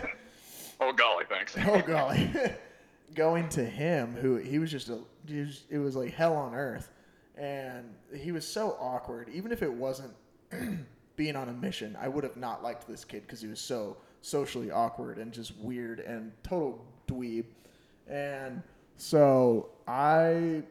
Oh 0.80 0.92
golly, 0.92 1.24
thanks. 1.28 1.56
oh 1.66 1.80
golly, 1.80 2.30
going 3.14 3.48
to 3.50 3.64
him 3.64 4.14
who 4.14 4.36
he 4.36 4.58
was 4.58 4.70
just 4.70 4.88
a 4.88 5.00
he 5.26 5.40
was, 5.40 5.64
it 5.70 5.78
was 5.78 5.96
like 5.96 6.12
hell 6.12 6.36
on 6.36 6.54
earth, 6.54 6.90
and 7.36 7.84
he 8.14 8.32
was 8.32 8.46
so 8.46 8.76
awkward. 8.80 9.28
Even 9.32 9.52
if 9.52 9.62
it 9.62 9.72
wasn't 9.72 10.12
being 11.18 11.36
on 11.36 11.50
a 11.50 11.52
mission, 11.52 11.98
I 12.00 12.08
would 12.08 12.24
have 12.24 12.36
not 12.36 12.62
liked 12.62 12.88
this 12.88 13.04
kid 13.04 13.22
because 13.26 13.42
he 13.42 13.48
was 13.48 13.60
so 13.60 13.98
socially 14.22 14.70
awkward 14.70 15.18
and 15.18 15.32
just 15.32 15.54
weird 15.58 16.00
and 16.00 16.32
total 16.42 16.86
dweeb. 17.06 17.44
And 18.08 18.62
so 18.96 19.68
I 19.86 20.62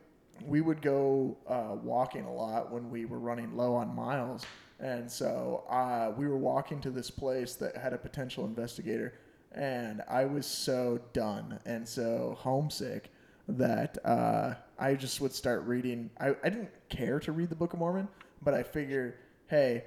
we 0.45 0.61
would 0.61 0.81
go 0.81 1.35
uh, 1.47 1.75
walking 1.83 2.23
a 2.23 2.33
lot 2.33 2.71
when 2.71 2.89
we 2.89 3.05
were 3.05 3.19
running 3.19 3.55
low 3.57 3.75
on 3.75 3.93
miles. 3.93 4.45
And 4.79 5.11
so 5.11 5.63
uh, 5.69 6.13
we 6.15 6.27
were 6.27 6.37
walking 6.37 6.79
to 6.81 6.91
this 6.91 7.09
place 7.09 7.55
that 7.55 7.75
had 7.75 7.93
a 7.93 7.97
potential 7.97 8.45
investigator, 8.45 9.15
and 9.51 10.03
I 10.07 10.25
was 10.25 10.45
so 10.45 10.99
done 11.13 11.59
and 11.65 11.87
so 11.87 12.37
homesick 12.39 13.11
that 13.47 13.97
uh, 14.05 14.53
I 14.77 14.93
just 14.93 15.19
would 15.19 15.33
start 15.33 15.63
reading. 15.63 16.11
I, 16.19 16.35
I 16.43 16.49
didn't 16.49 16.69
care 16.89 17.19
to 17.21 17.31
read 17.31 17.49
the 17.49 17.55
Book 17.55 17.73
of 17.73 17.79
Mormon, 17.79 18.07
but 18.43 18.53
I 18.53 18.61
figured, 18.61 19.15
hey, 19.47 19.85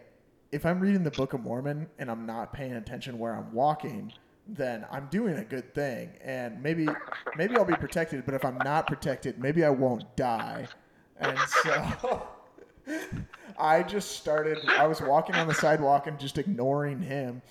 if 0.53 0.66
I'm 0.66 0.80
reading 0.80 1.05
the 1.05 1.11
Book 1.11 1.32
of 1.32 1.40
Mormon 1.40 1.86
and 1.98 2.11
I'm 2.11 2.26
not 2.26 2.53
paying 2.53 2.72
attention 2.72 3.18
where 3.18 3.34
I'm 3.34 3.53
walking, 3.53 4.12
then 4.48 4.84
I'm 4.90 5.07
doing 5.11 5.36
a 5.36 5.44
good 5.44 5.74
thing, 5.74 6.11
and 6.24 6.61
maybe 6.62 6.88
maybe 7.36 7.57
I'll 7.57 7.64
be 7.64 7.74
protected. 7.74 8.24
But 8.24 8.34
if 8.34 8.44
I'm 8.44 8.59
not 8.59 8.86
protected, 8.86 9.38
maybe 9.38 9.64
I 9.64 9.70
won't 9.70 10.16
die. 10.16 10.66
And 11.18 11.38
so 11.62 12.28
I 13.59 13.82
just 13.82 14.12
started. 14.12 14.59
I 14.68 14.86
was 14.86 15.01
walking 15.01 15.36
on 15.36 15.46
the 15.46 15.55
sidewalk 15.55 16.07
and 16.07 16.18
just 16.18 16.36
ignoring 16.38 17.01
him, 17.01 17.42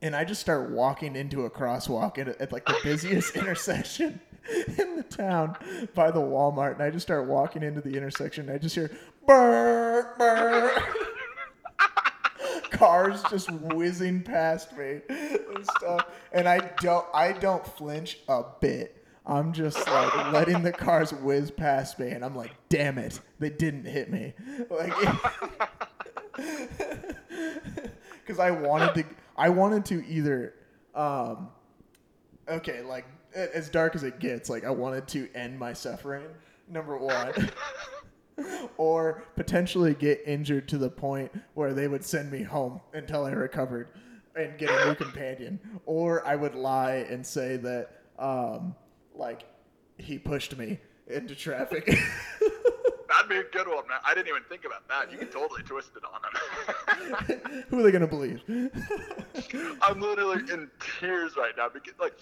and 0.00 0.16
I 0.16 0.24
just 0.24 0.40
start 0.40 0.70
walking 0.70 1.14
into 1.14 1.44
a 1.44 1.50
crosswalk 1.50 2.18
at, 2.18 2.28
at 2.40 2.52
like 2.52 2.64
the 2.64 2.78
busiest 2.82 3.36
intersection 3.36 4.20
in 4.78 4.96
the 4.96 5.02
town 5.02 5.56
by 5.94 6.10
the 6.10 6.20
Walmart, 6.20 6.74
and 6.74 6.82
I 6.82 6.90
just 6.90 7.06
start 7.06 7.26
walking 7.26 7.62
into 7.62 7.82
the 7.82 7.94
intersection. 7.94 8.48
I 8.48 8.56
just 8.56 8.74
hear 8.74 8.90
burr 9.26 10.14
burr. 10.16 10.94
Cars 12.78 13.22
just 13.28 13.50
whizzing 13.50 14.22
past 14.22 14.76
me 14.78 15.00
and 15.08 15.66
stuff, 15.78 16.06
and 16.32 16.48
I 16.48 16.60
don't, 16.80 17.04
I 17.12 17.32
don't 17.32 17.66
flinch 17.66 18.18
a 18.28 18.44
bit. 18.60 19.04
I'm 19.26 19.52
just 19.52 19.84
like 19.88 20.32
letting 20.32 20.62
the 20.62 20.70
cars 20.72 21.12
whiz 21.12 21.50
past 21.50 21.98
me, 21.98 22.10
and 22.10 22.24
I'm 22.24 22.36
like, 22.36 22.52
"Damn 22.68 22.98
it, 22.98 23.20
they 23.40 23.50
didn't 23.50 23.84
hit 23.84 24.12
me!" 24.12 24.32
Like, 24.70 24.92
because 28.24 28.38
I 28.38 28.52
wanted 28.52 28.94
to, 28.94 29.04
I 29.36 29.48
wanted 29.48 29.84
to 29.86 30.06
either, 30.06 30.54
um, 30.94 31.48
okay, 32.48 32.82
like 32.82 33.06
as 33.34 33.68
dark 33.68 33.96
as 33.96 34.04
it 34.04 34.20
gets, 34.20 34.48
like 34.48 34.64
I 34.64 34.70
wanted 34.70 35.08
to 35.08 35.28
end 35.34 35.58
my 35.58 35.72
suffering. 35.72 36.26
Number 36.68 36.96
one. 36.96 37.50
or 38.76 39.24
potentially 39.36 39.94
get 39.94 40.22
injured 40.26 40.68
to 40.68 40.78
the 40.78 40.90
point 40.90 41.32
where 41.54 41.72
they 41.74 41.88
would 41.88 42.04
send 42.04 42.30
me 42.30 42.42
home 42.42 42.80
until 42.92 43.24
I 43.24 43.32
recovered 43.32 43.88
and 44.36 44.56
get 44.58 44.70
a 44.70 44.86
new 44.86 44.94
companion. 44.96 45.60
Or 45.86 46.26
I 46.26 46.36
would 46.36 46.54
lie 46.54 47.06
and 47.10 47.26
say 47.26 47.56
that, 47.58 48.02
um, 48.18 48.74
like, 49.14 49.44
he 49.98 50.18
pushed 50.18 50.56
me 50.56 50.78
into 51.08 51.34
traffic. 51.34 51.92
That'd 53.18 53.30
be 53.30 53.36
a 53.38 53.50
good 53.50 53.66
one, 53.66 53.88
man. 53.88 53.98
I 54.06 54.14
didn't 54.14 54.28
even 54.28 54.44
think 54.48 54.64
about 54.64 54.86
that. 54.86 55.10
You 55.10 55.18
can 55.18 55.26
totally 55.26 55.64
twist 55.64 55.90
it 55.96 56.04
on 56.04 56.22
them. 56.22 57.64
Who 57.68 57.80
are 57.80 57.82
they 57.82 57.90
gonna 57.90 58.06
believe? 58.06 58.42
I'm 59.82 60.00
literally 60.00 60.42
in 60.52 60.70
tears 61.00 61.36
right 61.36 61.50
now 61.56 61.68
because 61.68 61.94
like 61.98 62.12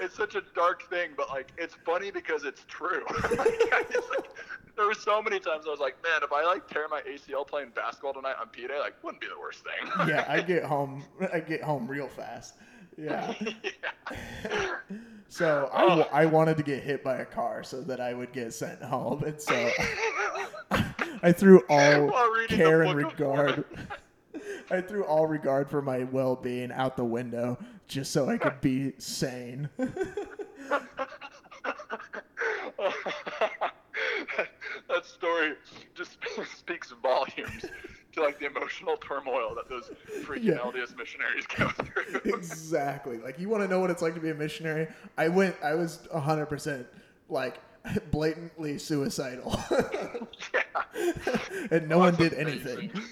it's 0.00 0.14
such 0.14 0.36
a 0.36 0.42
dark 0.54 0.88
thing, 0.88 1.10
but 1.16 1.30
like 1.30 1.50
it's 1.58 1.74
funny 1.84 2.12
because 2.12 2.44
it's 2.44 2.64
true. 2.68 3.02
like, 3.36 3.90
just, 3.90 4.08
like, 4.08 4.28
there 4.76 4.86
were 4.86 4.94
so 4.94 5.20
many 5.20 5.40
times 5.40 5.64
I 5.66 5.70
was 5.70 5.80
like, 5.80 6.00
man, 6.04 6.20
if 6.22 6.32
I 6.32 6.44
like 6.44 6.68
tear 6.68 6.86
my 6.88 7.00
ACL 7.00 7.44
playing 7.44 7.70
basketball 7.74 8.14
tonight 8.14 8.36
on 8.40 8.46
P 8.46 8.68
Day, 8.68 8.78
like 8.78 9.02
wouldn't 9.02 9.20
be 9.20 9.26
the 9.26 9.40
worst 9.40 9.64
thing. 9.64 10.08
yeah, 10.08 10.26
I 10.28 10.42
get 10.42 10.62
home. 10.62 11.02
I 11.32 11.40
get 11.40 11.64
home 11.64 11.88
real 11.88 12.06
fast. 12.06 12.54
Yeah. 12.96 13.34
yeah. 14.44 14.76
So 15.28 15.68
I 16.12 16.26
wanted 16.26 16.56
to 16.58 16.62
get 16.62 16.82
hit 16.82 17.02
by 17.02 17.16
a 17.16 17.24
car 17.24 17.62
so 17.62 17.80
that 17.82 18.00
I 18.00 18.14
would 18.14 18.32
get 18.32 18.54
sent 18.54 18.82
home, 18.82 19.24
and 19.24 19.40
so 19.40 19.70
I 21.22 21.32
threw 21.32 21.60
all 21.68 22.06
While 22.06 22.30
reading 22.30 22.58
the 22.58 22.64
care 22.64 22.82
and 22.82 22.94
regard. 22.94 23.64
I 24.70 24.80
threw 24.80 25.04
all 25.04 25.26
regard 25.26 25.70
for 25.70 25.80
my 25.80 26.04
well-being 26.04 26.72
out 26.72 26.96
the 26.96 27.04
window 27.04 27.56
just 27.86 28.12
so 28.12 28.28
I 28.28 28.36
could 28.36 28.60
be 28.60 28.94
sane. 28.98 29.68
that 29.78 29.86
story 35.04 35.54
just 35.94 36.18
speaks 36.56 36.92
volumes 37.02 37.66
to 38.16 38.22
like 38.22 38.38
the 38.38 38.46
emotional 38.46 38.96
turmoil 38.96 39.54
that 39.54 39.68
those 39.68 39.90
freaking 40.24 40.44
Yeah. 40.44 40.54
LDS 40.54 40.96
missionaries 40.96 41.46
go 41.46 41.68
through. 41.68 42.20
exactly. 42.34 43.18
Like 43.18 43.38
you 43.38 43.48
want 43.48 43.62
to 43.62 43.68
know 43.68 43.78
what 43.78 43.90
it's 43.90 44.02
like 44.02 44.14
to 44.14 44.20
be 44.20 44.30
a 44.30 44.34
missionary? 44.34 44.88
I 45.16 45.28
went. 45.28 45.54
I 45.62 45.74
was 45.74 46.06
hundred 46.12 46.46
percent 46.46 46.86
like 47.28 47.58
blatantly 48.10 48.78
suicidal, 48.78 49.58
yeah. 50.54 51.38
and 51.70 51.88
no 51.88 51.98
one 51.98 52.14
did 52.16 52.32
amazing. 52.32 52.78
anything. 52.78 53.02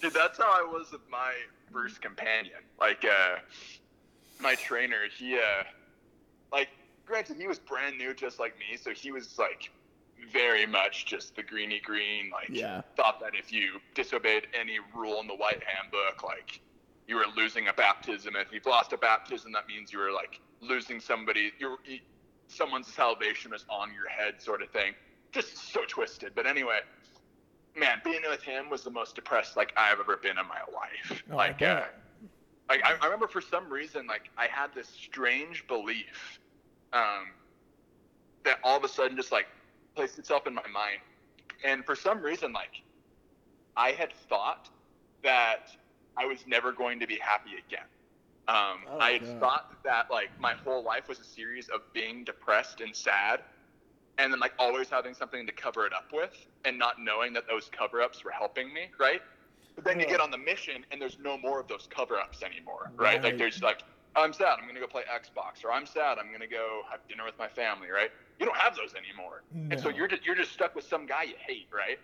Dude, 0.00 0.12
that's 0.12 0.38
how 0.38 0.50
I 0.52 0.62
was 0.62 0.90
with 0.92 1.00
my 1.10 1.32
first 1.72 2.00
companion. 2.00 2.58
Like, 2.80 3.04
uh, 3.04 3.36
my 4.40 4.54
trainer, 4.56 5.02
he, 5.16 5.36
uh, 5.36 5.64
like, 6.52 6.68
granted, 7.06 7.36
he 7.36 7.46
was 7.48 7.58
brand 7.58 7.98
new, 7.98 8.14
just 8.14 8.38
like 8.38 8.56
me, 8.58 8.76
so 8.76 8.90
he 8.90 9.10
was 9.10 9.38
like 9.38 9.70
very 10.32 10.66
much 10.66 11.06
just 11.06 11.36
the 11.36 11.42
greeny 11.42 11.80
green. 11.80 12.30
Like, 12.30 12.48
Yeah. 12.50 12.82
thought 12.96 13.20
that 13.20 13.34
if 13.34 13.52
you 13.52 13.80
disobeyed 13.94 14.48
any 14.52 14.78
rule 14.94 15.20
in 15.20 15.26
the 15.26 15.34
White 15.34 15.62
Handbook, 15.64 16.22
like, 16.22 16.60
you 17.06 17.16
were 17.16 17.26
losing 17.36 17.68
a 17.68 17.72
baptism. 17.72 18.36
And 18.36 18.46
if 18.46 18.52
you've 18.52 18.66
lost 18.66 18.92
a 18.92 18.98
baptism, 18.98 19.52
that 19.52 19.66
means 19.66 19.92
you 19.92 19.98
were 19.98 20.12
like 20.12 20.40
losing 20.60 21.00
somebody. 21.00 21.52
You're, 21.58 21.78
you, 21.84 22.00
someone's 22.48 22.92
salvation 22.92 23.50
was 23.50 23.64
on 23.70 23.92
your 23.94 24.08
head, 24.08 24.40
sort 24.42 24.62
of 24.62 24.70
thing. 24.70 24.94
Just 25.32 25.72
so 25.72 25.80
twisted. 25.88 26.32
But 26.34 26.46
anyway, 26.46 26.80
man, 27.74 28.00
being 28.04 28.20
with 28.28 28.42
him 28.42 28.68
was 28.68 28.82
the 28.82 28.90
most 28.90 29.14
depressed 29.14 29.56
like 29.56 29.72
I've 29.76 30.00
ever 30.00 30.18
been 30.18 30.38
in 30.38 30.46
my 30.46 30.60
life. 30.74 31.22
Oh, 31.30 31.36
like, 31.36 31.62
uh, 31.62 31.84
like 32.68 32.82
I, 32.84 32.94
I 33.00 33.04
remember 33.04 33.28
for 33.28 33.40
some 33.40 33.72
reason, 33.72 34.06
like 34.06 34.30
I 34.36 34.46
had 34.46 34.74
this 34.74 34.88
strange 34.88 35.66
belief, 35.66 36.40
um, 36.92 37.32
that 38.44 38.58
all 38.62 38.76
of 38.76 38.84
a 38.84 38.88
sudden 38.88 39.16
just 39.16 39.32
like 39.32 39.46
placed 39.98 40.16
itself 40.20 40.46
in 40.46 40.54
my 40.54 40.66
mind, 40.72 41.00
and 41.64 41.84
for 41.84 41.96
some 41.96 42.22
reason, 42.22 42.52
like 42.52 42.70
I 43.76 43.90
had 43.90 44.12
thought 44.28 44.70
that 45.24 45.70
I 46.16 46.24
was 46.24 46.46
never 46.46 46.70
going 46.70 47.00
to 47.00 47.06
be 47.08 47.18
happy 47.20 47.50
again. 47.66 47.88
Um, 48.46 48.78
Oh, 48.88 48.98
I 49.00 49.18
God. 49.18 49.40
thought 49.40 49.64
that 49.84 50.06
like 50.08 50.30
my 50.38 50.54
whole 50.64 50.84
life 50.84 51.08
was 51.08 51.18
a 51.18 51.24
series 51.24 51.68
of 51.68 51.80
being 51.92 52.22
depressed 52.22 52.80
and 52.80 52.94
sad, 52.94 53.40
and 54.18 54.32
then 54.32 54.38
like 54.38 54.52
always 54.60 54.88
having 54.88 55.14
something 55.14 55.44
to 55.48 55.52
cover 55.52 55.84
it 55.84 55.92
up 55.92 56.12
with, 56.12 56.46
and 56.64 56.78
not 56.78 56.94
knowing 57.00 57.32
that 57.32 57.48
those 57.48 57.68
cover-ups 57.76 58.24
were 58.24 58.30
helping 58.30 58.72
me, 58.72 58.84
right? 59.00 59.20
But 59.74 59.84
then 59.84 59.98
you 59.98 60.06
get 60.06 60.20
on 60.20 60.30
the 60.30 60.38
mission, 60.38 60.84
and 60.92 61.02
there's 61.02 61.18
no 61.18 61.36
more 61.36 61.58
of 61.60 61.66
those 61.66 61.88
cover-ups 61.90 62.44
anymore, 62.44 62.92
right? 62.96 63.14
Right. 63.14 63.24
Like 63.24 63.38
there's 63.38 63.62
like 63.62 63.82
I'm 64.16 64.32
sad, 64.32 64.56
I'm 64.60 64.66
gonna 64.66 64.80
go 64.80 64.86
play 64.86 65.02
Xbox, 65.02 65.64
or 65.64 65.72
I'm 65.72 65.86
sad, 65.86 66.18
I'm 66.18 66.32
gonna 66.32 66.46
go 66.46 66.82
have 66.90 67.00
dinner 67.08 67.24
with 67.24 67.38
my 67.38 67.48
family, 67.48 67.88
right? 67.90 68.10
You 68.40 68.46
don't 68.46 68.56
have 68.56 68.74
those 68.76 68.94
anymore, 68.94 69.42
and 69.70 69.78
so 69.80 69.88
you're 69.88 70.08
just, 70.08 70.24
you're 70.24 70.34
just 70.34 70.52
stuck 70.52 70.74
with 70.74 70.84
some 70.84 71.06
guy 71.06 71.24
you 71.24 71.34
hate, 71.38 71.68
right? 71.72 71.98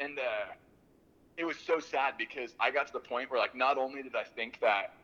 And 0.00 0.18
uh, 0.18 0.52
it 1.36 1.44
was 1.44 1.56
so 1.56 1.78
sad 1.80 2.14
because 2.18 2.54
I 2.60 2.70
got 2.70 2.86
to 2.88 2.92
the 2.92 3.00
point 3.00 3.30
where 3.30 3.38
like 3.40 3.54
not 3.54 3.78
only 3.78 4.02
did 4.02 4.14
I 4.16 4.24
think 4.24 4.60
that 4.60 4.94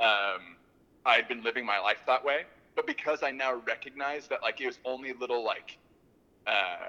um, 0.00 0.56
I 1.04 1.14
had 1.16 1.28
been 1.28 1.42
living 1.42 1.64
my 1.66 1.78
life 1.78 1.98
that 2.06 2.24
way, 2.24 2.44
but 2.76 2.86
because 2.86 3.22
I 3.22 3.30
now 3.30 3.54
recognize 3.66 4.28
that 4.28 4.42
like 4.42 4.60
it 4.60 4.66
was 4.66 4.78
only 4.84 5.12
little 5.12 5.44
like 5.44 5.78
uh, 6.46 6.88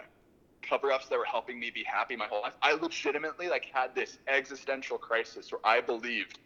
cover-ups 0.62 1.08
that 1.08 1.18
were 1.18 1.26
helping 1.26 1.60
me 1.60 1.72
be 1.72 1.84
happy 1.84 2.16
my 2.16 2.26
whole 2.26 2.42
life, 2.42 2.54
I 2.62 2.74
legitimately 2.74 3.50
like 3.50 3.66
had 3.66 3.94
this 3.96 4.18
existential 4.28 4.98
crisis 4.98 5.52
where 5.52 5.62
I 5.64 5.82
believed 5.82 6.40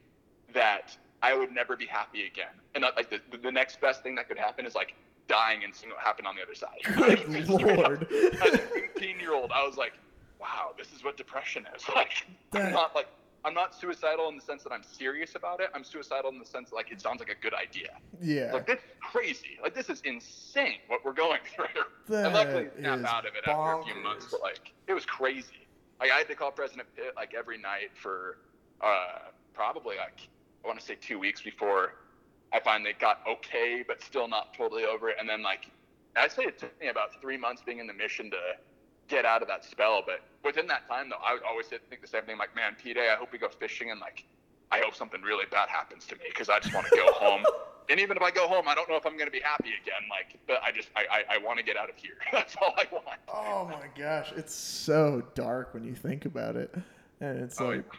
that 0.53 0.97
I 1.21 1.35
would 1.35 1.51
never 1.51 1.75
be 1.75 1.85
happy 1.85 2.25
again, 2.25 2.53
and 2.75 2.83
that 2.83 2.95
like 2.95 3.09
the, 3.09 3.19
the 3.37 3.51
next 3.51 3.81
best 3.81 4.03
thing 4.03 4.15
that 4.15 4.27
could 4.27 4.37
happen 4.37 4.65
is 4.65 4.75
like 4.75 4.93
dying 5.27 5.63
and 5.63 5.75
seeing 5.75 5.91
what 5.91 5.99
happened 6.01 6.27
on 6.27 6.35
the 6.35 6.41
other 6.41 6.55
side. 6.55 6.79
Good 6.85 7.49
lord. 7.49 8.07
As 8.41 8.53
an 8.53 8.61
18 8.97 9.19
year 9.19 9.33
old, 9.33 9.51
I 9.53 9.65
was 9.67 9.77
like, 9.77 9.93
wow, 10.39 10.71
this 10.77 10.91
is 10.95 11.03
what 11.03 11.17
depression 11.17 11.65
is. 11.75 11.83
Like, 11.95 12.25
That- 12.51 12.65
I'm 12.67 12.71
not 12.73 12.95
like, 12.95 13.07
I'm 13.45 13.53
not 13.53 13.73
suicidal 13.75 14.27
in 14.29 14.35
the 14.35 14.41
sense 14.41 14.63
that 14.63 14.71
I'm 14.73 14.83
serious 14.83 15.35
about 15.35 15.59
it. 15.61 15.69
I'm 15.75 15.83
suicidal 15.83 16.29
in 16.31 16.39
the 16.39 16.45
sense 16.45 16.69
that 16.71 16.75
like 16.75 16.91
it 16.91 16.99
sounds 16.99 17.19
like 17.19 17.29
a 17.29 17.41
good 17.41 17.53
idea. 17.53 17.97
Yeah. 18.21 18.51
Like 18.53 18.65
this 18.67 18.79
is 18.79 18.83
crazy. 19.01 19.57
Like 19.61 19.73
this 19.75 19.89
is 19.89 20.01
insane 20.03 20.79
what 20.87 21.05
we're 21.05 21.13
going 21.13 21.39
through. 21.55 21.65
That 22.09 22.25
and 22.25 22.33
luckily 22.33 22.67
snap 22.79 22.99
is 22.99 23.05
out 23.05 23.25
of 23.27 23.35
it 23.35 23.47
after 23.47 23.79
a 23.79 23.83
few 23.83 23.95
months, 24.03 24.27
but 24.31 24.41
like 24.41 24.73
it 24.87 24.93
was 24.93 25.05
crazy. 25.05 25.67
Like 26.01 26.11
I 26.11 26.17
had 26.17 26.27
to 26.27 26.35
call 26.35 26.51
President 26.51 26.87
Pitt 26.95 27.13
like 27.15 27.33
every 27.33 27.57
night 27.57 27.91
for 27.93 28.39
uh, 28.81 29.19
probably 29.53 29.95
like 29.97 30.27
I 30.63 30.67
want 30.67 30.79
to 30.79 30.85
say 30.85 30.95
two 30.99 31.19
weeks 31.19 31.41
before 31.41 31.95
I 32.53 32.59
finally 32.59 32.93
got 32.99 33.21
okay, 33.27 33.83
but 33.87 34.01
still 34.03 34.27
not 34.27 34.53
totally 34.53 34.85
over 34.85 35.09
it. 35.09 35.17
And 35.19 35.27
then 35.29 35.41
like 35.43 35.69
I'd 36.15 36.31
say 36.31 36.43
it 36.43 36.57
took 36.59 36.79
me 36.81 36.87
about 36.87 37.21
three 37.21 37.37
months 37.37 37.61
being 37.65 37.79
in 37.79 37.87
the 37.87 37.93
mission 37.93 38.29
to 38.31 38.37
get 39.07 39.25
out 39.25 39.41
of 39.41 39.47
that 39.47 39.63
spell. 39.63 40.03
But 40.05 40.21
within 40.43 40.67
that 40.67 40.87
time 40.87 41.09
though, 41.09 41.21
I 41.25 41.33
would 41.33 41.43
always 41.43 41.67
think 41.67 42.01
the 42.01 42.07
same 42.07 42.23
thing. 42.23 42.37
Like, 42.37 42.55
man, 42.55 42.75
P 42.81 42.93
Day, 42.93 43.09
I 43.11 43.15
hope 43.15 43.31
we 43.31 43.37
go 43.37 43.49
fishing 43.49 43.91
and 43.91 43.99
like 43.99 44.25
I 44.71 44.79
hope 44.79 44.95
something 44.95 45.21
really 45.21 45.45
bad 45.49 45.69
happens 45.69 46.05
to 46.07 46.15
me 46.15 46.25
because 46.29 46.49
I 46.49 46.59
just 46.59 46.73
want 46.73 46.87
to 46.87 46.95
go 46.95 47.11
home. 47.13 47.43
And 47.91 47.99
even 47.99 48.15
if 48.17 48.21
I 48.21 48.29
go 48.29 48.47
home, 48.47 48.67
I 48.67 48.75
don't 48.75 48.87
know 48.87 48.97
if 48.97 49.05
I'm 49.07 49.13
going 49.17 49.25
to 49.25 49.31
be 49.31 49.39
happy 49.39 49.69
again. 49.81 50.07
Like, 50.11 50.37
but 50.45 50.61
I 50.63 50.71
just, 50.71 50.89
I, 50.95 51.23
I, 51.27 51.37
I 51.37 51.37
want 51.39 51.57
to 51.57 51.63
get 51.65 51.75
out 51.75 51.89
of 51.89 51.95
here. 51.95 52.13
That's 52.31 52.55
all 52.61 52.75
I 52.77 52.85
want. 52.91 53.19
Oh 53.27 53.65
my 53.65 53.87
gosh, 53.99 54.31
it's 54.37 54.53
so 54.53 55.23
dark 55.33 55.73
when 55.73 55.83
you 55.83 55.95
think 55.95 56.25
about 56.25 56.55
it. 56.55 56.71
And 57.19 57.39
it's 57.39 57.59
Oh, 57.59 57.69
like 57.69 57.91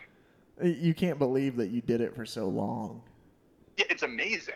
you 0.62 0.94
can't 0.94 1.18
believe 1.18 1.56
that 1.56 1.70
you 1.70 1.80
did 1.80 2.00
it 2.00 2.14
for 2.14 2.24
so 2.26 2.48
long. 2.48 3.02
Yeah, 3.76 3.86
it's 3.90 4.02
amazing. 4.02 4.54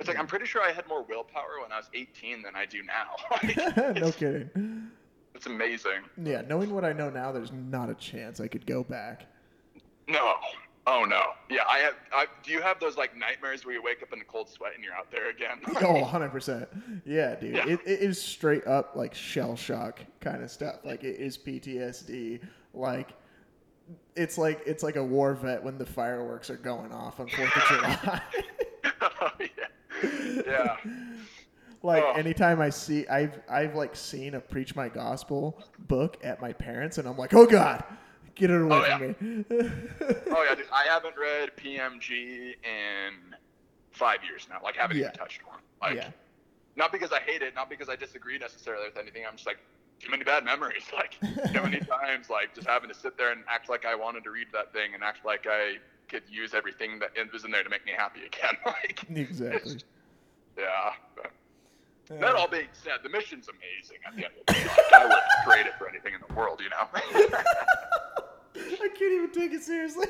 It's 0.00 0.08
like 0.08 0.18
I'm 0.18 0.26
pretty 0.26 0.46
sure 0.46 0.62
I 0.62 0.72
had 0.72 0.86
more 0.88 1.02
willpower 1.02 1.60
when 1.62 1.70
I 1.70 1.76
was 1.76 1.88
18 1.94 2.42
than 2.42 2.56
I 2.56 2.66
do 2.66 2.82
now. 2.82 3.16
Like, 3.42 3.96
no 3.96 4.10
kidding. 4.10 4.90
it's 5.34 5.46
amazing. 5.46 6.02
Yeah, 6.22 6.42
knowing 6.42 6.74
what 6.74 6.84
I 6.84 6.92
know 6.92 7.08
now, 7.10 7.30
there's 7.32 7.52
not 7.52 7.88
a 7.88 7.94
chance 7.94 8.40
I 8.40 8.48
could 8.48 8.66
go 8.66 8.82
back. 8.82 9.26
No. 10.08 10.34
Oh 10.86 11.04
no. 11.04 11.22
Yeah, 11.48 11.62
I 11.70 11.78
have. 11.78 11.94
I, 12.12 12.26
do 12.42 12.50
you 12.50 12.60
have 12.60 12.80
those 12.80 12.96
like 12.96 13.16
nightmares 13.16 13.64
where 13.64 13.74
you 13.74 13.82
wake 13.82 14.02
up 14.02 14.12
in 14.12 14.20
a 14.20 14.24
cold 14.24 14.48
sweat 14.48 14.72
and 14.74 14.82
you're 14.82 14.94
out 14.94 15.10
there 15.12 15.30
again? 15.30 15.58
Oh, 15.76 16.04
100%. 16.04 16.66
Yeah, 17.06 17.36
dude. 17.36 17.54
Yeah. 17.54 17.68
It, 17.68 17.80
it 17.86 18.00
is 18.00 18.20
straight 18.20 18.66
up 18.66 18.96
like 18.96 19.14
shell 19.14 19.54
shock 19.54 20.00
kind 20.20 20.42
of 20.42 20.50
stuff. 20.50 20.76
Like 20.84 21.04
it 21.04 21.20
is 21.20 21.38
PTSD. 21.38 22.40
Like 22.74 23.10
it's 24.16 24.36
like 24.38 24.62
it's 24.66 24.82
like 24.82 24.96
a 24.96 25.04
war 25.04 25.34
vet 25.34 25.62
when 25.62 25.78
the 25.78 25.86
fireworks 25.86 26.50
are 26.50 26.56
going 26.56 26.92
off 26.92 27.18
on 27.20 27.28
4th 27.28 27.56
of 27.56 27.68
July. 27.68 28.22
oh, 29.20 29.30
yeah. 29.40 30.42
Yeah. 30.46 30.76
like 31.82 32.02
Oh. 32.04 32.12
anytime 32.12 32.60
I 32.60 32.70
see 32.70 33.06
I've 33.08 33.40
I've 33.48 33.74
like 33.74 33.94
seen 33.96 34.34
a 34.34 34.40
preach 34.40 34.74
my 34.76 34.88
gospel 34.88 35.62
book 35.78 36.16
at 36.22 36.40
my 36.40 36.52
parents 36.52 36.98
and 36.98 37.06
I'm 37.08 37.16
like, 37.16 37.32
"Oh 37.34 37.46
god, 37.46 37.84
get 38.34 38.50
it 38.50 38.60
away 38.60 38.82
Oh, 38.86 38.98
from 38.98 39.08
me." 39.08 39.14
Oh 40.30 40.44
yeah. 40.48 40.54
Dude, 40.54 40.66
I 40.72 40.84
haven't 40.88 41.14
read 41.16 41.50
PMG 41.56 42.54
in 42.64 43.34
five 43.90 44.18
years 44.24 44.46
now. 44.50 44.58
Like 44.62 44.76
haven't 44.76 44.96
Yeah. 44.96 45.04
even 45.06 45.14
touched 45.16 45.46
one. 45.46 45.58
Like 45.80 45.96
yeah. 45.96 46.10
not 46.76 46.92
because 46.92 47.12
I 47.12 47.20
hate 47.20 47.42
it, 47.42 47.54
not 47.54 47.68
because 47.70 47.88
I 47.88 47.96
disagree 47.96 48.38
necessarily 48.38 48.86
with 48.86 48.96
anything. 48.96 49.24
I'm 49.28 49.34
just 49.36 49.46
like 49.46 49.58
too 50.02 50.10
many 50.10 50.24
bad 50.24 50.44
memories. 50.44 50.84
Like 50.92 51.18
too 51.20 51.62
many 51.62 51.80
times, 51.80 52.28
like 52.28 52.54
just 52.54 52.66
having 52.66 52.88
to 52.88 52.94
sit 52.94 53.16
there 53.16 53.32
and 53.32 53.42
act 53.48 53.68
like 53.68 53.84
I 53.86 53.94
wanted 53.94 54.24
to 54.24 54.30
read 54.30 54.48
that 54.52 54.72
thing 54.72 54.94
and 54.94 55.02
act 55.02 55.24
like 55.24 55.46
I 55.48 55.76
could 56.08 56.22
use 56.30 56.54
everything 56.54 56.98
that 56.98 57.12
was 57.32 57.44
in 57.44 57.50
there 57.50 57.64
to 57.64 57.70
make 57.70 57.84
me 57.86 57.92
happy 57.96 58.20
again. 58.26 58.54
like 58.66 59.04
Exactly. 59.10 59.78
yeah. 60.58 60.92
Uh, 61.18 61.28
that 62.20 62.34
all 62.34 62.48
being 62.48 62.68
said, 62.72 62.96
the 63.02 63.08
mission's 63.08 63.48
amazing. 63.48 63.98
At 64.06 64.16
the 64.16 64.24
end 64.24 64.34
of 64.38 64.46
the 64.46 64.52
day, 64.52 64.66
like, 64.66 64.92
I 64.92 65.04
wouldn't 65.04 65.22
trade 65.44 65.66
it 65.66 65.74
for 65.78 65.88
anything 65.88 66.14
in 66.14 66.20
the 66.28 66.34
world, 66.34 66.60
you 66.60 66.68
know. 66.68 66.88
I 68.54 68.88
can't 68.88 69.12
even 69.12 69.30
take 69.32 69.52
it 69.52 69.62
seriously. 69.62 70.06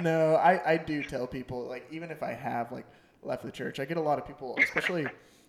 no, 0.00 0.36
I, 0.36 0.72
I 0.72 0.76
do 0.76 1.02
tell 1.02 1.26
people 1.26 1.66
like 1.66 1.86
even 1.90 2.10
if 2.10 2.22
I 2.22 2.32
have 2.32 2.70
like 2.72 2.86
left 3.22 3.42
the 3.42 3.50
church, 3.50 3.80
I 3.80 3.84
get 3.84 3.96
a 3.96 4.02
lot 4.02 4.18
of 4.18 4.26
people, 4.26 4.58
especially 4.62 5.06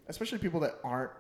especially 0.08 0.38
people 0.38 0.60
that 0.62 0.80
aren't 0.84 1.12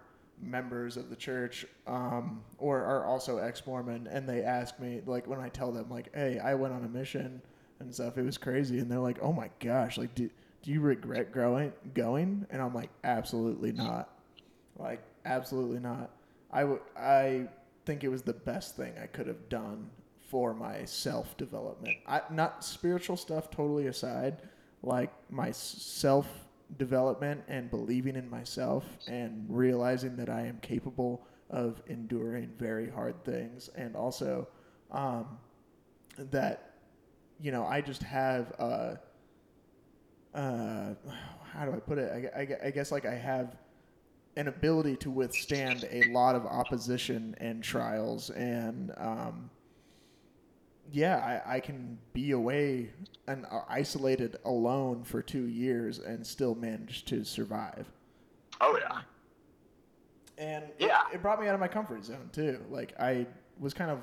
members 0.41 0.97
of 0.97 1.09
the 1.09 1.15
church 1.15 1.65
um, 1.87 2.43
or 2.57 2.83
are 2.83 3.05
also 3.05 3.37
ex-Mormon, 3.37 4.07
and 4.07 4.27
they 4.27 4.43
ask 4.43 4.79
me 4.79 5.01
like 5.05 5.27
when 5.27 5.39
I 5.39 5.49
tell 5.49 5.71
them 5.71 5.89
like, 5.89 6.13
hey, 6.13 6.39
I 6.39 6.53
went 6.53 6.73
on 6.73 6.83
a 6.83 6.89
mission 6.89 7.41
and 7.79 7.93
stuff, 7.93 8.17
it 8.17 8.23
was 8.23 8.37
crazy, 8.37 8.79
and 8.79 8.89
they're 8.89 8.99
like, 8.99 9.17
oh 9.21 9.33
my 9.33 9.49
gosh, 9.59 9.97
like 9.97 10.13
do 10.15 10.29
do 10.63 10.71
you 10.71 10.81
regret 10.81 11.31
growing 11.31 11.71
going? 11.93 12.45
And 12.49 12.61
I'm 12.61 12.73
like, 12.73 12.89
absolutely 13.03 13.71
not. 13.71 14.09
Like, 14.77 15.01
absolutely 15.25 15.79
not. 15.79 16.11
I 16.51 16.63
would. 16.63 16.81
I 16.97 17.47
think 17.85 18.03
it 18.03 18.09
was 18.09 18.21
the 18.21 18.33
best 18.33 18.75
thing 18.75 18.93
I 19.01 19.07
could 19.07 19.27
have 19.27 19.49
done 19.49 19.89
for 20.29 20.53
my 20.53 20.85
self 20.85 21.37
development. 21.37 21.97
Not 22.31 22.63
spiritual 22.63 23.17
stuff 23.17 23.49
totally 23.49 23.87
aside, 23.87 24.41
like 24.83 25.11
my 25.29 25.51
self 25.51 26.27
development 26.77 27.43
and 27.47 27.69
believing 27.69 28.15
in 28.15 28.29
myself 28.29 28.85
and 29.07 29.45
realizing 29.47 30.15
that 30.17 30.29
I 30.29 30.41
am 30.41 30.59
capable 30.59 31.25
of 31.49 31.81
enduring 31.87 32.51
very 32.57 32.89
hard 32.89 33.23
things, 33.23 33.69
and 33.75 33.95
also 33.95 34.47
um, 34.91 35.37
that 36.17 36.73
you 37.41 37.51
know 37.51 37.65
I 37.65 37.81
just 37.81 38.03
have 38.03 38.51
a. 38.59 38.99
Uh, 40.33 40.93
how 41.53 41.65
do 41.65 41.71
I 41.71 41.79
put 41.79 41.97
it? 41.97 42.31
I, 42.35 42.41
I, 42.41 42.67
I 42.67 42.71
guess 42.71 42.91
like 42.91 43.05
I 43.05 43.15
have 43.15 43.55
an 44.35 44.47
ability 44.47 44.95
to 44.97 45.09
withstand 45.09 45.87
a 45.89 46.03
lot 46.11 46.35
of 46.35 46.45
opposition 46.45 47.35
and 47.39 47.63
trials 47.63 48.29
and 48.31 48.93
um, 48.97 49.49
yeah 50.91 51.41
I, 51.45 51.55
I 51.55 51.59
can 51.59 51.97
be 52.13 52.31
away 52.31 52.89
and 53.27 53.45
uh, 53.51 53.61
isolated 53.69 54.37
alone 54.45 55.03
for 55.03 55.21
two 55.21 55.47
years 55.47 55.99
and 55.99 56.25
still 56.25 56.55
manage 56.55 57.05
to 57.05 57.23
survive 57.23 57.87
oh 58.61 58.77
yeah. 58.81 59.01
and 60.37 60.63
it- 60.65 60.75
Yeah. 60.79 61.01
it, 61.13 61.21
brought 61.21 61.39
me 61.41 61.47
out 61.47 61.53
of 61.53 61.59
my 61.59 61.67
comfort 61.67 62.03
zone 62.05 62.29
too 62.31 62.63
like 62.69 62.93
i 62.99 63.25
was 63.59 63.73
kind 63.73 63.91
of 63.91 63.99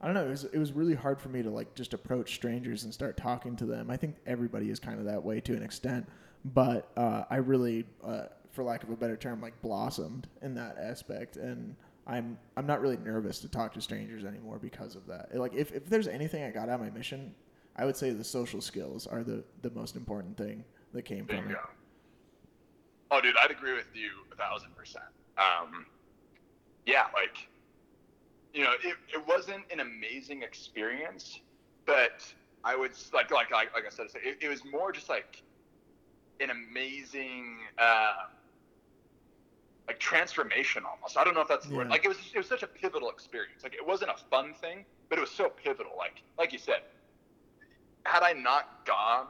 i 0.00 0.06
don't 0.06 0.14
know 0.14 0.26
it 0.26 0.30
was, 0.30 0.44
it 0.44 0.58
was 0.58 0.72
really 0.72 0.94
hard 0.94 1.20
for 1.20 1.28
me 1.28 1.42
to 1.42 1.50
like 1.50 1.74
just 1.74 1.94
approach 1.94 2.34
strangers 2.34 2.84
and 2.84 2.92
start 2.92 3.16
talking 3.16 3.54
to 3.56 3.66
them 3.66 3.90
i 3.90 3.96
think 3.96 4.16
everybody 4.26 4.70
is 4.70 4.78
kind 4.78 4.98
of 4.98 5.04
that 5.04 5.22
way 5.22 5.40
to 5.40 5.54
an 5.54 5.62
extent 5.62 6.08
but 6.44 6.90
uh, 6.96 7.24
i 7.30 7.36
really 7.36 7.84
uh, 8.04 8.22
for 8.52 8.64
lack 8.64 8.82
of 8.82 8.90
a 8.90 8.96
better 8.96 9.16
term 9.16 9.40
like 9.40 9.60
blossomed 9.62 10.26
in 10.42 10.54
that 10.54 10.76
aspect 10.78 11.36
and 11.36 11.76
i'm 12.08 12.38
i'm 12.56 12.66
not 12.66 12.80
really 12.80 12.96
nervous 12.96 13.38
to 13.38 13.48
talk 13.48 13.72
to 13.72 13.80
strangers 13.80 14.24
anymore 14.24 14.58
because 14.58 14.96
of 14.96 15.06
that 15.06 15.34
like 15.34 15.54
if, 15.54 15.72
if 15.72 15.86
there's 15.88 16.08
anything 16.08 16.42
i 16.42 16.50
got 16.50 16.68
out 16.68 16.80
of 16.80 16.80
my 16.80 16.90
mission 16.90 17.34
i 17.76 17.84
would 17.84 17.96
say 17.96 18.10
the 18.10 18.24
social 18.24 18.60
skills 18.60 19.06
are 19.06 19.22
the 19.22 19.44
the 19.62 19.70
most 19.70 19.94
important 19.94 20.36
thing 20.36 20.64
that 20.92 21.02
came 21.02 21.26
from 21.26 21.36
it 21.36 21.42
Bingo. 21.44 21.68
Oh, 23.10 23.20
dude, 23.20 23.34
I'd 23.42 23.50
agree 23.50 23.74
with 23.74 23.88
you 23.94 24.10
a 24.32 24.36
thousand 24.36 24.76
percent. 24.76 25.06
Um, 25.38 25.86
yeah, 26.84 27.04
like, 27.14 27.48
you 28.52 28.64
know, 28.64 28.72
it, 28.84 28.96
it 29.12 29.26
wasn't 29.26 29.62
an 29.72 29.80
amazing 29.80 30.42
experience, 30.42 31.40
but 31.86 32.30
I 32.64 32.76
would 32.76 32.92
like, 33.14 33.30
like, 33.30 33.50
like, 33.50 33.72
like 33.74 33.84
I 33.86 33.90
said, 33.90 34.06
it, 34.22 34.38
it 34.40 34.48
was 34.48 34.62
more 34.70 34.92
just 34.92 35.08
like 35.08 35.42
an 36.40 36.50
amazing, 36.50 37.58
uh, 37.78 38.26
like 39.88 39.98
transformation 39.98 40.84
almost. 40.84 41.16
I 41.16 41.24
don't 41.24 41.34
know 41.34 41.40
if 41.40 41.48
that's 41.48 41.66
the 41.66 41.74
word. 41.74 41.88
Like 41.88 42.04
it 42.04 42.08
was 42.08 42.18
it 42.34 42.38
was 42.38 42.46
such 42.46 42.62
a 42.62 42.66
pivotal 42.66 43.10
experience. 43.10 43.62
Like 43.64 43.74
it 43.74 43.84
wasn't 43.84 44.10
a 44.10 44.16
fun 44.30 44.54
thing, 44.54 44.84
but 45.08 45.18
it 45.18 45.20
was 45.22 45.30
so 45.30 45.48
pivotal. 45.48 45.92
Like 45.96 46.22
like 46.38 46.52
you 46.52 46.58
said, 46.58 46.82
had 48.04 48.22
I 48.22 48.32
not 48.34 48.84
gone, 48.84 49.26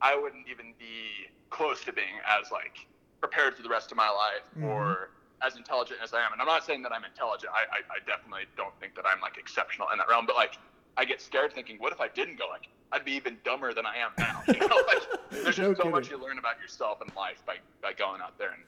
I 0.00 0.16
wouldn't 0.16 0.46
even 0.48 0.74
be 0.78 1.28
close 1.50 1.84
to 1.84 1.92
being 1.92 2.18
as 2.26 2.50
like 2.50 2.86
prepared 3.20 3.54
for 3.54 3.62
the 3.62 3.68
rest 3.68 3.90
of 3.90 3.96
my 3.96 4.08
life 4.08 4.44
Mhm. 4.56 4.64
or 4.64 5.10
as 5.42 5.56
intelligent 5.56 6.00
as 6.02 6.12
I 6.14 6.20
am. 6.24 6.32
And 6.32 6.40
I'm 6.40 6.48
not 6.48 6.64
saying 6.64 6.82
that 6.82 6.92
I'm 6.92 7.04
intelligent. 7.04 7.52
I, 7.54 7.62
I, 7.76 7.78
I 7.96 7.98
definitely 8.06 8.46
don't 8.56 8.74
think 8.80 8.94
that 8.96 9.04
I'm 9.06 9.20
like 9.20 9.36
exceptional 9.38 9.88
in 9.92 9.98
that 9.98 10.08
realm. 10.08 10.26
But 10.26 10.36
like 10.36 10.58
I 10.96 11.04
get 11.04 11.20
scared 11.20 11.52
thinking, 11.52 11.76
what 11.78 11.92
if 11.92 12.00
I 12.00 12.08
didn't 12.08 12.38
go? 12.38 12.46
Like 12.48 12.68
I'd 12.92 13.04
be 13.04 13.12
even 13.12 13.36
dumber 13.44 13.74
than 13.74 13.84
I 13.86 13.96
am 13.98 14.10
now. 14.18 14.42
You 14.48 14.66
know, 14.66 14.82
like 14.88 15.02
there's 15.30 15.56
just 15.56 15.58
No 15.58 15.74
so 15.74 15.90
much 15.90 16.10
you 16.10 16.16
learn 16.16 16.38
about 16.38 16.58
yourself 16.60 17.00
and 17.02 17.14
life 17.14 17.42
by, 17.46 17.56
by 17.82 17.92
going 17.92 18.20
out 18.22 18.38
there 18.38 18.50
and 18.52 18.62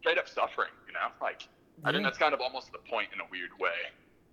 straight 0.00 0.18
up 0.18 0.28
suffering, 0.28 0.70
you 0.86 0.92
know? 0.92 1.08
Like 1.20 1.48
I 1.84 1.92
think 1.92 2.04
that's 2.04 2.18
kind 2.18 2.34
of 2.34 2.40
almost 2.40 2.72
the 2.72 2.78
point 2.78 3.08
in 3.12 3.20
a 3.20 3.24
weird 3.30 3.50
way. 3.58 3.70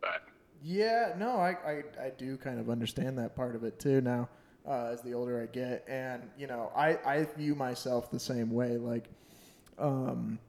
But 0.01 0.23
Yeah, 0.63 1.13
no, 1.17 1.37
I, 1.37 1.51
I, 1.65 2.05
I 2.07 2.09
do 2.17 2.37
kind 2.37 2.59
of 2.59 2.69
understand 2.69 3.17
that 3.19 3.35
part 3.35 3.55
of 3.55 3.63
it 3.63 3.79
too 3.79 4.01
now 4.01 4.29
uh, 4.67 4.89
as 4.91 5.01
the 5.01 5.13
older 5.13 5.41
I 5.41 5.45
get. 5.45 5.85
And, 5.87 6.23
you 6.37 6.47
know, 6.47 6.71
I, 6.75 6.97
I 7.05 7.25
view 7.37 7.55
myself 7.55 8.11
the 8.11 8.19
same 8.19 8.51
way. 8.51 8.77
Like, 8.77 9.09
um, 9.79 10.39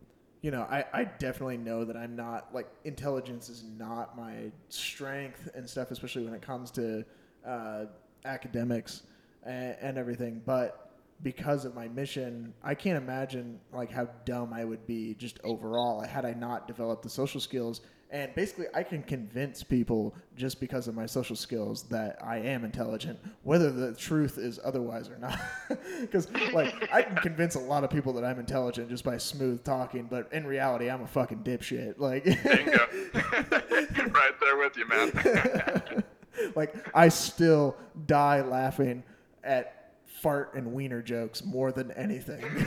you 0.43 0.51
know, 0.51 0.63
I, 0.63 0.85
I 0.93 1.05
definitely 1.05 1.59
know 1.59 1.85
that 1.85 1.97
I'm 1.97 2.17
not, 2.17 2.53
like, 2.53 2.69
intelligence 2.85 3.49
is 3.49 3.65
not 3.77 4.17
my 4.17 4.51
strength 4.69 5.49
and 5.55 5.69
stuff, 5.69 5.91
especially 5.91 6.25
when 6.25 6.35
it 6.35 6.43
comes 6.43 6.71
to 6.73 7.05
uh, 7.47 7.87
academics 8.25 9.03
and, 9.45 9.77
and 9.81 9.99
everything. 9.99 10.43
But 10.45 10.88
because 11.23 11.65
of 11.65 11.75
my 11.75 11.89
mission, 11.89 12.55
I 12.63 12.75
can't 12.75 12.97
imagine, 12.97 13.59
like, 13.73 13.91
how 13.91 14.09
dumb 14.25 14.53
I 14.53 14.65
would 14.65 14.87
be 14.87 15.15
just 15.15 15.39
overall 15.45 16.01
had 16.01 16.25
I 16.25 16.33
not 16.33 16.69
developed 16.69 17.03
the 17.03 17.11
social 17.11 17.41
skills 17.41 17.81
and 18.11 18.35
basically, 18.35 18.67
I 18.75 18.85
can 18.85 19.03
convince 19.03 19.63
people 19.63 20.15
just 20.35 20.61
because 20.61 20.89
of 20.89 20.95
my 20.95 21.05
social 21.05 21.37
skills 21.37 21.83
that 21.85 22.17
I 22.25 22.39
am 22.39 22.65
intelligent, 22.65 23.19
whether 23.43 23.71
the 23.71 23.95
truth 23.95 24.39
is 24.39 24.59
otherwise 24.65 25.11
or 25.11 25.19
not. 25.19 25.39
Because, 26.01 26.31
like, 26.53 26.89
I 26.93 27.03
can 27.03 27.17
convince 27.17 27.57
a 27.57 27.61
lot 27.61 27.85
of 27.85 27.91
people 27.91 28.13
that 28.15 28.25
I'm 28.25 28.39
intelligent 28.39 28.89
just 28.89 29.05
by 29.05 29.19
smooth 29.19 29.63
talking, 29.65 30.07
but 30.09 30.33
in 30.33 30.47
reality, 30.47 30.89
I'm 30.89 31.03
a 31.03 31.07
fucking 31.07 31.39
dipshit. 31.39 31.99
Like, 31.99 32.25
bingo. 32.25 32.87
right 34.13 34.33
there 34.41 34.57
with 34.57 34.77
you, 34.77 34.89
man. 34.89 36.05
like, 36.55 36.75
I 36.95 37.09
still 37.09 37.77
die 38.07 38.41
laughing 38.41 39.03
at 39.45 39.78
fart 40.21 40.55
and 40.55 40.73
wiener 40.73 41.03
jokes 41.03 41.45
more 41.45 41.73
than 41.73 41.91
anything. 41.93 42.43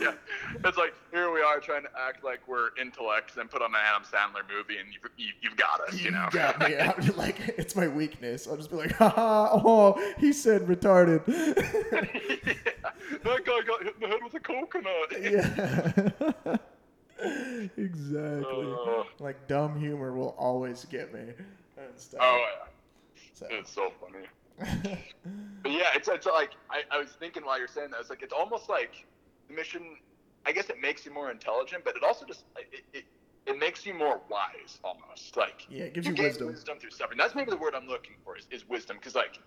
yeah. 0.00 0.12
It's 0.64 0.76
like 0.78 0.94
here 1.12 1.30
we 1.32 1.40
are 1.42 1.60
trying 1.60 1.82
to 1.82 1.88
act 1.98 2.24
like 2.24 2.40
we're 2.48 2.70
intellects 2.80 3.36
and 3.36 3.50
put 3.50 3.62
on 3.62 3.70
an 3.74 3.80
Adam 3.84 4.02
Sandler 4.02 4.42
movie 4.52 4.78
and 4.78 4.88
you've, 4.92 5.10
you, 5.16 5.32
you've 5.42 5.56
got 5.56 5.80
us, 5.88 6.00
you 6.00 6.10
know. 6.10 6.28
got 6.32 6.58
me 6.60 6.76
out. 6.76 6.96
Like, 7.16 7.36
it's 7.56 7.76
my 7.76 7.88
weakness. 7.88 8.46
I'll 8.48 8.56
just 8.56 8.70
be 8.70 8.76
like, 8.76 8.92
haha, 8.92 9.48
oh, 9.64 10.14
he 10.18 10.32
said 10.32 10.62
retarded. 10.62 11.22
yeah. 11.26 12.52
That 13.24 13.44
guy 13.44 13.60
got 13.66 13.82
hit 13.82 13.94
in 13.94 14.00
the 14.00 14.08
head 14.08 14.20
with 14.24 14.34
a 14.34 14.40
coconut. 14.40 15.12
yeah. 15.20 16.56
exactly. 17.76 18.74
Uh. 18.88 19.04
like 19.20 19.46
dumb 19.48 19.78
humor 19.78 20.12
will 20.12 20.34
always 20.38 20.84
get 20.86 21.12
me 21.14 21.20
and 21.20 21.96
stuff. 21.96 22.20
Oh 22.22 22.44
So. 23.34 23.46
yeah, 23.50 23.58
it's 23.58 23.70
so 23.70 23.92
funny. 24.00 24.26
But 24.58 24.68
yeah, 25.72 25.90
it's 25.94 26.08
it's 26.08 26.26
like 26.26 26.50
I, 26.70 26.82
I 26.90 26.98
was 26.98 27.10
thinking 27.18 27.44
while 27.44 27.58
you're 27.58 27.68
saying 27.68 27.90
that, 27.90 28.00
it's 28.00 28.10
like 28.10 28.22
it's 28.22 28.32
almost 28.32 28.68
like 28.68 29.06
the 29.48 29.54
mission. 29.54 29.96
I 30.44 30.52
guess 30.52 30.70
it 30.70 30.80
makes 30.80 31.04
you 31.04 31.12
more 31.12 31.30
intelligent, 31.30 31.84
but 31.84 31.96
it 31.96 32.04
also 32.04 32.24
just 32.24 32.44
it, 32.56 32.84
it, 32.92 33.04
it 33.46 33.58
makes 33.58 33.84
you 33.84 33.94
more 33.94 34.20
wise 34.28 34.78
almost. 34.84 35.36
Like 35.36 35.66
Yeah, 35.68 35.84
it 35.84 35.94
gives 35.94 36.06
you 36.06 36.14
you 36.14 36.22
wisdom. 36.22 36.48
wisdom 36.48 36.78
through 36.78 36.90
suffering. 36.90 37.18
That's 37.18 37.34
maybe 37.34 37.50
the 37.50 37.56
word 37.56 37.74
I'm 37.74 37.86
looking 37.88 38.14
for 38.24 38.36
is, 38.36 38.46
is 38.50 38.68
wisdom. 38.68 38.96
Because 38.96 39.14
like, 39.14 39.38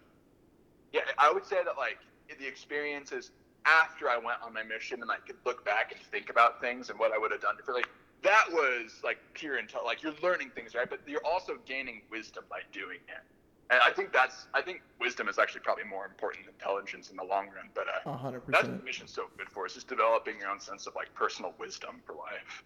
yeah, 0.94 1.02
I 1.18 1.32
would 1.32 1.46
say 1.46 1.58
that 1.64 1.78
like 1.78 1.98
the 2.40 2.48
experiences 2.48 3.32
after 3.66 4.10
I 4.10 4.18
went 4.18 4.42
on 4.44 4.54
my 4.54 4.64
mission 4.64 5.02
and 5.02 5.12
I 5.12 5.18
could 5.26 5.38
look 5.46 5.64
back 5.66 5.92
and 5.92 6.02
think 6.02 6.30
about 6.30 6.62
things 6.62 6.90
and 6.90 7.00
what 7.00 7.12
I 7.12 7.18
would 7.18 7.32
have 7.32 7.42
done 7.42 7.56
differently. 7.58 7.84
That 8.24 8.46
was 8.52 9.00
like 9.04 9.18
pure 9.34 9.58
intel. 9.58 9.86
Like 9.86 10.04
you're 10.04 10.14
learning 10.22 10.52
things, 10.56 10.76
right? 10.76 10.90
But 10.90 11.00
you're 11.08 11.26
also 11.26 11.58
gaining 11.66 12.02
wisdom 12.12 12.44
by 12.50 12.60
doing 12.74 13.00
it. 13.08 13.24
And 13.72 13.80
I 13.86 13.92
think 13.92 14.12
that's 14.12 14.48
I 14.54 14.62
think 14.62 14.82
wisdom 15.00 15.28
is 15.28 15.38
actually 15.38 15.62
probably 15.62 15.84
more 15.84 16.06
important 16.06 16.46
than 16.46 16.54
intelligence 16.56 17.12
in 17.12 17.18
the 17.18 17.24
long 17.24 17.46
run. 17.48 17.70
But 17.76 17.86
uh, 17.88 18.12
A 18.12 18.18
hundred 18.18 18.42
that's 18.48 18.68
what 18.68 18.80
the 18.80 18.84
mission's 18.84 19.12
so 19.12 19.26
good 19.38 19.50
for. 19.50 19.66
Is 19.66 19.74
just 19.74 19.88
developing 19.88 20.40
your 20.40 20.50
own 20.50 20.60
sense 20.60 20.88
of 20.88 20.96
like 20.96 21.14
personal 21.14 21.54
wisdom 21.60 22.02
for 22.06 22.14
life. 22.14 22.64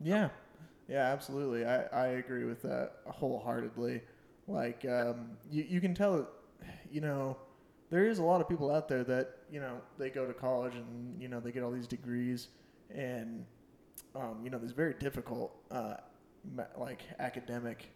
Yeah, 0.00 0.30
yeah, 0.88 1.12
absolutely. 1.12 1.66
I, 1.66 1.82
I 1.92 2.06
agree 2.22 2.44
with 2.44 2.62
that 2.62 2.92
wholeheartedly. 3.06 4.00
Like, 4.46 4.86
um, 4.86 5.32
you, 5.50 5.66
you 5.68 5.80
can 5.80 5.94
tell, 5.94 6.26
you 6.90 7.02
know, 7.02 7.36
there 7.90 8.08
is 8.08 8.18
a 8.18 8.22
lot 8.22 8.40
of 8.40 8.48
people 8.48 8.74
out 8.74 8.88
there 8.88 9.04
that, 9.04 9.36
you 9.50 9.60
know, 9.60 9.80
they 9.98 10.08
go 10.08 10.26
to 10.26 10.32
college 10.32 10.74
and, 10.74 11.20
you 11.20 11.28
know, 11.28 11.40
they 11.40 11.52
get 11.52 11.62
all 11.62 11.70
these 11.70 11.86
degrees 11.86 12.48
and, 12.90 13.44
um, 14.16 14.40
you 14.42 14.48
know, 14.48 14.58
there's 14.58 14.72
very 14.72 14.94
difficult, 14.94 15.54
uh, 15.70 15.96
like 16.78 17.02
academic 17.18 17.90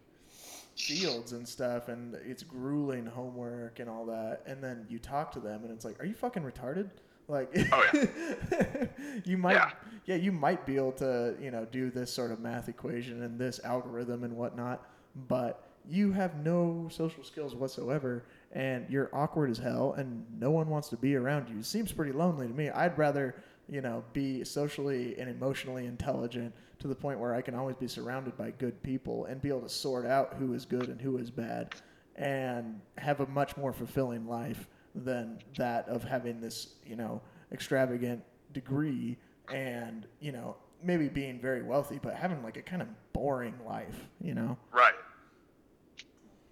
fields 0.77 1.32
and 1.32 1.47
stuff 1.47 1.89
and 1.89 2.15
it's 2.27 2.43
grueling 2.43 3.05
homework 3.07 3.78
and 3.78 3.89
all 3.90 4.07
that 4.07 4.43
and 4.47 4.62
then 4.62 4.86
you 4.89 4.99
talk 4.99 5.31
to 5.32 5.40
them 5.40 5.62
and 5.65 5.73
it's 5.73 5.85
like 5.85 6.01
are 6.01 6.07
you 6.07 6.15
fucking 6.15 6.43
retarded? 6.43 6.89
Like 7.28 7.51
Oh, 7.73 7.90
you 9.24 9.36
might 9.36 9.55
Yeah. 9.55 9.70
yeah 10.07 10.16
you 10.16 10.32
might 10.32 10.66
be 10.66 10.77
able 10.77 10.93
to 10.93 11.35
you 11.40 11.51
know 11.51 11.66
do 11.70 11.90
this 11.90 12.12
sort 12.12 12.31
of 12.32 12.40
math 12.40 12.69
equation 12.69 13.23
and 13.23 13.39
this 13.39 13.61
algorithm 13.65 14.24
and 14.24 14.36
whatnot 14.36 14.86
but 15.28 15.69
you 15.89 16.12
have 16.12 16.36
no 16.44 16.89
social 16.90 17.23
skills 17.24 17.55
whatsoever 17.55 18.24
and 18.53 18.86
you're 18.89 19.11
awkward 19.12 19.51
as 19.51 19.59
hell 19.59 19.94
and 19.99 20.24
no 20.39 20.51
one 20.51 20.69
wants 20.69 20.89
to 20.89 20.97
be 20.97 21.16
around 21.16 21.49
you. 21.49 21.59
It 21.59 21.65
seems 21.66 21.90
pretty 21.90 22.12
lonely 22.12 22.47
to 22.47 22.53
me. 22.55 22.70
I'd 22.70 22.97
rather 22.99 23.35
you 23.69 23.81
know 23.81 24.05
be 24.12 24.44
socially 24.44 25.19
and 25.19 25.28
emotionally 25.31 25.86
intelligent 25.86 26.55
to 26.83 26.89
the 26.89 26.95
point 26.95 27.19
where 27.19 27.33
i 27.33 27.41
can 27.41 27.55
always 27.55 27.77
be 27.77 27.87
surrounded 27.87 28.37
by 28.37 28.51
good 28.51 28.83
people 28.83 29.25
and 29.27 29.41
be 29.41 29.49
able 29.49 29.61
to 29.61 29.69
sort 29.69 30.05
out 30.05 30.35
who 30.35 30.53
is 30.53 30.65
good 30.65 30.89
and 30.89 31.01
who 31.01 31.17
is 31.17 31.31
bad 31.31 31.73
and 32.17 32.81
have 32.99 33.21
a 33.21 33.27
much 33.27 33.57
more 33.57 33.73
fulfilling 33.73 34.27
life 34.27 34.69
than 34.97 35.39
that 35.57 35.89
of 35.89 36.03
having 36.03 36.41
this 36.41 36.75
you 36.85 36.97
know 36.97 37.21
extravagant 37.53 38.21
degree 38.53 39.17
and 39.53 40.07
you 40.21 40.33
know 40.33 40.57
maybe 40.83 41.09
being 41.09 41.41
very 41.41 41.63
wealthy 41.63 42.01
but 42.03 42.15
having 42.15 42.43
like 42.43 42.57
a 42.57 42.63
kind 42.63 42.83
of 42.83 42.89
boring 43.13 43.55
life 43.65 44.09
you 44.21 44.35
know 44.35 44.59
Right. 44.73 44.95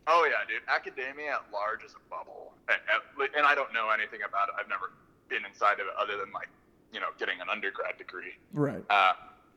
Oh 0.07 0.25
yeah, 0.25 0.43
dude. 0.49 0.63
Academia 0.67 1.35
at 1.35 1.53
large 1.53 1.85
is 1.85 1.95
a 1.95 2.03
bubble, 2.11 2.53
and, 2.69 3.47
I 3.47 3.55
don't 3.55 3.73
know 3.73 3.91
anything 3.91 4.21
about 4.27 4.49
it. 4.49 4.55
I've 4.59 4.69
never 4.69 4.91
been 5.29 5.45
inside 5.45 5.75
of 5.75 5.87
it 5.87 5.95
other 6.01 6.17
than 6.17 6.33
like, 6.33 6.49
you 6.93 6.99
know, 6.99 7.07
getting 7.17 7.41
an 7.41 7.49
undergrad 7.49 7.97
degree. 7.97 8.35
right 8.53 8.83
Uh, 8.91 9.13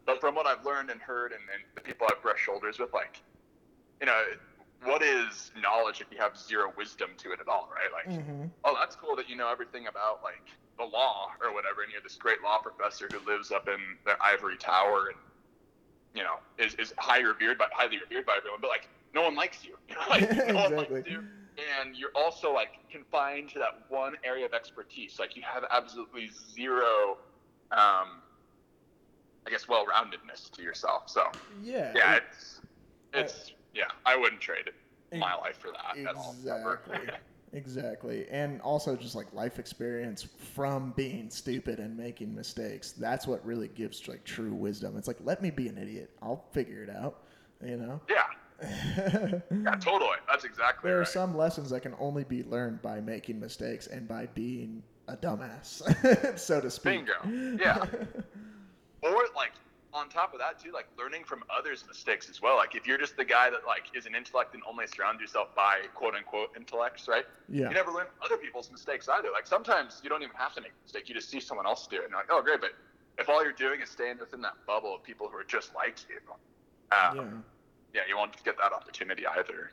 but 0.05 0.19
from 0.19 0.35
what 0.35 0.45
I've 0.45 0.65
learned 0.65 0.89
and 0.89 1.01
heard, 1.01 1.31
and, 1.31 1.41
and 1.53 1.63
the 1.75 1.81
people 1.81 2.07
I've 2.09 2.21
brushed 2.21 2.43
shoulders 2.43 2.79
with, 2.79 2.93
like, 2.93 3.21
you 3.99 4.07
know, 4.07 4.21
what 4.83 5.01
is 5.01 5.51
knowledge 5.61 6.01
if 6.01 6.07
you 6.11 6.17
have 6.17 6.37
zero 6.37 6.73
wisdom 6.77 7.11
to 7.17 7.31
it 7.31 7.39
at 7.39 7.47
all, 7.47 7.69
right? 7.71 7.91
Like, 7.91 8.19
mm-hmm. 8.19 8.45
oh, 8.65 8.75
that's 8.79 8.95
cool 8.95 9.15
that 9.15 9.29
you 9.29 9.35
know 9.35 9.49
everything 9.49 9.87
about 9.87 10.21
like 10.23 10.43
the 10.77 10.83
law 10.83 11.29
or 11.41 11.53
whatever, 11.53 11.83
and 11.83 11.91
you're 11.91 12.01
this 12.01 12.15
great 12.15 12.41
law 12.43 12.59
professor 12.59 13.07
who 13.11 13.19
lives 13.29 13.51
up 13.51 13.67
in 13.67 13.79
the 14.05 14.13
ivory 14.21 14.57
tower 14.57 15.07
and 15.07 15.17
you 16.13 16.23
know 16.23 16.35
is, 16.57 16.75
is 16.75 16.93
high 16.97 17.21
revered 17.21 17.57
by 17.57 17.67
highly 17.71 17.97
revered 17.97 18.25
by 18.25 18.35
everyone, 18.37 18.59
but 18.61 18.69
like 18.69 18.87
no 19.13 19.21
one 19.21 19.35
likes 19.35 19.63
you. 19.63 19.77
You 19.89 19.95
know, 19.95 20.01
like 20.09 20.47
no 20.47 20.55
one 20.55 20.73
Exactly. 20.73 20.95
likes 20.97 21.09
you, 21.09 21.23
and 21.81 21.95
you're 21.95 22.11
also 22.15 22.53
like 22.53 22.79
confined 22.91 23.49
to 23.49 23.59
that 23.59 23.85
one 23.89 24.15
area 24.23 24.45
of 24.45 24.53
expertise. 24.53 25.19
Like 25.19 25.35
you 25.35 25.43
have 25.43 25.63
absolutely 25.69 26.29
zero, 26.53 27.17
um, 27.71 28.21
I 29.45 29.49
guess, 29.49 29.67
well-roundedness 29.67 30.51
to 30.51 30.61
yourself. 30.63 31.09
So 31.09 31.23
yeah 31.63 31.91
yeah, 31.95 32.15
it- 32.15 32.23
it's 32.31 32.61
it's 33.13 33.51
yeah, 33.73 33.85
I 34.05 34.15
wouldn't 34.15 34.41
trade 34.41 34.67
it 34.67 34.75
Ex- 35.11 35.19
my 35.19 35.35
life 35.35 35.57
for 35.57 35.71
that 35.71 35.97
at 36.07 36.15
all. 36.15 36.35
Exactly. 36.39 36.97
Exactly. 37.55 38.25
And 38.31 38.59
also 38.61 38.95
just 38.95 39.13
like 39.15 39.31
life 39.33 39.59
experience 39.59 40.23
from 40.55 40.91
being 40.95 41.29
stupid 41.29 41.77
and 41.79 41.95
making 41.95 42.33
mistakes. 42.33 42.93
That's 42.93 43.27
what 43.27 43.45
really 43.45 43.67
gives 43.67 44.07
like 44.07 44.23
true 44.23 44.53
wisdom. 44.53 44.97
It's 44.97 45.07
like 45.07 45.17
let 45.23 45.41
me 45.41 45.51
be 45.51 45.67
an 45.67 45.77
idiot. 45.77 46.09
I'll 46.21 46.45
figure 46.51 46.81
it 46.83 46.89
out, 46.89 47.19
you 47.63 47.77
know? 47.77 48.01
yeah. 48.09 48.23
Yeah, 49.51 49.75
totally. 49.75 50.17
That's 50.27 50.45
exactly 50.45 50.89
there 50.89 50.99
are 51.01 51.05
some 51.05 51.35
lessons 51.37 51.69
that 51.71 51.81
can 51.81 51.93
only 51.99 52.23
be 52.23 52.43
learned 52.43 52.81
by 52.81 53.01
making 53.01 53.39
mistakes 53.39 53.87
and 53.87 54.07
by 54.07 54.27
being 54.27 54.81
a 55.07 55.17
dumbass, 55.17 56.37
so 56.39 56.61
to 56.61 56.69
speak. 56.71 57.05
Bingo. 57.23 57.57
Yeah. 57.61 57.85
or 59.03 59.25
like 59.35 59.51
on 59.93 60.09
top 60.09 60.33
of 60.33 60.39
that 60.39 60.59
too, 60.59 60.71
like 60.71 60.87
learning 60.97 61.23
from 61.23 61.43
others' 61.55 61.85
mistakes 61.87 62.29
as 62.29 62.41
well. 62.41 62.57
Like 62.57 62.75
if 62.75 62.87
you're 62.87 62.97
just 62.97 63.15
the 63.15 63.25
guy 63.25 63.49
that 63.49 63.65
like 63.65 63.83
is 63.93 64.05
an 64.05 64.15
intellect 64.15 64.53
and 64.55 64.63
only 64.67 64.87
surrounds 64.87 65.21
yourself 65.21 65.53
by 65.55 65.81
quote 65.93 66.15
unquote 66.15 66.49
intellects, 66.57 67.07
right? 67.07 67.25
Yeah. 67.47 67.69
You 67.69 67.75
never 67.75 67.91
learn 67.91 68.07
other 68.23 68.37
people's 68.37 68.71
mistakes 68.71 69.07
either. 69.07 69.29
Like 69.31 69.45
sometimes 69.45 70.01
you 70.03 70.09
don't 70.09 70.23
even 70.23 70.35
have 70.35 70.53
to 70.55 70.61
make 70.61 70.71
a 70.71 70.83
mistake. 70.83 71.09
You 71.09 71.15
just 71.15 71.29
see 71.29 71.39
someone 71.39 71.67
else 71.67 71.87
do 71.87 71.97
it 71.97 72.03
and 72.03 72.11
you're 72.11 72.19
like, 72.19 72.29
oh 72.31 72.41
great, 72.41 72.61
but 72.61 72.71
if 73.19 73.29
all 73.29 73.43
you're 73.43 73.53
doing 73.53 73.81
is 73.81 73.89
staying 73.89 74.17
within 74.19 74.41
that 74.41 74.53
bubble 74.65 74.95
of 74.95 75.03
people 75.03 75.27
who 75.29 75.37
are 75.37 75.43
just 75.43 75.75
like 75.75 75.97
you, 76.09 76.17
um, 76.91 77.43
yeah. 77.93 78.01
yeah, 78.01 78.01
you 78.09 78.17
won't 78.17 78.43
get 78.43 78.57
that 78.57 78.73
opportunity 78.73 79.27
either. 79.27 79.71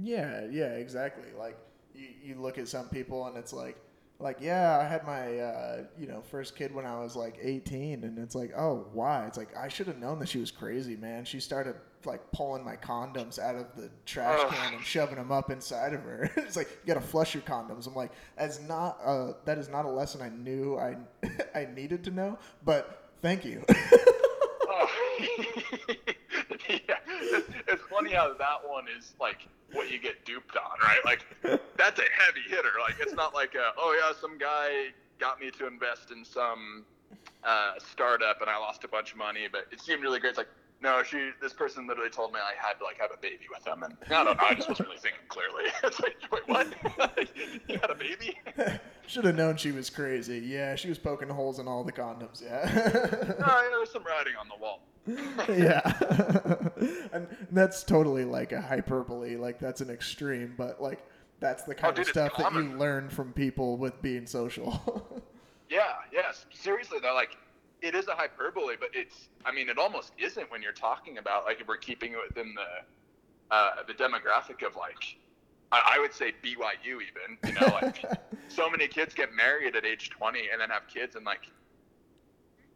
Yeah, 0.00 0.46
yeah, 0.50 0.72
exactly. 0.72 1.28
Like 1.38 1.58
you, 1.94 2.08
you 2.22 2.34
look 2.36 2.56
at 2.56 2.68
some 2.68 2.88
people 2.88 3.26
and 3.26 3.36
it's 3.36 3.52
like 3.52 3.76
like 4.18 4.38
yeah, 4.40 4.78
I 4.78 4.84
had 4.84 5.04
my 5.04 5.38
uh, 5.38 5.84
you 5.98 6.06
know 6.06 6.22
first 6.22 6.56
kid 6.56 6.74
when 6.74 6.86
I 6.86 6.98
was 7.00 7.16
like 7.16 7.36
18, 7.40 8.04
and 8.04 8.18
it's 8.18 8.34
like 8.34 8.52
oh 8.56 8.86
why? 8.92 9.26
It's 9.26 9.36
like 9.36 9.56
I 9.56 9.68
should 9.68 9.86
have 9.86 9.98
known 9.98 10.18
that 10.20 10.28
she 10.28 10.38
was 10.38 10.50
crazy, 10.50 10.96
man. 10.96 11.24
She 11.24 11.40
started 11.40 11.76
like 12.06 12.20
pulling 12.32 12.64
my 12.64 12.76
condoms 12.76 13.38
out 13.38 13.56
of 13.56 13.66
the 13.76 13.90
trash 14.04 14.38
Ugh. 14.42 14.52
can 14.52 14.74
and 14.74 14.84
shoving 14.84 15.16
them 15.16 15.32
up 15.32 15.50
inside 15.50 15.94
of 15.94 16.02
her. 16.02 16.30
it's 16.36 16.56
like 16.56 16.68
you 16.68 16.94
gotta 16.94 17.04
flush 17.04 17.34
your 17.34 17.42
condoms. 17.42 17.86
I'm 17.86 17.94
like 17.94 18.12
that's 18.36 18.60
not 18.60 18.98
uh 19.04 19.32
that 19.44 19.58
is 19.58 19.68
not 19.68 19.84
a 19.84 19.90
lesson 19.90 20.22
I 20.22 20.28
knew 20.28 20.78
I 20.78 20.96
I 21.58 21.66
needed 21.74 22.04
to 22.04 22.10
know, 22.10 22.38
but 22.64 23.10
thank 23.20 23.44
you. 23.44 23.64
Oh. 24.68 24.88
yeah, 26.68 26.98
it's 27.68 27.82
funny 27.90 28.12
how 28.12 28.34
that 28.34 28.68
one 28.68 28.84
is 28.96 29.14
like 29.20 29.48
what 29.74 29.90
you 29.90 29.98
get 29.98 30.24
duped 30.24 30.56
on, 30.56 30.78
right? 30.80 30.98
Like 31.04 31.26
that's 31.76 31.98
a 31.98 32.04
heavy 32.16 32.42
hitter. 32.48 32.70
Like 32.80 32.96
it's 33.00 33.14
not 33.14 33.34
like 33.34 33.54
a, 33.54 33.72
oh 33.76 33.98
yeah, 34.00 34.18
some 34.18 34.38
guy 34.38 34.86
got 35.18 35.40
me 35.40 35.50
to 35.50 35.66
invest 35.66 36.10
in 36.10 36.24
some 36.24 36.84
uh, 37.44 37.72
startup 37.78 38.40
and 38.40 38.48
I 38.50 38.58
lost 38.58 38.84
a 38.84 38.88
bunch 38.88 39.12
of 39.12 39.18
money, 39.18 39.48
but 39.50 39.66
it 39.70 39.80
seemed 39.80 40.02
really 40.02 40.20
great. 40.20 40.30
It's 40.30 40.38
like 40.38 40.48
no, 40.84 41.02
she 41.02 41.30
this 41.40 41.54
person 41.54 41.86
literally 41.86 42.10
told 42.10 42.32
me 42.32 42.38
I 42.38 42.52
had 42.64 42.74
to 42.74 42.84
like 42.84 43.00
have 43.00 43.10
a 43.12 43.16
baby 43.16 43.46
with 43.52 43.64
them, 43.64 43.82
and 43.82 43.96
I 44.10 44.22
don't 44.22 44.36
know, 44.36 44.44
I 44.44 44.54
just 44.54 44.68
wasn't 44.68 44.88
really 44.88 45.00
thinking 45.00 45.20
clearly. 45.28 45.70
it's 45.82 45.98
like 45.98 46.16
wait, 46.30 46.42
what? 46.46 47.28
you 47.68 47.78
had 47.78 47.90
a 47.90 47.94
baby? 47.94 48.38
Should 49.06 49.24
have 49.24 49.34
known 49.34 49.56
she 49.56 49.72
was 49.72 49.88
crazy. 49.88 50.38
Yeah, 50.38 50.76
she 50.76 50.88
was 50.90 50.98
poking 50.98 51.30
holes 51.30 51.58
in 51.58 51.66
all 51.66 51.84
the 51.84 51.92
condoms. 51.92 52.42
Yeah. 52.42 52.70
No, 53.40 53.46
yeah, 53.46 53.68
there's 53.70 53.90
some 53.90 54.04
writing 54.04 54.34
on 54.38 54.48
the 54.48 54.56
wall. 54.60 54.82
yeah. 55.48 57.08
and 57.12 57.26
that's 57.50 57.82
totally 57.82 58.24
like 58.24 58.52
a 58.52 58.60
hyperbole. 58.60 59.36
Like 59.36 59.58
that's 59.58 59.80
an 59.80 59.90
extreme, 59.90 60.54
but 60.56 60.82
like 60.82 61.02
that's 61.40 61.64
the 61.64 61.72
oh, 61.72 61.76
kind 61.76 61.92
Oh, 61.92 61.96
dude, 61.96 62.06
of 62.06 62.10
stuff 62.10 62.36
that 62.38 62.52
you 62.52 62.76
learn 62.76 63.08
from 63.08 63.32
people 63.32 63.78
with 63.78 64.00
being 64.02 64.26
social. 64.26 65.22
Yeah, 65.70 65.94
yes. 66.12 66.46
Seriously 66.52 66.98
though, 67.02 67.14
like 67.14 67.36
it 67.84 67.94
is 67.94 68.08
a 68.08 68.14
hyperbole, 68.14 68.76
but 68.80 68.88
it's 68.94 69.28
I 69.44 69.52
mean 69.52 69.68
it 69.68 69.78
almost 69.78 70.12
isn't 70.18 70.50
when 70.50 70.62
you're 70.62 70.72
talking 70.72 71.18
about 71.18 71.44
like 71.44 71.60
if 71.60 71.68
we're 71.68 71.76
keeping 71.76 72.12
it 72.12 72.18
within 72.26 72.54
the 72.54 73.54
uh, 73.54 73.82
the 73.86 73.92
demographic 73.92 74.66
of 74.66 74.74
like 74.74 75.16
I, 75.70 75.96
I 75.96 75.98
would 76.00 76.14
say 76.14 76.32
BYU 76.42 77.00
even, 77.02 77.36
you 77.46 77.52
know, 77.52 77.78
like 77.82 78.02
so 78.48 78.70
many 78.70 78.88
kids 78.88 79.12
get 79.12 79.34
married 79.34 79.76
at 79.76 79.84
age 79.84 80.08
20 80.10 80.48
and 80.50 80.60
then 80.60 80.70
have 80.70 80.88
kids 80.88 81.14
and 81.14 81.26
like 81.26 81.50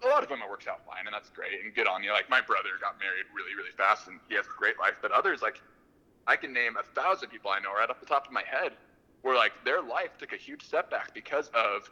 a 0.04 0.06
lot 0.06 0.22
of 0.22 0.28
them 0.28 0.40
it 0.44 0.48
works 0.48 0.66
out 0.66 0.84
fine 0.86 1.06
and 1.06 1.14
that's 1.14 1.30
great 1.30 1.64
and 1.64 1.74
good 1.74 1.88
on 1.88 2.04
you. 2.04 2.12
Like 2.12 2.28
my 2.28 2.42
brother 2.42 2.76
got 2.80 3.00
married 3.00 3.24
really, 3.34 3.54
really 3.56 3.74
fast 3.76 4.08
and 4.08 4.20
he 4.28 4.34
has 4.34 4.44
a 4.44 4.58
great 4.58 4.78
life, 4.78 4.98
but 5.00 5.10
others 5.10 5.40
like 5.40 5.62
I 6.26 6.36
can 6.36 6.52
name 6.52 6.76
a 6.76 6.82
thousand 7.00 7.30
people 7.30 7.50
I 7.50 7.60
know 7.60 7.72
right 7.72 7.88
off 7.88 7.98
the 7.98 8.06
top 8.06 8.26
of 8.26 8.32
my 8.32 8.44
head 8.46 8.72
where 9.22 9.36
like 9.36 9.52
their 9.64 9.80
life 9.80 10.18
took 10.18 10.34
a 10.34 10.36
huge 10.36 10.68
setback 10.68 11.14
because 11.14 11.50
of 11.54 11.90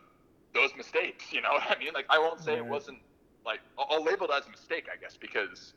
those 0.56 0.74
mistakes. 0.76 1.32
You 1.32 1.42
know 1.42 1.50
what 1.52 1.64
I 1.70 1.78
mean? 1.78 1.92
Like 1.94 2.06
I 2.10 2.18
won't 2.18 2.40
say 2.40 2.56
it 2.56 2.64
wasn't 2.66 2.98
like 3.44 3.60
I'll, 3.78 3.86
I'll 3.90 4.04
label 4.04 4.26
it 4.26 4.32
as 4.36 4.46
a 4.46 4.50
mistake, 4.50 4.86
I 4.92 4.96
guess, 4.96 5.16
because 5.16 5.74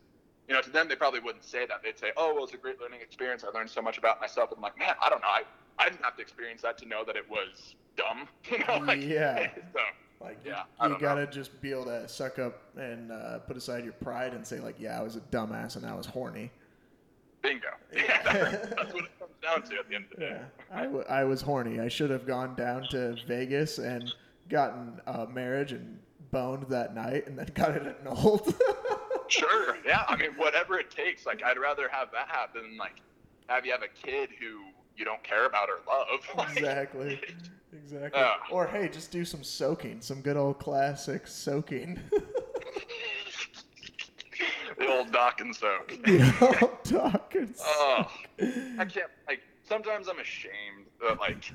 you 0.48 0.56
know 0.56 0.62
to 0.62 0.70
them 0.70 0.88
they 0.88 0.96
probably 0.96 1.20
wouldn't 1.20 1.44
say 1.44 1.66
that. 1.68 1.84
They'd 1.84 2.00
say, 2.00 2.12
"Oh, 2.18 2.34
well, 2.34 2.44
it's 2.46 2.54
a 2.54 2.58
great 2.58 2.80
learning 2.82 3.02
experience. 3.02 3.44
I 3.44 3.50
learned 3.56 3.70
so 3.70 3.82
much 3.82 3.98
about 3.98 4.20
myself." 4.20 4.50
And 4.52 4.58
I'm 4.58 4.64
like, 4.64 4.80
man, 4.80 4.96
I 5.04 5.10
don't 5.10 5.22
know. 5.22 5.28
I 5.28 5.44
I 5.78 5.90
didn't 5.90 6.04
have 6.04 6.16
to 6.16 6.22
experience 6.22 6.62
that 6.64 6.78
to 6.80 6.86
know 6.88 7.04
that 7.06 7.16
it 7.16 7.30
was 7.30 7.76
dumb. 7.96 8.28
You 8.52 8.60
know? 8.60 8.78
Like, 8.86 9.02
Yeah. 9.04 9.50
So 9.74 9.80
like 10.22 10.38
Yeah, 10.46 10.52
you, 10.52 10.58
you 10.58 10.90
don't 10.90 10.92
know. 10.94 10.98
gotta 11.00 11.28
just 11.28 11.62
be 11.62 11.72
able 11.72 11.86
to 11.86 12.08
suck 12.08 12.40
up 12.40 12.62
and 12.78 13.12
uh, 13.12 13.40
put 13.40 13.56
aside 13.56 13.84
your 13.86 13.94
pride 13.94 14.34
and 14.34 14.46
say 14.46 14.60
like, 14.60 14.76
yeah, 14.80 15.00
I 15.00 15.04
was 15.04 15.16
a 15.16 15.22
dumbass 15.22 15.76
and 15.78 15.86
I 15.86 15.94
was 15.96 16.06
horny. 16.06 16.52
bingo. 17.42 17.68
Yeah, 17.96 18.22
that's, 18.26 18.68
that's 18.76 18.94
what 18.94 19.06
it 19.06 19.20
comes 19.20 19.32
down 19.42 19.62
to 19.64 19.80
at 19.80 19.88
the 19.90 19.96
end 19.96 20.06
of 20.06 20.10
the 20.12 20.18
day. 20.18 20.38
Yeah, 20.42 20.78
I, 20.78 20.84
w- 20.84 21.06
I 21.10 21.24
was 21.24 21.42
horny. 21.42 21.80
I 21.80 21.88
should 21.88 22.10
have 22.10 22.26
gone 22.28 22.56
down 22.56 22.84
to 22.90 23.16
Vegas 23.28 23.78
and 23.78 24.12
gotten 24.50 25.00
a 25.08 25.28
marriage 25.28 25.72
and 25.72 26.00
boned 26.32 26.66
that 26.70 26.94
night 26.96 27.28
and 27.28 27.38
then 27.38 27.50
got 27.54 27.72
it 27.72 27.96
annulled. 28.02 28.54
Sure. 29.32 29.78
Yeah. 29.86 30.06
I 30.08 30.16
mean, 30.16 30.32
whatever 30.38 30.80
it 30.80 30.90
takes. 30.90 31.28
Like, 31.28 31.44
I'd 31.44 31.60
rather 31.60 31.88
have 31.88 32.10
that 32.14 32.30
happen 32.30 32.64
than 32.64 32.78
like 32.78 32.96
have 33.48 33.64
you 33.64 33.72
have 33.72 33.84
a 33.84 33.88
kid 33.88 34.32
who 34.40 34.62
you 34.98 35.06
don't 35.06 35.22
care 35.24 35.46
about 35.46 35.70
or 35.70 35.78
love. 35.88 36.48
Exactly. 36.58 37.22
Exactly. 37.72 38.20
Uh. 38.20 38.32
or 38.52 38.66
hey, 38.66 38.90
just 38.90 39.12
do 39.12 39.24
some 39.24 39.44
soaking, 39.44 40.02
some 40.02 40.22
good 40.22 40.36
old 40.36 40.58
classic 40.58 41.28
soaking. 41.28 42.00
the 44.80 44.88
old 44.88 45.12
dock 45.12 45.42
and 45.42 45.56
soak. 45.56 45.90
the 46.04 46.34
old 46.62 46.84
talk 46.84 47.36
and 47.36 47.54
Oh, 47.64 48.08
soak. 48.40 48.50
I 48.80 48.86
can't. 48.86 49.12
Like, 49.28 49.42
sometimes 49.68 50.08
I'm 50.08 50.20
ashamed 50.20 50.88
that 51.02 51.20
like, 51.20 51.52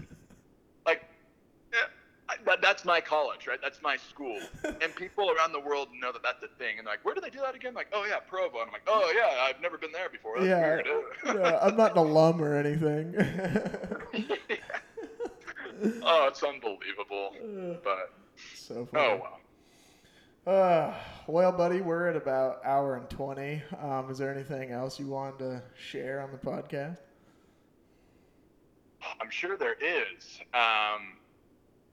that, 2.47 2.63
that's 2.63 2.85
my 2.85 3.01
college, 3.01 3.47
right? 3.47 3.59
That's 3.63 3.81
my 3.83 3.97
school, 3.97 4.39
and 4.65 4.95
people 4.97 5.31
around 5.31 5.53
the 5.53 5.61
world 5.61 5.89
know 6.01 6.11
that 6.13 6.23
that's 6.23 6.43
a 6.43 6.49
thing. 6.59 6.79
And 6.79 6.87
they're 6.87 6.95
like, 6.95 7.05
where 7.05 7.15
do 7.15 7.21
they 7.21 7.31
do 7.31 7.41
that 7.41 7.55
again? 7.55 7.75
Like, 7.75 7.89
oh 7.93 8.05
yeah, 8.09 8.19
Provo. 8.21 8.59
And 8.61 8.67
I'm 8.69 8.73
like, 8.73 8.83
oh 8.87 9.13
yeah, 9.15 9.43
I've 9.43 9.61
never 9.61 9.77
been 9.79 9.93
there 9.93 10.09
before. 10.09 10.37
That's 10.39 10.49
Yeah. 10.49 10.77
weird. 11.25 11.41
yeah, 11.41 11.59
I'm 11.61 11.77
not 11.77 11.93
an 11.93 11.99
alum 11.99 12.43
or 12.43 12.57
anything. 12.57 13.15
oh, 16.03 16.27
it's 16.29 16.43
unbelievable. 16.43 17.35
But 17.83 18.13
so 18.55 18.87
funny. 18.87 19.05
oh 19.07 19.21
well. 19.23 19.41
Uh, 20.47 20.93
well, 21.27 21.53
buddy, 21.53 21.81
we're 21.81 22.07
at 22.09 22.17
about 22.17 22.61
hour 22.65 22.97
and 22.97 23.09
twenty. 23.09 23.63
Um, 23.81 24.11
is 24.11 24.19
there 24.19 24.31
anything 24.33 24.73
else 24.73 24.99
you 25.01 25.07
wanted 25.07 25.39
to 25.39 25.63
share 25.75 26.21
on 26.21 26.31
the 26.33 26.39
podcast? 26.39 26.99
I'm 29.21 29.31
sure 29.31 29.57
there 29.57 29.75
is, 29.75 30.39
um, 30.55 31.17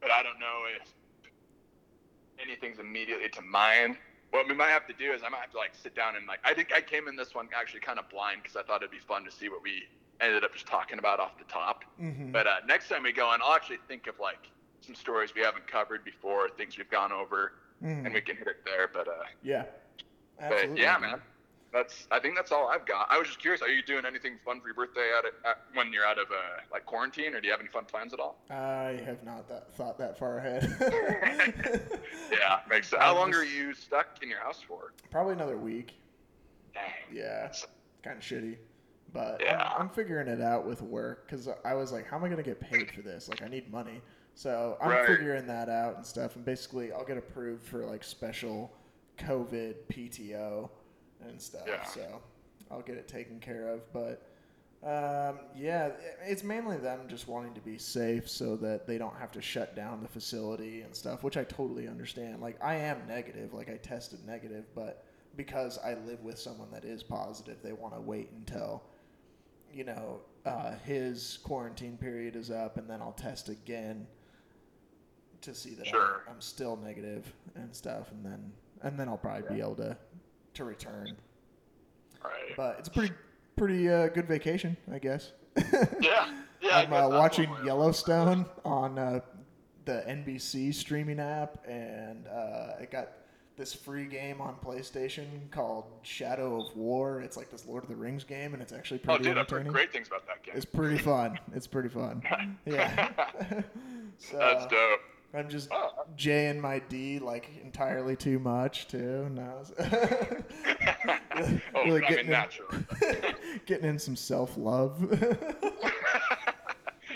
but 0.02 0.12
I 0.12 0.24
don't 0.24 0.40
know 0.40 0.64
if 0.76 0.88
anything's 2.42 2.80
immediately 2.80 3.30
to 3.30 3.42
mind. 3.42 3.98
What 4.32 4.48
we 4.48 4.56
might 4.56 4.70
have 4.70 4.88
to 4.88 4.94
do 4.94 5.12
is 5.12 5.22
I 5.26 5.30
might 5.30 5.42
have 5.42 5.52
to 5.52 5.58
like 5.58 5.72
sit 5.76 5.96
down 5.96 6.16
and 6.16 6.26
like 6.26 6.40
I 6.44 6.54
think 6.54 6.70
I 6.76 6.82
came 6.82 7.08
in 7.08 7.16
this 7.16 7.36
one 7.36 7.48
actually 7.56 7.82
kind 7.82 8.00
of 8.00 8.10
blind 8.10 8.42
because 8.44 8.56
I 8.56 8.64
thought 8.64 8.78
it'd 8.82 8.92
be 8.92 8.98
fun 9.00 9.24
to 9.26 9.32
see 9.32 9.50
what 9.50 9.62
we 9.62 9.84
ended 10.22 10.44
up 10.44 10.54
just 10.54 10.68
talking 10.68 11.00
about 11.00 11.20
off 11.20 11.38
the 11.38 11.44
top. 11.46 11.84
Mm-hmm. 12.02 12.32
But 12.32 12.48
uh, 12.48 12.56
next 12.68 12.88
time 12.90 13.04
we 13.04 13.12
go 13.12 13.28
on, 13.28 13.40
I'll 13.44 13.54
actually 13.56 13.80
think 13.88 14.08
of 14.08 14.20
like 14.20 14.50
some 14.82 14.96
stories 14.96 15.36
we 15.36 15.42
haven't 15.42 15.68
covered 15.68 16.04
before, 16.04 16.50
things 16.50 16.78
we've 16.78 16.90
gone 16.90 17.12
over, 17.12 17.54
Mhm. 17.84 18.06
and 18.06 18.14
we 18.14 18.22
can 18.22 18.38
hit 18.38 18.48
it 18.48 18.64
there. 18.66 18.88
But 18.92 19.08
uh, 19.08 19.12
Yeah. 19.44 19.66
but 20.40 20.78
yeah, 20.78 20.98
man. 20.98 21.22
That's. 21.74 22.08
I 22.12 22.20
think 22.20 22.36
that's 22.36 22.52
all 22.52 22.68
I've 22.68 22.86
got. 22.86 23.08
I 23.10 23.18
was 23.18 23.28
just 23.28 23.40
curious. 23.40 23.62
Are 23.62 23.70
you 23.70 23.82
doing 23.82 24.06
anything 24.06 24.38
fun 24.44 24.60
for 24.60 24.68
your 24.68 24.76
birthday 24.76 25.10
at, 25.18 25.26
at 25.50 25.58
when 25.74 25.94
you're 25.94 26.06
out 26.06 26.18
of 26.20 26.28
uh, 26.30 26.62
like 26.72 26.86
quarantine, 26.86 27.34
or 27.34 27.40
do 27.40 27.48
you 27.48 27.52
have 27.52 27.62
any 27.62 27.70
fun 27.70 27.86
plans 27.86 28.14
at 28.14 28.20
all? 28.20 28.38
I 28.50 29.02
have 29.06 29.24
not 29.24 29.48
that, 29.48 29.74
thought 29.76 29.98
that 30.00 30.18
far 30.20 30.38
ahead. 30.40 30.64
Yeah, 32.32 32.60
makes 32.70 32.90
sense. 32.90 33.02
How 33.02 33.16
long 33.16 33.34
are 33.34 33.44
you 33.44 33.74
stuck 33.74 34.22
in 34.22 34.30
your 34.30 34.40
house 34.40 34.62
for? 34.66 34.94
Probably 35.10 35.34
another 35.34 35.58
week. 35.58 35.94
Dang. 36.74 36.84
Yeah, 37.12 37.46
it's 37.48 37.66
kind 38.04 38.18
of 38.18 38.24
shitty, 38.24 38.58
but 39.14 39.42
Yeah. 39.42 39.62
I'm, 39.76 39.84
I'm 39.84 39.90
figuring 39.90 40.28
it 40.28 40.42
out 40.42 40.66
with 40.66 40.82
work 40.82 41.26
because 41.30 41.48
I 41.66 41.74
was 41.74 41.92
like, 41.92 42.08
how 42.08 42.18
am 42.18 42.24
I 42.24 42.30
gonna 42.30 42.44
get 42.44 42.60
paid 42.60 42.90
for 42.92 43.02
this? 43.02 43.28
Like, 43.30 43.42
I 43.42 43.48
need 43.48 43.70
money, 43.72 44.02
so 44.36 44.78
I'm 44.82 44.90
Right. 44.90 45.06
figuring 45.08 45.46
that 45.48 45.68
out 45.70 45.98
and 45.98 46.06
stuff. 46.06 46.36
And 46.38 46.46
basically, 46.46 46.92
I'll 46.94 47.06
get 47.06 47.18
approved 47.18 47.64
for 47.68 47.86
like 47.86 48.04
special 48.04 48.74
COVID 49.18 49.76
PTO 49.92 50.70
and 51.28 51.42
stuff. 51.42 51.64
Yeah. 51.68 51.84
So 51.86 52.22
I'll 52.70 52.82
get 52.82 52.98
it 52.98 53.08
taken 53.08 53.40
care 53.40 53.68
of. 53.68 53.82
But 53.94 54.28
um, 54.84 55.40
yeah, 55.56 55.92
it's 56.26 56.44
mainly 56.44 56.78
them 56.78 57.02
just 57.08 57.28
wanting 57.28 57.54
to 57.54 57.62
be 57.62 57.78
safe 57.78 58.28
so 58.28 58.56
that 58.58 58.88
they 58.88 58.98
don't 58.98 59.16
have 59.16 59.32
to 59.34 59.42
shut 59.42 59.76
down 59.76 60.02
the 60.02 60.08
facility 60.08 60.82
and 60.82 60.96
stuff, 60.96 61.24
which 61.24 61.38
I 61.38 61.44
totally 61.44 61.88
understand. 61.88 62.42
Like, 62.42 62.58
I 62.64 62.76
am 62.76 63.06
negative, 63.08 63.54
like, 63.54 63.70
I 63.70 63.78
tested 63.78 64.26
negative, 64.26 64.66
but 64.74 65.06
because 65.38 65.78
I 65.78 65.94
live 65.94 66.24
with 66.24 66.40
someone 66.40 66.70
that 66.72 66.84
is 66.84 67.04
positive, 67.04 67.58
they 67.62 67.74
want 67.74 67.94
to 67.94 68.02
wait 68.02 68.32
until, 68.36 68.82
you 69.72 69.84
know, 69.84 70.22
uh, 70.48 70.74
his 70.84 71.38
quarantine 71.44 71.96
period 71.98 72.36
is 72.36 72.50
up 72.50 72.78
and 72.78 72.90
then 72.90 73.02
I'll 73.02 73.12
test 73.12 73.50
again 73.50 74.08
to 75.42 75.54
see 75.54 75.76
that 75.76 75.88
Sure. 75.88 76.24
I'm, 76.28 76.36
I'm 76.36 76.42
still 76.42 76.76
negative 76.78 77.32
and 77.56 77.76
stuff, 77.76 78.12
and 78.12 78.26
then 78.26 78.52
and 78.84 79.00
then 79.00 79.08
I'll 79.08 79.18
probably 79.18 79.56
be 79.56 79.62
able 79.62 79.76
to 79.76 79.98
to 80.56 80.64
return. 80.64 81.16
Right. 82.24 82.56
But 82.56 82.78
it's 82.80 82.88
a 82.88 82.92
pretty 82.92 83.14
pretty 83.56 83.90
uh, 83.90 84.08
good 84.08 84.28
vacation, 84.28 84.78
I 84.92 85.00
guess. 85.00 85.32
Yeah. 86.00 86.30
Yeah. 86.62 86.70
I'm 86.78 86.94
uh, 86.94 87.10
watching 87.10 87.50
one 87.50 87.58
way 87.58 87.62
of- 87.62 87.66
Yellowstone 87.68 88.46
on 88.64 88.98
uh, 89.00 89.20
the 89.86 90.04
NBC 90.08 90.74
streaming 90.74 91.20
app, 91.20 91.66
and 91.68 92.28
uh, 92.28 92.74
I 92.80 92.88
got 92.92 93.10
this 93.58 93.74
free 93.74 94.06
game 94.06 94.40
on 94.42 94.56
PlayStation 94.64 95.50
called 95.52 95.86
Shadow 96.04 96.62
of 96.62 96.76
War. 96.76 97.22
It's 97.22 97.36
like 97.38 97.50
this 97.50 97.66
Lord 97.66 97.84
of 97.84 97.90
the 97.90 97.96
Rings 97.96 98.24
game, 98.24 98.54
and 98.54 98.62
it's 98.62 98.72
actually 98.74 99.02
Oh, 99.04 99.16
pretty 99.16 99.24
dude, 99.26 99.38
I've 99.38 99.50
heard 99.50 99.68
great 99.68 99.92
things 99.92 100.08
about 100.08 100.26
that 100.28 100.44
game. 100.44 100.54
It's 100.56 100.66
pretty 100.66 100.98
fun. 100.98 101.38
It's 101.54 101.68
pretty 101.68 101.90
fun. 101.90 102.24
Yeah. 102.66 103.10
so, 104.18 104.38
That's 104.38 104.66
dope. 104.68 105.00
I'm 105.34 105.50
just 105.50 105.70
Oh. 105.72 105.90
J 106.16 106.48
and 106.48 106.62
my 106.62 106.80
D 106.80 107.20
like 107.20 107.50
entirely 107.64 108.16
too 108.16 108.40
much 108.40 108.88
too. 108.88 109.30
No. 109.30 109.64
oh, 109.80 109.88
Really 111.86 112.04
I 112.04 112.10
getting 112.10 112.28
mean, 112.28 112.32
naturally. 112.32 112.84
getting 113.66 113.90
in 113.90 114.00
some 114.00 114.16
self 114.16 114.58
love. 114.58 115.02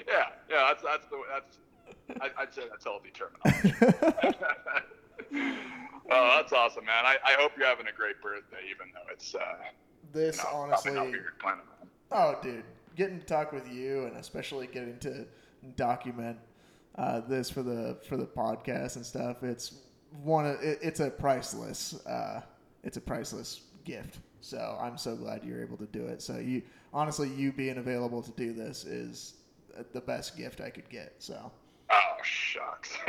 yeah, 0.08 0.26
yeah, 0.50 0.52
that's 0.70 0.84
that's 0.84 1.06
the 1.08 1.22
that's. 1.32 1.58
I, 2.22 2.30
I'd 2.42 2.54
say 2.54 2.62
that's 2.70 2.84
healthy 2.86 3.10
terminology. 3.12 3.74
oh, 6.12 6.36
that's 6.38 6.54
awesome, 6.54 6.86
man. 6.86 7.04
I, 7.06 7.18
I 7.26 7.32
hope 7.40 7.54
you're 7.58 7.66
having 7.68 7.88
a 7.88 7.92
great 7.92 8.22
birthday, 8.22 8.60
even 8.70 8.88
though 8.94 9.12
it's 9.12 9.34
uh, 9.34 9.40
this 10.14 10.38
you 10.38 10.44
know, 10.44 10.50
honestly. 10.58 10.92
probably 10.92 11.12
not 11.12 11.18
what 11.18 11.24
you're 11.24 11.34
planning 11.40 11.66
on. 11.82 11.88
Oh, 12.12 12.38
dude, 12.42 12.64
getting 12.96 13.20
to 13.20 13.26
talk 13.26 13.52
with 13.52 13.68
you, 13.68 14.06
and 14.06 14.16
especially 14.18 14.68
getting 14.68 14.98
to 15.00 15.26
document 15.76 16.38
uh, 16.98 17.22
this 17.22 17.50
for 17.50 17.64
the 17.64 17.98
for 18.08 18.18
the 18.18 18.26
podcast 18.26 18.96
and 18.96 19.06
stuff. 19.06 19.44
It's 19.44 19.80
one. 20.24 20.46
Of, 20.46 20.62
it, 20.62 20.80
it's 20.82 21.00
a 21.00 21.10
priceless. 21.10 22.06
Uh, 22.06 22.42
it's 22.84 22.98
a 22.98 23.02
priceless 23.02 23.62
gift. 23.84 24.20
So 24.42 24.78
I'm 24.80 24.98
so 24.98 25.16
glad 25.16 25.44
you're 25.44 25.62
able 25.62 25.78
to 25.78 25.88
do 25.88 26.06
it. 26.06 26.22
So 26.22 26.38
you 26.38 26.62
honestly, 26.94 27.30
you 27.30 27.52
being 27.52 27.78
available 27.78 28.22
to 28.22 28.32
do 28.32 28.54
this 28.54 28.86
is 28.86 29.34
the 29.94 30.02
best 30.02 30.38
gift 30.38 30.62
I 30.62 30.70
could 30.70 30.90
get. 30.90 31.16
So. 31.20 31.52
Oh 31.92 32.16
shucks. 32.24 32.98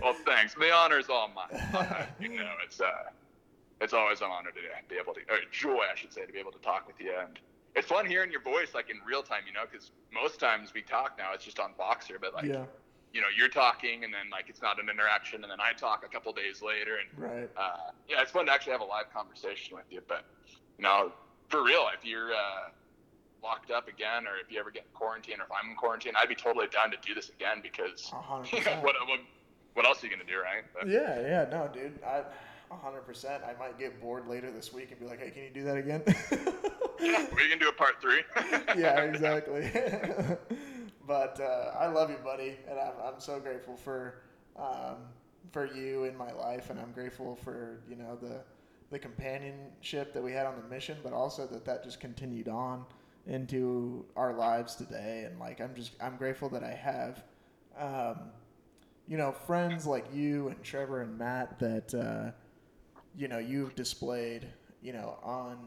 well, 0.00 0.14
thanks. 0.24 0.54
The 0.54 0.72
honor's 0.72 1.08
all 1.08 1.30
mine. 1.34 2.06
You 2.20 2.28
know, 2.36 2.52
it's 2.64 2.80
uh, 2.80 3.10
it's 3.80 3.92
always 3.92 4.20
an 4.20 4.28
honor 4.30 4.50
to 4.50 4.60
be 4.88 4.96
able 4.96 5.14
to, 5.14 5.20
or 5.30 5.38
joy, 5.52 5.82
I 5.90 5.96
should 5.96 6.12
say, 6.12 6.26
to 6.26 6.32
be 6.32 6.38
able 6.38 6.52
to 6.52 6.58
talk 6.58 6.86
with 6.86 7.00
you. 7.00 7.12
And 7.18 7.38
it's 7.76 7.86
fun 7.86 8.06
hearing 8.06 8.30
your 8.30 8.40
voice 8.42 8.74
like 8.74 8.90
in 8.90 8.96
real 9.06 9.22
time, 9.22 9.42
you 9.46 9.52
know, 9.52 9.64
because 9.70 9.90
most 10.12 10.40
times 10.40 10.72
we 10.74 10.82
talk 10.82 11.16
now, 11.18 11.32
it's 11.34 11.44
just 11.44 11.58
on 11.60 11.72
Voxer, 11.78 12.20
but 12.20 12.34
like, 12.34 12.44
yeah. 12.44 12.64
you 13.12 13.20
know, 13.20 13.28
you're 13.36 13.48
talking 13.48 14.04
and 14.04 14.12
then 14.12 14.30
like 14.30 14.48
it's 14.48 14.62
not 14.62 14.80
an 14.82 14.88
interaction, 14.88 15.42
and 15.42 15.50
then 15.50 15.60
I 15.60 15.72
talk 15.72 16.04
a 16.04 16.08
couple 16.08 16.32
days 16.32 16.62
later, 16.62 16.96
and 16.96 17.22
Right. 17.22 17.50
uh, 17.56 17.90
yeah, 18.08 18.22
it's 18.22 18.30
fun 18.32 18.46
to 18.46 18.52
actually 18.52 18.72
have 18.72 18.80
a 18.80 18.84
live 18.84 19.12
conversation 19.12 19.76
with 19.76 19.86
you. 19.90 20.00
But 20.06 20.24
you 20.78 20.82
know, 20.82 21.12
for 21.48 21.62
real, 21.62 21.86
if 21.96 22.04
you're 22.04 22.32
uh, 22.32 22.70
locked 23.42 23.70
up 23.70 23.88
again, 23.88 24.26
or 24.26 24.36
if 24.44 24.50
you 24.50 24.58
ever 24.58 24.70
get 24.70 24.84
in 24.84 24.90
quarantine, 24.94 25.40
or 25.40 25.44
if 25.44 25.50
I'm 25.52 25.70
in 25.70 25.76
quarantine, 25.76 26.12
I'd 26.16 26.28
be 26.28 26.34
totally 26.34 26.66
down 26.68 26.90
to 26.90 26.96
do 27.04 27.14
this 27.14 27.28
again 27.28 27.60
because 27.62 28.12
you 28.52 28.64
know, 28.64 28.76
what, 28.80 28.94
what 29.06 29.20
what 29.74 29.86
else 29.86 30.02
are 30.02 30.06
you 30.06 30.12
gonna 30.12 30.28
do, 30.28 30.40
right? 30.40 30.64
But, 30.74 30.88
Yeah, 30.88 31.20
yeah, 31.20 31.46
no, 31.50 31.70
dude. 31.72 32.02
I, 32.02 32.24
hundred 32.76 33.02
percent. 33.02 33.42
I 33.44 33.58
might 33.58 33.78
get 33.78 34.00
bored 34.00 34.26
later 34.28 34.50
this 34.50 34.72
week 34.72 34.90
and 34.90 35.00
be 35.00 35.06
like, 35.06 35.20
"Hey, 35.20 35.30
can 35.30 35.42
you 35.42 35.50
do 35.50 35.64
that 35.64 35.76
again?" 35.76 36.02
yeah, 37.00 37.26
we 37.36 37.48
can 37.48 37.58
do 37.58 37.68
a 37.68 37.72
part 37.72 38.00
three. 38.00 38.22
yeah, 38.80 39.00
exactly. 39.00 39.70
but 41.06 41.40
uh, 41.40 41.72
I 41.78 41.86
love 41.86 42.10
you, 42.10 42.18
buddy, 42.22 42.56
and 42.68 42.78
I'm, 42.78 42.92
I'm 43.02 43.20
so 43.20 43.40
grateful 43.40 43.76
for 43.76 44.22
um, 44.56 44.96
for 45.52 45.66
you 45.66 46.04
in 46.04 46.16
my 46.16 46.32
life, 46.32 46.70
and 46.70 46.78
I'm 46.78 46.92
grateful 46.92 47.36
for 47.36 47.80
you 47.88 47.96
know 47.96 48.16
the 48.20 48.40
the 48.90 48.98
companionship 48.98 50.12
that 50.14 50.22
we 50.22 50.32
had 50.32 50.46
on 50.46 50.56
the 50.56 50.68
mission, 50.68 50.98
but 51.02 51.12
also 51.12 51.46
that 51.46 51.64
that 51.64 51.84
just 51.84 52.00
continued 52.00 52.48
on 52.48 52.84
into 53.26 54.04
our 54.16 54.32
lives 54.32 54.74
today, 54.74 55.24
and 55.26 55.38
like 55.38 55.60
I'm 55.60 55.74
just 55.74 55.92
I'm 56.00 56.16
grateful 56.16 56.48
that 56.50 56.64
I 56.64 56.72
have. 56.72 57.22
Um, 57.78 58.30
you 59.06 59.16
know, 59.16 59.32
friends 59.32 59.86
like 59.86 60.04
you 60.12 60.48
and 60.48 60.62
Trevor 60.62 61.00
and 61.00 61.16
Matt 61.16 61.58
that 61.60 61.94
uh, 61.94 62.30
you 63.18 63.28
know 63.28 63.38
you've 63.38 63.74
displayed, 63.74 64.46
you 64.80 64.92
know, 64.92 65.18
on 65.22 65.58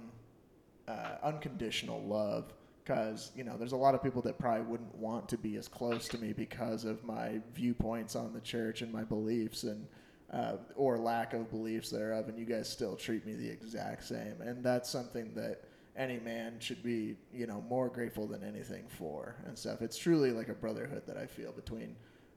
uh, 0.87 1.15
unconditional 1.23 2.01
love. 2.03 2.53
Because 2.83 3.31
you 3.35 3.43
know, 3.43 3.57
there's 3.57 3.73
a 3.73 3.77
lot 3.77 3.93
of 3.93 4.01
people 4.01 4.23
that 4.23 4.39
probably 4.39 4.63
wouldn't 4.63 4.95
want 4.95 5.29
to 5.29 5.37
be 5.37 5.55
as 5.57 5.67
close 5.67 6.07
to 6.07 6.17
me 6.17 6.33
because 6.33 6.83
of 6.83 7.03
my 7.03 7.39
viewpoints 7.53 8.15
on 8.15 8.33
the 8.33 8.41
church 8.41 8.81
and 8.81 8.91
my 8.91 9.03
beliefs 9.03 9.63
and 9.63 9.85
uh, 10.31 10.55
or 10.75 10.97
lack 10.97 11.33
of 11.33 11.49
beliefs 11.51 11.89
thereof, 11.89 12.27
and 12.29 12.39
you 12.39 12.45
guys 12.45 12.69
still 12.69 12.95
treat 12.95 13.25
me 13.25 13.33
the 13.33 13.47
exact 13.47 14.03
same. 14.05 14.35
And 14.41 14.63
that's 14.63 14.89
something 14.89 15.33
that 15.35 15.65
any 15.97 16.19
man 16.19 16.55
should 16.59 16.81
be, 16.81 17.17
you 17.33 17.47
know, 17.47 17.63
more 17.69 17.89
grateful 17.89 18.25
than 18.25 18.43
anything 18.43 18.85
for 18.87 19.35
and 19.45 19.57
stuff. 19.57 19.81
It's 19.81 19.97
truly 19.97 20.31
like 20.31 20.47
a 20.47 20.53
brotherhood 20.53 21.03
that 21.05 21.17
I 21.17 21.25
feel 21.25 21.51
between 21.51 21.95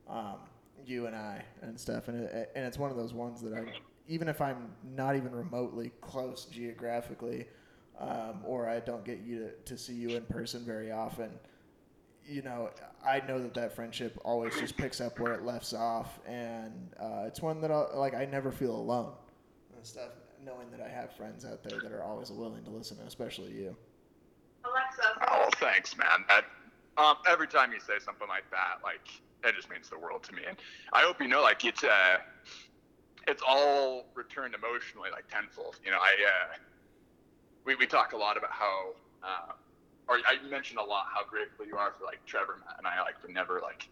um, 0.09 0.37
you 0.85 1.07
and 1.07 1.15
I 1.15 1.45
and 1.63 1.79
stuff. 1.79 2.09
And 2.09 2.25
it, 2.25 2.51
and 2.57 2.65
it's 2.65 2.79
one 2.79 2.91
of 2.91 2.97
those 2.97 3.15
ones 3.15 3.41
that 3.43 3.55
I, 3.55 3.65
even 4.07 4.29
if 4.29 4.41
I'm 4.41 4.73
not 4.95 5.17
even 5.17 5.33
remotely 5.33 5.93
close 6.01 6.45
geographically, 6.47 7.47
um, 7.99 8.41
or 8.45 8.69
I 8.69 8.81
don't 8.81 9.05
get 9.05 9.21
you 9.21 9.39
to, 9.41 9.51
to 9.75 9.79
see 9.79 9.95
you 9.95 10.11
in 10.11 10.25
person 10.25 10.65
very 10.65 10.91
often, 10.91 11.31
you 12.27 12.43
know, 12.43 12.71
I 13.07 13.21
know 13.27 13.41
that 13.43 13.55
that 13.55 13.75
friendship 13.75 14.19
always 14.25 14.59
just 14.59 14.77
picks 14.77 15.01
up 15.01 15.19
where 15.19 15.35
it 15.35 15.45
left 15.45 15.73
off, 15.75 16.19
and 16.27 16.91
uh, 17.01 17.25
it's 17.27 17.43
one 17.43 17.61
that 17.61 17.71
I'll, 17.71 17.91
like 17.95 18.15
I 18.15 18.25
never 18.25 18.51
feel 18.51 18.75
alone 18.75 19.13
and 19.77 19.87
stuff, 19.87 20.11
knowing 20.45 20.71
that 20.71 20.81
I 20.81 20.89
have 20.89 21.15
friends 21.17 21.45
out 21.45 21.63
there 21.63 21.79
that 21.83 21.93
are 21.93 22.03
always 22.03 22.31
willing 22.31 22.65
to 22.65 22.71
listen, 22.71 22.99
especially 23.07 23.53
you. 23.53 23.77
Alexa. 24.65 25.03
Oh, 25.31 25.49
thanks, 25.57 25.97
man. 25.97 26.25
That 26.29 26.45
um, 26.97 27.17
every 27.29 27.47
time 27.47 27.73
you 27.73 27.81
say 27.81 27.99
something 28.03 28.29
like 28.29 28.51
that, 28.51 28.79
like 28.83 29.09
it 29.45 29.55
just 29.55 29.69
means 29.71 29.91
the 29.91 29.99
world 29.99 30.23
to 30.25 30.33
me. 30.33 30.43
And 30.49 30.57
I 30.93 31.03
hope 31.03 31.21
you 31.21 31.29
know, 31.29 31.43
like 31.43 31.65
it's 31.65 31.85
uh, 31.85 32.17
it's 33.27 33.43
all 33.47 34.07
returned 34.15 34.55
emotionally, 34.55 35.11
like 35.11 35.29
tenfold. 35.29 35.77
You 35.85 35.91
know, 35.91 35.99
I 35.99 36.13
uh, 36.25 36.57
we 37.65 37.75
we 37.77 37.87
talk 37.87 38.13
a 38.13 38.17
lot 38.17 38.37
about 38.37 38.51
how, 38.53 38.91
uh, 39.23 39.53
or 40.09 40.19
I 40.27 40.37
mentioned 40.49 40.79
a 40.79 40.85
lot 40.85 41.07
how 41.13 41.25
grateful 41.25 41.67
you 41.67 41.77
are 41.77 41.93
for 41.99 42.05
like 42.05 42.25
Trevor, 42.27 42.57
Matt, 42.59 42.77
and 42.79 42.87
I 42.87 43.01
like 43.03 43.21
for 43.21 43.29
never 43.29 43.61
like 43.61 43.89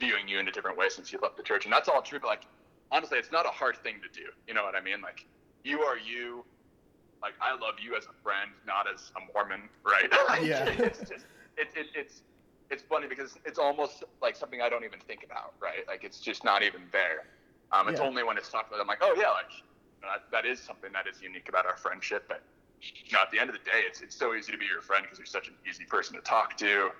viewing 0.00 0.28
you 0.28 0.38
in 0.38 0.48
a 0.48 0.52
different 0.52 0.76
way 0.76 0.88
since 0.88 1.12
you 1.12 1.18
left 1.22 1.36
the 1.36 1.42
church, 1.42 1.64
and 1.64 1.72
that's 1.72 1.88
all 1.88 2.02
true. 2.02 2.20
But 2.20 2.28
like 2.28 2.42
honestly, 2.90 3.18
it's 3.18 3.32
not 3.32 3.46
a 3.46 3.50
hard 3.50 3.76
thing 3.78 3.96
to 4.02 4.08
do. 4.20 4.26
You 4.46 4.54
know 4.54 4.64
what 4.64 4.74
I 4.74 4.80
mean? 4.80 5.00
Like 5.00 5.26
you 5.64 5.80
are 5.80 5.98
you. 5.98 6.44
Like 7.22 7.34
I 7.40 7.52
love 7.52 7.76
you 7.82 7.96
as 7.96 8.04
a 8.04 8.12
friend, 8.22 8.50
not 8.66 8.86
as 8.92 9.10
a 9.16 9.20
Mormon, 9.32 9.70
right? 9.84 10.12
Like, 10.28 10.44
Yeah. 10.44 10.68
it's 10.68 10.98
just 11.08 11.24
it, 11.56 11.68
it, 11.74 11.86
it's 11.94 12.22
it's 12.70 12.82
funny 12.82 13.06
because 13.06 13.38
it's 13.46 13.58
almost 13.58 14.04
like 14.20 14.36
something 14.36 14.60
I 14.60 14.68
don't 14.68 14.84
even 14.84 15.00
think 15.00 15.24
about, 15.24 15.54
right? 15.62 15.86
Like 15.88 16.04
it's 16.04 16.20
just 16.20 16.44
not 16.44 16.62
even 16.62 16.82
there. 16.92 17.24
Um, 17.72 17.88
it's 17.88 18.00
Yeah. 18.00 18.06
only 18.06 18.22
when 18.22 18.36
it's 18.36 18.48
talked 18.50 18.68
about, 18.68 18.80
I'm 18.80 18.86
like, 18.86 19.02
oh 19.02 19.14
yeah, 19.14 19.30
like 19.30 19.50
that, 20.02 20.30
that 20.30 20.46
is 20.46 20.60
something 20.60 20.92
that 20.92 21.06
is 21.06 21.20
unique 21.20 21.48
about 21.48 21.66
our 21.66 21.76
friendship. 21.76 22.26
But 22.28 22.42
you 22.80 23.12
know, 23.12 23.22
at 23.22 23.30
the 23.30 23.38
end 23.38 23.50
of 23.50 23.56
the 23.56 23.64
day, 23.64 23.82
it's 23.86 24.00
it's 24.00 24.16
so 24.16 24.34
easy 24.34 24.52
to 24.52 24.58
be 24.58 24.66
your 24.66 24.82
friend 24.82 25.04
because 25.04 25.18
you're 25.18 25.26
such 25.26 25.48
an 25.48 25.54
easy 25.68 25.84
person 25.84 26.14
to 26.16 26.22
talk 26.22 26.56
to. 26.58 26.90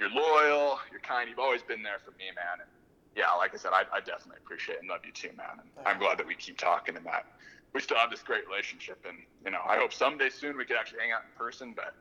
You're 0.00 0.10
loyal, 0.10 0.78
you're 0.90 1.00
kind. 1.02 1.28
You've 1.28 1.38
always 1.38 1.62
been 1.62 1.82
there 1.82 1.98
for 2.04 2.12
me, 2.12 2.26
man. 2.34 2.60
And 2.60 2.70
yeah, 3.16 3.30
like 3.32 3.54
I 3.54 3.58
said, 3.58 3.72
I, 3.72 3.84
I 3.92 4.00
definitely 4.00 4.38
appreciate 4.44 4.78
and 4.80 4.88
love 4.88 5.00
you 5.04 5.12
too, 5.12 5.30
man. 5.36 5.60
And 5.60 5.70
I'm 5.86 5.98
glad 5.98 6.18
that 6.18 6.26
we 6.26 6.34
keep 6.34 6.58
talking 6.58 6.96
and 6.96 7.06
that 7.06 7.26
we 7.74 7.80
still 7.80 7.96
have 7.96 8.10
this 8.10 8.22
great 8.22 8.46
relationship. 8.48 9.04
And 9.06 9.18
you 9.44 9.50
know, 9.50 9.60
I 9.66 9.76
hope 9.76 9.92
someday 9.92 10.30
soon 10.30 10.56
we 10.56 10.64
could 10.64 10.76
actually 10.76 11.00
hang 11.00 11.12
out 11.12 11.22
in 11.24 11.30
person, 11.36 11.74
but 11.74 11.94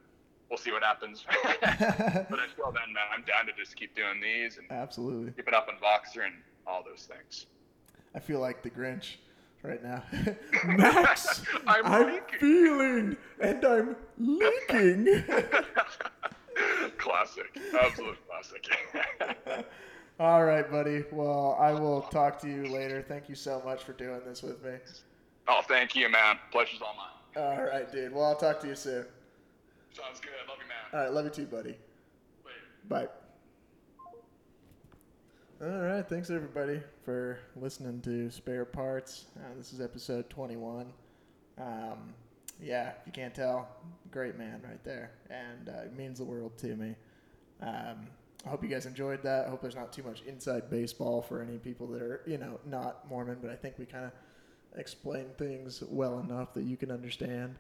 we'll 0.49 0.57
see 0.57 0.72
what 0.72 0.84
happens. 0.84 1.26
but 1.44 2.40
until 2.40 2.72
then, 2.72 2.94
man, 2.94 3.10
I'm 3.14 3.23
down 3.26 3.45
to 3.48 3.53
just 3.57 3.76
keep 3.76 3.95
doing 3.95 4.22
these 4.22 4.57
and 4.57 4.68
Absolutely. 4.72 5.34
it 5.35 5.53
up 5.53 5.68
on 5.68 5.76
Voxer 5.81 6.26
and 6.26 6.35
all 6.65 6.84
those 6.84 7.03
things. 7.03 7.48
I 8.15 8.19
feel 8.19 8.40
like 8.40 8.61
the 8.61 8.69
Grinch 8.69 9.15
right 9.64 9.84
now. 9.84 10.03
Max, 10.65 11.44
I'm 11.68 11.85
I'm 11.85 12.19
feeling 12.40 13.18
and 13.41 13.65
I'm 13.65 13.95
leaking. 14.18 15.23
classic, 16.98 17.57
absolute 17.80 18.18
classic. 18.27 19.65
All 20.19 20.45
right, 20.45 20.69
buddy. 20.69 21.03
Well, 21.11 21.57
I 21.60 21.73
will 21.73 22.02
talk 22.03 22.40
to 22.41 22.48
you 22.48 22.68
later. 22.68 23.03
Thank 23.07 23.30
you 23.30 23.35
so 23.35 23.61
much 23.65 23.84
for 23.84 23.94
doing 23.94 24.22
this 24.26 24.44
with 24.44 24.64
me. 24.64 24.73
oh, 25.48 25.61
thank 25.68 25.95
you, 25.95 26.10
man. 26.10 26.38
Pleasure's 26.52 26.81
all 26.81 26.95
mine. 26.95 27.44
All 27.44 27.64
right, 27.64 27.91
dude. 27.91 28.14
Well, 28.14 28.26
I'll 28.26 28.35
talk 28.35 28.60
to 28.60 28.68
you 28.68 28.76
soon. 28.76 29.06
Sounds 29.91 30.19
good. 30.19 30.31
Love 30.48 30.57
you, 30.61 30.68
man. 30.68 30.77
All 30.94 30.99
right, 31.06 31.14
love 31.14 31.26
you 31.26 31.31
too, 31.31 31.45
buddy. 31.45 31.76
Later. 32.45 32.57
Bye. 32.88 33.07
All 35.64 35.80
right, 35.80 36.06
thanks 36.06 36.30
everybody 36.30 36.81
for 37.06 37.40
listening 37.56 38.02
to 38.02 38.30
Spare 38.30 38.65
Parts. 38.65 39.27
Uh, 39.38 39.56
this 39.57 39.72
is 39.72 39.80
episode 39.80 40.30
21. 40.30 40.88
Um, 41.57 42.14
yeah, 42.61 42.91
you 43.06 43.14
can't 43.14 43.34
tell, 43.34 43.69
great 44.11 44.38
man 44.38 44.61
right 44.61 44.84
there, 44.84 45.11
and 45.30 45.69
uh, 45.69 45.84
it 45.84 45.95
means 45.95 46.18
the 46.18 46.26
world 46.26 46.57
to 46.57 46.76
me. 46.76 46.95
Um, 47.61 48.07
I 48.45 48.49
hope 48.49 48.61
you 48.61 48.68
guys 48.68 48.85
enjoyed 48.85 49.23
that. 49.23 49.45
I 49.45 49.49
hope 49.49 49.61
there's 49.61 49.76
not 49.76 49.94
too 49.94 50.03
much 50.03 50.22
inside 50.23 50.69
baseball 50.69 51.22
for 51.22 51.41
any 51.41 51.57
people 51.60 51.88
that 51.88 52.02
are, 52.02 52.23
you 52.27 52.38
know, 52.38 52.60
not 52.65 53.07
Mormon, 53.07 53.38
but 53.41 53.49
I 53.49 53.56
think 53.56 53.80
we 53.80 53.85
kind 53.85 54.03
of 54.03 54.11
explained 54.77 55.38
things 55.38 55.81
well 55.88 56.19
enough 56.19 56.53
that 56.56 56.64
you 56.64 56.76
can 56.76 56.91
understand. 56.91 57.56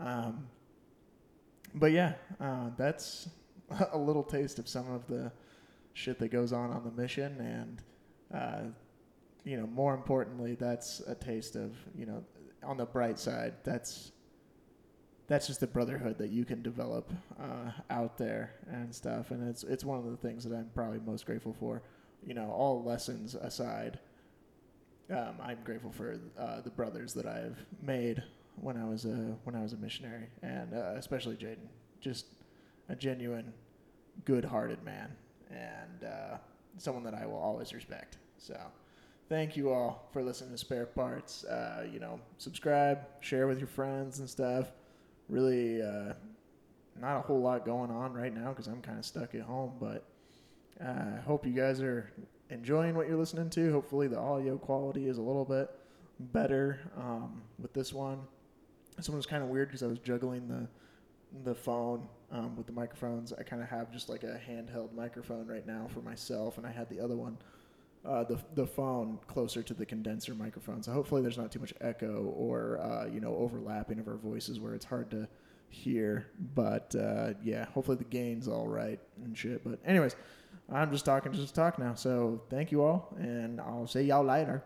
Um, 0.00 0.46
but 1.74 1.92
yeah, 1.92 2.14
uh, 2.40 2.70
that's 2.78 3.28
a 3.92 3.98
little 3.98 4.22
taste 4.22 4.58
of 4.58 4.66
some 4.66 4.90
of 4.90 5.06
the 5.08 5.30
shit 5.94 6.18
that 6.18 6.28
goes 6.28 6.52
on 6.52 6.70
on 6.70 6.84
the 6.84 6.90
mission, 6.90 7.40
and 7.40 7.82
uh, 8.34 8.62
you 9.44 9.56
know, 9.56 9.66
more 9.66 9.94
importantly, 9.94 10.54
that's 10.54 11.00
a 11.06 11.14
taste 11.14 11.56
of 11.56 11.74
you 11.96 12.04
know, 12.06 12.22
on 12.62 12.76
the 12.76 12.86
bright 12.86 13.18
side, 13.18 13.54
that's 13.64 14.12
that's 15.26 15.46
just 15.46 15.60
the 15.60 15.66
brotherhood 15.66 16.18
that 16.18 16.30
you 16.30 16.44
can 16.44 16.60
develop 16.60 17.10
uh, 17.40 17.70
out 17.88 18.18
there 18.18 18.54
and 18.70 18.94
stuff, 18.94 19.30
and 19.30 19.48
it's 19.48 19.62
it's 19.64 19.84
one 19.84 19.98
of 19.98 20.04
the 20.04 20.16
things 20.18 20.44
that 20.44 20.54
I'm 20.54 20.70
probably 20.74 21.00
most 21.00 21.24
grateful 21.26 21.54
for. 21.58 21.82
you 22.26 22.34
know, 22.34 22.50
all 22.50 22.82
lessons 22.82 23.34
aside, 23.34 23.98
um, 25.10 25.36
I'm 25.42 25.58
grateful 25.64 25.92
for 25.92 26.18
uh, 26.38 26.60
the 26.62 26.70
brothers 26.70 27.12
that 27.14 27.26
I've 27.26 27.58
made 27.82 28.22
when 28.56 28.76
I 28.76 28.84
was 28.84 29.04
a 29.04 29.36
when 29.44 29.54
I 29.54 29.62
was 29.62 29.72
a 29.72 29.76
missionary, 29.76 30.28
and 30.42 30.74
uh, 30.74 30.94
especially 30.96 31.36
Jaden, 31.36 31.68
just 32.00 32.26
a 32.88 32.94
genuine, 32.96 33.52
good-hearted 34.24 34.82
man, 34.84 35.10
and 35.54 36.04
uh, 36.04 36.36
someone 36.78 37.04
that 37.04 37.14
I 37.14 37.26
will 37.26 37.38
always 37.38 37.72
respect. 37.72 38.18
So, 38.38 38.58
thank 39.28 39.56
you 39.56 39.70
all 39.70 40.08
for 40.12 40.22
listening 40.22 40.50
to 40.50 40.58
Spare 40.58 40.86
Parts. 40.86 41.44
Uh, 41.44 41.86
you 41.92 42.00
know, 42.00 42.20
subscribe, 42.38 43.00
share 43.20 43.46
with 43.46 43.58
your 43.58 43.68
friends 43.68 44.18
and 44.18 44.28
stuff. 44.28 44.72
Really, 45.28 45.80
uh, 45.80 46.14
not 47.00 47.16
a 47.16 47.20
whole 47.20 47.40
lot 47.40 47.64
going 47.64 47.90
on 47.90 48.12
right 48.12 48.34
now 48.34 48.50
because 48.50 48.66
I'm 48.66 48.82
kind 48.82 48.98
of 48.98 49.04
stuck 49.04 49.34
at 49.34 49.42
home, 49.42 49.72
but 49.80 50.04
I 50.80 50.84
uh, 50.84 51.22
hope 51.22 51.46
you 51.46 51.52
guys 51.52 51.80
are 51.80 52.12
enjoying 52.50 52.94
what 52.94 53.08
you're 53.08 53.16
listening 53.16 53.50
to. 53.50 53.72
Hopefully, 53.72 54.08
the 54.08 54.18
audio 54.18 54.58
quality 54.58 55.08
is 55.08 55.18
a 55.18 55.22
little 55.22 55.44
bit 55.44 55.70
better 56.18 56.80
um, 56.96 57.42
with 57.58 57.72
this 57.72 57.92
one. 57.92 58.20
This 58.96 59.08
one 59.08 59.16
was 59.16 59.26
kind 59.26 59.42
of 59.42 59.48
weird 59.48 59.68
because 59.68 59.82
I 59.82 59.86
was 59.86 59.98
juggling 59.98 60.48
the 60.48 60.68
the 61.42 61.54
phone 61.54 62.06
um, 62.34 62.56
with 62.56 62.66
the 62.66 62.72
microphones. 62.72 63.32
I 63.32 63.42
kind 63.42 63.62
of 63.62 63.68
have 63.68 63.92
just 63.92 64.08
like 64.08 64.24
a 64.24 64.40
handheld 64.48 64.92
microphone 64.92 65.46
right 65.46 65.66
now 65.66 65.86
for 65.88 66.00
myself, 66.00 66.58
and 66.58 66.66
I 66.66 66.72
had 66.72 66.90
the 66.90 67.00
other 67.00 67.16
one, 67.16 67.38
uh, 68.04 68.24
the 68.24 68.38
the 68.54 68.66
phone 68.66 69.18
closer 69.26 69.62
to 69.62 69.72
the 69.72 69.86
condenser 69.86 70.34
microphone. 70.34 70.82
So 70.82 70.92
hopefully, 70.92 71.22
there's 71.22 71.38
not 71.38 71.52
too 71.52 71.60
much 71.60 71.72
echo 71.80 72.34
or 72.36 72.78
uh, 72.80 73.06
you 73.06 73.20
know 73.20 73.36
overlapping 73.36 74.00
of 74.00 74.08
our 74.08 74.16
voices 74.16 74.60
where 74.60 74.74
it's 74.74 74.84
hard 74.84 75.10
to 75.12 75.28
hear. 75.68 76.26
But 76.54 76.94
uh, 76.94 77.34
yeah, 77.42 77.66
hopefully 77.66 77.96
the 77.96 78.04
gain's 78.04 78.48
all 78.48 78.68
right 78.68 79.00
and 79.24 79.36
shit. 79.36 79.64
But 79.64 79.78
anyways. 79.86 80.16
I'm 80.72 80.90
just 80.90 81.04
talking 81.04 81.30
just 81.32 81.54
talk 81.54 81.78
now. 81.78 81.94
So 81.94 82.40
thank 82.48 82.72
you 82.72 82.82
all, 82.82 83.14
and 83.18 83.60
I'll 83.60 83.86
see 83.86 84.02
y'all 84.02 84.24
later. 84.24 84.62